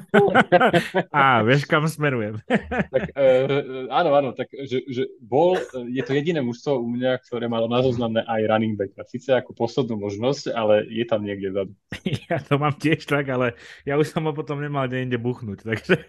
Á, 1.12 1.44
vieš, 1.44 1.68
kam 1.68 1.84
smerujem. 1.84 2.40
tak 2.96 3.12
e, 3.12 3.28
áno, 3.92 4.10
áno, 4.16 4.30
tak 4.32 4.56
že, 4.56 4.88
že 4.88 5.12
bol, 5.20 5.60
je 5.76 6.00
to 6.00 6.16
jediné 6.16 6.40
mužstvo 6.40 6.80
u 6.80 6.88
mňa, 6.88 7.20
ktoré 7.28 7.52
malo 7.52 7.68
na 7.68 7.84
zoznamné 7.84 8.24
aj 8.24 8.48
running 8.48 8.80
backa. 8.80 9.04
Sice 9.04 9.36
ako 9.36 9.52
poslednú 9.52 10.00
možnosť, 10.00 10.56
ale 10.56 10.88
je 10.88 11.04
tam 11.04 11.28
niekde 11.28 11.52
vzadu. 11.52 11.76
Ja 12.32 12.40
to 12.40 12.56
mám 12.56 12.80
tiež 12.80 13.04
tak, 13.04 13.28
ale 13.28 13.60
ja 13.84 14.00
už 14.00 14.16
som 14.16 14.24
ho 14.24 14.32
potom 14.32 14.64
nemal 14.64 14.88
kde 14.88 15.04
inde 15.04 15.20
buchnúť, 15.20 15.68
takže, 15.68 16.00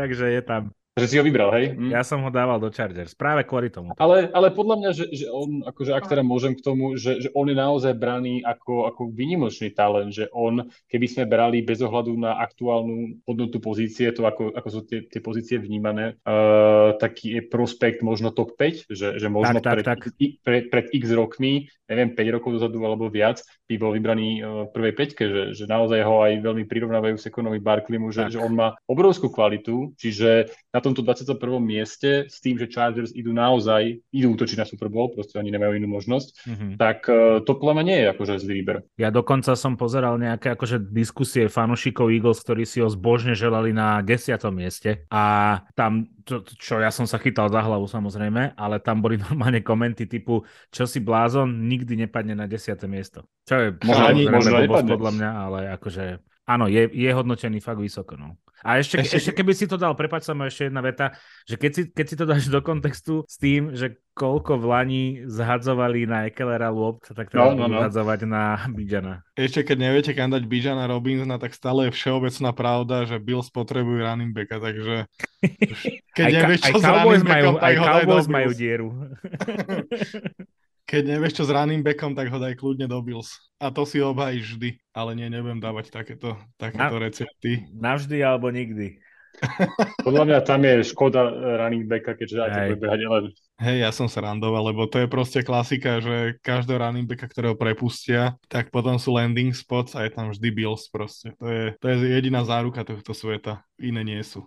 takže 0.00 0.32
je 0.32 0.40
tam. 0.40 0.72
Že 0.92 1.06
si 1.08 1.16
ho 1.16 1.24
vybral, 1.24 1.48
hej? 1.56 1.72
Mm. 1.72 1.88
Ja 1.88 2.04
som 2.04 2.20
ho 2.20 2.28
dával 2.28 2.60
do 2.60 2.68
Chargers, 2.68 3.16
práve 3.16 3.48
kvôli 3.48 3.72
tomu. 3.72 3.96
Ale, 3.96 4.28
ale 4.28 4.52
podľa 4.52 4.76
mňa, 4.76 4.90
že, 4.92 5.08
že 5.08 5.24
on, 5.32 5.64
akože 5.64 5.88
ak 5.88 6.04
teda 6.04 6.20
môžem 6.20 6.52
k 6.52 6.60
tomu, 6.60 7.00
že, 7.00 7.16
že 7.16 7.28
on 7.32 7.48
je 7.48 7.56
naozaj 7.56 7.96
braný 7.96 8.44
ako, 8.44 8.92
ako 8.92 9.08
výnimočný 9.08 9.72
talent, 9.72 10.12
že 10.12 10.28
on, 10.36 10.68
keby 10.92 11.06
sme 11.08 11.24
brali 11.24 11.64
bez 11.64 11.80
ohľadu 11.80 12.12
na 12.20 12.36
aktuálnu 12.44 13.24
hodnotu 13.24 13.56
pozície, 13.56 14.12
to 14.12 14.28
ako, 14.28 14.52
ako 14.52 14.68
sú 14.68 14.80
tie, 14.84 15.08
tie 15.08 15.24
pozície 15.24 15.56
vnímané, 15.56 16.20
uh, 16.28 16.92
taký 17.00 17.40
je 17.40 17.42
prospekt 17.48 18.04
možno 18.04 18.28
top 18.28 18.52
5, 18.60 18.92
že, 18.92 19.16
že 19.16 19.28
možno 19.32 19.64
tak, 19.64 19.80
tak, 19.80 19.80
pred, 19.80 19.86
tak. 19.88 20.00
Pred, 20.44 20.64
pred 20.68 20.86
x 20.92 21.08
rokmi, 21.16 21.72
neviem, 21.88 22.12
5 22.12 22.36
rokov 22.36 22.60
dozadu 22.60 22.84
alebo 22.84 23.08
viac, 23.08 23.40
by 23.64 23.80
bol 23.80 23.96
vybraný 23.96 24.44
uh, 24.44 24.68
v 24.68 24.76
prvej 24.76 24.92
peťke, 24.92 25.24
že, 25.24 25.42
že 25.56 25.64
naozaj 25.64 26.04
ho 26.04 26.20
aj 26.20 26.36
veľmi 26.36 26.68
prirovnávajú 26.68 27.16
s 27.16 27.24
ekonomii 27.32 27.64
Barclaymu, 27.64 28.12
že, 28.12 28.28
že 28.28 28.36
on 28.36 28.52
má 28.52 28.76
obrovskú 28.84 29.32
kvalitu, 29.32 29.96
čiže 29.96 30.52
na 30.72 30.80
tomto 30.80 31.04
21. 31.04 31.36
mieste 31.60 32.24
s 32.32 32.40
tým, 32.40 32.56
že 32.56 32.64
Chargers 32.72 33.12
idú 33.12 33.36
naozaj, 33.36 34.00
idú 34.08 34.32
útočiť 34.32 34.56
na 34.56 34.66
Super 34.66 34.88
Bowl, 34.88 35.12
proste 35.12 35.36
oni 35.36 35.52
nemajú 35.52 35.76
inú 35.76 35.88
možnosť, 35.92 36.28
mm-hmm. 36.48 36.70
tak 36.80 37.04
uh, 37.12 37.44
to 37.44 37.52
podľa 37.60 37.84
nie 37.84 37.98
je 38.00 38.06
akože 38.16 38.32
zlý 38.40 38.54
výber. 38.64 38.76
Ja 38.96 39.12
dokonca 39.12 39.52
som 39.52 39.76
pozeral 39.76 40.16
nejaké 40.16 40.56
akože 40.56 40.88
diskusie 40.88 41.52
fanúšikov 41.52 42.08
Eagles, 42.08 42.40
ktorí 42.40 42.64
si 42.64 42.80
ho 42.80 42.88
zbožne 42.88 43.36
želali 43.36 43.76
na 43.76 44.00
10. 44.00 44.40
mieste 44.48 45.04
a 45.12 45.60
tam, 45.76 46.08
čo, 46.24 46.40
čo 46.48 46.80
ja 46.80 46.88
som 46.88 47.04
sa 47.04 47.20
chytal 47.20 47.52
za 47.52 47.60
hlavu 47.60 47.84
samozrejme, 47.84 48.56
ale 48.56 48.80
tam 48.80 49.04
boli 49.04 49.20
normálne 49.28 49.60
komenty 49.60 50.08
typu, 50.08 50.48
čo 50.72 50.88
si 50.88 51.04
blázon, 51.04 51.68
nikdy 51.68 52.08
nepadne 52.08 52.32
na 52.32 52.48
10. 52.48 52.80
miesto. 52.88 53.28
Čo 53.44 53.54
je 53.60 53.68
možno, 53.84 54.04
ani, 54.08 54.22
možno 54.24 54.56
podľa 54.88 55.12
mňa, 55.20 55.30
ale 55.36 55.58
akože 55.76 56.31
áno, 56.46 56.66
je, 56.66 56.90
je 56.92 57.10
hodnotený 57.12 57.62
fakt 57.62 57.80
vysoko. 57.80 58.18
No. 58.18 58.38
A 58.62 58.78
ešte, 58.78 59.02
ešte... 59.02 59.18
ešte 59.18 59.32
keby 59.42 59.52
si 59.58 59.66
to 59.66 59.74
dal, 59.74 59.98
prepáč 59.98 60.30
sa 60.30 60.38
ma 60.38 60.46
ešte 60.46 60.70
jedna 60.70 60.78
veta, 60.78 61.18
že 61.50 61.58
keď 61.58 61.70
si, 61.74 61.82
keď 61.90 62.06
si 62.06 62.14
to 62.14 62.24
dáš 62.24 62.46
do 62.46 62.62
kontextu 62.62 63.26
s 63.26 63.34
tým, 63.34 63.74
že 63.74 63.98
koľko 64.14 64.62
v 64.62 64.64
Lani 64.70 65.04
zhadzovali 65.26 66.06
na 66.06 66.30
Ekelera 66.30 66.70
lob, 66.70 67.02
tak 67.02 67.34
treba 67.34 67.58
no, 67.58 67.66
no, 67.66 67.74
no. 67.74 67.78
zhadzovať 67.82 68.20
na 68.22 68.62
Bidžana. 68.70 69.26
Ešte 69.34 69.66
keď 69.66 69.76
neviete, 69.82 70.12
kam 70.14 70.30
dať 70.30 70.46
Bidžana 70.46 70.86
Robinsona, 70.86 71.42
tak 71.42 71.58
stále 71.58 71.90
je 71.90 71.96
všeobecná 71.98 72.50
pravda, 72.54 73.02
že 73.02 73.18
Bills 73.18 73.50
potrebujú 73.50 73.98
running 73.98 74.30
backa, 74.30 74.62
takže 74.62 75.10
keď 76.16 76.24
aj, 76.30 76.32
nevieš, 76.38 76.60
čo 76.62 76.70
aj 76.70 76.78
s 76.78 76.84
running 76.86 77.26
backom, 77.26 77.54
majú, 77.58 77.66
aj 77.66 77.74
Cowboys 77.82 78.28
majú 78.30 78.50
dieru. 78.54 78.88
keď 80.92 81.08
nevieš 81.08 81.40
čo 81.40 81.44
s 81.48 81.54
running 81.56 81.80
backom, 81.80 82.12
tak 82.12 82.28
ho 82.28 82.36
daj 82.36 82.52
kľudne 82.60 82.84
do 82.84 83.00
Bills. 83.00 83.40
A 83.56 83.72
to 83.72 83.88
si 83.88 84.04
obhajíš 84.04 84.60
vždy. 84.60 84.76
Ale 84.92 85.16
nie, 85.16 85.32
nebudem 85.32 85.56
dávať 85.56 85.88
takéto, 85.88 86.36
takéto 86.60 87.00
Na, 87.00 87.04
recepty. 87.08 87.64
Navždy 87.72 88.20
alebo 88.20 88.52
nikdy. 88.52 89.00
Podľa 90.06 90.24
mňa 90.28 90.38
tam 90.44 90.60
je 90.60 90.84
škoda 90.84 91.32
running 91.32 91.88
backa, 91.88 92.12
keďže 92.12 92.44
aj 92.44 92.50
tak 92.52 92.62
bude 92.68 92.80
behať 92.84 93.00
len. 93.08 93.24
Hej, 93.56 93.76
ja 93.88 93.90
som 93.94 94.04
sa 94.04 94.20
randoval, 94.20 94.68
lebo 94.68 94.84
to 94.84 95.00
je 95.00 95.08
proste 95.08 95.40
klasika, 95.40 96.04
že 96.04 96.36
každého 96.44 96.76
running 96.76 97.08
backa, 97.08 97.24
ktorého 97.24 97.56
prepustia, 97.56 98.36
tak 98.52 98.68
potom 98.68 99.00
sú 99.00 99.16
landing 99.16 99.56
spots 99.56 99.96
a 99.96 100.04
je 100.04 100.12
tam 100.12 100.28
vždy 100.28 100.48
Bills 100.52 100.92
proste. 100.92 101.32
To 101.40 101.48
je, 101.48 101.72
to 101.80 101.86
je 101.88 101.96
jediná 102.20 102.44
záruka 102.44 102.84
tohto 102.84 103.16
sveta. 103.16 103.64
Iné 103.80 104.04
nie 104.04 104.20
sú. 104.20 104.44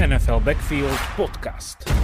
NFL 0.00 0.40
Backfield 0.40 0.96
Podcast. 1.18 1.97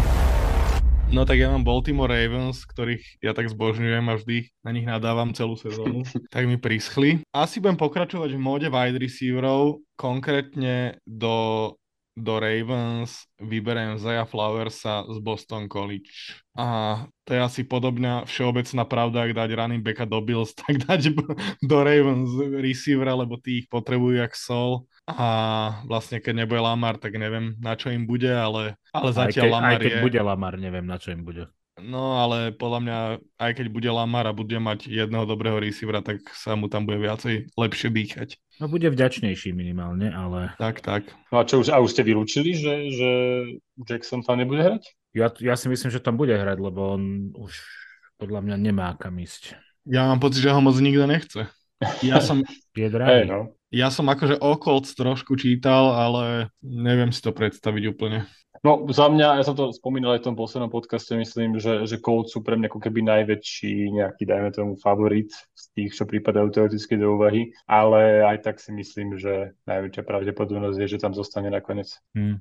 No 1.14 1.22
tak 1.22 1.38
ja 1.38 1.46
mám 1.46 1.62
Baltimore 1.62 2.10
Ravens, 2.10 2.66
ktorých 2.66 3.22
ja 3.22 3.30
tak 3.38 3.46
zbožňujem 3.46 4.02
a 4.10 4.18
vždy 4.18 4.50
na 4.66 4.70
nich 4.74 4.82
nadávam 4.82 5.30
celú 5.30 5.54
sezónu. 5.54 6.02
tak 6.34 6.50
mi 6.50 6.58
prischli. 6.58 7.22
Asi 7.30 7.62
budem 7.62 7.78
pokračovať 7.78 8.34
v 8.34 8.42
móde 8.42 8.66
wide 8.66 8.98
receiverov, 8.98 9.78
konkrétne 9.94 10.98
do 11.06 11.70
do 12.14 12.38
Ravens 12.38 13.26
vyberiem 13.42 13.98
Zaya 13.98 14.22
Flowersa 14.22 15.02
z 15.10 15.18
Boston 15.18 15.66
College. 15.66 16.38
A 16.54 17.02
to 17.26 17.34
je 17.34 17.40
asi 17.42 17.62
podobná 17.66 18.22
všeobecná 18.22 18.86
pravda, 18.86 19.26
ak 19.26 19.34
dať 19.34 19.50
running 19.58 19.82
backa 19.82 20.06
do 20.06 20.22
Bills, 20.22 20.54
tak 20.60 20.78
dať 20.86 21.14
do 21.60 21.78
Ravens 21.82 22.30
receiver, 22.62 23.10
lebo 23.10 23.36
tí 23.42 23.62
ich 23.62 23.66
potrebujú 23.66 24.22
jak 24.22 24.34
sol. 24.38 24.86
A 25.04 25.28
vlastne 25.84 26.22
keď 26.22 26.46
nebude 26.46 26.62
Lamar, 26.64 26.96
tak 26.96 27.18
neviem, 27.18 27.58
na 27.60 27.76
čo 27.76 27.92
im 27.92 28.08
bude, 28.08 28.30
ale, 28.30 28.80
ale 28.94 29.10
zatiaľ 29.12 29.28
aj 29.28 29.34
keď, 29.34 29.52
Lamar 29.52 29.68
aj 29.68 29.78
keď 29.82 29.92
je... 29.92 30.00
bude 30.00 30.20
Lamar, 30.22 30.54
neviem, 30.56 30.86
na 30.86 30.96
čo 30.96 31.12
im 31.12 31.22
bude. 31.26 31.44
No 31.74 32.22
ale 32.22 32.54
podľa 32.54 32.80
mňa, 32.86 32.98
aj 33.34 33.52
keď 33.58 33.66
bude 33.66 33.90
Lamar 33.90 34.30
a 34.30 34.32
bude 34.32 34.54
mať 34.62 34.86
jedného 34.86 35.26
dobrého 35.26 35.58
receivera, 35.58 36.00
tak 36.00 36.22
sa 36.30 36.54
mu 36.54 36.70
tam 36.70 36.86
bude 36.86 37.02
viacej 37.02 37.50
lepšie 37.58 37.90
dýchať. 37.90 38.28
No 38.62 38.70
bude 38.70 38.86
vďačnejší 38.86 39.50
minimálne, 39.50 40.14
ale... 40.14 40.54
Tak, 40.62 40.78
tak. 40.78 41.10
No 41.34 41.42
a 41.42 41.46
čo 41.46 41.58
už, 41.58 41.74
a 41.74 41.82
už 41.82 41.90
ste 41.90 42.06
vylúčili, 42.06 42.54
že, 42.54 42.74
že 42.94 43.10
Jackson 43.82 44.22
tam 44.22 44.38
nebude 44.38 44.62
hrať? 44.62 44.82
Ja, 45.14 45.30
ja 45.42 45.54
si 45.58 45.66
myslím, 45.66 45.90
že 45.90 46.02
tam 46.02 46.14
bude 46.14 46.34
hrať, 46.34 46.58
lebo 46.62 46.94
on 46.94 47.34
už 47.34 47.54
podľa 48.18 48.46
mňa 48.46 48.56
nemá 48.58 48.94
kam 48.94 49.18
ísť. 49.18 49.58
Ja 49.86 50.06
mám 50.06 50.22
pocit, 50.22 50.46
že 50.46 50.54
ho 50.54 50.62
moc 50.62 50.78
nikto 50.78 51.06
nechce. 51.10 51.50
Ja 52.06 52.22
som... 52.22 52.46
Je 52.78 52.90
drahý. 52.90 53.22
Hey, 53.22 53.24
no. 53.26 53.54
Ja 53.74 53.90
som 53.90 54.06
akože 54.06 54.38
o 54.38 54.54
trošku 54.54 55.34
čítal, 55.34 55.90
ale 55.90 56.50
neviem 56.62 57.10
si 57.10 57.18
to 57.18 57.34
predstaviť 57.34 57.90
úplne. 57.90 58.26
No 58.64 58.88
za 58.88 59.12
mňa, 59.12 59.38
ja 59.38 59.44
som 59.44 59.52
to 59.52 59.76
spomínal 59.76 60.16
aj 60.16 60.24
v 60.24 60.26
tom 60.32 60.36
poslednom 60.40 60.72
podcaste, 60.72 61.12
myslím, 61.12 61.60
že, 61.60 61.84
že 61.84 62.00
Colts 62.00 62.32
sú 62.32 62.40
pre 62.40 62.56
mňa 62.56 62.72
ako 62.72 62.80
keby 62.80 63.04
najväčší 63.04 63.92
nejaký, 63.92 64.24
dajme 64.24 64.50
tomu, 64.56 64.72
favorit 64.80 65.28
z 65.52 65.64
tých, 65.76 65.92
čo 65.92 66.08
prípadajú 66.08 66.48
teoreticky 66.48 66.96
do 66.96 67.12
úvahy, 67.12 67.52
ale 67.68 68.24
aj 68.24 68.40
tak 68.40 68.56
si 68.64 68.72
myslím, 68.72 69.20
že 69.20 69.52
najväčšia 69.68 70.08
pravdepodobnosť 70.08 70.80
je, 70.80 70.88
že 70.96 71.02
tam 71.04 71.12
zostane 71.12 71.52
nakoniec. 71.52 71.92
Hmm. 72.16 72.40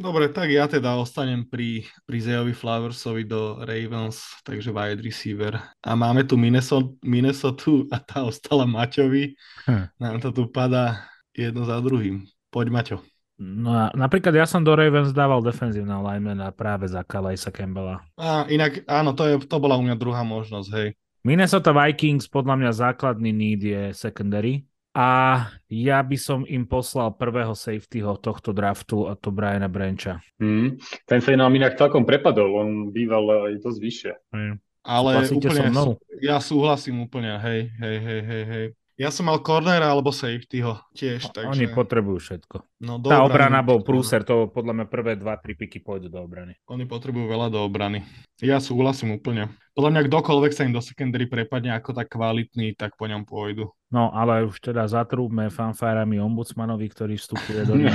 Dobre, 0.00 0.32
tak 0.32 0.50
ja 0.50 0.64
teda 0.64 0.96
ostanem 0.96 1.46
pri, 1.46 1.84
pri 2.02 2.18
Zejovi 2.18 2.56
Flowersovi 2.56 3.22
do 3.28 3.60
Ravens, 3.62 4.42
takže 4.42 4.72
wide 4.74 5.04
receiver. 5.04 5.60
A 5.84 5.92
máme 5.92 6.24
tu 6.24 6.40
Minnesota, 6.40 6.88
Minnesota 7.04 7.84
a 7.92 8.00
tá 8.00 8.24
ostala 8.24 8.64
Maťovi. 8.64 9.36
Hm. 9.68 9.86
Nám 10.00 10.16
to 10.24 10.32
tu 10.32 10.48
padá 10.48 11.04
jedno 11.36 11.68
za 11.68 11.78
druhým. 11.84 12.24
Poď 12.48 12.66
Maťo. 12.72 13.09
No 13.40 13.72
a 13.72 13.84
napríklad 13.96 14.36
ja 14.36 14.44
som 14.44 14.60
do 14.60 14.76
Ravens 14.76 15.16
dával 15.16 15.40
defenzívna 15.40 15.96
linemana 15.96 16.52
práve 16.52 16.84
za 16.92 17.00
Kalajsa 17.00 17.48
Campbella. 17.48 18.04
A 18.20 18.44
inak, 18.52 18.84
áno, 18.84 19.16
to, 19.16 19.24
je, 19.24 19.34
to 19.48 19.56
bola 19.56 19.80
u 19.80 19.82
mňa 19.82 19.96
druhá 19.96 20.20
možnosť, 20.20 20.68
hej. 20.76 20.88
Minnesota 21.24 21.72
Vikings, 21.72 22.28
podľa 22.28 22.60
mňa 22.60 22.70
základný 22.76 23.32
need 23.32 23.64
je 23.64 23.96
secondary. 23.96 24.68
A 24.90 25.46
ja 25.70 26.02
by 26.02 26.18
som 26.18 26.42
im 26.44 26.66
poslal 26.66 27.14
prvého 27.14 27.54
safetyho 27.54 28.18
tohto 28.18 28.50
draftu 28.50 29.06
a 29.06 29.14
to 29.14 29.30
Briana 29.30 29.70
Brancha. 29.70 30.18
Mm, 30.42 30.82
ten 31.06 31.18
sa 31.22 31.30
nám 31.32 31.54
inak 31.54 31.78
celkom 31.78 32.02
prepadol, 32.02 32.50
on 32.58 32.68
býval 32.90 33.48
aj 33.48 33.62
dosť 33.62 33.78
vyššie. 33.78 34.12
Mm. 34.34 34.54
Ale 34.80 35.10
úplne, 35.30 35.70
so 35.76 36.00
ja 36.24 36.40
súhlasím 36.40 37.04
úplne, 37.04 37.36
hej, 37.38 37.68
hej, 37.78 37.96
hej, 38.00 38.20
hej, 38.24 38.44
hej. 38.48 38.66
Ja 39.00 39.08
som 39.08 39.32
mal 39.32 39.40
cornera 39.40 39.88
alebo 39.88 40.12
safetyho 40.12 40.76
tiež. 40.92 41.32
Takže... 41.32 41.48
Oni 41.48 41.72
potrebujú 41.72 42.20
všetko. 42.20 42.84
No, 42.84 43.00
Tá 43.00 43.24
obrana 43.24 43.64
bol 43.64 43.80
prúser, 43.80 44.28
to 44.28 44.52
podľa 44.52 44.76
mňa 44.76 44.86
prvé 44.92 45.16
dva, 45.16 45.40
tri 45.40 45.56
piky 45.56 45.80
pôjdu 45.80 46.12
do 46.12 46.20
obrany. 46.20 46.52
Oni 46.68 46.84
potrebujú 46.84 47.24
veľa 47.24 47.48
do 47.48 47.64
obrany. 47.64 48.04
Ja 48.44 48.60
súhlasím 48.60 49.16
úplne. 49.16 49.56
Podľa 49.72 49.96
mňa 49.96 50.02
kdokoľvek 50.04 50.52
sa 50.52 50.68
im 50.68 50.76
do 50.76 50.84
secondary 50.84 51.24
prepadne 51.24 51.72
ako 51.72 51.96
tak 51.96 52.12
kvalitný, 52.12 52.76
tak 52.76 52.92
po 53.00 53.08
ňom 53.08 53.24
pôjdu. 53.24 53.72
No 53.88 54.12
ale 54.12 54.44
už 54.44 54.60
teda 54.60 54.84
zatrúbme 54.84 55.48
fanfárami 55.48 56.20
ombudsmanovi, 56.20 56.84
ktorý 56.92 57.16
vstupuje 57.16 57.64
do 57.64 57.80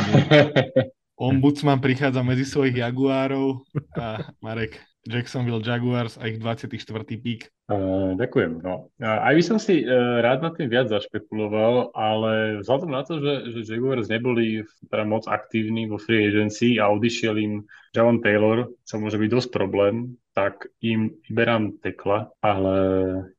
Ombudsman 1.16 1.80
prichádza 1.80 2.20
medzi 2.26 2.44
svojich 2.44 2.84
jaguárov 2.84 3.64
a 3.96 4.36
Marek 4.44 4.84
Jacksonville 5.06 5.62
Jaguars 5.62 6.18
a 6.18 6.26
ich 6.26 6.42
24. 6.42 6.82
pík. 7.22 7.54
Uh, 7.70 8.18
ďakujem. 8.18 8.66
No. 8.66 8.90
Aj 9.02 9.34
by 9.34 9.44
som 9.46 9.62
si 9.62 9.86
uh, 9.86 10.22
rád 10.22 10.42
na 10.42 10.50
tým 10.50 10.66
viac 10.66 10.90
zašpekuloval, 10.90 11.94
ale 11.94 12.62
vzhľadom 12.66 12.90
na 12.90 13.02
to, 13.06 13.22
že, 13.22 13.54
že 13.54 13.70
Jaguars 13.70 14.10
neboli 14.10 14.66
teda 14.90 15.06
moc 15.06 15.30
aktívni 15.30 15.86
vo 15.86 16.02
free 16.02 16.26
agency 16.26 16.82
a 16.82 16.90
odišiel 16.90 17.38
im 17.38 17.54
Javon 17.94 18.22
Taylor, 18.26 18.70
čo 18.86 18.98
môže 18.98 19.22
byť 19.22 19.30
dosť 19.30 19.50
problém, 19.54 20.18
tak 20.34 20.68
im 20.82 21.14
vyberám 21.30 21.80
tekla, 21.86 22.34
ale 22.42 22.74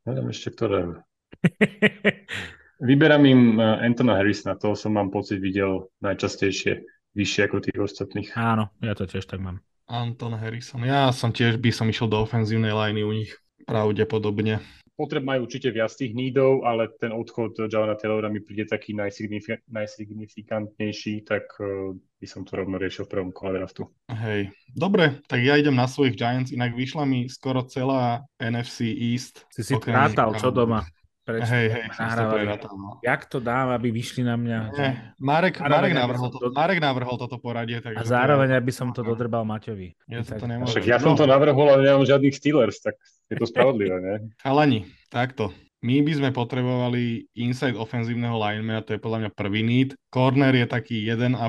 neviem 0.07 0.31
ešte 0.31 0.55
ktoré. 0.55 1.03
Vyberám 2.77 3.25
im 3.25 3.57
Antona 3.57 4.21
Harrisona, 4.21 4.53
toho 4.61 4.77
som 4.77 4.93
mám 4.93 5.09
pocit 5.09 5.41
videl 5.41 5.89
najčastejšie 6.05 6.85
vyššie 7.17 7.41
ako 7.49 7.57
tých 7.65 7.79
ostatných. 7.81 8.29
Áno, 8.37 8.69
ja 8.85 8.93
to 8.93 9.09
tiež 9.09 9.25
tak 9.25 9.41
mám. 9.41 9.65
Anton 9.87 10.35
Harrison. 10.35 10.83
Ja 10.83 11.15
som 11.15 11.31
tiež 11.31 11.63
by 11.63 11.71
som 11.71 11.87
išiel 11.87 12.11
do 12.11 12.23
ofenzívnej 12.23 12.75
liney 12.75 13.07
u 13.07 13.15
nich 13.15 13.33
pravdepodobne. 13.67 14.63
Potreb 14.97 15.29
majú 15.29 15.45
určite 15.45 15.69
viac 15.77 15.93
tých 15.93 16.17
nídov, 16.17 16.65
ale 16.65 16.89
ten 16.97 17.13
odchod 17.13 17.69
Javana 17.69 18.01
Taylora 18.01 18.33
mi 18.33 18.41
príde 18.41 18.65
taký 18.65 18.97
najsignifi- 18.97 19.61
najsignifikantnejší, 19.69 21.21
tak 21.21 21.45
uh, 21.61 21.93
by 22.17 22.25
som 22.25 22.49
to 22.49 22.57
rovno 22.57 22.81
riešil 22.81 23.05
v 23.05 23.13
prvom 23.13 23.29
kole 23.29 23.61
draftu. 23.61 23.93
Hej, 24.09 24.57
dobre, 24.73 25.21
tak 25.29 25.45
ja 25.45 25.61
idem 25.61 25.77
na 25.77 25.85
svojich 25.85 26.17
Giants, 26.17 26.49
inak 26.49 26.73
vyšla 26.73 27.05
mi 27.05 27.29
skoro 27.29 27.61
celá 27.69 28.25
NFC 28.41 28.89
East. 28.89 29.45
Si 29.53 29.69
si 29.69 29.77
prátal, 29.77 30.33
čo 30.41 30.49
doma? 30.49 30.89
Prečo 31.27 31.51
hej, 31.59 31.67
hej, 31.75 31.85
nahrávali. 31.99 32.47
No. 32.71 33.03
Jak 33.03 33.27
to 33.27 33.43
dám, 33.43 33.75
aby 33.75 33.91
vyšli 33.91 34.23
na 34.23 34.39
mňa? 34.39 34.59
Nie, 34.79 34.91
Marek, 35.19 35.59
Marek, 35.59 35.91
navrhol 35.91 36.31
to, 36.31 36.39
Marek 36.55 36.79
navrhol 36.79 37.19
toto 37.19 37.43
poradie. 37.43 37.83
Takže 37.83 37.99
a 37.99 38.07
zároveň, 38.07 38.55
aby 38.55 38.71
som 38.71 38.95
to 38.95 39.03
dodrbal 39.03 39.43
Maťovi. 39.43 39.91
Ja, 40.07 40.23
to 40.23 40.39
to 40.39 40.47
Však 40.47 40.87
ja 40.87 41.03
som 41.03 41.19
to 41.19 41.27
navrhol, 41.27 41.67
ale 41.67 41.83
nemám 41.83 42.07
žiadnych 42.07 42.31
Steelers, 42.31 42.79
tak 42.79 42.95
je 43.27 43.43
to 43.43 43.47
spravodlivé, 43.51 43.99
nie? 43.99 44.17
Chalani, 44.47 44.87
takto. 45.11 45.51
My 45.83 45.99
by 45.99 46.13
sme 46.15 46.31
potrebovali 46.31 47.27
inside 47.35 47.75
ofenzívneho 47.75 48.39
linemana, 48.39 48.87
to 48.87 48.95
je 48.95 49.03
podľa 49.03 49.27
mňa 49.27 49.31
prvý 49.35 49.67
need. 49.67 49.99
Corner 50.15 50.55
je 50.55 50.67
taký 50.71 51.11
1,5 51.11 51.43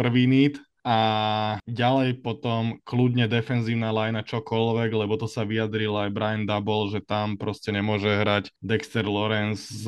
prvý 0.00 0.24
need, 0.24 0.56
a 0.80 0.98
ďalej 1.68 2.24
potom 2.24 2.80
kľudne 2.88 3.28
defenzívna 3.28 3.92
lajna 3.92 4.24
čokoľvek, 4.24 4.90
lebo 4.96 5.14
to 5.20 5.28
sa 5.28 5.44
vyjadril 5.44 5.92
aj 5.96 6.14
Brian 6.14 6.44
Double, 6.48 6.88
že 6.88 7.04
tam 7.04 7.36
proste 7.36 7.68
nemôže 7.68 8.08
hrať 8.08 8.48
Dexter 8.64 9.04
Lawrence 9.04 9.68
s, 9.68 9.84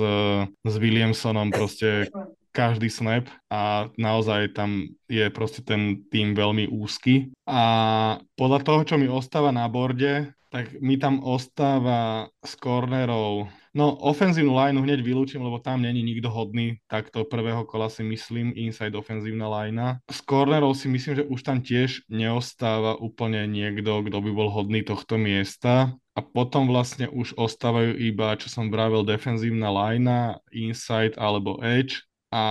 s 0.49 0.75
Williamsonom, 0.77 1.49
proste 1.49 2.13
každý 2.53 2.93
snap 2.93 3.33
a 3.49 3.89
naozaj 3.97 4.53
tam 4.53 4.93
je 5.09 5.25
proste 5.33 5.65
ten 5.65 6.05
tým 6.13 6.37
veľmi 6.37 6.69
úzky. 6.69 7.33
A 7.49 8.21
podľa 8.37 8.61
toho, 8.61 8.81
čo 8.85 9.01
mi 9.01 9.09
ostáva 9.09 9.51
na 9.51 9.65
borde, 9.73 10.37
tak 10.53 10.77
mi 10.85 11.01
tam 11.01 11.25
ostáva 11.25 12.29
z 12.45 12.53
cornerov 12.61 13.49
No, 13.73 13.97
ofenzívnu 13.97 14.53
line 14.53 14.77
hneď 14.85 15.01
vylúčim, 15.01 15.41
lebo 15.41 15.57
tam 15.57 15.81
není 15.81 16.05
nikto 16.05 16.29
hodný, 16.29 16.77
takto 16.93 17.25
prvého 17.25 17.65
kola 17.65 17.89
si 17.89 18.05
myslím, 18.05 18.53
inside 18.53 18.93
ofenzívna 18.93 19.49
line. 19.49 19.97
Z 20.13 20.21
cornerov 20.29 20.77
si 20.77 20.93
myslím, 20.93 21.17
že 21.17 21.25
už 21.25 21.41
tam 21.41 21.65
tiež 21.65 22.05
neostáva 22.13 23.01
úplne 23.01 23.49
niekto, 23.49 24.05
kto 24.05 24.19
by 24.21 24.31
bol 24.37 24.53
hodný 24.53 24.85
tohto 24.85 25.17
miesta. 25.17 25.97
A 26.13 26.21
potom 26.21 26.69
vlastne 26.69 27.09
už 27.09 27.33
ostávajú 27.41 27.97
iba, 27.97 28.37
čo 28.37 28.53
som 28.53 28.69
vravel, 28.69 29.09
defenzívna 29.09 29.73
line, 29.73 30.37
inside 30.53 31.17
alebo 31.17 31.57
edge. 31.65 32.05
A 32.29 32.45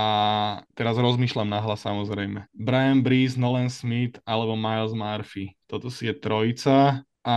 teraz 0.74 0.98
rozmýšľam 0.98 1.46
nahlas 1.46 1.86
samozrejme. 1.86 2.50
Brian 2.50 3.06
Breeze, 3.06 3.38
Nolan 3.38 3.70
Smith 3.70 4.18
alebo 4.26 4.58
Miles 4.58 4.90
Murphy. 4.90 5.54
Toto 5.70 5.86
si 5.86 6.10
je 6.10 6.14
trojica. 6.18 7.06
A 7.22 7.36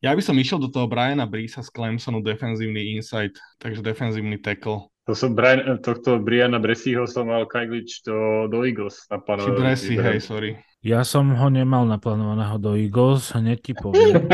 ja 0.00 0.12
by 0.12 0.22
som 0.24 0.36
išiel 0.36 0.60
do 0.60 0.68
toho 0.68 0.88
Briana 0.88 1.24
Brisa 1.28 1.64
z 1.64 1.72
Clemsonu, 1.72 2.20
defenzívny 2.20 2.96
insight, 2.96 3.36
takže 3.60 3.84
defenzívny 3.84 4.40
tackle. 4.40 4.88
To 5.06 5.14
som 5.14 5.38
Brian, 5.38 5.78
tohto 5.78 6.18
Briana 6.18 6.58
Bressyho 6.58 7.06
som 7.06 7.30
mal 7.30 7.46
Kajglič 7.46 8.02
do, 8.02 8.50
do 8.50 8.66
Eagles 8.66 9.06
naplánovaný. 9.06 9.54
Či 9.54 9.60
Bressy, 9.62 9.94
hej, 9.94 10.18
sorry. 10.18 10.50
Ja 10.82 11.06
som 11.06 11.30
ho 11.30 11.46
nemal 11.46 11.86
naplánovaného 11.86 12.58
do 12.58 12.74
Eagles, 12.74 13.30
hneď 13.30 13.58
ti 13.62 13.72
poviem. 13.78 14.26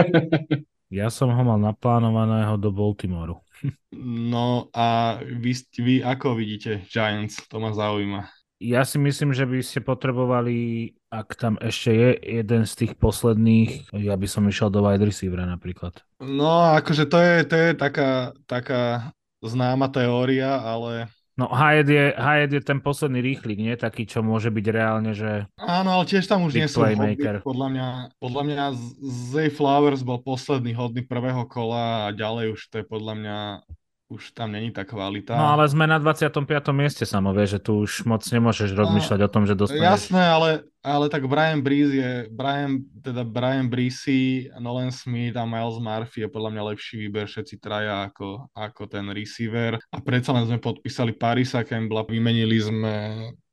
ja 1.00 1.12
som 1.12 1.28
ho 1.28 1.42
mal 1.44 1.60
naplánovaného 1.60 2.56
do 2.56 2.72
Baltimoru. 2.72 3.36
no 4.00 4.72
a 4.72 5.20
vy, 5.20 5.52
vy 5.76 5.94
ako 6.00 6.40
vidíte 6.40 6.88
Giants? 6.88 7.36
To 7.52 7.60
ma 7.60 7.76
zaujíma. 7.76 8.32
Ja 8.62 8.86
si 8.86 8.94
myslím, 9.02 9.34
že 9.34 9.42
by 9.42 9.58
ste 9.58 9.82
potrebovali, 9.82 10.94
ak 11.10 11.34
tam 11.34 11.58
ešte 11.58 11.90
je 11.90 12.10
jeden 12.38 12.62
z 12.62 12.72
tých 12.78 12.92
posledných, 12.94 13.90
ja 13.90 14.14
by 14.14 14.26
som 14.30 14.46
išiel 14.46 14.70
do 14.70 14.86
wide 14.86 15.02
receivera 15.02 15.42
napríklad. 15.42 15.98
No, 16.22 16.70
akože 16.78 17.10
to 17.10 17.18
je, 17.18 17.34
to 17.42 17.54
je 17.58 17.68
taká, 17.74 18.30
taká 18.46 19.10
známa 19.42 19.90
teória, 19.90 20.62
ale 20.62 21.10
No 21.32 21.48
Hayed 21.48 21.88
je, 21.88 22.12
Hayed 22.12 22.52
je 22.52 22.60
ten 22.60 22.76
posledný 22.84 23.24
rýchlik, 23.24 23.56
nie? 23.56 23.72
Taký, 23.72 24.04
čo 24.04 24.20
môže 24.20 24.52
byť 24.52 24.66
reálne, 24.68 25.16
že... 25.16 25.48
Áno, 25.56 25.96
ale 25.96 26.04
tiež 26.04 26.28
tam 26.28 26.44
už 26.44 26.52
nie 26.60 26.68
sú 26.68 26.84
hodný. 26.84 27.16
Podľa 27.40 27.68
mňa, 27.72 27.88
podľa 28.20 28.42
mňa 28.46 28.64
Zay 29.32 29.48
Flowers 29.48 30.04
bol 30.04 30.20
posledný 30.20 30.76
hodný 30.76 31.08
prvého 31.08 31.48
kola 31.48 32.06
a 32.06 32.12
ďalej 32.12 32.52
už 32.52 32.60
to 32.68 32.74
je 32.78 32.86
podľa 32.86 33.14
mňa 33.16 33.38
už 34.12 34.36
tam 34.36 34.52
není 34.52 34.68
tá 34.68 34.84
kvalita. 34.84 35.32
No 35.32 35.56
ale 35.56 35.64
sme 35.64 35.88
na 35.88 35.96
25. 35.96 36.44
mieste 36.76 37.08
samové, 37.08 37.48
že 37.48 37.56
tu 37.56 37.80
už 37.88 38.04
moc 38.04 38.20
nemôžeš 38.20 38.76
no, 38.76 38.84
rozmýšľať 38.84 39.20
o 39.24 39.32
tom, 39.32 39.42
že 39.48 39.56
dostaneš. 39.56 39.80
Jasné, 39.80 40.22
ale, 40.22 40.50
ale 40.84 41.08
tak 41.08 41.24
Brian 41.24 41.64
Breeze 41.64 41.96
je, 41.96 42.12
Brian, 42.28 42.84
teda 43.00 43.24
Brian 43.24 43.72
Breesy, 43.72 44.52
Nolan 44.60 44.92
Smith 44.92 45.32
a 45.40 45.48
Miles 45.48 45.80
Murphy 45.80 46.24
je 46.24 46.28
podľa 46.28 46.50
mňa 46.52 46.62
lepší 46.76 46.94
výber 47.08 47.24
všetci 47.24 47.56
traja 47.56 48.12
ako, 48.12 48.52
ako 48.52 48.82
ten 48.84 49.08
receiver. 49.08 49.80
A 49.88 49.98
predsa 50.04 50.36
len 50.36 50.44
sme 50.44 50.60
podpísali 50.60 51.16
Parisa 51.16 51.64
Campbella, 51.64 52.04
vymenili 52.04 52.60
sme 52.60 52.94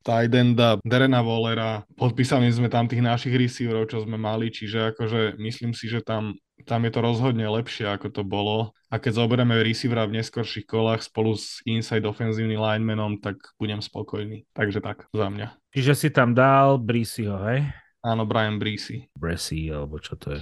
Tidenda, 0.04 0.80
Derena 0.84 1.20
Wallera, 1.20 1.84
podpísali 2.00 2.48
sme 2.50 2.72
tam 2.72 2.88
tých 2.88 3.04
našich 3.04 3.36
receiverov, 3.36 3.92
čo 3.92 4.04
sme 4.04 4.16
mali, 4.16 4.48
čiže 4.48 4.96
akože 4.96 5.40
myslím 5.40 5.76
si, 5.76 5.92
že 5.92 6.00
tam 6.00 6.36
tam 6.70 6.86
je 6.86 6.94
to 6.94 7.02
rozhodne 7.02 7.42
lepšie, 7.50 7.90
ako 7.90 8.14
to 8.14 8.22
bolo. 8.22 8.78
A 8.94 9.02
keď 9.02 9.26
zoberieme 9.26 9.58
receivera 9.58 10.06
v 10.06 10.22
neskorších 10.22 10.70
kolách 10.70 11.02
spolu 11.02 11.34
s 11.34 11.66
inside 11.66 12.06
offenzívnym 12.06 12.62
linemanom, 12.62 13.18
tak 13.18 13.42
budem 13.58 13.82
spokojný. 13.82 14.46
Takže 14.54 14.78
tak, 14.86 15.10
za 15.10 15.34
mňa. 15.34 15.58
Čiže 15.74 15.94
si 15.98 16.08
tam 16.14 16.38
dal 16.38 16.78
Breesyho, 16.78 17.42
hej? 17.50 17.66
Áno, 18.06 18.24
Brian 18.30 18.62
Breesy. 18.62 19.10
Breesy, 19.18 19.74
alebo 19.74 19.98
čo 19.98 20.16
to 20.16 20.38
je? 20.38 20.42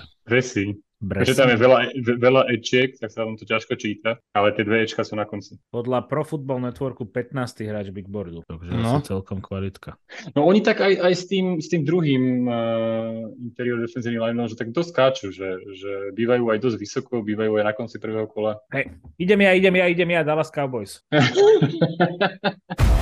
Takže 0.97 1.37
tam 1.37 1.53
je 1.53 1.61
veľa, 1.61 1.93
veľa 2.17 2.49
ečiek, 2.57 2.97
tak 2.97 3.13
sa 3.13 3.21
vám 3.21 3.37
to 3.37 3.45
ťažko 3.45 3.77
číta, 3.77 4.17
ale 4.33 4.49
tie 4.57 4.65
dve 4.65 4.81
ečka 4.81 5.05
sú 5.05 5.13
na 5.13 5.29
konci. 5.29 5.61
Podľa 5.69 6.09
Pro 6.09 6.25
Football 6.25 6.65
Networku 6.65 7.05
15. 7.05 7.69
hráč 7.69 7.93
Big 7.93 8.09
Boardu, 8.09 8.41
takže 8.49 8.73
no. 8.73 8.97
asi 8.97 9.13
celkom 9.13 9.37
kvalitka. 9.37 9.93
No 10.33 10.49
oni 10.49 10.65
tak 10.65 10.81
aj, 10.81 10.97
aj 10.97 11.13
s, 11.13 11.29
tým, 11.29 11.61
s 11.61 11.69
tým 11.69 11.85
druhým 11.85 12.49
uh, 12.49 13.29
interior 13.37 13.77
defensívnym 13.77 14.25
lineom, 14.25 14.49
že 14.49 14.57
tak 14.57 14.73
dosť 14.73 14.89
skáču, 14.89 15.29
že, 15.29 15.61
že 15.77 16.17
bývajú 16.17 16.49
aj 16.49 16.65
dosť 16.65 16.77
vysoko, 16.81 17.21
bývajú 17.21 17.61
aj 17.61 17.65
na 17.69 17.73
konci 17.77 18.01
prvého 18.01 18.25
kola. 18.25 18.57
Hej, 18.73 18.89
idem 19.21 19.45
ja, 19.45 19.53
idem 19.53 19.77
ja, 19.77 19.85
idem 19.85 20.09
ja, 20.17 20.25
Dallas 20.25 20.49
Cowboys. 20.49 21.05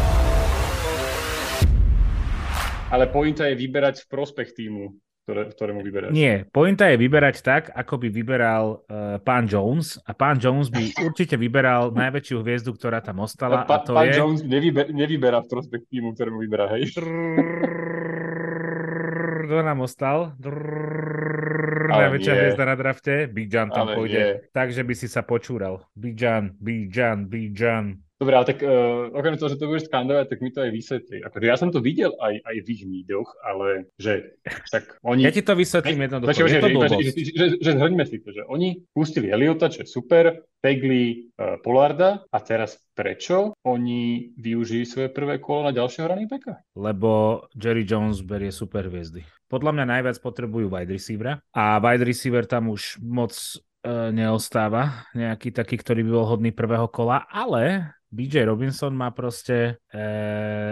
ale 2.95 3.11
pointa 3.11 3.47
je 3.47 3.55
vyberať 3.59 4.03
v 4.03 4.09
prospech 4.11 4.55
týmu 4.55 4.95
ktoré, 5.25 5.49
ktorému 5.49 5.81
vyberáš. 5.81 6.13
Nie, 6.13 6.45
pointa 6.53 6.85
je 6.93 7.01
vyberať 7.01 7.41
tak, 7.41 7.73
ako 7.73 7.97
by 7.97 8.07
vyberal 8.13 8.85
uh, 8.85 9.17
pán 9.25 9.49
Jones 9.49 9.97
a 10.05 10.13
pán 10.13 10.37
Jones 10.37 10.69
by 10.69 10.93
určite 11.09 11.33
vyberal 11.33 11.89
najväčšiu 11.97 12.45
hviezdu, 12.45 12.77
ktorá 12.77 13.01
tam 13.01 13.25
ostala. 13.25 13.65
Pa, 13.65 13.81
a 13.81 13.89
to 13.89 13.97
pán 13.97 14.05
je... 14.05 14.21
Jones 14.21 14.45
nevyber, 14.45 14.93
nevyberá 14.93 15.41
v 15.41 15.49
prospekt 15.49 15.89
týmu, 15.89 16.13
ktorému 16.13 16.37
vyberá, 16.45 16.69
hej? 16.77 16.93
Kto 19.45 19.65
nám 19.65 19.81
ostal? 19.81 20.37
najväčšia 21.89 22.33
hviezda 22.33 22.63
na 22.65 22.75
drafte. 22.77 23.13
Big 23.29 23.49
John 23.49 23.69
tam 23.73 23.89
Ale 23.89 23.95
pôjde. 23.97 24.17
Nie. 24.21 24.29
Takže 24.53 24.81
by 24.85 24.93
si 24.93 25.07
sa 25.09 25.25
počúral. 25.25 25.85
John, 26.93 27.25
Big 27.25 27.53
John. 27.53 28.01
Dobre, 28.25 28.41
ale 28.41 28.49
tak 28.49 28.59
uh, 28.65 29.13
okrem 29.13 29.37
toho, 29.37 29.53
že 29.53 29.61
to 29.61 29.69
budeš 29.69 29.85
skandovať, 29.85 30.25
tak 30.33 30.41
mi 30.41 30.49
to 30.49 30.65
aj 30.65 30.71
vysvetlí. 30.73 31.17
Akože 31.29 31.45
ja 31.45 31.57
som 31.61 31.69
to 31.69 31.77
videl 31.77 32.17
aj, 32.17 32.41
aj 32.41 32.55
v 32.57 32.67
ich 32.73 32.83
mídoch, 32.89 33.29
ale 33.45 33.93
že 34.01 34.33
tak 34.73 34.97
oni... 35.05 35.21
Ja 35.21 35.29
ti 35.29 35.45
to 35.45 35.53
vysvetlím 35.53 36.09
jednoducho. 36.09 36.33
Že, 36.33 36.49
je 36.49 36.61
to 36.65 36.69
že, 36.73 36.97
že, 36.97 37.11
že, 37.29 37.45
že 37.61 37.71
zhrňme 37.77 38.01
si 38.09 38.17
to, 38.25 38.33
že 38.33 38.41
oni 38.49 38.81
pustili 38.97 39.29
Eliota, 39.29 39.69
čo 39.69 39.85
je 39.85 39.93
super, 39.93 40.41
Pegli 40.57 41.29
uh, 41.37 41.61
Polarda 41.61 42.25
a 42.33 42.41
teraz 42.41 42.81
prečo 42.97 43.53
oni 43.61 44.33
využijú 44.41 44.83
svoje 44.89 45.13
prvé 45.13 45.37
kolo 45.37 45.69
na 45.69 45.71
ďalšieho 45.77 46.09
running 46.09 46.25
backa? 46.25 46.57
Lebo 46.73 47.45
Jerry 47.53 47.85
Jones 47.85 48.25
berie 48.25 48.49
super 48.49 48.89
hviezdy. 48.89 49.21
Podľa 49.45 49.77
mňa 49.77 49.85
najviac 49.85 50.17
potrebujú 50.25 50.73
wide 50.73 50.89
receivera 50.89 51.37
a 51.53 51.77
wide 51.77 52.01
receiver 52.01 52.49
tam 52.49 52.73
už 52.73 52.97
moc 53.05 53.29
uh, 53.37 54.09
neostáva 54.09 55.05
nejaký 55.13 55.53
taký, 55.53 55.77
ktorý 55.77 56.01
by 56.01 56.11
bol 56.17 56.25
hodný 56.25 56.49
prvého 56.49 56.89
kola, 56.89 57.29
ale 57.29 57.93
BJ 58.11 58.45
Robinson 58.45 58.93
má 58.93 59.11
proste 59.11 59.81
e, 59.89 60.01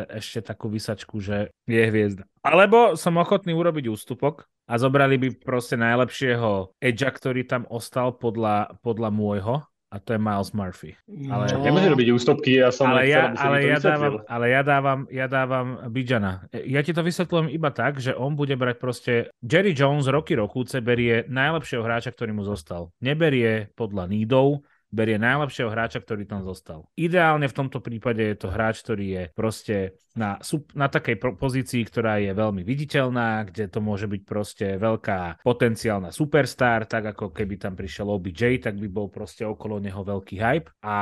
ešte 0.10 0.44
takú 0.44 0.70
vysačku, 0.70 1.20
že 1.20 1.54
je 1.66 1.84
hviezda. 1.84 2.24
Alebo 2.44 2.94
som 3.00 3.18
ochotný 3.20 3.56
urobiť 3.56 3.90
ústupok 3.90 4.46
a 4.68 4.80
zobrali 4.80 5.20
by 5.20 5.28
proste 5.44 5.76
najlepšieho 5.76 6.78
edge, 6.80 7.04
ktorý 7.04 7.44
tam 7.44 7.68
ostal 7.68 8.16
podľa, 8.16 8.80
podľa 8.80 9.10
môjho 9.12 9.56
a 9.94 10.02
to 10.02 10.18
je 10.18 10.20
Miles 10.20 10.50
Murphy. 10.58 10.98
Ale... 11.30 11.54
No. 11.54 11.62
Nemôže 11.62 11.94
robiť 11.94 12.08
ústupky, 12.10 12.58
ja 12.58 12.74
som 12.74 12.90
ale 12.90 13.14
ja, 13.14 13.30
ale 13.38 13.70
ja 13.70 13.78
dávam, 13.78 14.14
ale 14.26 14.46
ja 14.50 14.62
dávam, 14.66 15.00
ja 15.14 15.28
dávam 15.30 15.68
Bidžana. 15.94 16.50
Ja 16.50 16.82
ti 16.82 16.98
to 16.98 17.06
vysvetľujem 17.06 17.54
iba 17.54 17.70
tak, 17.70 18.02
že 18.02 18.18
on 18.18 18.34
bude 18.34 18.58
brať 18.58 18.76
proste 18.82 19.14
Jerry 19.46 19.78
Jones 19.78 20.10
roky 20.10 20.34
rokúce 20.34 20.82
berie 20.82 21.30
najlepšieho 21.30 21.86
hráča, 21.86 22.10
ktorý 22.10 22.34
mu 22.34 22.42
zostal. 22.42 22.90
Neberie 23.06 23.70
podľa 23.78 24.10
nídov, 24.10 24.66
berie 24.94 25.18
najlepšieho 25.18 25.74
hráča, 25.74 26.06
ktorý 26.06 26.30
tam 26.30 26.46
zostal. 26.46 26.86
Ideálne 26.94 27.50
v 27.50 27.58
tomto 27.58 27.82
prípade 27.82 28.22
je 28.22 28.38
to 28.38 28.54
hráč, 28.54 28.86
ktorý 28.86 29.06
je 29.10 29.24
proste 29.34 29.98
na, 30.14 30.38
na 30.78 30.88
takej 30.88 31.18
pozícii, 31.38 31.82
ktorá 31.90 32.22
je 32.22 32.32
veľmi 32.38 32.62
viditeľná, 32.62 33.50
kde 33.50 33.66
to 33.66 33.82
môže 33.82 34.06
byť 34.06 34.22
proste 34.22 34.68
veľká 34.78 35.42
potenciálna 35.42 36.14
superstar, 36.14 36.86
tak 36.86 37.18
ako 37.18 37.34
keby 37.34 37.58
tam 37.58 37.74
prišiel 37.74 38.14
OBJ, 38.14 38.62
tak 38.62 38.78
by 38.78 38.88
bol 38.90 39.10
proste 39.10 39.42
okolo 39.42 39.82
neho 39.82 40.06
veľký 40.06 40.38
hype 40.38 40.70
a 40.86 40.98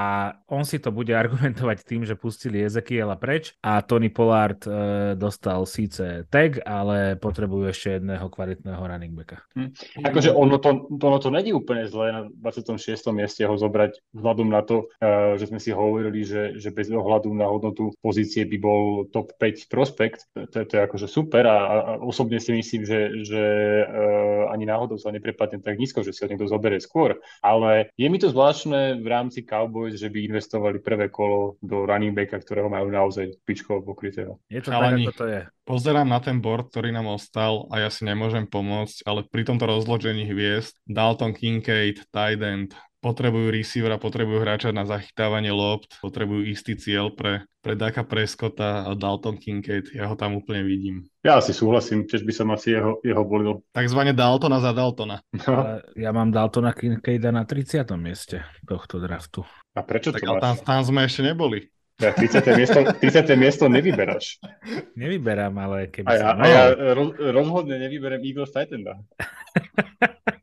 on 0.48 0.64
si 0.64 0.80
to 0.80 0.96
bude 0.96 1.12
argumentovať 1.24 1.84
tým, 1.84 2.08
že 2.08 2.16
pustili 2.16 2.64
Ezekiela 2.64 3.20
preč 3.20 3.52
a 3.60 3.84
Tony 3.84 4.08
Pollard 4.08 4.64
e, 4.64 4.72
dostal 5.20 5.68
síce 5.68 6.24
tag, 6.32 6.64
ale 6.64 7.20
potrebujú 7.20 7.68
ešte 7.68 8.00
jedného 8.00 8.32
kvalitného 8.32 8.80
running 8.80 9.12
backa. 9.12 9.44
Hm. 9.60 9.76
Akože 10.08 10.32
ono 10.32 10.56
to, 10.56 10.88
ono 10.88 11.18
to 11.20 11.30
není 11.30 11.52
úplne 11.52 11.84
zlé 11.84 12.16
na 12.16 12.22
26. 12.32 12.80
mieste 13.12 13.44
ho 13.44 13.56
zobrať 13.60 13.81
zobrať 13.82 14.14
vzhľadom 14.14 14.48
na 14.52 14.62
to, 14.62 14.92
eh, 15.02 15.40
že 15.42 15.50
sme 15.50 15.60
si 15.60 15.72
hovorili, 15.74 16.22
že, 16.22 16.60
že 16.62 16.70
bez 16.70 16.92
ohľadu 16.92 17.34
na 17.34 17.50
hodnotu 17.50 17.96
pozície 18.04 18.46
by 18.46 18.58
bol 18.62 18.82
top 19.10 19.34
5 19.40 19.72
prospekt. 19.72 20.30
To, 20.36 20.62
to 20.68 20.74
je 20.78 20.82
akože 20.82 21.08
super 21.10 21.48
a, 21.48 21.58
a 21.58 21.78
osobne 22.02 22.38
si 22.38 22.54
myslím, 22.54 22.84
že, 22.86 23.00
že 23.26 23.44
uh, 23.88 24.52
ani 24.52 24.68
náhodou 24.68 25.00
sa 25.00 25.10
neprepadne 25.16 25.64
tak 25.64 25.80
nízko, 25.80 26.04
že 26.04 26.12
si 26.12 26.22
ho 26.22 26.30
niekto 26.30 26.50
zoberie 26.50 26.84
skôr. 26.84 27.18
Ale 27.40 27.90
je 27.96 28.08
mi 28.12 28.20
to 28.20 28.30
zvláštne 28.30 29.00
v 29.00 29.08
rámci 29.08 29.48
Cowboys, 29.48 29.98
že 29.98 30.12
by 30.12 30.28
investovali 30.28 30.84
prvé 30.84 31.08
kolo 31.08 31.56
do 31.64 31.88
running 31.88 32.14
backa, 32.14 32.44
ktorého 32.44 32.68
majú 32.68 32.92
naozaj 32.92 33.32
pičkovo 33.48 33.82
pokrytého. 33.82 34.38
Je 34.52 34.62
to 34.62 34.70
tak, 34.76 35.00
ako 35.00 35.14
to 35.16 35.26
je. 35.28 35.42
Pozerám 35.62 36.10
na 36.10 36.20
ten 36.20 36.44
board, 36.44 36.74
ktorý 36.74 36.92
nám 36.92 37.08
ostal 37.16 37.70
a 37.72 37.80
ja 37.86 37.90
si 37.94 38.04
nemôžem 38.04 38.50
pomôcť, 38.50 39.08
ale 39.08 39.24
pri 39.24 39.48
tomto 39.48 39.70
rozložení 39.70 40.28
hviezd 40.28 40.76
Dalton 40.84 41.32
Kincaid, 41.32 42.02
tight 42.12 42.42
end, 42.44 42.76
potrebujú 43.02 43.50
receivera, 43.50 43.98
potrebujú 43.98 44.46
hráča 44.46 44.70
na 44.70 44.86
zachytávanie 44.86 45.50
lopt, 45.50 45.98
potrebujú 46.00 46.46
istý 46.46 46.78
cieľ 46.78 47.10
pre, 47.12 47.50
pre 47.66 47.74
Daka 47.74 48.06
Prescotta 48.06 48.86
a 48.86 48.94
Dalton 48.94 49.42
Kincaid. 49.42 49.92
Ja 49.92 50.06
ho 50.06 50.16
tam 50.16 50.38
úplne 50.38 50.62
vidím. 50.62 51.10
Ja 51.26 51.42
asi 51.42 51.52
súhlasím, 51.52 52.06
tiež 52.06 52.22
by 52.22 52.34
som 52.34 52.48
asi 52.54 52.78
jeho, 52.78 53.02
jeho 53.02 53.26
volil. 53.26 53.66
Takzvané 53.74 54.14
Daltona 54.14 54.62
za 54.62 54.72
Daltona. 54.72 55.26
No. 55.34 55.82
Ja 55.98 56.14
mám 56.14 56.30
Daltona 56.30 56.72
Kincaida 56.72 57.34
na 57.34 57.44
30. 57.44 57.84
mieste 57.98 58.46
tohto 58.64 59.02
draftu. 59.02 59.42
A 59.74 59.82
prečo 59.82 60.14
Tak 60.14 60.22
to 60.22 60.38
tam, 60.38 60.56
tam 60.62 60.82
sme 60.86 61.10
ešte 61.10 61.26
neboli. 61.26 61.68
Ja 62.02 62.18
30. 62.18 62.58
miesto, 62.58 62.80
30. 62.82 63.30
miesto 63.38 63.64
nevyberáš. 63.70 64.42
Nevyberám, 65.02 65.54
ale 65.54 65.86
keby 65.94 66.10
A 66.10 66.14
ja, 66.18 66.34
som 66.34 66.42
a 66.42 66.46
ja 66.50 66.64
roz, 66.98 67.14
rozhodne 67.14 67.78
nevyberiem 67.78 68.26
Eagles 68.26 68.50
Titanda. 68.50 68.98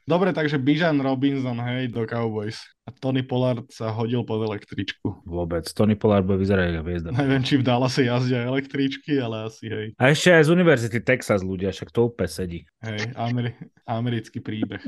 Dobre, 0.07 0.31
takže 0.31 0.59
Bijan 0.59 1.03
Robinson, 1.03 1.59
hej, 1.59 1.91
do 1.91 2.07
Cowboys. 2.07 2.63
A 2.87 2.95
Tony 2.95 3.27
Pollard 3.27 3.67
sa 3.75 3.91
hodil 3.91 4.23
pod 4.23 4.47
električku. 4.47 5.27
Vôbec. 5.27 5.67
Tony 5.75 5.99
Pollard 5.99 6.23
bude 6.23 6.39
vyzerať 6.39 6.71
ako 6.71 6.83
hviezda. 6.87 7.09
Neviem, 7.11 7.43
či 7.43 7.59
v 7.59 7.67
Dallase 7.67 8.07
jazdia 8.07 8.47
električky, 8.47 9.19
ale 9.19 9.51
asi 9.51 9.67
hej. 9.67 9.87
A 9.99 10.15
ešte 10.15 10.31
aj 10.31 10.47
z 10.47 10.51
Univerzity 10.55 10.99
Texas 11.03 11.43
ľudia, 11.43 11.75
však 11.75 11.91
to 11.91 12.07
úplne 12.07 12.31
sedí. 12.31 12.61
Hej, 12.87 13.11
Ameri- 13.19 13.59
americký 13.83 14.39
príbeh. 14.39 14.79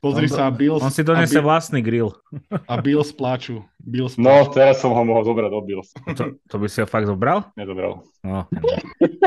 Pozri 0.00 0.28
On 0.28 0.32
sa, 0.32 0.48
Bills, 0.48 0.80
On 0.80 0.88
si 0.88 1.00
a, 1.00 1.04
donese 1.04 1.36
Bi- 1.36 1.44
vlastný 1.44 1.80
grill. 1.84 2.16
a 2.72 2.80
Bills 2.80 3.12
plačú. 3.12 3.60
Bills 3.76 4.16
No, 4.16 4.48
plačú. 4.48 4.56
teraz 4.56 4.80
som 4.80 4.96
ho 4.96 5.02
mohol 5.04 5.28
zobrať 5.28 5.48
do 5.52 5.60
Bills. 5.60 5.92
To, 6.16 6.32
to 6.40 6.56
by 6.56 6.66
si 6.72 6.80
ho 6.80 6.88
fakt 6.88 7.04
zobral? 7.04 7.52
Nezobral. 7.52 8.00
No, 8.24 8.48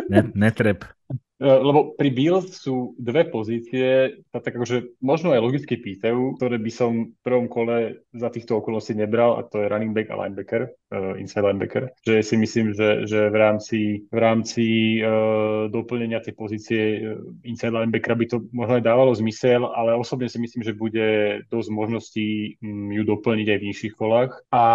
ne, 0.09 0.33
netreb. 0.33 0.81
E, 0.81 0.89
Lebo 1.37 1.93
pri 1.93 2.09
Bills 2.09 2.49
sú 2.57 2.97
dve 2.97 3.29
pozície, 3.29 4.17
sa 4.33 4.41
tak 4.41 4.57
akože 4.57 4.97
možno 5.05 5.37
aj 5.37 5.41
logicky 5.45 5.77
pýtajú, 5.77 6.41
ktoré 6.41 6.57
by 6.57 6.71
som 6.73 7.13
v 7.13 7.21
prvom 7.21 7.45
kole 7.45 8.01
za 8.09 8.33
týchto 8.33 8.57
okolností 8.57 8.97
nebral, 8.97 9.37
a 9.37 9.45
to 9.45 9.61
je 9.61 9.69
running 9.69 9.93
back 9.93 10.09
a 10.09 10.17
linebacker, 10.17 10.73
uh, 10.91 11.15
inside 11.19 11.45
linebacker. 11.45 11.91
Že 12.03 12.13
si 12.23 12.35
myslím, 12.37 12.65
že, 12.73 13.07
že 13.07 13.29
v 13.29 13.37
rámci, 13.37 13.79
v 14.07 14.17
rámci 14.17 14.65
uh, 15.01 15.67
doplnenia 15.71 16.23
tej 16.23 16.33
pozície 16.37 16.81
uh, 17.01 17.19
inside 17.43 17.73
linebackera 17.73 18.15
by 18.15 18.25
to 18.27 18.37
možno 18.55 18.79
aj 18.79 18.83
dávalo 18.85 19.11
zmysel, 19.15 19.67
ale 19.71 19.97
osobne 19.97 20.31
si 20.31 20.39
myslím, 20.39 20.63
že 20.63 20.77
bude 20.77 21.07
dosť 21.51 21.69
možností 21.71 22.29
um, 22.63 22.91
ju 22.91 23.03
doplniť 23.03 23.47
aj 23.51 23.59
v 23.59 23.67
nižších 23.71 23.93
kolách. 23.97 24.31
A 24.51 24.65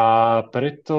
preto 0.52 0.98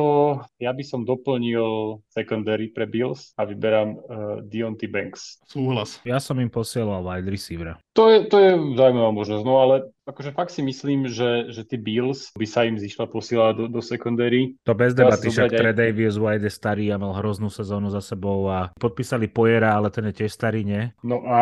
ja 0.58 0.72
by 0.74 0.84
som 0.86 1.06
doplnil 1.06 2.02
secondary 2.10 2.70
pre 2.70 2.90
Bills 2.90 3.34
a 3.38 3.46
vyberám 3.46 3.90
uh, 3.94 4.00
Deontay 4.46 4.90
Banks. 4.90 5.42
Súhlas. 5.50 6.02
Ja 6.08 6.18
som 6.18 6.38
im 6.42 6.50
posielal 6.50 7.06
wide 7.06 7.30
receivera. 7.30 7.78
To 7.94 8.10
je, 8.10 8.26
to 8.26 8.38
je 8.42 8.50
zaujímavá 8.74 9.14
možnosť, 9.14 9.44
no 9.46 9.62
ale 9.62 9.94
akože 10.04 10.36
fakt 10.36 10.52
si 10.52 10.60
myslím, 10.66 11.08
že, 11.08 11.54
že 11.54 11.64
tí 11.64 11.80
Bills 11.80 12.34
by 12.36 12.44
sa 12.44 12.68
im 12.68 12.76
zišla 12.76 13.08
posielať 13.08 13.54
do, 13.56 13.66
do 13.72 13.82
secondary. 13.86 14.60
To 14.68 14.76
bez 14.76 14.92
debaty, 14.92 15.32
však 15.32 15.54
aj- 15.54 15.62
Tredavious 15.62 16.20
White 16.20 16.44
je 16.44 16.52
starý 16.52 16.92
a 16.92 17.00
mal 17.00 17.16
hroznú 17.16 17.48
sezónu 17.48 17.88
za 17.88 18.04
sebou 18.04 18.52
a 18.52 18.74
podpísali 18.76 19.32
Pojera, 19.32 19.80
ale 19.80 19.94
ten 19.94 20.04
je 20.12 20.26
tiež 20.26 20.32
starý, 20.34 20.68
nie? 20.68 20.92
No 21.06 21.24
a 21.24 21.40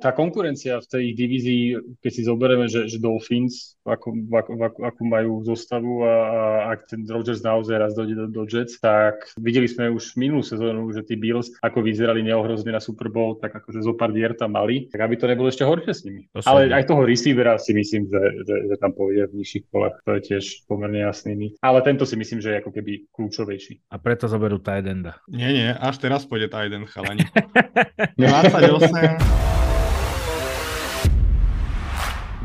tá 0.00 0.16
konkurencia 0.16 0.80
v 0.80 0.86
tej 0.88 1.04
divízii, 1.12 1.64
keď 2.00 2.12
si 2.14 2.22
zoberieme, 2.24 2.66
že, 2.72 2.88
že 2.88 2.96
Dolphins, 2.96 3.76
ako, 3.84 4.16
ako, 4.32 4.50
ako, 4.62 4.78
ako 4.94 5.02
majú 5.04 5.32
zostavu 5.44 6.06
a, 6.06 6.14
a 6.14 6.40
ak 6.72 6.88
ten 6.88 7.04
Rodgers 7.04 7.44
naozaj 7.44 7.76
raz 7.76 7.92
dojde 7.92 8.16
do, 8.16 8.26
do 8.30 8.42
Jets, 8.48 8.80
tak 8.80 9.28
videli 9.36 9.68
sme 9.68 9.92
už 9.92 10.16
minulú 10.16 10.40
sezónu, 10.40 10.88
že 10.94 11.04
tí 11.04 11.20
Bills, 11.20 11.52
ako 11.60 11.84
vyzerali 11.84 12.24
neohrozne 12.24 12.72
na 12.72 12.80
Super 12.80 13.12
Bowl, 13.12 13.36
tak 13.36 13.52
akože 13.60 13.84
zo 13.84 13.92
pár 13.92 14.14
dier 14.14 14.32
tam 14.32 14.56
mali, 14.56 14.88
tak 14.88 15.04
aby 15.04 15.20
to 15.20 15.28
nebolo 15.28 15.52
ešte 15.52 15.68
horšie 15.68 15.79
s 15.88 16.04
nimi. 16.04 16.28
To 16.36 16.44
Ale 16.44 16.68
aj 16.68 16.84
toho 16.84 17.02
receivera 17.08 17.56
si 17.56 17.72
myslím, 17.72 18.10
že, 18.10 18.22
že, 18.44 18.56
že 18.68 18.74
tam 18.76 18.92
pôjde 18.92 19.32
v 19.32 19.40
nižších 19.40 19.64
kolách, 19.72 19.96
to 20.04 20.10
je 20.18 20.20
tiež 20.34 20.44
pomerne 20.68 21.00
jasný. 21.00 21.56
Ale 21.64 21.80
tento 21.80 22.04
si 22.04 22.18
myslím, 22.20 22.44
že 22.44 22.52
je 22.52 22.60
ako 22.60 22.70
keby 22.74 23.08
kľúčovejší. 23.14 23.88
A 23.88 23.96
preto 23.96 24.28
zoberú 24.28 24.60
tight 24.60 24.84
enda. 24.84 25.20
Nie, 25.30 25.50
nie, 25.54 25.68
až 25.70 25.96
teraz 26.02 26.28
pôjde 26.28 26.52
Tiden, 26.52 26.84
chalani. 26.90 27.24
28. 28.20 29.59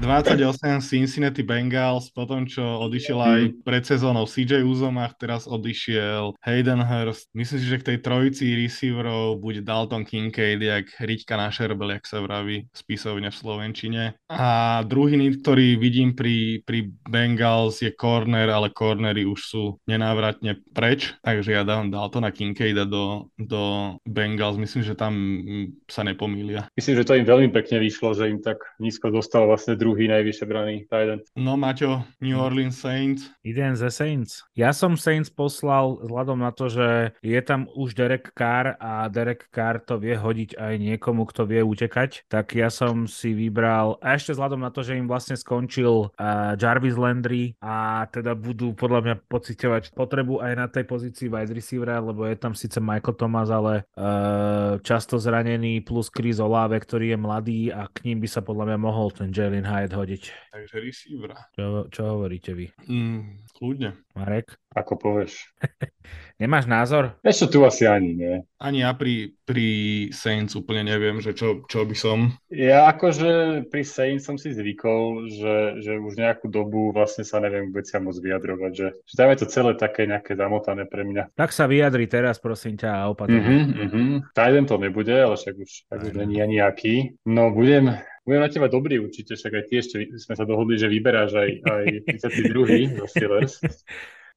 28 0.06 0.86
Cincinnati 0.86 1.42
Bengals, 1.42 2.14
potom 2.14 2.46
čo 2.46 2.62
odišiel 2.62 3.18
aj 3.18 3.42
pred 3.66 3.82
sezónou 3.82 4.30
CJ 4.30 4.62
Uzomach, 4.62 5.18
teraz 5.18 5.50
odišiel 5.50 6.38
Hayden 6.46 6.78
Hurst. 6.78 7.34
Myslím 7.34 7.58
si, 7.58 7.66
že 7.66 7.82
k 7.82 7.88
tej 7.90 7.98
trojici 8.06 8.54
receiverov 8.54 9.42
bude 9.42 9.66
Dalton 9.66 10.06
Kincaid, 10.06 10.62
jak 10.62 10.86
Riťka 11.02 11.34
na 11.34 11.50
šerbel, 11.50 11.98
jak 11.98 12.06
sa 12.06 12.22
vraví 12.22 12.70
spisovne 12.70 13.34
v 13.34 13.40
Slovenčine. 13.42 14.04
A 14.30 14.86
druhý 14.86 15.18
nit, 15.18 15.42
ktorý 15.42 15.82
vidím 15.82 16.14
pri, 16.14 16.62
pri 16.62 16.86
Bengals 17.10 17.82
je 17.82 17.90
corner, 17.90 18.54
ale 18.54 18.70
cornery 18.78 19.26
už 19.26 19.42
sú 19.42 19.64
nenávratne 19.90 20.62
preč, 20.70 21.18
takže 21.26 21.58
ja 21.58 21.66
dám 21.66 21.90
Daltona 21.90 22.30
Kincaida 22.30 22.86
do, 22.86 23.34
do 23.42 23.98
Bengals. 24.06 24.62
Myslím, 24.62 24.86
že 24.86 24.94
tam 24.94 25.42
sa 25.90 26.06
nepomília. 26.06 26.70
Myslím, 26.78 27.02
že 27.02 27.08
to 27.10 27.18
im 27.18 27.26
veľmi 27.26 27.50
pekne 27.50 27.82
vyšlo, 27.82 28.14
že 28.14 28.30
im 28.30 28.38
tak 28.46 28.62
nízko 28.78 29.10
dostal 29.10 29.50
vlastne 29.50 29.74
druhý 29.74 29.95
najvyššie 30.04 30.46
braný 30.52 30.84
tight. 30.92 31.24
No 31.40 31.56
Maťo, 31.56 32.04
New 32.20 32.36
Orleans 32.36 32.76
Saints. 32.76 33.32
Idem 33.48 33.80
ze 33.80 33.88
Saints. 33.88 34.44
Ja 34.52 34.76
som 34.76 35.00
Saints 35.00 35.32
poslal 35.32 36.04
vzhľadom 36.04 36.44
na 36.44 36.52
to, 36.52 36.68
že 36.68 37.16
je 37.24 37.40
tam 37.40 37.72
už 37.72 37.96
Derek 37.96 38.36
Carr 38.36 38.76
a 38.84 39.08
Derek 39.08 39.48
Carr 39.56 39.80
to 39.80 39.96
vie 39.96 40.20
hodiť 40.20 40.60
aj 40.60 40.74
niekomu, 40.76 41.24
kto 41.24 41.48
vie 41.48 41.64
utekať, 41.64 42.28
tak 42.28 42.52
ja 42.58 42.68
som 42.68 43.08
si 43.08 43.32
vybral, 43.32 43.96
a 44.04 44.20
ešte 44.20 44.36
vzhľadom 44.36 44.60
na 44.60 44.74
to, 44.74 44.84
že 44.84 45.00
im 45.00 45.08
vlastne 45.08 45.40
skončil 45.40 46.12
uh, 46.12 46.58
Jarvis 46.58 46.98
Landry 46.98 47.56
a 47.62 48.04
teda 48.10 48.34
budú 48.34 48.74
podľa 48.74 49.00
mňa 49.06 49.16
pociťovať 49.30 49.84
potrebu 49.94 50.42
aj 50.42 50.54
na 50.58 50.68
tej 50.68 50.84
pozícii 50.90 51.30
wide 51.30 51.54
receivera, 51.54 52.02
lebo 52.02 52.26
je 52.26 52.36
tam 52.36 52.58
síce 52.58 52.82
Michael 52.82 53.16
Thomas, 53.16 53.54
ale 53.54 53.86
uh, 53.96 54.82
často 54.82 55.22
zranený 55.22 55.86
plus 55.86 56.10
Chris 56.10 56.42
Olave, 56.42 56.82
ktorý 56.82 57.14
je 57.14 57.18
mladý 57.22 57.62
a 57.70 57.86
k 57.86 58.10
ním 58.10 58.20
by 58.20 58.28
sa 58.28 58.42
podľa 58.42 58.74
mňa 58.74 58.80
mohol 58.82 59.14
ten 59.14 59.30
Jalen 59.30 59.68
Hyde 59.76 59.92
hodiť. 59.92 60.24
Takže 60.56 60.76
receivera. 60.80 61.36
Čo, 61.52 61.92
čo 61.92 62.02
hovoríte 62.16 62.56
vy? 62.56 62.72
Mm, 62.88 63.44
kľudne. 63.52 64.00
Marek? 64.16 64.56
Ako 64.72 64.96
povieš. 64.96 65.52
Nemáš 66.42 66.64
názor? 66.72 67.20
Ešte 67.20 67.52
tu 67.52 67.68
asi 67.68 67.84
ani 67.84 68.16
nie. 68.16 68.36
Ani 68.56 68.88
ja 68.88 68.96
pri, 68.96 69.36
pri 69.44 69.68
Saints 70.16 70.56
úplne 70.56 70.88
neviem, 70.88 71.20
že 71.20 71.36
čo, 71.36 71.68
čo 71.68 71.84
by 71.84 71.96
som. 71.96 72.32
Ja 72.48 72.88
akože 72.88 73.68
pri 73.68 73.84
Saints 73.84 74.24
som 74.24 74.40
si 74.40 74.56
zvykol, 74.56 75.28
že, 75.28 75.84
že 75.84 76.00
už 76.00 76.16
nejakú 76.16 76.48
dobu 76.48 76.96
vlastne 76.96 77.28
sa 77.28 77.44
neviem 77.44 77.68
vôbec 77.68 77.84
sa 77.84 78.00
moc 78.00 78.16
vyjadrovať, 78.16 78.72
že, 78.72 78.88
že 79.04 79.14
tam 79.20 79.28
je 79.36 79.38
to 79.44 79.48
celé 79.52 79.76
také 79.76 80.08
nejaké 80.08 80.40
zamotané 80.40 80.88
pre 80.88 81.04
mňa. 81.04 81.36
Tak 81.36 81.52
sa 81.52 81.68
vyjadri 81.68 82.08
teraz, 82.08 82.40
prosím 82.40 82.80
ťa, 82.80 82.92
a 82.96 83.12
opatrne. 83.12 83.44
Mhm, 83.44 83.60
mhm. 83.76 84.04
Tajden 84.32 84.72
to 84.72 84.80
nebude, 84.80 85.12
ale 85.12 85.36
však 85.36 85.56
už, 85.60 85.72
tak 85.92 86.00
už 86.00 86.16
není 86.16 86.40
ani 86.40 86.64
aký. 86.64 87.20
No 87.28 87.52
budem, 87.52 88.00
budem 88.26 88.42
na 88.42 88.50
teba 88.50 88.68
dobrý 88.68 88.98
určite, 89.00 89.38
však 89.38 89.54
aj 89.54 89.66
ty 89.70 89.74
ešte 89.80 89.96
sme 90.18 90.36
sa 90.36 90.44
dohodli, 90.44 90.82
že 90.82 90.90
vyberáš 90.90 91.38
aj, 91.38 91.50
aj 91.62 91.86
32. 92.52 93.00
zo 93.00 93.06
Steelers. 93.08 93.56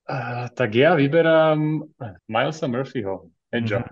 Uh, 0.08 0.48
tak 0.56 0.72
ja 0.72 0.96
vyberám 0.96 1.84
Milesa 2.32 2.64
Murphyho, 2.64 3.28
Edgea. 3.52 3.84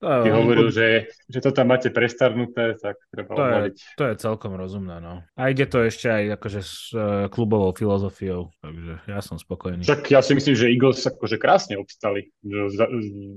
Ty 0.00 0.32
To, 0.32 0.36
hovoril, 0.40 0.72
že, 0.72 1.12
že 1.28 1.38
to 1.44 1.52
tam 1.52 1.68
máte 1.68 1.92
prestarnuté, 1.92 2.72
tak 2.80 2.96
treba 3.12 3.36
to, 3.36 3.44
je, 3.44 3.60
to 4.00 4.04
je 4.08 4.14
celkom 4.16 4.56
rozumné, 4.56 4.96
no. 4.96 5.20
A 5.36 5.52
ide 5.52 5.68
to 5.68 5.84
ešte 5.84 6.08
aj 6.08 6.40
akože 6.40 6.60
s 6.64 6.88
uh, 6.96 7.28
klubovou 7.28 7.76
filozofiou, 7.76 8.48
takže 8.64 9.04
ja 9.04 9.20
som 9.20 9.36
spokojný. 9.36 9.84
Však 9.84 10.08
ja 10.08 10.24
si 10.24 10.32
myslím, 10.32 10.56
že 10.56 10.72
Eagles 10.72 11.04
akože 11.04 11.36
krásne 11.36 11.76
obstali. 11.76 12.32
Že 12.40 12.58
za- 12.72 12.90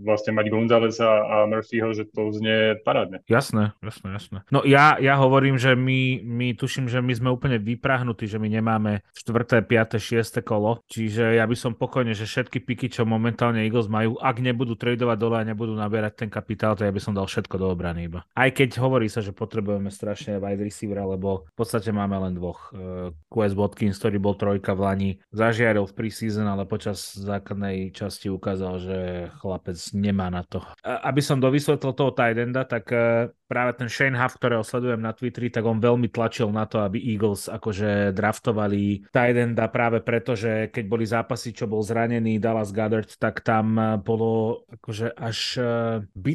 vlastne 0.07 0.31
mať 0.31 0.45
Gonzalesa 0.47 1.09
a 1.09 1.35
Murphyho, 1.51 1.91
že 1.91 2.07
to 2.07 2.31
znie 2.31 2.79
parádne. 2.87 3.19
Jasné, 3.27 3.75
jasné, 3.83 4.07
jasné. 4.15 4.39
No 4.47 4.63
ja, 4.63 4.95
ja 5.03 5.19
hovorím, 5.19 5.59
že 5.59 5.75
my, 5.75 6.23
my 6.23 6.55
tuším, 6.55 6.87
že 6.87 7.03
my 7.03 7.11
sme 7.11 7.27
úplne 7.27 7.59
vyprahnutí, 7.59 8.23
že 8.23 8.39
my 8.39 8.47
nemáme 8.47 9.03
4., 9.19 9.67
5., 9.67 9.99
6. 9.99 10.39
kolo, 10.47 10.79
čiže 10.87 11.35
ja 11.35 11.43
by 11.43 11.55
som 11.59 11.75
pokojne, 11.75 12.15
že 12.15 12.23
všetky 12.23 12.63
piky, 12.63 12.87
čo 12.87 13.03
momentálne 13.03 13.67
Eagles 13.67 13.91
majú, 13.91 14.15
ak 14.15 14.39
nebudú 14.39 14.79
tradovať 14.79 15.17
dole 15.19 15.35
a 15.39 15.43
nebudú 15.43 15.75
naberať 15.75 16.23
ten 16.23 16.29
kapitál, 16.31 16.52
to 16.57 16.83
ja 16.83 16.93
by 16.93 17.01
som 17.01 17.13
dal 17.15 17.25
všetko 17.25 17.55
do 17.57 17.67
obrany 17.71 18.07
iba. 18.07 18.25
Aj 18.33 18.49
keď 18.49 18.79
hovorí 18.79 19.07
sa, 19.07 19.19
že 19.19 19.35
potrebujeme 19.35 19.89
strašne 19.89 20.37
wide 20.37 20.63
receivera, 20.63 21.03
lebo 21.05 21.49
v 21.49 21.55
podstate 21.55 21.89
máme 21.89 22.15
len 22.19 22.33
dvoch. 22.37 22.71
Uh, 22.71 23.11
Quest 23.29 23.57
Watkins, 23.57 23.97
ktorý 23.99 24.17
bol 24.21 24.35
trojka 24.37 24.77
v 24.77 24.81
Lani, 24.83 25.11
zažiaril 25.33 25.89
v 25.89 25.95
preseason, 25.95 26.45
ale 26.47 26.69
počas 26.69 27.13
základnej 27.17 27.91
časti 27.91 28.29
ukázal, 28.29 28.73
že 28.81 28.97
chlapec 29.41 29.77
nemá 29.97 30.29
na 30.29 30.45
to. 30.45 30.61
Aby 30.83 31.21
som 31.21 31.41
dovysvetlil 31.41 31.93
toho 31.93 32.11
tight 32.13 32.37
enda, 32.37 32.65
tak 32.65 32.89
uh, 32.93 33.29
práve 33.53 33.77
ten 33.77 33.85
Shane 33.85 34.17
Huff, 34.17 34.41
ktorého 34.41 34.65
sledujem 34.65 34.97
na 34.97 35.13
Twitteri, 35.13 35.53
tak 35.53 35.69
on 35.69 35.77
veľmi 35.77 36.09
tlačil 36.09 36.49
na 36.49 36.65
to, 36.65 36.81
aby 36.81 36.97
Eagles 36.97 37.45
akože 37.45 38.09
draftovali 38.17 39.13
tight 39.13 39.37
enda 39.37 39.69
práve 39.69 40.01
preto, 40.01 40.33
že 40.33 40.73
keď 40.73 40.85
boli 40.89 41.05
zápasy, 41.05 41.53
čo 41.53 41.69
bol 41.69 41.85
zranený 41.85 42.41
Dallas 42.41 42.73
Goddard, 42.73 43.05
tak 43.21 43.45
tam 43.45 43.77
eh, 43.77 43.85
bolo 44.01 44.65
akože 44.73 45.13
až 45.13 45.39
eh, 45.61 45.65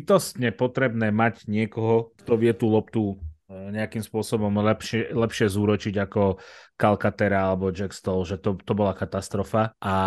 bytostne 0.08 0.56
potrebné 0.56 1.12
mať 1.12 1.44
niekoho, 1.52 2.16
kto 2.24 2.40
vie 2.40 2.56
tú 2.56 2.72
loptu 2.72 3.20
nejakým 3.52 4.00
spôsobom 4.00 4.56
lepšie, 4.56 5.12
lepšie 5.12 5.52
zúročiť 5.52 6.00
ako 6.00 6.40
Calcatera 6.78 7.50
alebo 7.50 7.74
Jack 7.74 7.90
Stoll, 7.90 8.22
že 8.22 8.38
to, 8.38 8.54
to 8.62 8.72
bola 8.72 8.94
katastrofa 8.94 9.74
a, 9.82 9.98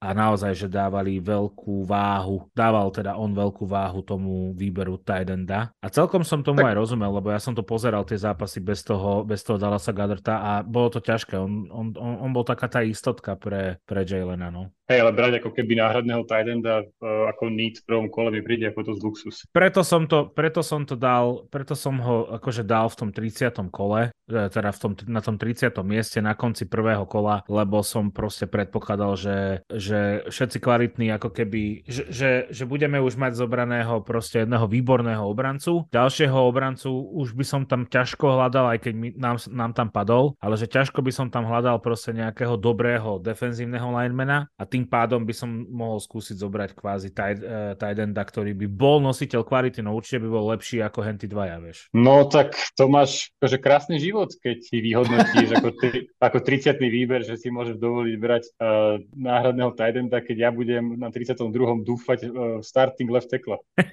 a 0.00 0.08
naozaj, 0.16 0.56
že 0.56 0.72
dávali 0.72 1.20
veľkú 1.20 1.84
váhu, 1.84 2.48
dával 2.56 2.88
teda 2.88 3.20
on 3.20 3.36
veľkú 3.36 3.68
váhu 3.68 4.00
tomu 4.00 4.56
výberu 4.56 4.96
Tidenda 4.96 5.76
a 5.84 5.86
celkom 5.92 6.24
som 6.24 6.40
tomu 6.40 6.64
tak. 6.64 6.72
aj 6.72 6.76
rozumel, 6.80 7.12
lebo 7.12 7.28
ja 7.28 7.36
som 7.36 7.52
to 7.52 7.60
pozeral 7.60 8.08
tie 8.08 8.16
zápasy 8.16 8.64
bez 8.64 8.80
toho, 8.80 9.22
bez 9.28 9.44
toho 9.44 9.60
Dallasa 9.60 9.92
Gadrta 9.92 10.40
a 10.40 10.52
bolo 10.64 10.88
to 10.88 11.04
ťažké, 11.04 11.36
on, 11.36 11.68
on, 11.68 11.92
on, 12.00 12.12
on 12.24 12.30
bol 12.32 12.48
taká 12.48 12.72
tá 12.72 12.80
istotka 12.80 13.36
pre, 13.36 13.76
pre 13.84 14.08
Jalena, 14.08 14.48
no. 14.48 14.72
Hej, 14.86 15.02
ale 15.02 15.18
brať 15.18 15.42
ako 15.42 15.50
keby 15.50 15.82
náhradného 15.82 16.22
Tidenda 16.30 16.86
uh, 16.86 17.26
ako 17.26 17.50
need 17.50 17.82
v 17.82 17.86
prvom 17.90 18.06
kole 18.06 18.30
mi 18.30 18.38
príde 18.38 18.70
ako 18.70 18.94
z 18.94 19.02
luxus. 19.02 19.36
Preto 19.50 19.82
som 19.82 20.06
to, 20.06 20.30
preto 20.30 20.62
som 20.62 20.86
to 20.86 20.94
dal, 20.94 21.50
preto 21.50 21.74
som 21.74 21.98
ho 21.98 22.30
akože 22.38 22.62
dal 22.62 22.86
v 22.86 22.94
tom 22.94 23.10
30. 23.10 23.66
kole, 23.74 24.14
e, 24.30 24.38
teda 24.46 24.70
v 24.70 24.78
tom, 24.78 24.92
na 25.10 25.18
tom 25.18 25.42
30. 25.42 25.74
mieste 25.82 26.05
na 26.22 26.38
konci 26.38 26.68
prvého 26.70 27.02
kola, 27.08 27.42
lebo 27.50 27.82
som 27.82 28.14
proste 28.14 28.46
predpokladal, 28.46 29.18
že, 29.18 29.38
že 29.72 30.26
všetci 30.30 30.58
kvalitní 30.62 31.10
ako 31.14 31.34
keby, 31.34 31.86
že, 31.86 32.04
že, 32.08 32.30
že 32.52 32.64
budeme 32.68 33.02
už 33.02 33.18
mať 33.18 33.38
zobraného 33.38 34.02
proste 34.06 34.46
jedného 34.46 34.70
výborného 34.70 35.24
obrancu, 35.26 35.88
ďalšieho 35.90 36.36
obrancu 36.36 36.90
už 37.16 37.34
by 37.34 37.44
som 37.44 37.62
tam 37.66 37.88
ťažko 37.88 38.38
hľadal, 38.38 38.76
aj 38.76 38.78
keď 38.86 38.94
mi, 38.94 39.08
nám, 39.16 39.40
nám 39.50 39.72
tam 39.74 39.88
padol, 39.90 40.38
ale 40.38 40.54
že 40.54 40.70
ťažko 40.70 41.02
by 41.02 41.12
som 41.12 41.26
tam 41.32 41.48
hľadal 41.48 41.80
proste 41.80 42.12
nejakého 42.12 42.54
dobrého 42.60 43.18
defenzívneho 43.22 43.88
linemana 43.90 44.46
a 44.54 44.62
tým 44.68 44.84
pádom 44.86 45.24
by 45.24 45.34
som 45.34 45.48
mohol 45.70 45.98
skúsiť 45.98 46.36
zobrať 46.36 46.70
kvázi 46.76 47.10
tight, 47.16 47.40
uh, 47.40 47.72
tight 47.74 47.98
enda, 47.98 48.22
ktorý 48.22 48.52
by 48.52 48.66
bol 48.68 48.98
nositeľ 49.00 49.42
kvality, 49.46 49.80
no 49.80 49.96
určite 49.96 50.22
by 50.22 50.28
bol 50.28 50.44
lepší 50.52 50.84
ako 50.84 51.00
henty 51.00 51.26
dvaja, 51.30 51.56
vieš. 51.62 51.88
No 51.96 52.28
tak 52.28 52.52
to 52.76 52.90
máš 52.90 53.32
akože 53.40 53.58
krásny 53.62 53.96
život, 53.96 54.28
keď 54.42 54.56
si 54.60 54.76
vyhodnotíš 54.82 55.48
ako, 55.56 55.68
tri, 55.80 55.95
ako 56.18 56.42
30. 56.42 56.80
výber, 56.80 57.22
že 57.22 57.36
si 57.36 57.52
môžeš 57.52 57.78
dovoliť 57.78 58.16
brať 58.18 58.44
uh, 58.58 58.98
náhradného 59.14 59.72
tight 59.76 59.96
keď 59.96 60.36
ja 60.36 60.50
budem 60.50 60.98
na 60.98 61.08
32. 61.08 61.84
dúfať 61.84 62.18
uh, 62.26 62.60
starting 62.60 63.10
left 63.10 63.30
tackle. 63.30 63.58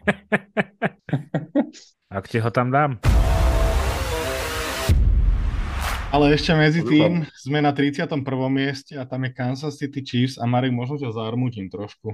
Ak 2.13 2.29
ti 2.29 2.37
ho 2.37 2.49
tam 2.53 2.69
dám. 2.69 3.01
Ale 6.13 6.29
ešte 6.29 6.53
medzi 6.53 6.85
tým 6.85 7.25
sme 7.33 7.57
na 7.57 7.73
31. 7.73 8.21
mieste 8.45 8.93
a 8.93 9.01
tam 9.01 9.25
je 9.25 9.33
Kansas 9.33 9.81
City 9.81 10.05
Chiefs 10.05 10.37
a 10.37 10.45
Marek, 10.45 10.69
možno 10.69 11.01
ťa 11.01 11.09
zarmutím 11.09 11.73
trošku. 11.73 12.13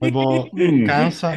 Lebo 0.00 0.48
hmm, 0.48 0.88
Kansas, 0.88 1.36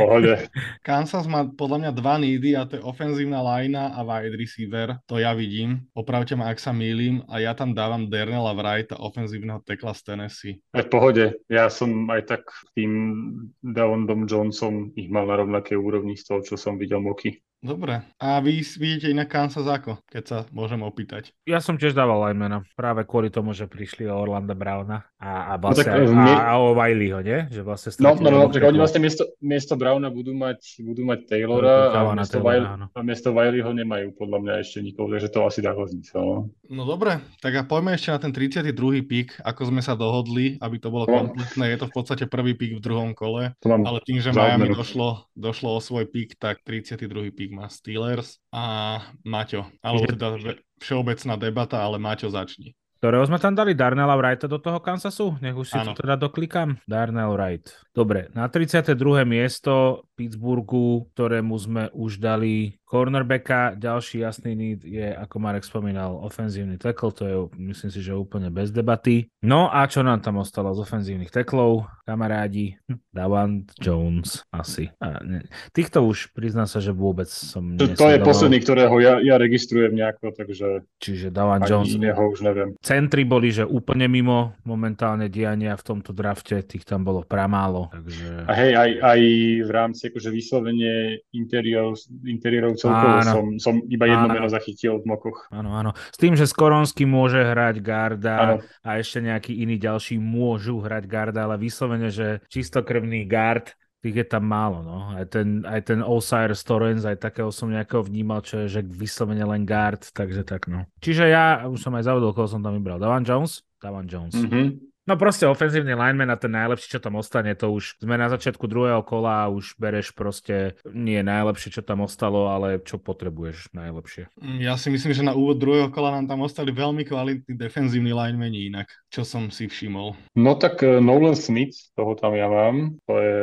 Kansas 0.79 1.27
má 1.27 1.43
podľa 1.43 1.83
mňa 1.83 1.91
dva 1.91 2.15
nídy 2.15 2.55
a 2.55 2.63
to 2.63 2.79
je 2.79 2.81
ofenzívna 2.87 3.43
lajna 3.43 3.91
a 3.91 4.07
wide 4.07 4.39
receiver. 4.39 5.03
To 5.11 5.19
ja 5.19 5.35
vidím. 5.35 5.91
Opravte 5.91 6.39
ma, 6.39 6.47
ak 6.47 6.63
sa 6.63 6.71
mýlim. 6.71 7.27
A 7.27 7.43
ja 7.43 7.51
tam 7.51 7.75
dávam 7.75 8.07
Dernela 8.07 8.55
Wrighta, 8.55 8.95
ofenzívneho 8.95 9.59
tekla 9.67 9.91
z 9.91 10.01
Tennessee. 10.07 10.55
Aj 10.71 10.87
v 10.87 10.87
pohode. 10.87 11.25
Ja 11.51 11.67
som 11.67 12.07
aj 12.07 12.39
tak 12.39 12.55
tým 12.71 13.35
Davondom 13.59 14.23
Johnson 14.23 14.95
ich 14.95 15.11
mal 15.11 15.27
na 15.27 15.43
rovnaké 15.43 15.75
úrovni 15.75 16.15
z 16.15 16.23
toho, 16.23 16.39
čo 16.39 16.55
som 16.55 16.79
videl 16.79 17.03
moky. 17.03 17.35
Dobre. 17.65 18.05
A 18.21 18.37
vy 18.45 18.61
vidíte 18.61 19.09
inak 19.09 19.25
Kansas 19.25 19.65
ako, 19.65 19.97
keď 20.05 20.23
sa 20.23 20.37
môžem 20.53 20.85
opýtať? 20.85 21.33
Ja 21.49 21.57
som 21.57 21.81
tiež 21.81 21.97
dával 21.97 22.21
linemana, 22.29 22.61
práve 22.77 23.01
kvôli 23.09 23.33
tomu, 23.33 23.57
že 23.57 23.65
prišli 23.65 24.05
o 24.05 24.13
Orlanda 24.13 24.53
Browna 24.53 25.01
a, 25.17 25.49
a, 25.49 25.53
vlastne, 25.57 25.89
no, 25.89 26.05
tak, 26.05 26.13
a, 26.13 26.21
my... 26.21 26.33
a 26.37 26.53
o 26.61 26.77
Wileyho, 26.77 27.19
nie? 27.25 27.49
Že 27.49 27.61
vlastne 27.65 27.89
no, 28.05 28.13
no, 28.21 28.29
no, 28.29 28.39
no 28.45 28.53
oni 28.53 28.77
vlastne 28.77 29.01
miesto, 29.01 29.25
miesto 29.41 29.73
Browna 29.73 30.13
budú 30.13 30.37
mať, 30.37 30.85
budú 30.85 31.09
mať 31.09 31.25
Taylora 31.25 31.89
a 31.89 32.13
miesto, 32.13 32.37
Taylora, 32.37 32.45
Wiley, 32.45 32.67
a 32.93 32.99
miesto 33.01 33.27
Wileyho 33.33 33.71
nemajú 33.73 34.07
podľa 34.13 34.39
mňa 34.45 34.53
ešte 34.61 34.77
nikoho, 34.85 35.09
takže 35.09 35.33
to 35.33 35.39
asi 35.41 35.59
dá 35.65 35.73
zmysel. 35.73 36.21
No. 36.21 36.37
no 36.69 36.83
dobre, 36.85 37.17
tak 37.41 37.57
a 37.57 37.65
poďme 37.65 37.97
ešte 37.97 38.13
na 38.13 38.19
ten 38.21 38.29
32. 38.29 39.01
pík, 39.09 39.41
ako 39.41 39.73
sme 39.73 39.81
sa 39.81 39.97
dohodli, 39.97 40.61
aby 40.61 40.77
to 40.77 40.93
bolo 40.93 41.09
no. 41.09 41.33
kompletné. 41.33 41.73
Je 41.73 41.77
to 41.81 41.89
v 41.89 41.93
podstate 41.97 42.29
prvý 42.29 42.53
pík 42.53 42.77
v 42.77 42.85
druhom 42.85 43.17
kole, 43.17 43.57
ale 43.57 43.97
tým, 44.05 44.21
že 44.21 44.29
Miami 44.29 44.69
došlo, 44.69 45.25
došlo 45.33 45.73
o 45.73 45.81
svoj 45.81 46.05
pík, 46.05 46.37
tak 46.37 46.61
32. 46.61 47.33
pík 47.33 47.54
má 47.55 47.71
Steelers 47.71 48.43
a 48.51 48.99
Maťo. 49.23 49.71
Alebo 49.79 50.11
teda 50.11 50.59
všeobecná 50.83 51.39
debata, 51.39 51.79
ale 51.79 51.95
Maťo 51.95 52.27
začni. 52.27 52.75
Ktorého 53.05 53.21
sme 53.27 53.37
tam 53.37 53.53
dali? 53.53 53.77
Darnella 53.77 54.17
Wrighta 54.17 54.49
do 54.49 54.57
toho 54.57 54.81
Kansasu? 54.81 55.37
Nech 55.37 55.53
už 55.53 55.67
si 55.67 55.77
ano. 55.77 55.93
to 55.93 56.01
teda 56.01 56.17
doklikám. 56.17 56.81
Darnell 56.89 57.37
Wright. 57.37 57.69
Dobre, 57.93 58.33
na 58.33 58.49
32. 58.49 58.97
miesto 59.29 60.07
Pittsburghu, 60.17 61.05
ktorému 61.13 61.53
sme 61.53 61.83
už 61.93 62.17
dali 62.17 62.81
cornerbacka. 62.85 63.73
Ďalší 63.75 64.21
jasný 64.21 64.53
need 64.53 64.81
je, 64.85 65.09
ako 65.09 65.41
Marek 65.41 65.65
spomínal, 65.65 66.21
ofenzívny 66.21 66.77
tackle, 66.77 67.11
to 67.11 67.23
je 67.25 67.35
myslím 67.73 67.89
si, 67.91 67.99
že 67.99 68.13
úplne 68.13 68.53
bez 68.53 68.69
debaty. 68.69 69.27
No 69.41 69.67
a 69.73 69.89
čo 69.89 70.05
nám 70.05 70.21
tam 70.21 70.37
ostalo 70.39 70.71
z 70.77 70.85
ofenzívnych 70.85 71.33
teklov? 71.33 71.89
Kamarádi, 72.05 72.77
Davant 73.09 73.65
Jones 73.81 74.45
asi. 74.53 74.93
A 75.01 75.17
ne, 75.25 75.41
týchto 75.73 76.05
už 76.05 76.29
priznám 76.37 76.69
sa, 76.69 76.77
že 76.77 76.93
vôbec 76.93 77.25
som 77.25 77.73
To, 77.73 77.89
to 77.89 78.13
je 78.13 78.21
posledný, 78.21 78.61
ktorého 78.61 78.93
ja, 79.01 79.17
ja 79.17 79.41
registrujem 79.41 79.97
nejako, 79.97 80.29
takže... 80.37 80.85
Čiže 81.01 81.33
Davant 81.33 81.65
Jones. 81.65 81.97
Iného 81.97 82.21
už 82.29 82.45
neviem. 82.45 82.77
Centri 82.85 83.25
boli, 83.25 83.49
že 83.49 83.65
úplne 83.65 84.05
mimo 84.05 84.53
momentálne 84.61 85.33
diania 85.33 85.73
v 85.73 85.81
tomto 85.81 86.13
drafte, 86.13 86.61
tých 86.61 86.85
tam 86.85 87.01
bolo 87.01 87.25
pramálo. 87.25 87.89
Takže... 87.89 88.45
A 88.45 88.53
hej, 88.53 88.71
aj, 88.77 88.91
aj 89.01 89.21
v 89.65 89.71
rámci 89.73 90.01
akože 90.13 90.29
vyslovene 90.29 91.25
interiérov, 91.33 91.97
interiérov 92.21 92.74
celkovo 92.77 93.15
áno. 93.19 93.31
som, 93.31 93.45
som 93.57 93.75
iba 93.89 94.05
jedno 94.07 94.27
áno. 94.29 94.35
meno 94.35 94.47
zachytil 94.51 95.01
v 95.01 95.05
mokoch. 95.09 95.47
Áno, 95.51 95.75
áno. 95.75 95.91
S 96.11 96.17
tým, 96.19 96.37
že 96.37 96.47
Skoronsky 96.47 97.07
môže 97.07 97.41
hrať 97.41 97.75
garda 97.81 98.35
áno. 98.35 98.55
a 98.83 98.89
ešte 98.99 99.19
nejakí 99.23 99.51
iní 99.51 99.75
ďalší 99.81 100.21
môžu 100.21 100.79
hrať 100.83 101.03
garda, 101.09 101.47
ale 101.49 101.59
vyslovene, 101.59 102.13
že 102.13 102.43
čistokrvný 102.51 103.25
gard 103.25 103.73
tých 104.05 104.21
je 104.21 104.27
tam 104.37 104.45
málo, 104.45 104.85
no. 104.85 105.17
Aj 105.17 105.25
ten, 105.25 105.65
aj 105.65 105.81
ten 105.89 105.99
Osiris 106.05 106.61
Torrens, 106.61 107.09
aj 107.09 107.17
takého 107.17 107.49
som 107.49 107.73
nejakého 107.73 108.05
vnímal, 108.05 108.45
čo 108.45 108.61
je, 108.61 108.77
že 108.77 108.81
vyslovene 108.85 109.41
len 109.41 109.65
guard, 109.65 110.05
takže 110.13 110.45
tak, 110.45 110.69
no. 110.69 110.85
Čiže 111.01 111.25
ja 111.25 111.65
už 111.65 111.81
som 111.81 111.97
aj 111.97 112.05
zavodol, 112.05 112.29
koho 112.37 112.45
som 112.45 112.61
tam 112.61 112.77
vybral. 112.77 113.01
Davan 113.01 113.25
Jones? 113.25 113.65
Davan 113.81 114.05
Jones. 114.05 114.37
Mm-hmm. 114.37 114.94
No 115.05 115.21
proste 115.21 115.45
ofenzívny 115.45 115.93
lineman 115.93 116.33
a 116.33 116.37
ten 116.41 116.49
najlepší, 116.49 116.97
čo 116.97 116.99
tam 116.99 117.21
ostane, 117.21 117.53
to 117.53 117.69
už 117.69 118.01
sme 118.01 118.17
na 118.17 118.25
začiatku 118.25 118.65
druhého 118.65 119.05
kola 119.05 119.45
a 119.45 119.51
už 119.53 119.77
bereš 119.77 120.09
proste 120.17 120.81
nie 120.81 121.21
najlepšie, 121.21 121.77
čo 121.77 121.85
tam 121.85 122.01
ostalo, 122.01 122.49
ale 122.49 122.81
čo 122.81 122.97
potrebuješ 122.97 123.69
najlepšie. 123.69 124.33
Mm, 124.41 124.65
ja 124.65 124.73
si 124.81 124.89
myslím, 124.89 125.13
že 125.13 125.21
na 125.21 125.37
úvod 125.37 125.61
druhého 125.61 125.93
kola 125.93 126.09
nám 126.09 126.25
tam 126.25 126.41
ostali 126.41 126.73
veľmi 126.73 127.05
kvalitní 127.05 127.53
defenzívni 127.53 128.17
linemeni 128.17 128.73
inak, 128.73 128.89
čo 129.13 129.21
som 129.21 129.53
si 129.53 129.69
všimol. 129.69 130.17
No 130.33 130.57
tak 130.57 130.81
uh, 130.81 130.97
Nolan 130.97 131.37
Smith, 131.37 131.93
toho 131.93 132.17
tam 132.17 132.33
ja 132.33 132.49
mám, 132.49 132.97
to 133.05 133.13
je, 133.21 133.37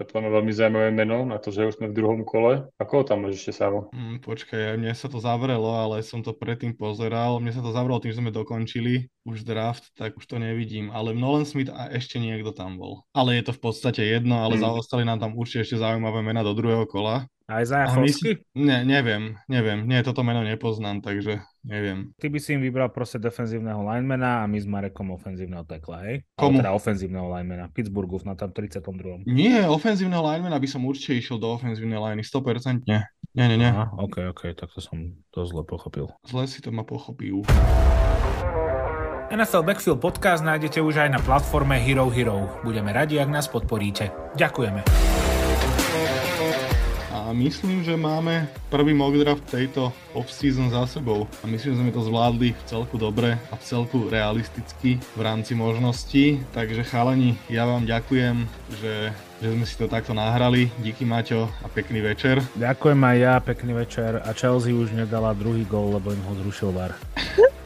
to 0.00 0.16
je 0.16 0.32
veľmi 0.32 0.52
zaujímavé 0.56 0.96
meno, 0.96 1.28
na 1.28 1.36
to, 1.36 1.52
že 1.52 1.68
už 1.68 1.76
sme 1.76 1.92
v 1.92 1.96
druhom 2.00 2.24
kole. 2.24 2.72
Ako 2.80 2.92
ho 3.00 3.04
tam 3.04 3.28
máš 3.28 3.44
ešte 3.44 3.60
samo? 3.60 3.92
Mm, 3.92 4.24
počkaj, 4.24 4.80
mne 4.80 4.96
sa 4.96 5.12
to 5.12 5.20
zavrelo, 5.20 5.76
ale 5.76 6.00
som 6.00 6.24
to 6.24 6.32
predtým 6.32 6.72
pozeral. 6.72 7.36
Mne 7.36 7.52
sa 7.52 7.60
to 7.60 7.68
zavrelo 7.68 8.00
tým, 8.00 8.16
že 8.16 8.24
sme 8.24 8.32
dokončili 8.32 9.12
už 9.22 9.46
draft, 9.46 9.90
tak 9.94 10.18
už 10.18 10.26
to 10.26 10.36
nevidím. 10.38 10.90
Ale 10.90 11.14
Nolan 11.14 11.46
Smith 11.46 11.70
a 11.70 11.90
ešte 11.90 12.18
niekto 12.18 12.50
tam 12.50 12.78
bol. 12.78 13.06
Ale 13.14 13.38
je 13.38 13.50
to 13.50 13.52
v 13.54 13.60
podstate 13.62 14.02
jedno, 14.02 14.42
ale 14.42 14.58
hmm. 14.58 14.64
zaostali 14.66 15.06
nám 15.06 15.22
tam 15.22 15.38
určite 15.38 15.62
ešte 15.66 15.76
zaujímavé 15.78 16.22
mena 16.26 16.42
do 16.42 16.54
druhého 16.54 16.86
kola. 16.90 17.30
Aj 17.52 17.68
za 17.68 17.84
si... 18.08 18.40
Ne, 18.56 18.80
neviem, 18.86 19.36
neviem. 19.44 19.84
Nie, 19.84 20.00
toto 20.00 20.24
meno 20.24 20.40
nepoznám, 20.40 21.04
takže 21.04 21.44
neviem. 21.66 22.14
Ty 22.16 22.32
by 22.32 22.38
si 22.40 22.56
im 22.56 22.64
vybral 22.64 22.88
proste 22.88 23.20
defenzívneho 23.20 23.82
linemana 23.84 24.40
a 24.40 24.48
my 24.48 24.56
s 24.56 24.64
Marekom 24.64 25.12
ofenzívneho 25.12 25.66
tekla, 25.68 26.00
hej? 26.06 26.24
Komu? 26.38 26.64
teda 26.64 26.72
ofenzívneho 26.72 27.28
linemana. 27.28 27.68
Pittsburghu 27.68 28.24
na 28.24 28.38
tam 28.38 28.56
32. 28.56 29.28
Nie, 29.28 29.68
ofenzívneho 29.68 30.24
linemana 30.24 30.56
by 30.56 30.68
som 30.70 30.80
určite 30.88 31.18
išiel 31.18 31.36
do 31.36 31.52
ofenzívnej 31.52 32.00
liney, 32.00 32.24
100%. 32.24 32.88
Nie, 32.88 33.04
nie, 33.36 33.46
nie. 33.52 33.58
nie. 33.60 33.68
Aha, 33.68 33.92
ok, 34.00 34.32
ok, 34.32 34.56
tak 34.56 34.72
to 34.72 34.80
som 34.80 35.12
to 35.34 35.44
zle 35.44 35.66
pochopil. 35.66 36.08
Zle 36.24 36.48
si 36.48 36.64
to 36.64 36.72
ma 36.72 36.88
pochopil. 36.88 37.44
NFL 39.32 39.64
Backfield 39.64 39.96
podcast 39.96 40.44
nájdete 40.44 40.84
už 40.84 41.08
aj 41.08 41.16
na 41.16 41.16
platforme 41.16 41.80
Hero 41.80 42.12
Hero. 42.12 42.52
Budeme 42.60 42.92
radi, 42.92 43.16
ak 43.16 43.32
nás 43.32 43.48
podporíte. 43.48 44.12
Ďakujeme. 44.36 44.84
A 47.16 47.32
myslím, 47.32 47.80
že 47.80 47.96
máme 47.96 48.44
prvý 48.68 48.92
mock 48.92 49.16
draft 49.16 49.40
tejto 49.48 49.88
off-season 50.12 50.68
za 50.68 50.84
sebou. 50.84 51.24
A 51.40 51.48
myslím, 51.48 51.72
že 51.72 51.80
sme 51.80 51.96
to 51.96 52.04
zvládli 52.04 52.52
v 52.52 52.62
celku 52.68 53.00
dobre 53.00 53.40
a 53.48 53.56
v 53.56 53.64
celku 53.64 54.12
realisticky 54.12 55.00
v 55.16 55.20
rámci 55.24 55.56
možností. 55.56 56.44
Takže 56.52 56.84
chalani, 56.84 57.32
ja 57.48 57.64
vám 57.64 57.88
ďakujem, 57.88 58.36
že 58.84 59.16
že 59.40 59.48
sme 59.48 59.64
si 59.64 59.74
to 59.80 59.88
takto 59.88 60.12
nahrali. 60.12 60.68
Díky 60.84 61.08
Maťo 61.08 61.48
a 61.64 61.72
pekný 61.72 62.04
večer. 62.04 62.44
Ďakujem 62.52 63.00
aj 63.00 63.16
ja, 63.16 63.34
pekný 63.40 63.80
večer. 63.80 64.20
A 64.22 64.30
Chelsea 64.36 64.76
už 64.76 64.92
nedala 64.92 65.32
druhý 65.32 65.64
gol, 65.64 65.96
lebo 65.96 66.12
im 66.12 66.20
ho 66.28 66.36
zrušil 66.36 66.68
VAR. 66.70 66.92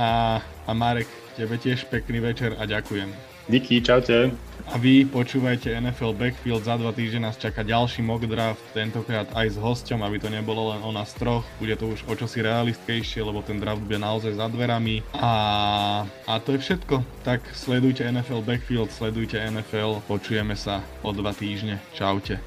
a, 0.00 0.40
a 0.66 0.70
Marek, 0.72 1.08
tebe 1.36 1.58
tiež 1.58 1.86
pekný 1.90 2.20
večer 2.20 2.56
a 2.58 2.64
ďakujem. 2.66 3.34
Díky, 3.48 3.84
čaute. 3.84 4.32
A 4.72 4.80
vy 4.80 5.04
počúvajte 5.04 5.68
NFL 5.76 6.16
Backfield, 6.16 6.64
za 6.64 6.80
dva 6.80 6.96
týždne 6.96 7.28
nás 7.28 7.36
čaká 7.36 7.60
ďalší 7.60 8.00
mock 8.00 8.24
draft, 8.24 8.64
tentokrát 8.72 9.28
aj 9.36 9.52
s 9.52 9.56
hosťom, 9.60 10.00
aby 10.00 10.16
to 10.16 10.32
nebolo 10.32 10.72
len 10.72 10.80
o 10.80 10.88
nás 10.88 11.12
troch, 11.12 11.44
bude 11.60 11.76
to 11.76 11.92
už 11.92 12.08
o 12.08 12.16
čosi 12.16 12.40
realistkejšie, 12.40 13.20
lebo 13.20 13.44
ten 13.44 13.60
draft 13.60 13.84
bude 13.84 14.00
naozaj 14.00 14.40
za 14.40 14.48
dverami. 14.48 15.04
A, 15.20 16.08
a 16.24 16.32
to 16.40 16.56
je 16.56 16.64
všetko, 16.64 17.04
tak 17.20 17.44
sledujte 17.52 18.08
NFL 18.08 18.40
Backfield, 18.40 18.88
sledujte 18.88 19.36
NFL, 19.36 20.00
počujeme 20.08 20.56
sa 20.56 20.80
o 21.04 21.12
dva 21.12 21.36
týždne. 21.36 21.76
Čaute. 21.92 22.40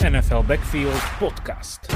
NFL 0.00 0.48
Backfield 0.48 1.04
Podcast. 1.20 1.92